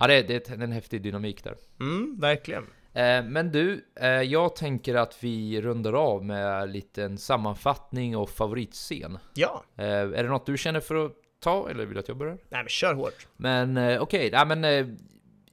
Ja, 0.00 0.06
det, 0.06 0.14
är- 0.14 0.22
det 0.22 0.50
är 0.50 0.62
en 0.62 0.72
häftig 0.72 1.02
dynamik 1.02 1.44
där. 1.44 1.56
Mm, 1.80 2.16
verkligen. 2.20 2.62
Eh, 2.92 3.22
Men 3.24 3.52
du, 3.52 3.84
eh, 4.00 4.08
jag 4.08 4.56
tänker 4.56 4.94
att 4.94 5.16
vi 5.24 5.60
rundar 5.62 5.92
av 5.92 6.24
med 6.24 6.62
en 6.62 6.72
liten 6.72 7.18
sammanfattning 7.18 8.16
och 8.16 8.30
favoritscen. 8.30 9.18
Ja, 9.34 9.64
Eh, 9.76 9.84
Är 9.86 10.06
det 10.22 10.28
något 10.28 10.46
du 10.46 10.58
känner 10.58 10.80
för 10.80 11.06
att 11.06 11.12
ta, 11.40 11.70
eller 11.70 11.84
vill 11.84 11.94
du 11.94 12.00
att 12.00 12.08
jag 12.08 12.16
börjar? 12.16 12.34
nej 12.48 12.62
men 12.62 12.68
kör 12.68 12.94
hårt. 12.94 13.26
Men 13.36 13.98
okej, 14.00 14.30
nej 14.32 14.46
men... 14.46 14.64
eh, 14.64 14.86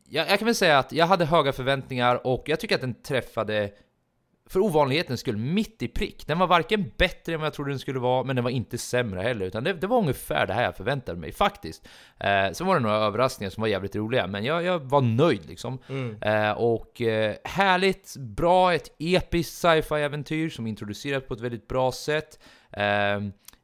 Jag, 0.09 0.29
jag 0.29 0.39
kan 0.39 0.45
väl 0.45 0.55
säga 0.55 0.79
att 0.79 0.91
jag 0.91 1.05
hade 1.07 1.25
höga 1.25 1.53
förväntningar 1.53 2.27
och 2.27 2.43
jag 2.49 2.59
tycker 2.59 2.75
att 2.75 2.81
den 2.81 2.93
träffade 2.93 3.71
för 4.47 4.59
ovanlighetens 4.59 5.19
skull, 5.19 5.37
mitt 5.37 5.81
i 5.81 5.87
prick. 5.87 6.27
Den 6.27 6.39
var 6.39 6.47
varken 6.47 6.91
bättre 6.97 7.33
än 7.33 7.39
vad 7.39 7.45
jag 7.45 7.53
trodde 7.53 7.71
den 7.71 7.79
skulle 7.79 7.99
vara, 7.99 8.23
men 8.23 8.35
den 8.35 8.43
var 8.43 8.51
inte 8.51 8.77
sämre 8.77 9.21
heller, 9.21 9.45
utan 9.45 9.63
det, 9.63 9.73
det 9.73 9.87
var 9.87 9.97
ungefär 9.97 10.47
det 10.47 10.53
här 10.53 10.63
jag 10.63 10.75
förväntade 10.75 11.19
mig 11.19 11.31
faktiskt. 11.31 11.87
Eh, 12.19 12.51
sen 12.51 12.67
var 12.67 12.73
det 12.73 12.79
några 12.79 12.95
överraskningar 12.95 13.49
som 13.49 13.61
var 13.61 13.67
jävligt 13.67 13.95
roliga, 13.95 14.27
men 14.27 14.43
jag, 14.43 14.63
jag 14.63 14.79
var 14.79 15.01
nöjd 15.01 15.45
liksom. 15.45 15.79
Mm. 15.89 16.21
Eh, 16.21 16.51
och 16.51 17.01
eh, 17.01 17.35
härligt, 17.43 18.15
bra, 18.17 18.73
ett 18.73 18.95
episkt 18.99 19.53
sci-fi-äventyr 19.53 20.49
som 20.49 20.67
introduceras 20.67 21.23
på 21.23 21.33
ett 21.33 21.41
väldigt 21.41 21.67
bra 21.67 21.91
sätt. 21.91 22.39
Eh, 22.71 23.21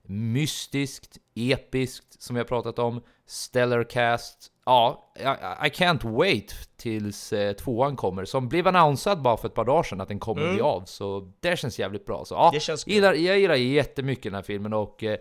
mystiskt, 0.07 1.17
episkt, 1.36 2.21
som 2.21 2.36
jag 2.36 2.47
pratat 2.47 2.79
om. 2.79 3.01
Stellar 3.27 3.84
cast. 3.84 4.53
Ja, 4.66 5.14
I, 5.20 5.22
I 5.68 5.70
can't 5.70 6.18
wait 6.18 6.55
tills 6.78 7.34
eh, 7.34 7.53
tvåan 7.53 7.95
kommer, 7.95 8.26
som 8.26 8.49
blev 8.49 8.68
annonsad 8.68 9.22
bara 9.22 9.38
för 9.38 9.47
ett 9.47 9.53
par 9.53 9.66
dagar 9.66 9.84
sedan 9.84 10.01
att 10.01 10.07
den 10.07 10.20
kommer 10.20 10.41
Mm. 10.41 10.53
bli 10.53 10.61
av, 10.61 10.84
så 10.86 11.32
det 11.39 11.57
känns 11.59 11.80
jävligt 11.80 12.05
bra. 12.05 12.26
Så 12.26 12.34
ja, 12.36 12.51
Det 12.53 12.88
gillar, 12.88 13.14
jag 13.14 13.39
gillar 13.39 13.55
jättemycket 13.55 14.24
den 14.24 14.34
här 14.34 14.41
filmen 14.41 14.74
och 14.74 15.03
eh, 15.03 15.18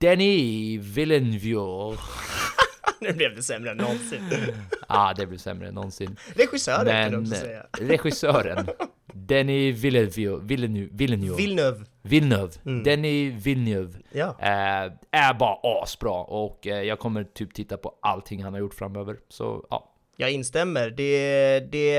Denis 0.00 0.80
Villeneuve. 0.84 1.96
nu 3.00 3.12
blev 3.12 3.36
det 3.36 3.42
sämre 3.42 3.70
än 3.70 3.76
någonsin. 3.76 4.20
ah, 4.86 5.14
det 5.14 5.26
blir 5.26 5.38
sämre 5.38 5.68
än 5.68 5.74
någonsin. 5.74 6.16
Regissören 6.34 6.86
kan 6.86 7.10
du 7.12 7.16
Men 7.18 7.20
också 7.32 7.34
säga. 7.34 7.66
regissören, 7.80 8.68
Denis 9.12 9.76
Villeneuve, 9.84 10.38
Villeneuve, 10.42 10.88
Villeneuve, 10.92 11.84
Villeneuve. 12.08 12.52
Mm. 12.66 12.82
Denis 12.84 13.46
Villeneuve, 13.46 13.98
Ja. 14.12 14.28
eh, 14.40 14.92
är 15.10 15.34
bara 15.34 15.58
asbra 15.82 16.20
och 16.22 16.66
eh, 16.66 16.82
jag 16.82 16.98
kommer 16.98 17.24
typ 17.24 17.54
titta 17.54 17.76
på 17.76 17.94
allting 18.02 18.42
han 18.44 18.52
har 18.52 18.60
gjort 18.60 18.74
framöver. 18.74 19.16
Så 19.28 19.66
ja, 19.70 19.94
Jag 20.16 20.30
instämmer. 20.30 20.90
Det, 20.90 21.60
det, 21.60 21.92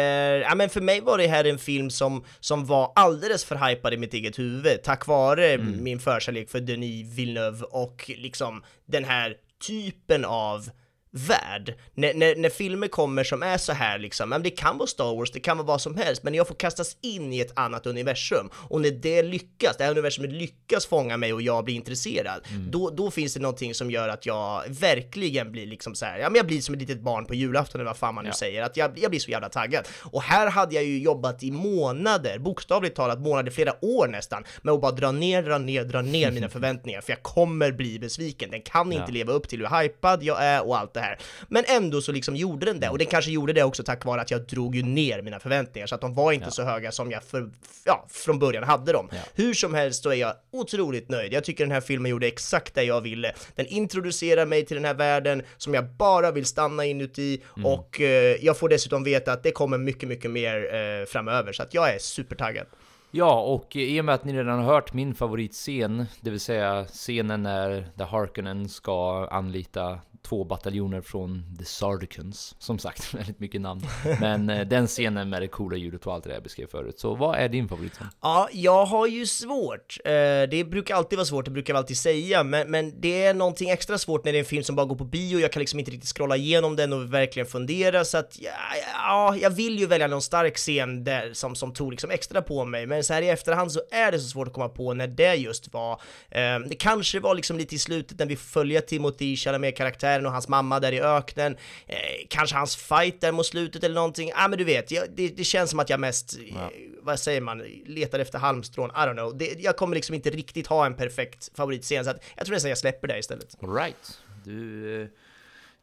ja, 0.49 0.55
men 0.55 0.70
för 0.70 0.82
mig 0.82 1.01
var 1.01 1.18
det 1.18 1.28
här 1.28 1.45
en 1.45 1.57
film 1.57 1.89
som, 1.89 2.24
som 2.39 2.66
var 2.66 2.91
alldeles 2.95 3.45
för 3.45 3.55
hypad 3.70 3.93
i 3.93 3.97
mitt 3.97 4.14
eget 4.14 4.39
huvud 4.39 4.84
tack 4.84 5.07
vare 5.07 5.57
min 5.57 5.99
förkärlek 5.99 6.49
för 6.49 6.60
Denis 6.60 7.18
Villeneuve 7.18 7.64
och 7.66 8.12
liksom 8.18 8.64
den 8.86 9.03
här 9.05 9.36
typen 9.68 10.26
av 10.26 10.70
värld. 11.12 11.76
När, 11.93 12.14
när, 12.14 12.36
när 12.36 12.49
filmer 12.49 12.88
kommer 12.88 13.24
som 13.24 13.43
är 13.43 13.57
så 13.57 13.74
här 13.74 13.99
liksom, 13.99 14.30
men 14.30 14.43
det 14.43 14.49
kan 14.49 14.78
vara 14.78 14.88
Star 14.88 15.16
Wars, 15.16 15.32
det 15.32 15.39
kan 15.39 15.57
vara 15.57 15.68
vad 15.68 15.82
som 15.82 15.95
helst, 15.97 16.24
men 16.24 16.34
jag 16.34 16.47
får 16.47 16.55
kastas 16.55 16.97
in 17.01 17.34
i 17.34 17.39
ett 17.39 17.60
annat 17.60 17.86
universum 17.86 18.49
och 18.53 18.82
när 18.82 18.91
det 18.91 19.24
lyckas, 19.24 19.78
det 19.78 19.84
här 19.84 19.91
universumet 19.91 20.32
lyckas 20.32 20.86
fånga 20.86 21.18
mig 21.18 21.34
och 21.34 21.41
jag 21.41 21.66
blir 21.66 21.76
intresserad, 21.76 22.41
då, 22.70 22.89
då 22.89 23.12
finns 23.12 23.34
det 23.34 23.39
någonting 23.39 23.74
som 23.74 23.91
gör 23.91 24.10
att 24.10 24.26
jag 24.26 24.64
verkligen 24.68 25.51
blir 25.51 25.66
liksom 25.68 25.95
så 25.95 26.05
här, 26.05 26.20
ja 26.20 26.30
men 26.30 26.36
jag 26.38 26.47
blir 26.47 26.62
som 26.62 26.76
ett 26.76 26.82
litet 26.82 27.01
barn 27.01 27.26
på 27.26 27.34
julafton 27.36 27.82
eller 27.82 27.89
vad 27.89 27.97
fan 27.97 28.16
man 28.16 28.24
nu 28.24 28.30
Ja. 28.30 28.34
säger, 28.34 28.62
att 28.64 28.78
jag, 28.78 28.99
jag 28.99 29.12
blir 29.12 29.20
så 29.20 29.32
jävla 29.32 29.49
taggad. 29.49 29.88
Och 30.03 30.22
här 30.22 30.47
hade 30.49 30.76
jag 30.76 30.84
ju 30.84 30.99
jobbat 30.99 31.43
i 31.43 31.51
månader, 31.51 32.39
bokstavligt 32.39 32.95
talat 32.95 33.20
månader, 33.20 33.51
flera 33.51 33.86
år 33.86 34.07
nästan, 34.07 34.43
med 34.62 34.74
att 34.74 34.82
bara 34.82 34.91
dra 34.91 35.12
ner, 35.12 35.43
dra 35.43 35.57
ner, 35.57 35.84
dra 35.84 36.01
ner 36.01 36.32
mina 36.32 36.49
förväntningar, 36.60 37.01
för 37.01 37.12
jag 37.12 37.24
kommer 37.24 37.72
bli 37.72 37.99
besviken. 37.99 38.51
Den 38.51 38.62
kan 38.62 38.91
inte 38.93 39.05
Ja. 39.07 39.14
leva 39.14 39.34
upp 39.34 39.47
till 39.49 39.60
hur 39.68 39.82
hypad 39.82 40.24
jag 40.24 40.43
är 40.43 40.68
och 40.68 40.78
allt 40.78 40.93
det 40.93 40.99
här. 41.02 41.18
Men 41.47 41.64
ändå 41.68 42.02
så 42.02 42.12
liksom 42.12 42.36
gjorde 42.36 42.66
den 42.66 42.80
det, 42.80 42.89
och 42.89 42.97
den 42.97 43.08
kanske 43.08 43.32
gjorde 43.32 43.54
det 43.54 43.64
också 43.64 43.84
tack 43.84 44.06
vare 44.06 44.22
att 44.22 44.32
jag 44.32 44.41
drog 44.41 44.76
ju 44.76 44.84
ner 44.84 45.22
mina 45.22 45.39
förväntningar, 45.39 45.88
så 45.88 45.95
att 45.95 46.02
de 46.02 46.14
var 46.14 46.32
inte 46.32 46.45
Ja. 46.47 46.52
så 46.52 46.64
höga 46.64 46.91
som 46.91 47.12
jag 47.12 47.24
för, 47.24 47.50
ja, 47.86 48.06
från 48.10 48.39
början 48.39 48.64
hade 48.64 48.91
dem. 48.93 49.10
Ja. 49.12 49.18
Hur 49.36 49.54
som 49.54 49.74
helst 49.74 50.04
så 50.04 50.10
är 50.10 50.16
jag 50.16 50.34
otroligt 50.52 51.10
nöjd. 51.10 51.34
Jag 51.34 51.43
tycker 51.43 51.64
den 51.64 51.72
här 51.72 51.82
filmen 51.82 52.12
gjorde 52.12 52.28
exakt 52.28 52.76
det 52.76 52.84
jag 52.84 53.02
ville. 53.02 53.34
Den 53.56 53.66
introducerar 53.66 54.45
mig 54.45 54.66
till 54.66 54.76
den 54.76 54.86
här 54.86 54.93
världen 54.93 55.41
som 55.58 55.74
jag 55.74 55.86
bara 55.89 56.32
vill 56.32 56.45
stanna 56.45 56.86
inuti 56.86 57.41
Mm. 57.58 57.66
och 57.66 58.02
eh, 58.02 58.36
jag 58.45 58.58
får 58.58 58.70
dessutom 58.70 59.04
veta 59.04 59.32
att 59.34 59.43
det 59.43 59.52
kommer 59.52 59.78
mycket, 59.78 60.10
mycket 60.10 60.32
mer 60.32 60.56
eh, 60.76 61.06
framöver, 61.06 61.54
så 61.54 61.64
att 61.64 61.74
jag 61.74 61.95
är 61.95 62.00
supertaggad. 62.00 62.66
Ja, 63.12 63.41
och 63.41 63.76
i 63.76 64.02
och 64.02 64.06
med 64.06 64.16
att 64.16 64.24
ni 64.26 64.34
redan 64.34 64.60
har 64.60 64.74
hört 64.74 64.93
min 64.93 65.16
favoritscen, 65.16 66.06
det 66.22 66.30
vill 66.30 66.39
säga 66.39 66.86
scenen 66.86 67.43
när 67.43 67.88
The 67.97 68.04
Harkonnen 68.04 68.70
ska 68.70 69.28
anlita 69.32 70.00
två 70.22 70.43
bataljoner 70.43 71.01
från 71.01 71.55
The 71.59 71.65
Sardicans. 71.65 72.55
Som 72.59 72.80
sagt, 72.80 73.13
väldigt 73.13 73.39
mycket 73.39 73.61
namn. 73.61 73.82
Men 74.20 74.49
eh, 74.49 74.67
den 74.67 74.88
scenen 74.88 75.30
med 75.30 75.41
det 75.41 75.47
coola 75.47 75.78
ljudet 75.78 76.07
och 76.07 76.13
allt 76.13 76.24
det 76.24 76.30
där 76.30 76.36
jag 76.36 76.43
beskrev 76.43 76.67
förut. 76.67 76.99
Så 76.99 77.15
vad 77.15 77.38
är 77.38 77.49
din 77.49 77.67
favoritscen? 77.67 78.07
Ja, 78.22 78.49
jag 78.53 78.86
har 78.86 79.07
ju 79.07 79.26
svårt. 79.26 79.97
Eh, 80.05 80.11
det 80.51 80.67
brukar 80.70 80.95
alltid 80.95 81.17
vara 81.17 81.26
svårt, 81.26 81.45
det 81.45 81.51
brukar 81.51 81.74
jag 81.74 81.78
alltid 81.78 81.97
säga, 81.97 82.43
men, 82.43 82.72
men 82.72 83.01
det 83.01 83.24
är 83.24 83.34
någonting 83.34 83.70
extra 83.70 83.97
svårt 83.97 84.26
när 84.26 84.32
det 84.32 84.38
är 84.38 84.39
en 84.39 84.45
film 84.45 84.63
som 84.63 84.76
bara 84.76 84.86
går 84.86 84.95
på 84.95 85.03
bio, 85.03 85.39
jag 85.39 85.51
kan 85.51 85.59
liksom 85.59 85.80
inte 85.80 85.91
riktigt 85.91 86.17
scrolla 86.17 86.38
igenom 86.38 86.76
den 86.76 86.93
och 86.93 87.13
verkligen 87.13 87.47
fundera, 87.47 88.05
så 88.05 88.17
att 88.17 88.38
ja, 88.39 88.51
ja 88.93 89.38
jag 89.41 89.49
vill 89.49 89.80
ju 89.80 89.86
välja 89.86 90.07
någon 90.07 90.22
stark 90.22 90.57
scen 90.57 91.03
där 91.03 91.34
som, 91.34 91.55
som 91.55 91.74
tog 91.74 91.91
liksom 91.91 92.11
extra 92.11 92.41
på 92.41 92.65
mig, 92.65 92.86
men 92.86 93.03
så 93.03 93.13
här 93.13 93.22
i 93.22 93.30
efterhand 93.30 93.72
så 93.72 93.82
är 93.91 94.11
det 94.11 94.20
så 94.20 94.30
svårt 94.30 94.47
att 94.47 94.53
komma 94.53 94.70
på 94.70 94.93
när 94.93 95.07
det 95.07 95.36
just 95.36 95.74
var. 95.74 95.93
Eh, 96.30 96.59
det 96.70 96.76
kanske 96.80 97.20
var 97.20 97.36
liksom 97.36 97.57
lite 97.57 97.76
i 97.76 97.80
slutet 97.80 98.20
när 98.20 98.26
vi 98.26 98.36
följer 98.36 98.82
Timothy 98.82 99.36
Chalamet-karaktären 99.36 100.09
och 100.26 100.32
hans 100.32 100.47
mamma 100.47 100.80
där 100.80 100.91
i 100.91 101.01
öknen, 101.01 101.57
eh, 101.88 101.97
kanske 102.30 102.55
hans 102.55 102.76
fight 102.76 103.22
där 103.22 103.32
mot 103.32 103.45
slutet 103.45 103.84
eller 103.84 103.95
någonting, 103.95 104.30
ja 104.36 104.47
men 104.47 104.57
du 104.57 104.64
vet, 104.64 104.91
jag, 104.91 105.03
det, 105.16 105.28
det 105.28 105.43
känns 105.43 105.70
som 105.70 105.80
att 105.80 105.89
jag 105.89 105.99
mest, 105.99 106.38
eh, 106.49 106.55
vad 107.01 107.20
säger 107.20 107.41
man, 107.41 107.57
letar 107.86 108.20
efter 108.20 108.39
halmstrån, 108.39 108.89
I 108.89 108.93
don't 108.93 109.14
know. 109.14 109.38
Det, 109.38 109.45
jag 109.60 109.78
kommer 109.78 109.95
liksom 109.95 110.16
inte 110.16 110.30
riktigt 110.30 110.68
ha 110.68 110.86
en 110.86 110.93
perfekt 110.95 111.49
favoritscen, 111.57 112.03
så 112.05 112.12
att 112.12 112.24
jag 112.36 112.45
tror 112.45 112.53
nästan 112.53 112.70
jag 112.70 112.78
släpper 112.78 113.07
det 113.07 113.20
istället. 113.20 113.55
All 113.64 113.74
right. 113.76 114.20
Du, 114.43 115.01
eh, 115.01 115.07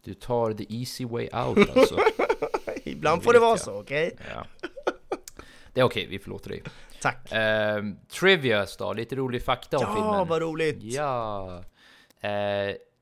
du 0.05 0.15
tar 0.15 0.53
the 0.53 0.67
easy 0.79 1.05
way 1.05 1.29
out 1.33 1.77
alltså. 1.77 1.99
Ibland 2.85 3.23
får 3.23 3.33
det 3.33 3.39
vara 3.39 3.51
jag. 3.51 3.61
så, 3.61 3.81
okej? 3.81 4.17
Ja. 4.35 4.47
Det 5.73 5.81
är 5.81 5.85
okej, 5.85 6.07
vi 6.11 6.19
förlåter 6.19 6.51
dig. 6.51 6.63
Tack. 7.01 7.33
Eh, 7.33 7.83
trivias 8.09 8.77
då, 8.77 8.93
lite 8.93 9.17
rolig 9.17 9.43
fakta 9.43 9.77
om 9.79 9.83
Ja, 9.87 9.95
filmen. 9.95 10.29
vad 10.29 10.43
roligt! 10.43 10.77
Ja. 10.81 11.63
Eh, 12.21 12.31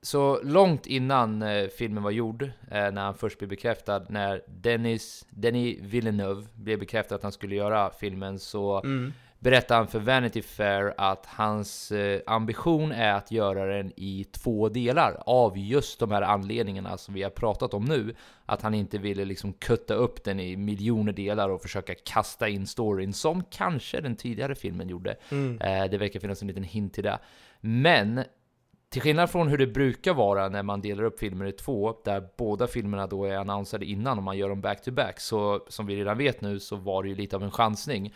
så 0.04 0.40
långt 0.42 0.86
innan 0.86 1.42
eh, 1.42 1.66
filmen 1.68 2.02
var 2.02 2.10
gjord, 2.10 2.42
eh, 2.42 2.50
när 2.70 3.02
han 3.04 3.14
först 3.14 3.38
blev 3.38 3.48
bekräftad, 3.50 4.06
när 4.08 4.42
Dennis, 4.46 5.26
Denis 5.30 5.78
Villeneuve 5.80 6.42
blev 6.54 6.78
bekräftad 6.78 7.14
att 7.14 7.22
han 7.22 7.32
skulle 7.32 7.54
göra 7.54 7.90
filmen, 7.90 8.38
så 8.38 8.80
Mm. 8.84 9.12
berättade 9.38 9.78
han 9.78 9.86
för 9.86 9.98
Vanity 9.98 10.42
Fair 10.42 10.94
att 10.98 11.26
hans 11.26 11.92
eh, 11.92 12.20
ambition 12.26 12.92
är 12.92 13.12
att 13.12 13.30
göra 13.30 13.76
den 13.76 13.92
i 13.96 14.24
två 14.24 14.68
delar, 14.68 15.22
av 15.26 15.58
just 15.58 15.98
de 16.00 16.10
här 16.10 16.22
anledningarna 16.22 16.98
som 16.98 17.14
vi 17.14 17.22
har 17.22 17.30
pratat 17.30 17.74
om 17.74 17.84
nu. 17.84 18.14
Att 18.46 18.62
han 18.62 18.74
inte 18.74 18.98
ville 18.98 19.24
liksom 19.24 19.52
kutta 19.52 19.94
upp 19.94 20.24
den 20.24 20.40
i 20.40 20.56
miljoner 20.56 21.12
delar 21.12 21.48
och 21.48 21.62
försöka 21.62 21.94
kasta 21.94 22.48
in 22.48 22.66
storyn, 22.66 23.12
som 23.12 23.44
kanske 23.50 24.00
den 24.00 24.16
tidigare 24.16 24.54
filmen 24.54 24.88
gjorde. 24.88 25.16
Mm. 25.30 25.60
Eh, 25.60 25.90
det 25.90 25.98
verkar 25.98 26.20
finnas 26.20 26.42
en 26.42 26.48
liten 26.48 26.64
hint 26.64 26.94
till 26.94 27.04
det. 27.04 27.18
Men 27.60 28.24
till 28.94 29.02
skillnad 29.02 29.30
från 29.30 29.48
hur 29.48 29.58
det 29.58 29.66
brukar 29.66 30.14
vara 30.14 30.48
när 30.48 30.62
man 30.62 30.80
delar 30.80 31.04
upp 31.04 31.20
filmer 31.20 31.46
i 31.46 31.52
två, 31.52 31.96
där 32.04 32.28
båda 32.36 32.66
filmerna 32.66 33.06
då 33.06 33.24
är 33.24 33.36
annonserade 33.36 33.86
innan 33.86 34.18
och 34.18 34.24
man 34.24 34.38
gör 34.38 34.48
dem 34.48 34.60
back-to-back, 34.60 35.20
så 35.20 35.64
som 35.68 35.86
vi 35.86 35.96
redan 35.96 36.18
vet 36.18 36.40
nu 36.40 36.60
så 36.60 36.76
var 36.76 37.02
det 37.02 37.08
ju 37.08 37.14
lite 37.14 37.36
av 37.36 37.42
en 37.42 37.50
chansning. 37.50 38.14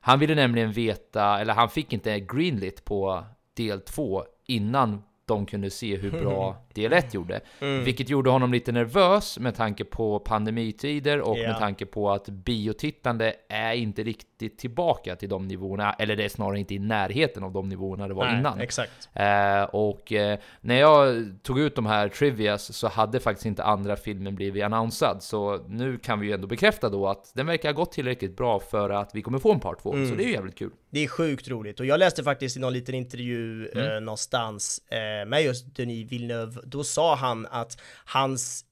Han 0.00 0.18
ville 0.18 0.34
nämligen 0.34 0.72
veta, 0.72 1.40
eller 1.40 1.54
han 1.54 1.68
fick 1.68 1.92
inte 1.92 2.20
greenlit 2.20 2.84
på 2.84 3.24
del 3.56 3.80
två 3.80 4.24
innan 4.46 5.02
de 5.30 5.46
kunde 5.46 5.70
se 5.70 5.96
hur 5.96 6.10
bra 6.10 6.56
del 6.74 6.92
1 6.92 7.14
gjorde. 7.14 7.40
Mm. 7.60 7.84
Vilket 7.84 8.08
gjorde 8.08 8.30
honom 8.30 8.52
lite 8.52 8.72
nervös 8.72 9.38
med 9.38 9.54
tanke 9.56 9.84
på 9.84 10.18
pandemitider 10.18 11.20
och 11.20 11.38
Ja. 11.38 11.48
med 11.48 11.58
tanke 11.58 11.86
på 11.86 12.10
att 12.10 12.28
biotittande 12.28 13.34
är 13.48 13.72
inte 13.72 14.02
riktigt 14.02 14.58
tillbaka 14.58 15.16
till 15.16 15.28
de 15.28 15.48
nivåerna, 15.48 15.92
eller 15.92 16.16
det 16.16 16.24
är 16.24 16.28
snarare 16.28 16.58
inte 16.58 16.74
i 16.74 16.78
närheten 16.78 17.42
av 17.44 17.52
de 17.52 17.68
nivåerna 17.68 18.08
det 18.08 18.14
var 18.14 18.24
Nej, 18.24 18.38
innan. 18.38 18.60
Exakt. 18.60 19.08
Eh, 19.14 19.62
och 19.62 20.12
eh, 20.12 20.38
när 20.60 20.74
jag 20.80 21.24
tog 21.42 21.58
ut 21.60 21.74
de 21.76 21.86
här 21.86 22.08
trivias 22.08 22.76
så 22.76 22.88
hade 22.88 23.20
faktiskt 23.20 23.46
inte 23.46 23.64
andra 23.64 23.96
filmen 23.96 24.34
blivit 24.34 24.64
annonsad. 24.64 25.22
Så 25.22 25.58
nu 25.68 25.98
kan 25.98 26.20
vi 26.20 26.26
ju 26.26 26.32
ändå 26.32 26.46
bekräfta 26.46 26.88
då 26.88 27.08
att 27.08 27.32
den 27.34 27.46
verkar 27.46 27.68
ha 27.68 27.72
gått 27.76 27.92
tillräckligt 27.92 28.36
bra 28.36 28.60
för 28.60 28.90
att 28.90 29.14
vi 29.14 29.22
kommer 29.22 29.38
få 29.38 29.52
en 29.52 29.60
part 29.60 29.82
2. 29.82 29.92
Mm. 29.92 30.08
Så 30.10 30.14
det 30.14 30.22
är 30.22 30.26
ju 30.26 30.32
jävligt 30.32 30.58
kul. 30.58 30.70
Det 30.90 31.00
är 31.00 31.08
sjukt 31.08 31.48
roligt 31.48 31.80
och 31.80 31.86
jag 31.86 31.98
läste 31.98 32.24
faktiskt 32.24 32.56
i 32.56 32.60
någon 32.60 32.72
liten 32.72 32.94
intervju 32.94 33.68
Mm. 33.72 33.92
eh, 33.94 34.00
någonstans 34.00 34.78
eh, 34.88 35.26
med 35.28 35.42
just 35.44 35.76
Denis 35.76 36.12
Villeneuve, 36.12 36.60
då 36.64 36.84
sa 36.84 37.14
han 37.14 37.46
att 37.50 37.80
hans 38.04 38.64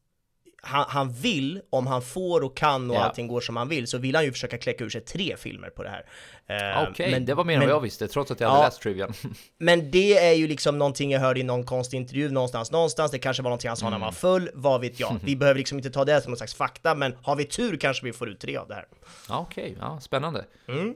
han, 0.63 0.85
han 0.89 1.13
vill, 1.13 1.61
om 1.71 1.87
han 1.87 2.03
får 2.03 2.45
och 2.45 2.57
kan 2.57 2.91
och 2.91 2.97
Ja. 2.97 3.01
allting 3.05 3.27
går 3.29 3.41
som 3.41 3.57
han 3.57 3.69
vill, 3.69 3.87
så 3.87 3.99
vill 3.99 4.15
han 4.15 4.25
ju 4.25 4.33
försöka 4.33 4.59
kläcka 4.59 4.85
ur 4.85 4.89
sig 4.91 5.01
tre 5.01 5.37
filmer 5.37 5.71
på 5.71 5.83
det 5.83 5.89
här. 5.89 6.07
Eh, 6.49 6.89
Okej, 6.91 7.21
det 7.21 7.35
var 7.35 7.45
mer 7.45 7.55
än 7.55 7.59
men- 7.59 7.69
vad 7.69 7.75
jag 7.77 7.81
visste, 7.81 8.09
trots 8.09 8.31
att 8.31 8.41
jag 8.41 8.49
hade 8.49 8.61
Ja. 8.61 8.65
läst 8.65 8.81
trivian. 8.83 9.13
Men 9.59 9.91
det 9.91 10.19
är 10.19 10.33
ju 10.33 10.47
liksom 10.49 10.79
någonting 10.79 11.11
jag 11.11 11.21
hörde 11.21 11.41
i 11.41 11.43
någon 11.43 11.65
konstig 11.65 11.97
intervju 11.97 12.31
någonstans, 12.31 12.71
någonstans. 12.73 13.11
Det 13.11 13.19
kanske 13.19 13.43
var 13.43 13.51
någonting 13.51 13.69
han 13.69 13.77
sa 13.77 13.85
när 13.87 13.91
han 13.93 14.01
var 14.01 14.13
full, 14.13 14.51
vad 14.55 14.81
vet 14.81 15.01
jag. 15.01 15.17
Vi 15.25 15.37
behöver 15.37 15.59
liksom 15.59 15.79
inte 15.79 15.91
ta 15.91 16.05
det 16.05 16.21
som 16.21 16.31
någon 16.31 16.37
slags 16.37 16.55
fakta, 16.55 16.95
men 16.95 17.15
har 17.23 17.37
vi 17.37 17.45
tur 17.45 17.77
kanske 17.77 18.05
vi 18.05 18.13
får 18.13 18.29
ut 18.29 18.41
tre 18.41 18.57
av 18.57 18.69
det 18.69 18.75
här. 18.75 18.87
Okej, 19.29 19.77
ja, 19.81 20.01
spännande. 20.01 20.45
Mm. 20.69 20.95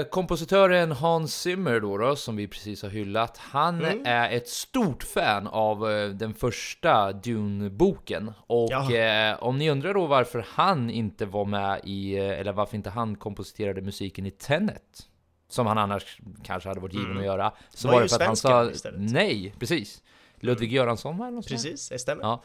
Eh, 0.00 0.04
kompositören 0.04 0.92
Hans 0.92 1.34
Zimmer 1.40 1.80
då, 1.80 1.98
då, 1.98 2.16
som 2.16 2.36
vi 2.36 2.48
precis 2.48 2.82
har 2.82 2.90
hyllat, 2.90 3.38
han 3.38 3.84
Mm. 3.84 4.02
är 4.06 4.30
ett 4.30 4.48
stort 4.48 5.02
fan 5.02 5.46
av 5.46 5.90
eh, 5.90 6.08
den 6.08 6.34
första 6.34 7.12
Dune-boken. 7.12 8.32
Och 8.46 8.92
eh, 8.92 9.36
om 9.42 9.58
ni 9.58 9.70
undrar 9.70 9.94
då 9.94 10.06
varför 10.06 10.44
han 10.48 10.90
inte 10.90 11.26
var 11.26 11.44
med 11.44 11.80
i, 11.84 12.16
eh, 12.18 12.24
eller 12.40 12.52
varför 12.52 12.76
inte 12.76 12.90
han 12.90 13.16
komposterade 13.16 13.80
musiken 13.80 14.26
i 14.26 14.30
Tenet, 14.30 14.82
som 15.48 15.66
han 15.66 15.78
annars 15.78 16.18
kanske 16.44 16.68
hade 16.68 16.80
varit 16.80 16.94
given 16.94 17.06
Mm. 17.10 17.18
att 17.18 17.24
göra, 17.24 17.52
så 17.70 17.88
Var 17.88 17.94
var, 17.94 18.02
det 18.02 18.08
för 18.08 18.16
att 18.16 18.26
han 18.26 18.36
sa 18.36 18.70
istället. 18.70 19.00
nej, 19.12 19.54
precis. 19.58 20.02
Ludvig 20.40 20.72
Göransson 20.72 21.16
var 21.18 21.30
det 21.30 21.36
där? 21.36 21.42
Precis, 21.42 21.88
det 21.88 21.98
stämmer. 21.98 22.22
Ja. 22.22 22.42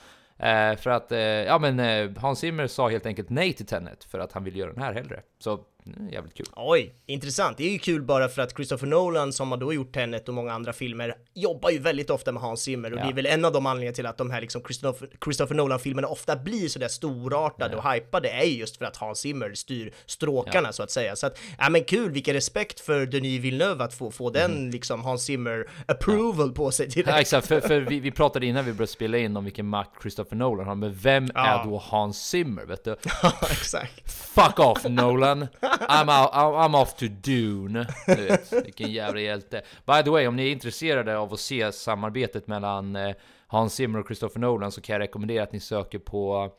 Eh, 0.47 0.75
för 0.77 0.89
att, 0.89 1.11
eh, 1.11 1.19
ja 1.19 1.59
men 1.59 1.79
eh, 1.79 2.11
Hans 2.17 2.39
Zimmer 2.39 2.67
sa 2.67 2.89
helt 2.89 3.05
enkelt 3.05 3.29
nej 3.29 3.53
till 3.53 3.65
Tenet 3.65 4.03
för 4.03 4.19
att 4.19 4.31
han 4.31 4.43
ville 4.43 4.59
göra 4.59 4.73
den 4.73 4.83
här 4.83 4.93
hellre. 4.93 5.21
Så, 5.39 5.59
mm, 5.85 6.09
jävligt 6.13 6.33
kul. 6.33 6.45
Oj, 6.55 6.93
intressant. 7.05 7.57
Det 7.57 7.63
är 7.67 7.71
ju 7.71 7.79
kul 7.79 8.01
bara 8.01 8.29
för 8.29 8.41
att 8.41 8.55
Christopher 8.55 8.87
Nolan, 8.87 9.33
som 9.33 9.51
har 9.51 9.57
då 9.57 9.73
gjort 9.73 9.93
Tenet 9.93 10.27
och 10.27 10.33
många 10.33 10.53
andra 10.53 10.73
filmer, 10.73 11.15
jobbar 11.33 11.69
ju 11.69 11.79
väldigt 11.79 12.09
ofta 12.09 12.31
med 12.31 12.41
Hans 12.41 12.61
Zimmer 12.61 12.93
och 12.93 12.99
Ja. 12.99 13.03
det 13.03 13.09
är 13.09 13.13
väl 13.13 13.25
en 13.25 13.45
av 13.45 13.51
de 13.51 13.65
anledningarna 13.65 13.95
till 13.95 14.05
att 14.05 14.17
de 14.17 14.31
här 14.31 14.41
liksom 14.41 14.61
Christopher, 14.63 15.09
Christopher 15.23 15.55
Nolan-filmerna 15.55 16.07
ofta 16.07 16.35
blir 16.35 16.67
sådär 16.67 16.87
storartade 16.87 17.75
och 17.75 17.91
hypade 17.93 18.29
är 18.29 18.45
ju 18.45 18.57
just 18.57 18.77
för 18.77 18.85
att 18.85 18.97
Hans 18.97 19.19
Zimmer 19.19 19.53
styr 19.53 19.93
stråkarna 20.05 20.73
så 20.73 20.83
att 20.83 20.91
säga. 20.91 21.15
Så 21.15 21.27
att, 21.27 21.37
ja 21.59 21.69
men 21.69 21.83
kul, 21.83 22.11
vilken 22.11 22.33
respekt 22.33 22.79
för 22.79 23.05
Denis 23.05 23.41
Villeneuve 23.41 23.83
att 23.83 23.93
få, 23.93 24.11
få 24.11 24.29
den 24.29 24.71
liksom 24.71 25.01
Hans 25.03 25.23
Zimmer 25.25 25.69
approval 25.87 26.51
på 26.51 26.71
sig 26.71 26.87
direkt. 26.87 27.09
Ja, 27.09 27.19
exakt, 27.21 27.47
för, 27.47 27.59
för 27.61 27.79
vi, 27.81 27.99
vi 27.99 28.11
pratade 28.11 28.45
innan 28.45 28.65
vi 28.65 28.71
började 28.73 28.91
spela 28.91 29.17
in 29.17 29.37
om 29.37 29.43
vilken 29.43 29.65
makt 29.67 30.01
Christopher 30.01 30.35
Nolan 30.35 30.67
har, 30.67 30.75
men 30.75 30.93
vem 30.93 31.27
Ja. 31.35 31.45
är 31.45 31.63
då 31.65 31.77
Hans 31.77 32.29
Zimmer? 32.29 32.65
Vet 32.65 32.83
du? 32.83 32.95
Ja, 33.23 33.33
exakt. 33.51 34.11
Fuck 34.11 34.59
off 34.59 34.83
Nolan! 34.83 35.47
I'm, 35.79 36.09
out, 36.09 36.29
I'm 36.33 36.75
off 36.75 36.95
to 36.95 37.05
Dune! 37.07 37.85
Du 38.07 38.15
vet, 38.15 38.53
vilken 38.65 38.91
jävla 38.91 39.19
hjälte. 39.21 39.61
By 39.85 40.03
the 40.03 40.09
way, 40.09 40.27
om 40.27 40.35
ni 40.35 40.47
är 40.47 40.51
intresserade 40.51 41.17
av 41.17 41.33
att 41.33 41.39
se 41.39 41.71
samarbetet 41.71 42.47
mellan 42.47 42.95
eh, 42.95 43.15
Hans 43.47 43.73
Zimmer 43.75 43.99
och 43.99 44.05
Christopher 44.07 44.39
Nolan 44.39 44.71
så 44.71 44.81
kan 44.81 44.93
jag 44.93 44.99
rekommendera 44.99 45.43
att 45.43 45.51
ni 45.51 45.59
söker 45.59 45.99
på 45.99 46.51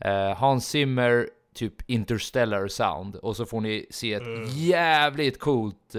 eh, 0.00 0.34
Hans 0.36 0.68
Zimmer 0.68 1.28
typ 1.54 1.74
Interstellar 1.90 2.68
Sound 2.68 3.16
och 3.16 3.36
så 3.36 3.46
får 3.46 3.60
ni 3.60 3.86
se 3.90 4.14
ett 4.14 4.22
Mm. 4.22 4.44
jävligt 4.48 5.38
coolt 5.40 5.94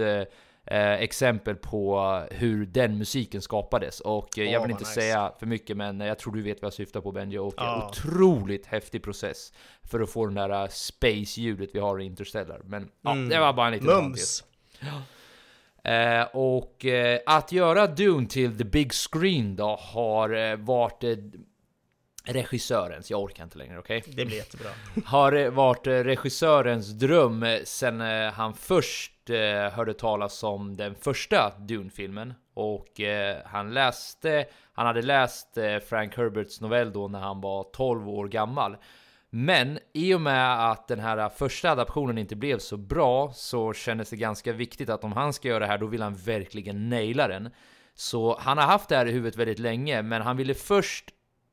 eh, 0.70 0.92
exempel 0.92 1.56
på 1.56 2.00
hur 2.30 2.66
den 2.66 2.98
musiken 2.98 3.42
skapades. 3.42 4.00
Och 4.00 4.38
eh, 4.38 4.44
jag 4.44 4.60
Åh, 4.60 4.62
vill 4.66 4.70
inte 4.70 4.82
nice. 4.82 4.94
säga 5.00 5.32
för 5.38 5.46
mycket, 5.46 5.76
men 5.76 6.00
jag 6.00 6.18
tror 6.18 6.34
du 6.34 6.42
vet 6.42 6.62
vad 6.62 6.66
jag 6.66 6.72
syftar 6.74 7.00
på 7.00 7.12
Benji. 7.12 7.38
Och 7.38 7.54
Ja. 7.56 7.88
otroligt 7.88 8.66
häftig 8.66 9.02
process 9.02 9.52
för 9.90 10.00
att 10.00 10.10
få 10.10 10.26
den 10.26 10.34
där 10.34 10.50
eh, 10.62 10.68
space-ljudet 10.68 11.70
vi 11.74 11.78
har 11.78 12.00
i 12.00 12.04
Interstellar. 12.04 12.60
Men 12.64 12.90
ja, 13.02 13.12
Mm. 13.12 13.28
det 13.28 13.40
var 13.40 13.52
bara 13.52 13.66
en 13.66 13.72
liten 13.72 13.86
Mums! 13.86 14.44
Eh, 15.84 16.22
och 16.32 16.84
eh, 16.84 17.18
att 17.26 17.52
göra 17.52 17.86
Dune 17.86 18.26
till 18.26 18.58
the 18.58 18.64
big 18.64 18.92
screen 18.92 19.56
då 19.56 19.76
har 19.80 20.50
eh, 20.50 20.56
varit 20.56 21.04
eh, 21.04 21.16
regissörens, 22.24 23.10
jag 23.10 23.20
orkar 23.22 23.44
inte 23.44 23.58
längre, 23.58 23.78
okej? 23.78 24.02
Det 24.06 24.24
blir 24.24 24.36
jättebra. 24.36 24.70
Har 25.04 25.48
varit 25.50 25.86
regissörens 25.86 26.88
dröm 26.90 27.46
sen 27.64 28.00
han 28.34 28.54
först 28.54 29.12
Eh, 29.30 29.70
hörde 29.70 29.94
talas 29.94 30.42
om 30.42 30.76
den 30.76 30.94
första 30.94 31.52
Dune-filmen. 31.58 32.34
Och 32.54 33.00
eh, 33.00 33.36
han 33.44 33.74
läste, 33.74 34.46
han 34.72 34.86
hade 34.86 35.02
läst 35.02 35.58
eh, 35.58 35.78
Frank 35.78 36.16
Herberts 36.16 36.60
novell 36.60 36.92
då 36.92 37.08
när 37.08 37.20
han 37.20 37.40
var 37.40 37.64
12 37.72 38.08
år 38.08 38.28
gammal. 38.28 38.76
Men 39.30 39.78
i 39.94 40.14
och 40.14 40.20
med 40.20 40.70
att 40.70 40.88
den 40.88 41.00
här 41.00 41.28
första 41.28 41.70
adaptionen 41.70 42.18
inte 42.18 42.36
blev 42.36 42.58
så 42.58 42.76
bra 42.76 43.32
så 43.34 43.72
kändes 43.72 44.10
det 44.10 44.16
ganska 44.16 44.52
viktigt 44.52 44.90
att 44.90 45.04
om 45.04 45.12
han 45.12 45.32
ska 45.32 45.48
göra 45.48 45.58
det 45.58 45.66
här 45.66 45.78
då 45.78 45.86
vill 45.86 46.02
han 46.02 46.14
verkligen 46.14 46.88
naila 46.88 47.28
den. 47.28 47.50
Så 47.94 48.38
han 48.40 48.58
har 48.58 48.64
haft 48.64 48.88
det 48.88 48.96
här 48.96 49.06
i 49.06 49.12
huvudet 49.12 49.36
väldigt 49.38 49.58
länge, 49.58 50.02
men 50.02 50.22
han 50.22 50.36
ville 50.36 50.54
först 50.54 51.10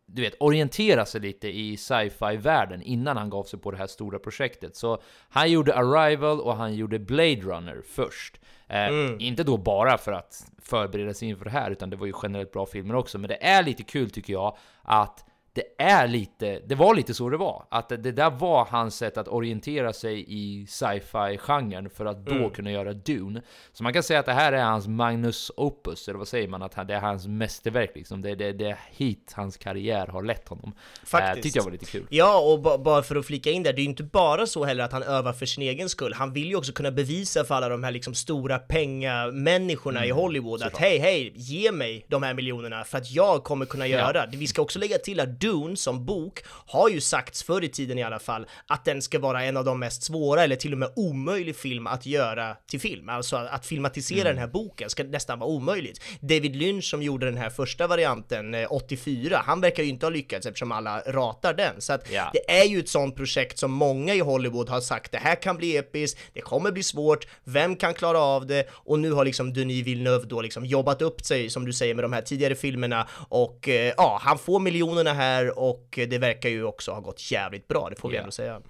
du 0.09 0.21
vet, 0.21 0.35
orientera 0.39 1.05
sig 1.05 1.21
lite 1.21 1.47
i 1.47 1.77
sci-fi-världen 1.77 2.81
innan 2.81 3.17
han 3.17 3.29
gav 3.29 3.43
sig 3.43 3.59
på 3.59 3.71
det 3.71 3.77
här 3.77 3.87
stora 3.87 4.19
projektet. 4.19 4.75
Så 4.75 5.01
han 5.29 5.51
gjorde 5.51 5.75
Arrival 5.75 6.41
och 6.41 6.55
han 6.55 6.75
gjorde 6.75 6.99
Blade 6.99 7.41
Runner 7.41 7.81
först. 7.89 8.39
Eh, 8.67 8.87
Inte 9.19 9.43
då 9.43 9.57
bara 9.57 9.97
för 9.97 10.11
att 10.11 10.51
förbereda 10.61 11.13
sig 11.13 11.29
inför 11.29 11.45
det 11.45 11.51
här, 11.51 11.71
utan 11.71 11.89
det 11.89 11.95
var 11.95 12.05
ju 12.07 12.13
generellt 12.23 12.51
bra 12.51 12.65
filmer 12.65 12.95
också. 12.95 13.17
Men 13.17 13.27
det 13.27 13.43
är 13.43 13.63
lite 13.63 13.83
kul 13.83 14.09
tycker 14.09 14.33
jag 14.33 14.57
att 14.81 15.25
det 15.57 15.83
är 15.83 16.07
lite, 16.07 16.59
det 16.67 16.75
var 16.75 16.95
lite 16.95 17.13
så 17.13 17.29
det 17.29 17.37
var. 17.37 17.65
Att 17.69 17.89
det, 17.89 17.97
det 17.97 18.11
där 18.11 18.29
var 18.29 18.65
hans 18.65 18.95
sätt 18.95 19.17
att 19.17 19.27
orientera 19.27 19.93
sig 19.93 20.25
i 20.27 20.67
sci-fi-genren 20.67 21.89
för 21.89 22.05
att 22.05 22.25
då 22.25 22.31
Mm. 22.31 22.49
kunna 22.49 22.71
göra 22.71 22.93
Dune. 22.93 23.41
Så 23.73 23.83
man 23.83 23.93
kan 23.93 24.03
säga 24.03 24.19
att 24.19 24.25
det 24.25 24.33
här 24.33 24.53
är 24.53 24.63
hans 24.63 24.87
Magnus 24.87 25.51
Opus, 25.57 26.07
eller 26.07 26.17
vad 26.19 26.27
säger 26.27 26.47
man? 26.47 26.61
Att 26.63 26.87
det 26.87 26.93
är 26.95 26.99
hans 26.99 27.27
mästerverk 27.27 27.91
liksom. 27.95 28.21
Det, 28.21 28.35
det, 28.35 28.51
det 28.51 28.65
är 28.69 28.79
hit 28.91 29.33
hans 29.35 29.57
karriär 29.57 30.07
har 30.07 30.23
lett 30.23 30.47
honom. 30.47 30.73
Faktiskt. 31.03 31.37
Eh, 31.37 31.41
tyckte 31.41 31.59
jag 31.59 31.63
var 31.63 31.71
lite 31.71 31.85
kul. 31.85 32.05
Ja, 32.09 32.39
och 32.39 32.61
ba- 32.61 32.77
bara 32.77 33.03
för 33.03 33.15
att 33.15 33.25
flika 33.25 33.51
in 33.51 33.63
där, 33.63 33.73
det 33.73 33.79
är 33.79 33.83
ju 33.83 33.89
inte 33.89 34.03
bara 34.03 34.47
så 34.47 34.65
heller 34.65 34.83
att 34.83 34.91
han 34.91 35.03
övar 35.03 35.33
för 35.33 35.45
sin 35.45 35.63
egen 35.63 35.89
skull. 35.89 36.13
Han 36.13 36.33
vill 36.33 36.47
ju 36.47 36.55
också 36.55 36.71
kunna 36.71 36.91
bevisa 36.91 37.43
för 37.43 37.55
alla 37.55 37.69
de 37.69 37.83
här 37.83 37.91
liksom 37.91 38.13
stora 38.15 38.59
pengamänniskorna 38.59 40.05
i 40.05 40.09
Hollywood 40.09 40.63
att 40.63 40.77
hej, 40.77 40.97
hej, 40.99 41.31
ge 41.35 41.71
mig 41.71 42.05
de 42.07 42.23
här 42.23 42.33
miljonerna 42.33 42.83
för 42.83 42.97
att 42.97 43.11
jag 43.11 43.43
kommer 43.43 43.65
kunna 43.65 43.87
göra. 43.87 44.25
det. 44.27 44.37
Vi 44.37 44.47
ska 44.47 44.61
också 44.61 44.79
lägga 44.79 44.97
till 44.97 45.19
att 45.19 45.39
Dune 45.47 45.77
som 45.77 46.05
bok 46.05 46.39
har 46.67 46.89
ju 46.89 47.01
sagts 47.01 47.43
förr 47.43 47.63
i 47.63 47.69
tiden 47.69 47.97
i 47.99 48.03
alla 48.03 48.19
fall 48.19 48.47
att 48.67 48.85
den 48.85 49.01
ska 49.01 49.19
vara 49.19 49.43
en 49.43 49.57
av 49.57 49.65
de 49.65 49.79
mest 49.79 50.03
svåra 50.03 50.43
eller 50.43 50.55
till 50.55 50.71
och 50.73 50.77
med 50.79 50.89
omöjlig 50.95 51.55
film 51.55 51.87
att 51.87 52.05
göra 52.05 52.55
till 52.69 52.79
film. 52.79 53.09
Alltså 53.09 53.35
att 53.35 53.65
filmatisera 53.65 54.21
Mm. 54.21 54.35
den 54.35 54.37
här 54.37 54.47
boken 54.47 54.89
ska 54.89 55.03
nästan 55.03 55.39
vara 55.39 55.49
omöjligt. 55.49 56.01
David 56.21 56.55
Lynch 56.55 56.83
som 56.89 57.01
gjorde 57.03 57.25
den 57.25 57.37
här 57.37 57.49
första 57.49 57.87
varianten 57.87 58.53
eh, 58.53 58.67
84, 58.71 59.41
han 59.45 59.61
verkar 59.61 59.83
ju 59.83 59.89
inte 59.89 60.05
ha 60.05 60.11
lyckats 60.11 60.45
eftersom 60.45 60.71
alla 60.71 60.99
ratar 61.07 61.53
den. 61.53 61.81
Så 61.81 61.93
att 61.93 62.11
Ja. 62.11 62.29
det 62.33 62.51
är 62.51 62.65
ju 62.65 62.79
ett 62.79 62.89
sånt 62.89 63.15
projekt 63.15 63.59
som 63.59 63.71
många 63.71 64.13
i 64.15 64.19
Hollywood 64.19 64.69
har 64.69 64.81
sagt 64.81 65.11
det 65.11 65.17
här 65.17 65.35
kan 65.41 65.57
bli 65.57 65.77
episkt, 65.77 66.19
det 66.33 66.41
kommer 66.41 66.71
bli 66.71 66.83
svårt, 66.83 67.27
vem 67.43 67.75
kan 67.75 67.93
klara 67.93 68.19
av 68.19 68.47
det? 68.47 68.67
Och 68.71 68.99
nu 68.99 69.11
har 69.11 69.25
liksom 69.25 69.53
Denis 69.53 69.85
Villeneuve 69.85 70.25
då 70.25 70.41
liksom 70.41 70.65
jobbat 70.65 71.01
upp 71.01 71.21
sig 71.21 71.49
som 71.49 71.65
du 71.65 71.73
säger 71.73 71.95
med 71.95 72.03
de 72.03 72.13
här 72.13 72.21
tidigare 72.21 72.55
filmerna 72.55 73.07
och 73.29 73.69
eh, 73.69 73.93
ja, 73.97 74.19
han 74.21 74.37
får 74.37 74.59
miljonerna 74.59 75.13
här 75.13 75.26
och 75.57 75.87
det 76.09 76.17
verkar 76.17 76.49
ju 76.49 76.63
också 76.63 76.91
ha 76.91 76.99
gått 76.99 77.31
jävligt 77.31 77.67
bra, 77.67 77.87
det 77.89 77.95
får 77.95 78.09
vi 78.09 78.15
Ja. 78.15 78.21
ändå 78.21 78.31
säga. 78.31 78.61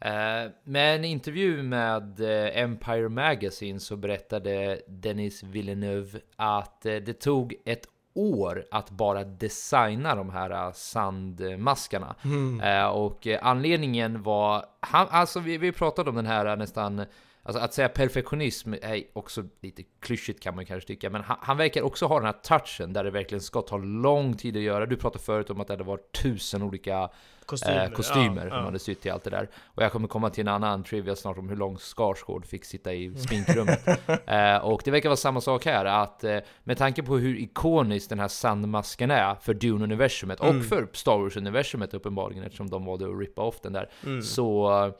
Eh, 0.00 0.50
med 0.64 0.96
en 0.96 1.04
intervju 1.04 1.62
med 1.62 2.20
eh, 2.20 2.62
Empire 2.62 3.08
Magazine 3.08 3.80
så 3.80 3.96
berättade 3.96 4.80
Denis 4.88 5.42
Villeneuve 5.42 6.20
att 6.36 6.86
eh, 6.86 6.96
det 6.96 7.12
tog 7.20 7.54
ett 7.64 7.86
år 8.14 8.64
att 8.70 8.90
bara 8.90 9.24
designa 9.24 10.14
de 10.14 10.30
här 10.30 10.72
sandmaskarna. 10.74 12.14
Eh, 12.62 12.86
och 12.88 13.26
anledningen 13.42 14.22
var, 14.22 14.64
han, 14.80 15.06
alltså 15.10 15.40
vi, 15.40 15.58
vi 15.58 15.72
pratade 15.72 16.10
om 16.10 16.16
den 16.16 16.26
här 16.26 16.56
nästan 16.56 17.04
Alltså 17.42 17.62
att 17.62 17.74
säga 17.74 17.88
perfektionism 17.88 18.74
är 18.82 19.04
också 19.12 19.44
lite 19.60 19.82
klyschigt 20.00 20.42
kan 20.42 20.54
man 20.54 20.66
kanske 20.66 20.86
tycka, 20.86 21.10
men 21.10 21.22
han, 21.22 21.36
han 21.40 21.56
verkar 21.56 21.82
också 21.82 22.06
ha 22.06 22.16
den 22.16 22.26
här 22.26 22.32
touchen 22.42 22.92
där 22.92 23.04
det 23.04 23.10
verkligen 23.10 23.40
ska 23.40 23.62
ta 23.62 23.76
lång 23.76 24.36
tid 24.36 24.56
att 24.56 24.62
göra. 24.62 24.86
Du 24.86 24.96
pratade 24.96 25.24
förut 25.24 25.50
om 25.50 25.60
att 25.60 25.66
det 25.66 25.72
hade 25.72 25.84
varit 25.84 26.12
tusen 26.12 26.62
olika 26.62 27.10
Kostymer, 27.50 27.84
eh, 27.84 27.90
kostymer 27.90 28.44
ja, 28.44 28.50
som 28.50 28.58
ja. 28.58 28.64
hade 28.64 28.78
sytt 28.78 29.00
till 29.00 29.12
allt 29.12 29.24
det 29.24 29.30
där. 29.30 29.48
Och 29.64 29.82
jag 29.82 29.92
kommer 29.92 30.08
komma 30.08 30.30
till 30.30 30.40
en 30.40 30.48
annan 30.48 30.84
trivia 30.84 31.16
snart 31.16 31.38
om 31.38 31.48
hur 31.48 31.56
lång 31.56 31.78
Skarsgård 31.78 32.46
fick 32.46 32.64
sitta 32.64 32.94
i 32.94 33.14
sminkrummet. 33.14 33.88
eh, 34.26 34.56
och 34.56 34.82
det 34.84 34.90
verkar 34.90 35.08
vara 35.08 35.16
samma 35.16 35.40
sak 35.40 35.64
här, 35.64 35.84
att 35.84 36.24
eh, 36.24 36.38
med 36.64 36.78
tanke 36.78 37.02
på 37.02 37.16
hur 37.16 37.38
ikonisk 37.38 38.08
den 38.08 38.18
här 38.18 38.28
sandmasken 38.28 39.10
är 39.10 39.34
för 39.34 39.54
Dune-universumet 39.54 40.40
Mm. 40.40 40.58
och 40.58 40.64
för 40.64 40.88
Star 40.92 41.18
Wars-universumet 41.18 41.94
uppenbarligen 41.94 42.44
eftersom 42.44 42.70
de 42.70 42.84
valde 42.84 43.04
att 43.04 43.20
rippa 43.20 43.42
off 43.42 43.60
den 43.62 43.72
där. 43.72 43.90
Mm. 44.04 44.22
Så 44.22 44.92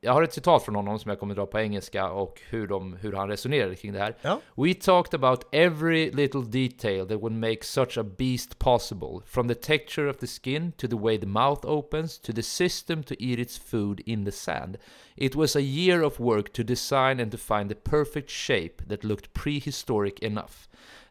jag 0.00 0.12
har 0.12 0.22
ett 0.22 0.32
citat 0.32 0.64
från 0.64 0.74
honom 0.74 0.98
som 0.98 1.08
jag 1.08 1.20
kommer 1.20 1.34
dra 1.34 1.46
på 1.46 1.58
engelska 1.58 2.10
och 2.10 2.40
hur, 2.48 2.66
de, 2.66 2.96
hur 2.96 3.12
han 3.12 3.28
resonerade 3.28 3.74
kring 3.74 3.92
det 3.92 3.98
här. 3.98 4.16
Ja. 4.22 4.40
We 4.56 4.74
talked 4.74 5.14
about 5.14 5.44
every 5.52 6.10
little 6.10 6.42
detail 6.42 7.08
that 7.08 7.20
would 7.20 7.32
make 7.32 7.58
such 7.62 7.98
a 7.98 8.02
beast 8.18 8.58
possible. 8.58 9.20
From 9.26 9.48
the 9.48 9.54
texture 9.54 10.10
of 10.10 10.16
the 10.16 10.26
skin, 10.26 10.72
to 10.72 10.88
the 10.88 10.96
way 10.96 11.18
the 11.18 11.26
mouth 11.26 11.64
opens, 11.64 12.18
to 12.18 12.32
the 12.32 12.42
system 12.42 13.02
to 13.02 13.14
eat 13.18 13.38
its 13.38 13.58
food 13.58 14.00
in 14.06 14.24
the 14.24 14.32
sand. 14.32 14.78
It 15.16 15.34
was 15.34 15.56
a 15.56 15.62
year 15.62 16.02
of 16.02 16.20
work 16.20 16.52
to 16.52 16.64
design 16.64 17.20
and 17.20 17.32
to 17.32 17.38
find 17.38 17.68
the 17.68 17.90
perfect 17.90 18.30
shape 18.30 18.82
that 18.88 19.04
looked 19.04 19.32
prehistoric 19.32 20.18
enough. 20.20 20.68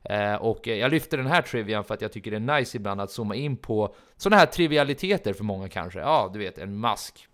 Eh, 0.10 0.36
och 0.36 0.68
jag 0.68 0.92
lyfter 0.92 1.18
den 1.18 1.28
här 1.28 1.42
trivian 1.42 1.84
för 1.84 1.94
att 1.94 2.02
jag 2.02 2.12
tycker 2.12 2.32
det 2.32 2.38
är 2.38 2.60
nice 2.60 2.78
ibland 2.78 3.02
att 3.02 3.12
zooma 3.12 3.36
in 3.36 3.58
på 3.58 3.96
sådana 4.18 4.40
här 4.40 4.46
trivialiteter 4.46 5.34
för 5.34 5.44
många 5.44 5.70
kanske. 5.70 6.00
Ja, 6.00 6.30
du 6.34 6.40
vet, 6.40 6.58
en 6.58 6.78
mask, 6.78 7.28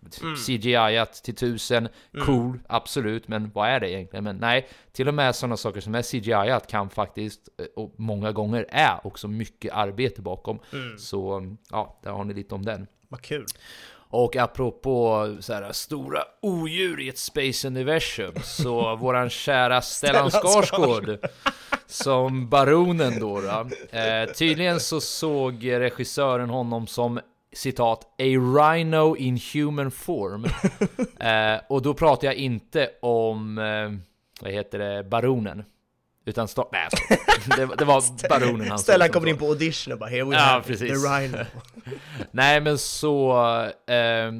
CGI-at 0.48 1.14
till 1.24 1.36
tusen, 1.36 1.90
cool, 2.26 2.60
absolut, 2.68 3.28
men 3.28 3.52
vad 3.54 3.70
är 3.70 3.80
det 3.80 3.92
egentligen? 3.92 4.24
Men 4.24 4.38
nej, 4.38 4.68
till 4.92 5.08
och 5.08 5.14
med 5.14 5.36
sådana 5.36 5.58
saker 5.58 5.82
som 5.82 5.96
är 5.96 6.02
CGI-at 6.02 6.68
kan 6.68 6.90
faktiskt, 6.90 7.50
eh, 7.58 7.66
och 7.76 7.94
många 7.98 8.32
gånger 8.32 8.66
är 8.70 9.08
också 9.08 9.28
mycket 9.28 9.74
arbete 9.74 10.22
bakom. 10.22 10.60
Så 10.98 11.56
ja, 11.72 12.00
där 12.04 12.12
har 12.12 12.24
ni 12.24 12.34
lite 12.34 12.56
om 12.56 12.66
den. 12.66 12.88
Vad 13.08 13.22
kul. 13.22 13.46
Och 14.14 14.36
apropå 14.36 15.28
så 15.40 15.54
här, 15.54 15.72
stora 15.72 16.24
odjur 16.42 17.00
i 17.00 17.10
ett 17.10 17.18
space-universum, 17.18 18.34
så 18.44 18.96
våran 19.00 19.30
kära 19.30 19.82
Stellan 19.82 20.32
Skarsgård, 20.32 21.18
som 21.86 22.50
baronen 22.50 23.20
då, 23.20 23.42
då 23.42 23.98
eh, 23.98 24.26
tydligen 24.26 24.80
så 24.80 25.02
såg 25.02 25.72
regissören 25.72 26.50
honom 26.50 26.88
som 26.88 27.20
citat, 27.54 28.04
a 28.04 28.24
rhino 28.24 29.16
in 29.16 29.40
human 29.54 29.92
form. 29.92 30.46
eh, 31.20 31.62
och 31.70 31.82
då 31.82 31.94
pratar 31.94 32.28
jag 32.28 32.36
inte 32.36 32.90
om, 33.02 33.58
eh, 33.58 33.92
vad 34.42 34.52
heter 34.52 34.80
det, 34.80 35.04
baronen. 35.04 35.64
Utan 36.26 36.48
start, 36.48 36.70
nej 36.72 36.88
det, 37.58 37.70
det 37.78 37.86
var 37.86 38.28
baronen 38.30 38.70
han 38.70 38.80
Stellan 38.80 39.10
kommer 39.10 39.28
in 39.28 39.38
på 39.38 39.46
audition 39.46 39.94
och 39.94 40.00
bara 40.00 40.10
“Here 40.10 40.24
we 40.24 40.36
Ja, 40.36 40.40
have 40.42 40.64
precis. 40.64 41.04
the 41.04 41.10
rhino”. 41.10 41.38
Nej 42.32 42.62
men 42.62 42.78
så, 42.78 43.34
eh, 43.88 44.32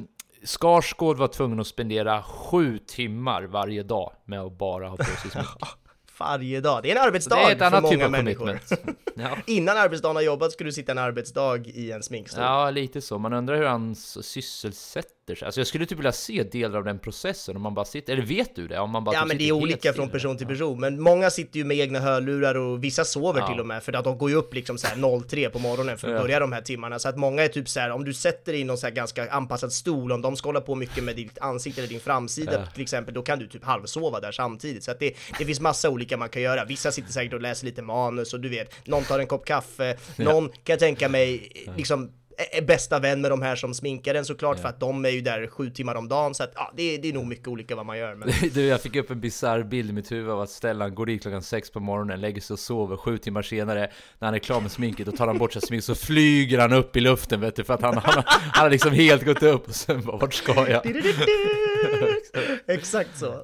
Skarsgård 0.44 1.16
var 1.16 1.28
tvungen 1.28 1.60
att 1.60 1.66
spendera 1.66 2.22
sju 2.22 2.78
timmar 2.78 3.42
varje 3.42 3.82
dag 3.82 4.12
med 4.24 4.40
att 4.40 4.58
bara 4.58 4.88
ha 4.88 4.96
på 4.96 5.04
sig 5.04 5.30
smink. 5.30 5.46
Varje 6.24 6.60
dag. 6.60 6.82
Det 6.82 6.90
är 6.90 6.96
en 6.96 7.02
arbetsdag 7.02 7.36
Det 7.36 7.42
är 7.42 7.52
ett 7.52 7.58
för 7.58 7.64
annat 7.64 7.82
många 7.82 7.94
typ 7.94 8.04
av 8.04 8.10
människor. 8.10 8.60
Ja. 9.16 9.28
Innan 9.46 9.76
arbetsdagen 9.76 10.16
har 10.16 10.22
jobbat 10.22 10.52
skulle 10.52 10.68
du 10.68 10.72
sitta 10.72 10.92
en 10.92 10.98
arbetsdag 10.98 11.56
i 11.66 11.92
en 11.92 12.02
sminkstol. 12.02 12.42
Ja, 12.44 12.70
lite 12.70 13.00
så. 13.00 13.18
Man 13.18 13.32
undrar 13.32 13.56
hur 13.56 13.64
han 13.66 13.94
sysselsätter 13.94 15.34
sig. 15.34 15.46
Alltså 15.46 15.60
jag 15.60 15.66
skulle 15.66 15.86
typ 15.86 15.98
vilja 15.98 16.12
se 16.12 16.42
delar 16.42 16.78
av 16.78 16.84
den 16.84 16.98
processen 16.98 17.56
om 17.56 17.62
man 17.62 17.74
bara 17.74 17.84
sitter, 17.84 18.12
eller 18.12 18.22
vet 18.26 18.56
du 18.56 18.68
det? 18.68 18.78
Om 18.78 18.90
man 18.90 19.04
bara 19.04 19.14
Ja 19.16 19.24
men 19.24 19.38
det 19.38 19.48
är 19.48 19.52
olika 19.52 19.92
från 19.92 20.08
person 20.08 20.36
till 20.36 20.46
person, 20.46 20.80
men 20.80 21.00
många 21.00 21.30
sitter 21.30 21.58
ju 21.58 21.64
med 21.64 21.76
egna 21.78 21.98
hörlurar 22.00 22.54
och 22.54 22.84
vissa 22.84 23.04
sover 23.04 23.40
Ja. 23.40 23.48
till 23.48 23.60
och 23.60 23.66
med 23.66 23.82
för 23.82 23.92
att 23.92 24.04
de 24.04 24.18
går 24.18 24.30
ju 24.30 24.36
upp 24.36 24.54
liksom 24.54 24.78
så 24.78 24.86
här 24.86 25.20
03 25.28 25.50
på 25.50 25.58
morgonen 25.58 25.98
för 25.98 26.08
att 26.08 26.14
Ja. 26.14 26.20
börja 26.20 26.40
de 26.40 26.52
här 26.52 26.60
timmarna. 26.60 26.98
Så 26.98 27.08
att 27.08 27.16
många 27.16 27.42
är 27.44 27.48
typ 27.48 27.68
så 27.68 27.80
här, 27.80 27.90
om 27.90 28.04
du 28.04 28.14
sätter 28.14 28.52
dig 28.52 28.60
i 28.60 28.64
någon 28.64 28.78
så 28.78 28.90
ganska 28.90 29.30
anpassad 29.30 29.72
stol, 29.72 30.12
om 30.12 30.22
de 30.22 30.36
ska 30.36 30.48
hålla 30.48 30.60
på 30.60 30.74
mycket 30.74 31.04
med 31.04 31.16
ditt 31.16 31.38
ansikte 31.38 31.80
eller 31.80 31.88
din 31.88 32.00
framsida 32.00 32.52
Ja. 32.52 32.66
till 32.66 32.82
exempel, 32.82 33.14
då 33.14 33.22
kan 33.22 33.38
du 33.38 33.46
typ 33.46 33.64
halvsova 33.64 34.20
där 34.20 34.32
samtidigt. 34.32 34.84
Så 34.84 34.90
att 34.90 34.98
det, 35.00 35.14
det 35.38 35.44
finns 35.44 35.60
massa 35.60 35.90
olika 35.90 36.13
man 36.16 36.28
kan 36.28 36.42
göra. 36.42 36.64
Vissa 36.64 36.92
sitter 36.92 37.12
säkert 37.12 37.34
och 37.34 37.40
läser 37.40 37.66
lite 37.66 37.82
manus 37.82 38.34
och 38.34 38.40
du 38.40 38.48
vet, 38.48 38.86
någon 38.86 39.04
tar 39.04 39.18
en 39.18 39.26
kopp 39.26 39.44
kaffe, 39.46 39.96
någon 40.16 40.48
kan 40.48 40.58
jag 40.64 40.78
tänka 40.78 41.08
mig 41.08 41.52
liksom 41.76 42.10
är 42.52 42.62
bästa 42.62 42.98
vän 42.98 43.20
med 43.20 43.30
de 43.30 43.42
här 43.42 43.56
som 43.56 43.74
sminkar 43.74 44.14
den 44.14 44.24
såklart 44.24 44.58
för 44.60 44.68
att 44.68 44.80
de 44.80 45.04
är 45.04 45.08
ju 45.08 45.20
där 45.20 45.46
sju 45.46 45.70
timmar 45.70 45.94
om 45.94 46.08
dagen 46.08 46.34
så 46.34 46.44
att 46.44 46.52
ja, 46.54 46.72
det, 46.76 46.82
är- 46.94 46.98
det 46.98 47.08
är 47.08 47.12
nog 47.12 47.26
mycket 47.26 47.48
olika 47.48 47.76
vad 47.76 47.86
man 47.86 47.98
gör. 47.98 48.14
Men... 48.14 48.28
Du, 48.54 48.66
jag 48.66 48.80
fick 48.80 48.96
upp 48.96 49.10
en 49.10 49.20
bizarr 49.20 49.62
bild 49.62 49.90
i 49.90 49.92
mitt 49.92 50.12
huvud 50.12 50.30
av 50.30 50.40
att 50.40 50.50
Stellan 50.50 50.94
går 50.94 51.06
dit 51.06 51.22
klockan 51.22 51.42
sex 51.42 51.70
på 51.70 51.80
morgonen, 51.80 52.20
lägger 52.20 52.40
sig 52.40 52.54
och 52.54 52.60
sover 52.60 52.96
sju 52.96 53.18
timmar 53.18 53.42
senare 53.42 53.90
När 54.18 54.26
han 54.28 54.34
är 54.34 54.38
klar 54.38 54.60
med 54.60 54.70
sminket, 54.70 55.06
då 55.06 55.12
tar 55.12 55.26
han 55.26 55.38
bort 55.38 55.52
sig 55.52 55.62
smink 55.62 55.84
så 55.84 55.94
flyger 55.94 56.58
han 56.58 56.72
upp 56.72 56.96
i 56.96 57.00
luften 57.00 57.40
vet 57.40 57.56
du 57.56 57.64
För 57.64 57.74
att 57.74 57.82
han, 57.82 57.96
han, 57.98 58.22
han 58.26 58.62
har 58.62 58.70
liksom 58.70 58.92
helt 58.92 59.24
gått 59.24 59.42
upp 59.42 59.68
och 59.68 59.74
sen 59.74 60.02
bara, 60.04 60.16
vart 60.16 60.34
ska 60.34 60.68
jag? 60.70 60.82
Exakt 62.66 63.18
så. 63.18 63.34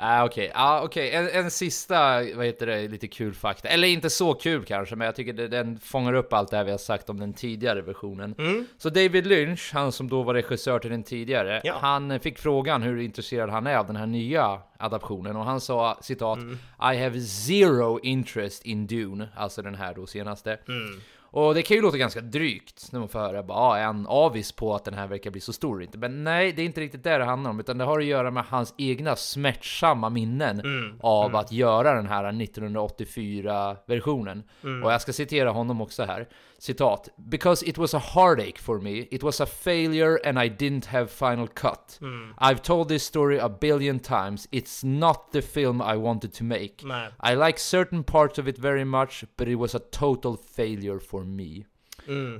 Ah, 0.00 0.24
Okej, 0.24 0.52
ah, 0.54 0.82
okej. 0.82 1.10
En, 1.10 1.28
en 1.28 1.50
sista, 1.50 2.22
vad 2.36 2.46
heter 2.46 2.66
det, 2.66 2.88
lite 2.88 3.08
kul 3.08 3.34
fakta. 3.34 3.68
Eller 3.68 3.88
inte 3.88 4.10
så 4.10 4.34
kul 4.34 4.64
kanske, 4.64 4.96
men 4.96 5.04
jag 5.04 5.16
tycker 5.16 5.32
det, 5.32 5.48
den 5.48 5.78
fångar 5.78 6.12
upp 6.14 6.32
allt 6.32 6.50
det 6.50 6.56
här 6.56 6.64
vi 6.64 6.70
har 6.70 6.78
sagt 6.78 7.10
om 7.10 7.20
den 7.20 7.32
tidigare 7.32 7.82
versionen. 7.82 8.34
Mm. 8.38 8.66
Så 8.78 8.90
David 8.90 9.26
Lynch, 9.26 9.70
han 9.74 9.92
som 9.92 10.08
då 10.08 10.22
var 10.22 10.34
regissör 10.34 10.78
till 10.78 10.90
den 10.90 11.02
tidigare, 11.02 11.60
Ja. 11.64 11.78
han 11.80 12.20
fick 12.20 12.38
frågan 12.38 12.82
hur 12.82 13.00
intresserad 13.00 13.50
han 13.50 13.66
är 13.66 13.76
av 13.76 13.86
den 13.86 13.96
här 13.96 14.06
nya 14.06 14.60
adaptionen 14.78 15.36
och 15.36 15.44
han 15.44 15.60
sa 15.60 15.98
citat 16.02 16.38
Mm. 16.38 16.58
I 16.94 17.02
have 17.02 17.20
zero 17.20 18.00
interest 18.02 18.62
in 18.66 18.86
Dune, 18.86 19.28
alltså 19.36 19.62
den 19.62 19.74
här 19.74 19.94
då 19.94 20.06
senaste. 20.06 20.58
Mm. 20.68 21.00
Och 21.30 21.54
det 21.54 21.62
kan 21.62 21.76
ju 21.76 21.82
låta 21.82 21.96
ganska 21.96 22.20
drygt 22.20 22.88
när 22.92 23.00
man 23.00 23.08
får 23.08 23.18
höra 23.18 23.42
bara, 23.42 23.58
ah, 23.58 23.78
är 23.78 23.84
han 23.84 24.06
avis 24.08 24.52
på 24.52 24.74
att 24.74 24.84
den 24.84 24.94
här 24.94 25.06
verkar 25.06 25.30
bli 25.30 25.40
så 25.40 25.52
stor 25.52 25.82
inte? 25.82 25.98
Men 25.98 26.24
nej, 26.24 26.52
det 26.52 26.62
är 26.62 26.66
inte 26.66 26.80
riktigt 26.80 27.04
det 27.04 27.18
det 27.18 27.24
handlar 27.24 27.50
om, 27.50 27.60
utan 27.60 27.78
det 27.78 27.84
har 27.84 27.98
att 27.98 28.04
göra 28.04 28.30
med 28.30 28.44
hans 28.44 28.74
egna 28.78 29.16
smärtsamma 29.16 30.10
minnen 30.10 30.62
av 31.00 31.36
att 31.36 31.52
göra 31.52 31.94
den 31.94 32.06
här 32.06 32.32
1984-versionen. 32.32 34.42
Och 34.84 34.92
jag 34.92 35.02
ska 35.02 35.12
citera 35.12 35.50
honom 35.50 35.80
också 35.80 36.04
här. 36.04 36.28
Citat. 36.58 37.08
Because 37.28 37.62
it 37.62 37.78
was 37.78 37.94
a 37.94 37.98
heartache 37.98 38.58
for 38.58 38.78
me, 38.80 39.08
it 39.10 39.22
was 39.22 39.40
a 39.40 39.46
failure 39.46 40.16
and 40.16 40.38
I 40.38 40.48
didn't 40.48 40.86
have 40.86 41.10
final 41.10 41.46
cut. 41.46 41.98
Hmm. 42.00 42.30
I've 42.38 42.62
told 42.62 42.88
this 42.88 43.04
story 43.04 43.38
a 43.38 43.48
billion 43.48 44.00
times, 44.00 44.48
it's 44.52 44.82
not 44.82 45.32
the 45.32 45.42
film 45.42 45.80
I 45.80 45.96
wanted 45.96 46.32
to 46.34 46.44
make. 46.44 46.82
I 47.20 47.34
like 47.34 47.58
certain 47.58 48.02
parts 48.02 48.38
of 48.38 48.48
it 48.48 48.58
very 48.58 48.84
much, 48.84 49.24
but 49.36 49.48
it 49.48 49.56
was 49.56 49.74
a 49.74 49.80
total 49.80 50.36
failure 50.36 50.98
for 51.00 51.24
me. 51.24 51.66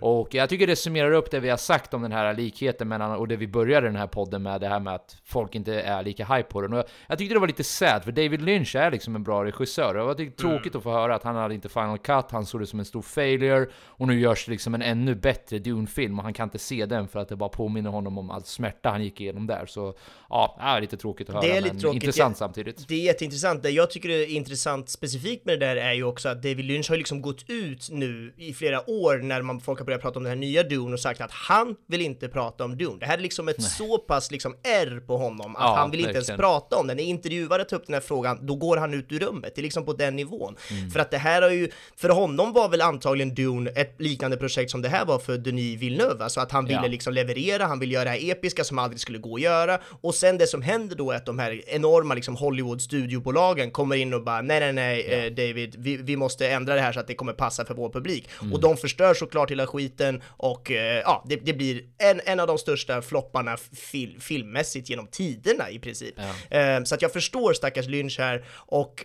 Och 0.01 0.35
jag 0.35 0.49
tycker 0.49 0.67
det 0.67 0.77
summerar 0.77 1.13
upp 1.13 1.31
det 1.31 1.41
vi 1.41 1.49
har 1.49 1.57
sagt 1.57 1.95
om 1.95 2.03
den 2.03 2.13
här 2.13 2.35
likheten 2.35 2.89
mellan, 2.89 3.11
och 3.17 3.29
det 3.29 3.37
vi 3.37 3.47
började 3.47 3.87
den 3.87 3.97
här 3.97 4.07
podden 4.07 4.43
med, 4.43 4.61
det 4.61 4.69
här 4.69 4.81
med 4.81 4.95
att 4.95 5.17
folk 5.25 5.55
inte 5.55 5.81
är 5.81 6.03
lika 6.03 6.25
hype 6.25 6.49
på 6.49 6.61
den. 6.61 6.73
Och 6.73 6.79
jag, 6.79 6.85
jag 7.07 7.19
tyckte 7.19 7.35
det 7.35 7.39
var 7.41 7.47
lite 7.47 7.65
sad, 7.65 8.05
för 8.05 8.13
David 8.13 8.43
Lynch 8.43 8.75
är 8.77 8.91
liksom 8.91 9.15
en 9.17 9.23
bra 9.23 9.45
regissör. 9.45 9.95
Och 9.95 10.09
jag 10.11 10.17
tyckte 10.17 10.43
tråkigt 10.43 10.75
att 10.75 10.83
få 10.83 10.91
höra 10.93 11.15
att 11.15 11.23
han 11.23 11.37
hade 11.37 11.55
inte 11.55 11.69
final 11.69 11.99
cut, 11.99 12.25
han 12.31 12.47
såg 12.47 12.61
det 12.61 12.67
som 12.67 12.79
en 12.79 12.85
stor 12.85 13.03
failure, 13.03 13.67
och 13.87 14.07
nu 14.09 14.21
görs 14.21 14.45
det 14.47 14.51
liksom 14.53 14.75
en 14.75 14.83
ännu 14.83 15.15
bättre 15.15 15.59
Dune-film, 15.59 16.19
och 16.19 16.25
han 16.25 16.33
kan 16.33 16.47
inte 16.47 16.59
se 16.59 16.87
den 16.87 17.09
för 17.09 17.21
att 17.21 17.29
det 17.29 17.37
bara 17.37 17.49
påminner 17.49 17.91
honom 17.91 18.19
om 18.19 18.31
all 18.31 18.43
smärta 18.45 18.91
han 18.91 19.05
gick 19.05 19.21
igenom 19.21 19.47
där. 19.47 19.67
Så 19.67 19.95
ja, 20.29 20.57
det 20.59 20.65
är 20.65 20.81
lite 20.81 20.97
tråkigt 20.97 21.29
att 21.29 21.35
höra, 21.35 21.45
Det 21.47 21.57
är 21.57 21.61
lite 21.61 21.75
men 21.75 21.81
tråkigt. 21.81 22.03
intressant 22.03 22.35
Det- 22.35 22.39
samtidigt. 22.39 22.89
Det 22.89 22.95
är 22.95 22.99
jätteintressant. 23.05 23.63
Det 23.63 23.71
jag 23.71 23.91
tycker 23.91 24.09
är 24.09 24.27
intressant 24.27 24.89
specifikt 24.89 25.45
med 25.45 25.61
det 25.61 25.67
där 25.67 25.77
är 25.77 25.93
ju 25.93 26.05
också 26.05 26.29
att 26.29 26.43
David 26.43 26.65
Lynch 26.65 26.91
har 26.91 26.97
liksom 26.97 27.23
gått 27.23 27.45
ut 27.49 27.89
nu 27.91 28.35
i 28.37 28.53
flera 28.55 28.91
år 28.91 29.19
när 29.19 29.43
man, 29.43 29.58
folk 29.61 29.79
har 29.79 29.87
börjat 29.87 30.03
prata 30.03 30.19
om 30.19 30.23
den 30.25 30.31
här 30.31 30.37
nya 30.37 30.63
Dune 30.63 30.93
och 30.93 31.01
sagt 31.01 31.21
att 31.21 31.31
han 31.33 31.77
vill 31.89 32.01
inte 32.01 32.29
prata 32.29 32.65
om 32.65 32.79
Dune. 32.79 32.97
Det 33.01 33.07
här 33.07 33.19
är 33.19 33.23
liksom 33.23 33.49
ett 33.49 33.63
så 33.63 33.99
pass 33.99 34.31
liksom 34.31 34.57
R 34.63 35.03
på 35.07 35.17
honom 35.17 35.57
att 35.57 35.63
Ja, 35.63 35.77
han 35.77 35.91
vill 35.91 36.01
inte 36.01 36.13
ens 36.13 36.31
prata 36.31 36.77
om 36.77 36.87
den. 36.87 36.97
När 36.97 37.05
intervjuare 37.05 37.65
tar 37.65 37.77
upp 37.77 37.87
den 37.87 37.95
här 37.95 38.01
frågan, 38.01 38.47
då 38.47 38.55
går 38.55 38.77
han 38.77 38.95
ut 38.95 39.13
ur 39.13 39.19
rummet. 39.19 39.53
Det 39.55 39.61
är 39.61 39.63
liksom 39.63 39.85
på 39.85 39.93
den 39.93 40.17
nivån. 40.17 40.57
Mm. 40.71 40.91
För 40.91 41.01
att 41.01 41.11
det 41.11 41.19
här 41.19 41.43
har 41.43 41.51
ju, 41.51 41.71
för 41.97 42.09
honom 42.09 42.53
var 42.53 42.69
väl 42.69 42.81
antagligen 42.81 43.35
Dune 43.35 43.71
ett 43.71 43.95
liknande 44.01 44.37
projekt 44.37 44.71
som 44.71 44.83
det 44.83 44.89
här 44.89 45.05
var 45.05 45.19
för 45.19 45.39
Denis 45.39 45.81
Villeneuve. 45.81 46.25
Alltså 46.25 46.41
att 46.41 46.53
han 46.53 46.65
ville 46.65 46.81
Ja. 46.83 46.87
liksom 46.89 47.13
leverera, 47.15 47.65
han 47.67 47.79
ville 47.79 47.95
göra 47.95 48.05
det 48.05 48.11
här 48.11 48.31
episka 48.31 48.65
som 48.65 48.79
aldrig 48.79 49.01
skulle 49.01 49.19
gå 49.19 49.35
att 49.35 49.41
göra. 49.41 49.79
Och 50.01 50.15
sen 50.15 50.39
det 50.39 50.47
som 50.47 50.63
händer 50.63 50.97
då 50.97 51.11
är 51.11 51.17
att 51.17 51.27
de 51.27 51.39
här 51.39 51.63
enorma 51.67 52.15
liksom 52.15 52.37
Hollywood 52.37 52.83
studiobolagen 52.83 53.71
kommer 53.71 53.97
in 53.97 54.15
och 54.15 54.25
bara 54.25 54.43
nej, 54.43 54.61
nej, 54.61 54.73
nej, 54.73 55.01
eh, 55.27 55.31
David, 55.33 55.75
vi, 55.79 55.97
vi 55.97 56.17
måste 56.17 56.49
ändra 56.49 56.75
det 56.75 56.81
här 56.81 56.93
så 56.93 57.01
att 57.01 57.07
det 57.07 57.15
kommer 57.15 57.33
passa 57.33 57.65
för 57.65 57.75
vår 57.75 57.91
publik. 57.91 58.29
Mm. 58.43 58.53
Och 58.55 58.61
de 58.61 58.77
förstör 58.77 59.15
såklart 59.15 59.48
hela 59.51 59.67
skiten 59.67 60.23
och 60.27 60.71
eh, 60.71 61.01
ja, 61.05 61.25
det, 61.29 61.37
det 61.37 61.53
blir 61.53 61.83
en, 61.99 62.21
en 62.25 62.41
av 62.41 62.47
de 62.47 62.59
största 62.59 63.03
flopparna 63.03 63.57
fil, 63.57 64.17
filmmässigt 64.21 64.91
genom 64.91 65.07
tiderna 65.07 65.71
i 65.71 65.79
princip. 65.79 66.15
Eh, 66.51 66.83
så 66.85 66.95
att 66.95 67.03
jag 67.03 67.13
förstår 67.13 67.53
stackars 67.53 67.87
Lynch 67.87 68.19
här 68.19 68.45
och 68.51 69.05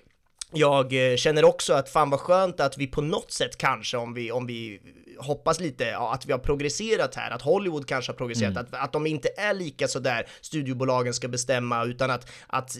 jag 0.54 1.12
eh, 1.12 1.16
känner 1.16 1.46
också 1.46 1.74
att 1.74 1.90
fan 1.90 2.10
vad 2.10 2.20
skönt 2.20 2.60
att 2.60 2.78
vi 2.78 2.88
på 2.88 3.02
något 3.02 3.32
sätt 3.32 3.58
kanske, 3.58 3.98
om 3.98 4.14
vi, 4.14 4.32
om 4.32 4.48
vi 4.48 4.80
hoppas 5.20 5.60
lite, 5.60 5.84
ja, 5.84 6.14
att 6.14 6.26
vi 6.26 6.32
har 6.32 6.40
progresserat 6.40 7.16
här, 7.16 7.32
att 7.32 7.42
Hollywood 7.42 7.88
kanske 7.88 8.12
har 8.12 8.18
progresserat, 8.18 8.58
att, 8.58 8.68
att 8.74 8.94
de 8.94 9.08
inte 9.08 9.30
är 9.38 9.54
lika 9.54 9.88
sådär 9.88 10.28
studiobolagen 10.42 11.14
ska 11.14 11.28
bestämma, 11.28 11.84
utan 11.86 12.12
att, 12.12 12.32
att 12.48 12.78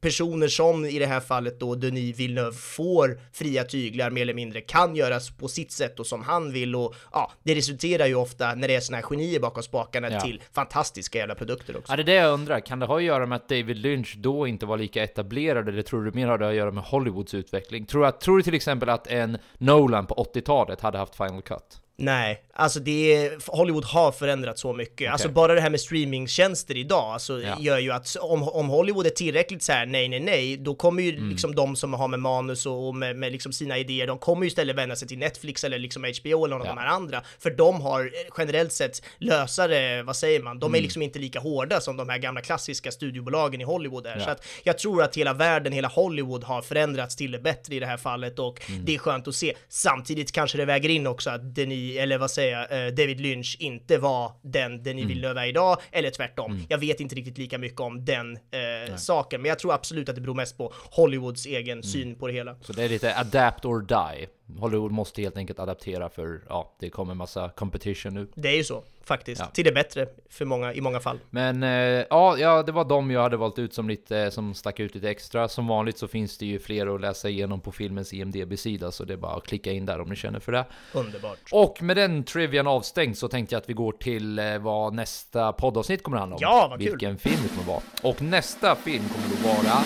personer 0.00 0.48
som 0.48 0.84
i 0.84 0.98
det 0.98 1.06
här 1.06 1.20
fallet 1.20 1.60
då 1.60 1.74
Denis 1.74 2.18
Villeneuve 2.18 2.52
får 2.52 3.20
fria 3.32 3.64
tyglar 3.64 4.10
mer 4.10 4.22
eller 4.22 4.34
mindre, 4.34 4.60
kan 4.60 4.96
göras 4.96 5.30
på 5.30 5.48
sitt 5.48 5.72
sätt 5.72 6.00
och 6.00 6.06
som 6.06 6.22
han 6.22 6.52
vill 6.52 6.76
och 6.76 6.94
ja, 7.12 7.32
det 7.42 7.54
resulterar 7.54 8.06
ju 8.06 8.14
ofta 8.14 8.54
när 8.54 8.68
det 8.68 8.74
är 8.74 8.80
såna 8.80 8.96
här 8.96 9.02
genier 9.04 9.40
bakom 9.40 9.62
spakarna 9.62 10.10
Ja. 10.10 10.20
till 10.20 10.42
fantastiska 10.52 11.18
jävla 11.18 11.34
produkter 11.34 11.76
också. 11.76 11.92
Ja, 11.92 11.96
det 11.96 12.02
är 12.02 12.04
det 12.04 12.14
jag 12.14 12.32
undrar. 12.32 12.60
Kan 12.60 12.78
det 12.78 12.86
ha 12.86 12.96
att 12.96 13.02
göra 13.02 13.26
med 13.26 13.36
att 13.36 13.48
David 13.48 13.76
Lynch 13.76 14.14
då 14.18 14.46
inte 14.46 14.66
var 14.66 14.78
lika 14.78 15.04
etablerad, 15.04 15.68
eller 15.68 15.82
tror 15.82 16.04
du 16.04 16.12
mer 16.12 16.26
har 16.26 16.38
det 16.38 16.48
att 16.48 16.54
göra 16.54 16.70
med 16.70 16.84
Hollywoods 16.84 17.34
utveckling? 17.34 17.86
Tror, 17.86 18.06
att, 18.06 18.20
tror 18.20 18.36
du 18.36 18.42
till 18.42 18.54
exempel 18.54 18.88
att 18.88 19.06
en 19.06 19.38
Nolan 19.58 20.06
på 20.06 20.14
80-talet 20.34 20.80
hade 20.80 20.98
haft 20.98 21.16
Final 21.16 21.42
Cut? 21.42 21.80
Nej, 21.96 22.42
alltså 22.56 22.80
det 22.80 23.30
Hollywood 23.46 23.84
har 23.84 24.12
förändrats 24.12 24.60
så 24.60 24.72
mycket. 24.72 25.12
Alltså 25.12 25.28
bara 25.28 25.54
det 25.54 25.60
här 25.60 25.70
med 25.70 25.80
streamingtjänster 25.80 26.76
idag, 26.76 27.04
alltså 27.12 27.40
Ja. 27.42 27.56
gör 27.60 27.78
ju 27.78 27.90
att 27.92 28.16
om, 28.20 28.42
om 28.48 28.68
Hollywood 28.68 29.06
är 29.06 29.10
tillräckligt 29.10 29.62
så 29.62 29.72
här 29.72 29.86
nej, 29.86 30.08
nej, 30.08 30.20
nej, 30.20 30.56
då 30.56 30.74
kommer 30.74 31.02
ju 31.02 31.10
Mm. 31.16 31.30
liksom 31.30 31.54
de 31.54 31.76
som 31.76 31.94
har 31.94 32.08
med 32.08 32.20
manus 32.20 32.66
och 32.66 32.88
och 32.88 32.94
med, 32.94 33.16
med 33.16 33.32
liksom 33.32 33.52
sina 33.52 33.78
idéer, 33.78 34.06
de 34.06 34.18
kommer 34.18 34.42
ju 34.42 34.48
istället 34.48 34.76
vända 34.76 34.96
sig 34.96 35.08
till 35.08 35.18
Netflix 35.18 35.64
eller 35.64 35.78
liksom 35.78 36.04
HBO 36.04 36.44
eller 36.44 36.56
någon 36.58 36.68
av 36.68 36.74
de 36.76 36.80
här 36.80 36.88
andra, 36.88 37.22
för 37.38 37.50
de 37.50 37.80
har 37.80 38.00
eh, 38.00 38.10
generellt 38.38 38.72
sett 38.72 39.02
lösare, 39.18 40.02
vad 40.02 40.16
säger 40.16 40.40
man, 40.42 40.58
de 40.58 40.64
är 40.66 40.68
Mm. 40.78 40.82
liksom 40.82 41.02
inte 41.02 41.18
lika 41.18 41.40
hårda 41.40 41.80
som 41.80 41.96
de 41.96 42.08
här 42.08 42.18
gamla 42.18 42.40
klassiska 42.40 42.90
studiobolagen 42.90 43.60
i 43.60 43.64
Hollywood 43.64 44.06
är. 44.06 44.18
Så 44.20 44.30
att 44.30 44.46
jag 44.62 44.78
tror 44.78 45.02
att 45.02 45.16
hela 45.16 45.32
världen, 45.32 45.72
hela 45.72 45.88
Hollywood 45.88 46.44
har 46.44 46.62
förändrats 46.62 47.16
till 47.16 47.30
det 47.32 47.38
bättre 47.38 47.74
i 47.74 47.80
det 47.80 47.86
här 47.86 47.96
fallet 47.96 48.38
och 48.38 48.60
Mm. 48.68 48.84
det 48.84 48.94
är 48.94 48.98
skönt 48.98 49.28
att 49.28 49.34
se. 49.34 49.54
Samtidigt 49.68 50.32
kanske 50.32 50.58
det 50.58 50.64
väger 50.64 50.88
in 50.88 51.06
också 51.06 51.30
att 51.30 51.54
Denis, 51.54 51.98
eller 51.98 52.18
vad 52.18 52.30
säger 52.30 52.43
jag, 52.50 52.86
eh, 52.86 52.92
David 52.92 53.20
Lynch 53.20 53.56
inte 53.60 53.98
var 53.98 54.32
den 54.42 54.82
Denis 54.82 55.10
Villeneuve 55.10 55.40
är 55.40 55.46
idag, 55.46 55.76
eller 55.92 56.10
tvärtom. 56.10 56.60
Jag 56.68 56.78
vet 56.78 57.00
inte 57.00 57.14
riktigt 57.14 57.38
lika 57.38 57.58
mycket 57.58 57.80
om 57.80 58.04
den 58.04 58.32
eh, 58.36 58.96
saken, 58.96 59.42
men 59.42 59.48
jag 59.48 59.58
tror 59.58 59.74
absolut 59.74 60.08
att 60.08 60.14
det 60.14 60.20
beror 60.20 60.34
mest 60.34 60.58
på 60.58 60.72
Hollywoods 60.90 61.46
egen 61.46 61.82
syn 61.82 62.14
på 62.18 62.26
det 62.26 62.32
hela. 62.32 62.56
Så 62.60 62.72
det 62.72 62.84
är 62.84 62.88
lite 62.88 63.16
adapt 63.16 63.64
or 63.64 63.80
die. 63.80 64.26
Hollywood 64.58 64.92
måste 64.92 65.22
helt 65.22 65.36
enkelt 65.36 65.58
adaptera 65.58 66.08
för 66.08 66.40
ja, 66.48 66.74
det 66.80 66.90
kommer 66.90 67.14
massa 67.14 67.48
competition 67.48 68.14
nu. 68.14 68.28
Det 68.34 68.48
är 68.48 68.56
ju 68.56 68.64
så, 68.64 68.84
faktiskt. 69.02 69.40
Ja. 69.40 69.46
Till 69.46 69.64
det 69.64 69.72
bättre 69.72 70.06
för 70.28 70.44
många, 70.44 70.72
i 70.74 70.80
många 70.80 71.00
fall. 71.00 71.18
Men 71.30 71.62
eh, 71.62 71.68
ja, 72.10 72.38
ja, 72.38 72.62
det 72.62 72.72
var 72.72 72.84
de 72.84 73.10
jag 73.10 73.22
hade 73.22 73.36
valt 73.36 73.58
ut 73.58 73.74
som 73.74 73.88
lite 73.88 74.30
som 74.30 74.54
stack 74.54 74.80
ut 74.80 74.94
lite 74.94 75.10
extra. 75.10 75.48
Som 75.48 75.66
vanligt 75.66 75.98
så 75.98 76.08
finns 76.08 76.38
det 76.38 76.46
ju 76.46 76.58
fler 76.58 76.94
att 76.94 77.00
läsa 77.00 77.28
igenom 77.28 77.60
på 77.60 77.72
filmens 77.72 78.12
IMDB-sida, 78.12 78.92
så 78.92 79.04
det 79.04 79.12
är 79.12 79.16
bara 79.16 79.36
att 79.36 79.46
klicka 79.46 79.72
in 79.72 79.86
där 79.86 80.00
om 80.00 80.08
ni 80.08 80.16
känner 80.16 80.40
för 80.40 80.52
det. 80.52 80.64
Underbart. 80.92 81.38
Och 81.52 81.82
med 81.82 81.96
den 81.96 82.24
trivian 82.24 82.66
avstängd 82.66 83.18
så 83.18 83.28
tänkte 83.28 83.54
jag 83.54 83.60
att 83.60 83.68
vi 83.68 83.74
går 83.74 83.92
till 83.92 84.38
eh, 84.38 84.58
vad 84.58 84.94
nästa 84.94 85.52
poddavsnitt 85.52 86.02
kommer 86.02 86.16
att 86.16 86.20
handla 86.20 86.36
om. 86.36 86.42
Ja, 86.42 86.66
vad 86.70 86.78
kul. 86.80 86.90
Vilken 86.90 87.18
film 87.18 87.38
det 87.42 87.48
kommer 87.48 87.66
vara. 87.66 87.82
Och 88.02 88.22
nästa 88.22 88.76
film 88.76 89.04
kommer 89.08 89.26
att 89.26 89.64
vara 89.64 89.84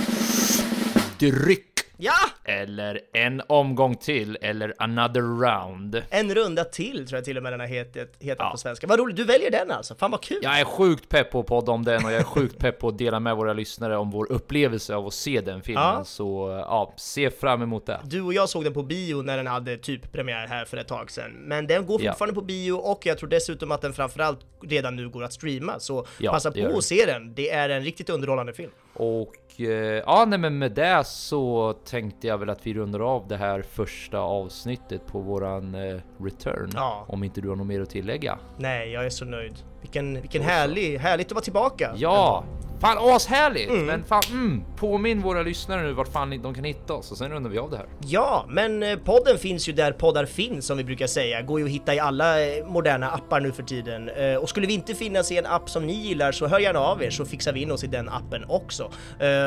Dryck. 1.19 1.68
Ja! 2.01 2.13
Eller 2.45 3.01
En 3.13 3.43
omgång 3.47 3.95
till, 3.97 4.39
eller 4.41 4.75
Another 4.79 5.21
round. 5.21 6.03
En 6.11 6.35
runda 6.35 6.65
till 6.65 7.07
tror 7.09 7.17
jag 7.17 7.25
till 7.25 7.37
och 7.37 7.43
med 7.43 7.53
den 7.53 7.61
har 7.61 7.67
hetat, 7.67 8.09
hetat 8.21 8.37
Ja. 8.39 8.51
på 8.51 8.57
svenska. 8.59 8.87
Vad 8.87 8.99
roligt, 8.99 9.17
du 9.17 9.25
väljer 9.25 9.51
den 9.51 9.71
alltså. 9.71 9.95
Fan 9.95 10.11
vad 10.11 10.23
kul! 10.23 10.39
Jag 10.43 10.61
är 10.61 10.65
sjukt 10.65 11.09
pepp 11.09 11.31
på 11.31 11.41
att 11.41 11.47
podda 11.47 11.73
om 11.73 11.85
den 11.85 12.05
och 12.05 12.13
jag 12.13 12.21
är 12.21 12.25
sjukt 12.25 12.59
pepp 12.59 12.79
på 12.79 12.89
att 12.89 12.99
dela 12.99 13.21
med 13.21 13.37
våra 13.37 13.53
lyssnare 13.53 13.97
om 13.97 14.11
vår 14.11 14.33
upplevelse 14.33 14.95
av 14.95 15.07
att 15.07 15.15
se 15.15 15.41
den 15.41 15.63
filmen. 15.63 15.83
Ja. 15.85 16.05
Så 16.05 16.49
ja, 16.67 16.93
se 16.97 17.31
fram 17.31 17.63
emot 17.63 17.87
det. 17.87 18.01
Du 18.05 18.21
och 18.23 18.35
jag 18.35 18.49
såg 18.49 18.65
den 18.65 18.73
på 18.75 18.83
bio 18.83 19.23
när 19.23 19.37
den 19.37 19.47
hade 19.47 19.77
typ 19.77 20.13
premiär 20.13 20.47
här 20.47 20.65
för 20.65 20.77
ett 20.77 20.89
tag 20.89 21.11
sedan. 21.11 21.31
Men 21.33 21.67
den 21.67 21.87
går 21.87 22.03
Ja. 22.03 22.13
fortfarande 22.13 22.35
på 22.35 22.43
bio 22.43 22.73
och 22.73 23.07
jag 23.07 23.19
tror 23.19 23.29
dessutom 23.29 23.73
att 23.73 23.81
den 23.83 23.93
framförallt 23.93 24.41
redan 24.63 24.97
nu 24.97 25.09
går 25.09 25.25
att 25.25 25.33
streama. 25.33 25.81
Så 25.81 26.07
Ja, 26.19 26.33
passa 26.33 26.51
på 26.51 26.77
att 26.79 26.85
se 26.85 27.07
den. 27.07 27.35
Det 27.35 27.51
är 27.51 27.69
en 27.69 27.83
riktigt 27.85 28.11
underhållande 28.11 28.53
film. 28.53 28.71
Och 28.99 29.61
eh, 29.61 30.03
ja, 30.07 30.25
nej, 30.29 30.39
men 30.39 30.59
med 30.59 30.73
det 30.73 31.07
så 31.07 31.73
tänkte 31.73 32.27
jag 32.27 32.39
väl 32.39 32.51
att 32.51 32.67
vi 32.67 32.75
rundar 32.75 33.01
av 33.01 33.29
det 33.29 33.37
här 33.37 33.63
första 33.63 34.19
avsnittet 34.19 35.07
på 35.07 35.21
våran 35.21 35.75
eh, 35.75 36.01
return. 36.21 36.71
Ja. 36.75 37.05
Om 37.09 37.25
inte 37.25 37.41
du 37.41 37.49
har 37.49 37.57
något 37.57 37.67
mer 37.67 37.81
att 37.81 37.91
tillägga. 37.91 38.39
Nej, 38.59 38.93
jag 38.93 39.07
är 39.07 39.11
så 39.11 39.25
nöjd. 39.25 39.55
Vilken, 39.81 40.21
vilken 40.21 40.43
härlig, 40.43 40.99
härligt 40.99 41.27
att 41.27 41.33
vara 41.33 41.45
tillbaka. 41.45 41.93
Ja! 41.97 42.45
Fan 42.81 42.97
ashärligt! 43.01 43.71
Mm. 43.71 43.87
Men 43.87 44.05
fan, 44.05 44.23
mm, 44.31 44.63
påminn 44.77 45.23
våra 45.23 45.43
lyssnare 45.43 45.83
nu 45.83 45.93
vart 45.93 46.13
fan 46.13 46.43
de 46.43 46.55
kan 46.55 46.65
hitta 46.65 46.95
oss 46.95 47.11
och 47.11 47.19
sen 47.19 47.31
rundar 47.31 47.51
vi 47.51 47.59
av 47.59 47.71
det 47.71 47.77
här. 47.77 47.87
Ja, 48.07 48.47
men 48.49 48.83
eh, 48.83 48.99
podden 48.99 49.39
finns 49.39 49.69
ju 49.69 49.73
där 49.73 49.93
poddar 49.93 50.25
finns 50.27 50.67
som 50.67 50.77
vi 50.77 50.85
brukar 50.85 51.07
säga. 51.07 51.43
Går 51.43 51.61
ju 51.61 51.67
att 51.67 51.73
hitta 51.73 51.95
i 51.95 51.99
alla 51.99 52.47
eh, 52.47 52.67
moderna 52.67 53.11
appar 53.11 53.41
nu 53.41 53.53
för 53.53 53.63
tiden. 53.63 54.09
Eh, 54.09 54.35
Och 54.35 54.49
skulle 54.49 54.67
vi 54.67 54.75
inte 54.75 54.95
finnas 54.95 55.33
i 55.33 55.37
en 55.39 55.47
app 55.47 55.71
som 55.71 55.87
ni 55.87 55.93
gillar 55.93 56.33
så 56.33 56.47
hör 56.47 56.59
gärna 56.59 56.79
av 56.79 57.03
er 57.03 57.11
så 57.11 57.25
fixar 57.25 57.53
vi 57.53 57.63
in 57.63 57.71
oss 57.71 57.85
i 57.85 57.87
den 57.87 58.09
appen 58.09 58.45
också. 58.49 58.91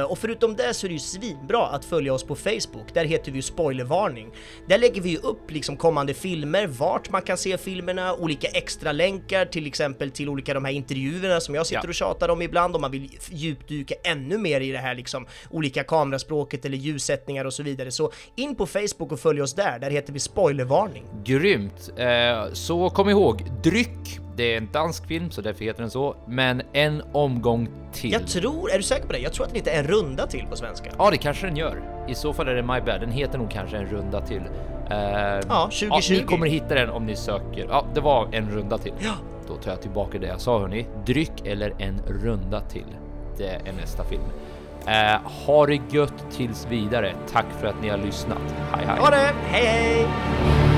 Och 0.09 0.17
förutom 0.17 0.55
det 0.55 0.73
så 0.73 0.87
är 0.87 0.89
det 0.89 0.93
ju 0.93 0.99
svinbra 0.99 1.65
att 1.67 1.85
följa 1.85 2.13
oss 2.13 2.23
på 2.23 2.35
Facebook. 2.35 2.93
Där 2.93 3.05
heter 3.05 3.31
vi 3.31 3.37
ju 3.37 3.41
spoilervarning. 3.41 4.31
Där 4.67 4.77
lägger 4.77 5.01
vi 5.01 5.09
ju 5.09 5.17
upp 5.17 5.51
liksom 5.51 5.77
kommande 5.77 6.13
filmer, 6.13 6.67
vart 6.67 7.09
man 7.11 7.21
kan 7.21 7.37
se 7.37 7.57
filmerna, 7.57 8.13
olika 8.15 8.47
extra 8.47 8.91
länkar 8.91 9.45
till 9.45 9.67
exempel 9.67 10.11
till 10.11 10.20
olika 10.29 10.53
de 10.53 10.65
här 10.65 10.71
intervjuerna 10.71 11.39
som 11.39 11.55
jag 11.55 11.67
sitter 11.67 11.81
Ja. 11.83 11.89
och 11.89 11.93
tjatar 11.95 12.29
om 12.29 12.41
ibland 12.41 12.75
om 12.75 12.81
man 12.81 12.91
vill 12.91 13.09
djupdyka 13.29 13.95
ännu 14.03 14.37
mer 14.37 14.61
i 14.61 14.71
det 14.71 14.77
här 14.77 14.95
liksom 14.95 15.25
olika 15.49 15.83
kameraspråket 15.83 16.65
eller 16.65 16.77
ljussättningar 16.77 17.45
och 17.45 17.53
så 17.53 17.63
vidare. 17.63 17.91
Så 17.91 18.11
in 18.35 18.55
på 18.55 18.65
Facebook 18.65 19.11
och 19.11 19.19
följ 19.19 19.41
oss 19.41 19.53
där, 19.53 19.79
där 19.79 19.91
heter 19.91 20.13
vi 20.13 20.19
spoilervarning. 20.19 21.03
Grymt! 21.23 21.89
Eh, 21.97 22.53
så 22.53 22.89
kom 22.89 23.09
ihåg, 23.09 23.43
Dryck, 23.63 24.19
det 24.37 24.53
är 24.53 24.57
en 24.57 24.69
dansk 24.71 25.07
film 25.07 25.31
så 25.31 25.41
därför 25.41 25.65
heter 25.65 25.81
den 25.81 25.91
så, 25.91 26.15
men 26.27 26.61
en 26.73 27.01
omgång 27.13 27.69
till. 27.93 28.11
Jag 28.11 28.27
tror, 28.27 28.71
är 28.71 28.77
du 28.77 28.83
säker 28.83 29.05
på 29.07 29.13
det? 29.13 29.19
Jag 29.19 29.33
tror 29.33 29.45
att 29.45 29.49
den 29.53 29.59
heter 29.63 29.71
En 29.79 29.87
runda 29.87 30.27
till 30.27 30.45
på 30.49 30.55
svenska. 30.55 30.91
Ja, 30.97 31.11
det 31.11 31.17
kanske 31.17 31.47
den 31.47 31.55
gör. 31.57 32.05
I 32.09 32.15
så 32.15 32.33
fall 32.33 32.47
är 32.47 32.55
det 32.55 32.61
My 32.61 32.81
Bad. 32.81 33.01
Den 33.01 33.11
heter 33.11 33.37
nog 33.37 33.51
kanske 33.51 33.77
en 33.77 33.85
runda 33.85 34.21
till. 34.21 34.41
Eh, 34.91 34.97
Ja, 35.49 35.69
2020. 35.71 36.13
ni 36.13 36.23
kommer 36.23 36.47
hitta 36.47 36.75
den 36.75 36.89
om 36.89 37.05
ni 37.05 37.15
söker. 37.15 37.65
Ja, 37.69 37.85
det 37.93 38.01
var 38.01 38.29
en 38.31 38.49
runda 38.51 38.77
till. 38.77 38.93
Ja. 38.99 39.13
Då 39.51 39.57
tar 39.57 39.71
jag 39.71 39.81
tillbaka 39.81 40.19
det 40.19 40.27
jag 40.27 40.41
sa 40.41 40.59
hörni. 40.59 40.87
Dryck 41.05 41.45
eller 41.45 41.73
en 41.77 42.01
runda 42.07 42.61
till. 42.61 42.97
Det 43.37 43.61
är 43.65 43.73
nästa 43.81 44.03
film. 44.03 44.21
Eh, 44.87 45.45
ha 45.45 45.65
det 45.65 45.81
gött 45.89 46.25
tills 46.31 46.67
vidare. 46.69 47.13
Tack 47.31 47.45
för 47.59 47.67
att 47.67 47.81
ni 47.81 47.89
har 47.89 47.97
lyssnat. 47.97 48.55
Hej 48.71 48.85
hej! 48.85 48.99
Ha 48.99 49.09
det! 49.09 49.33
Hej 49.45 49.65
hej! 49.65 50.70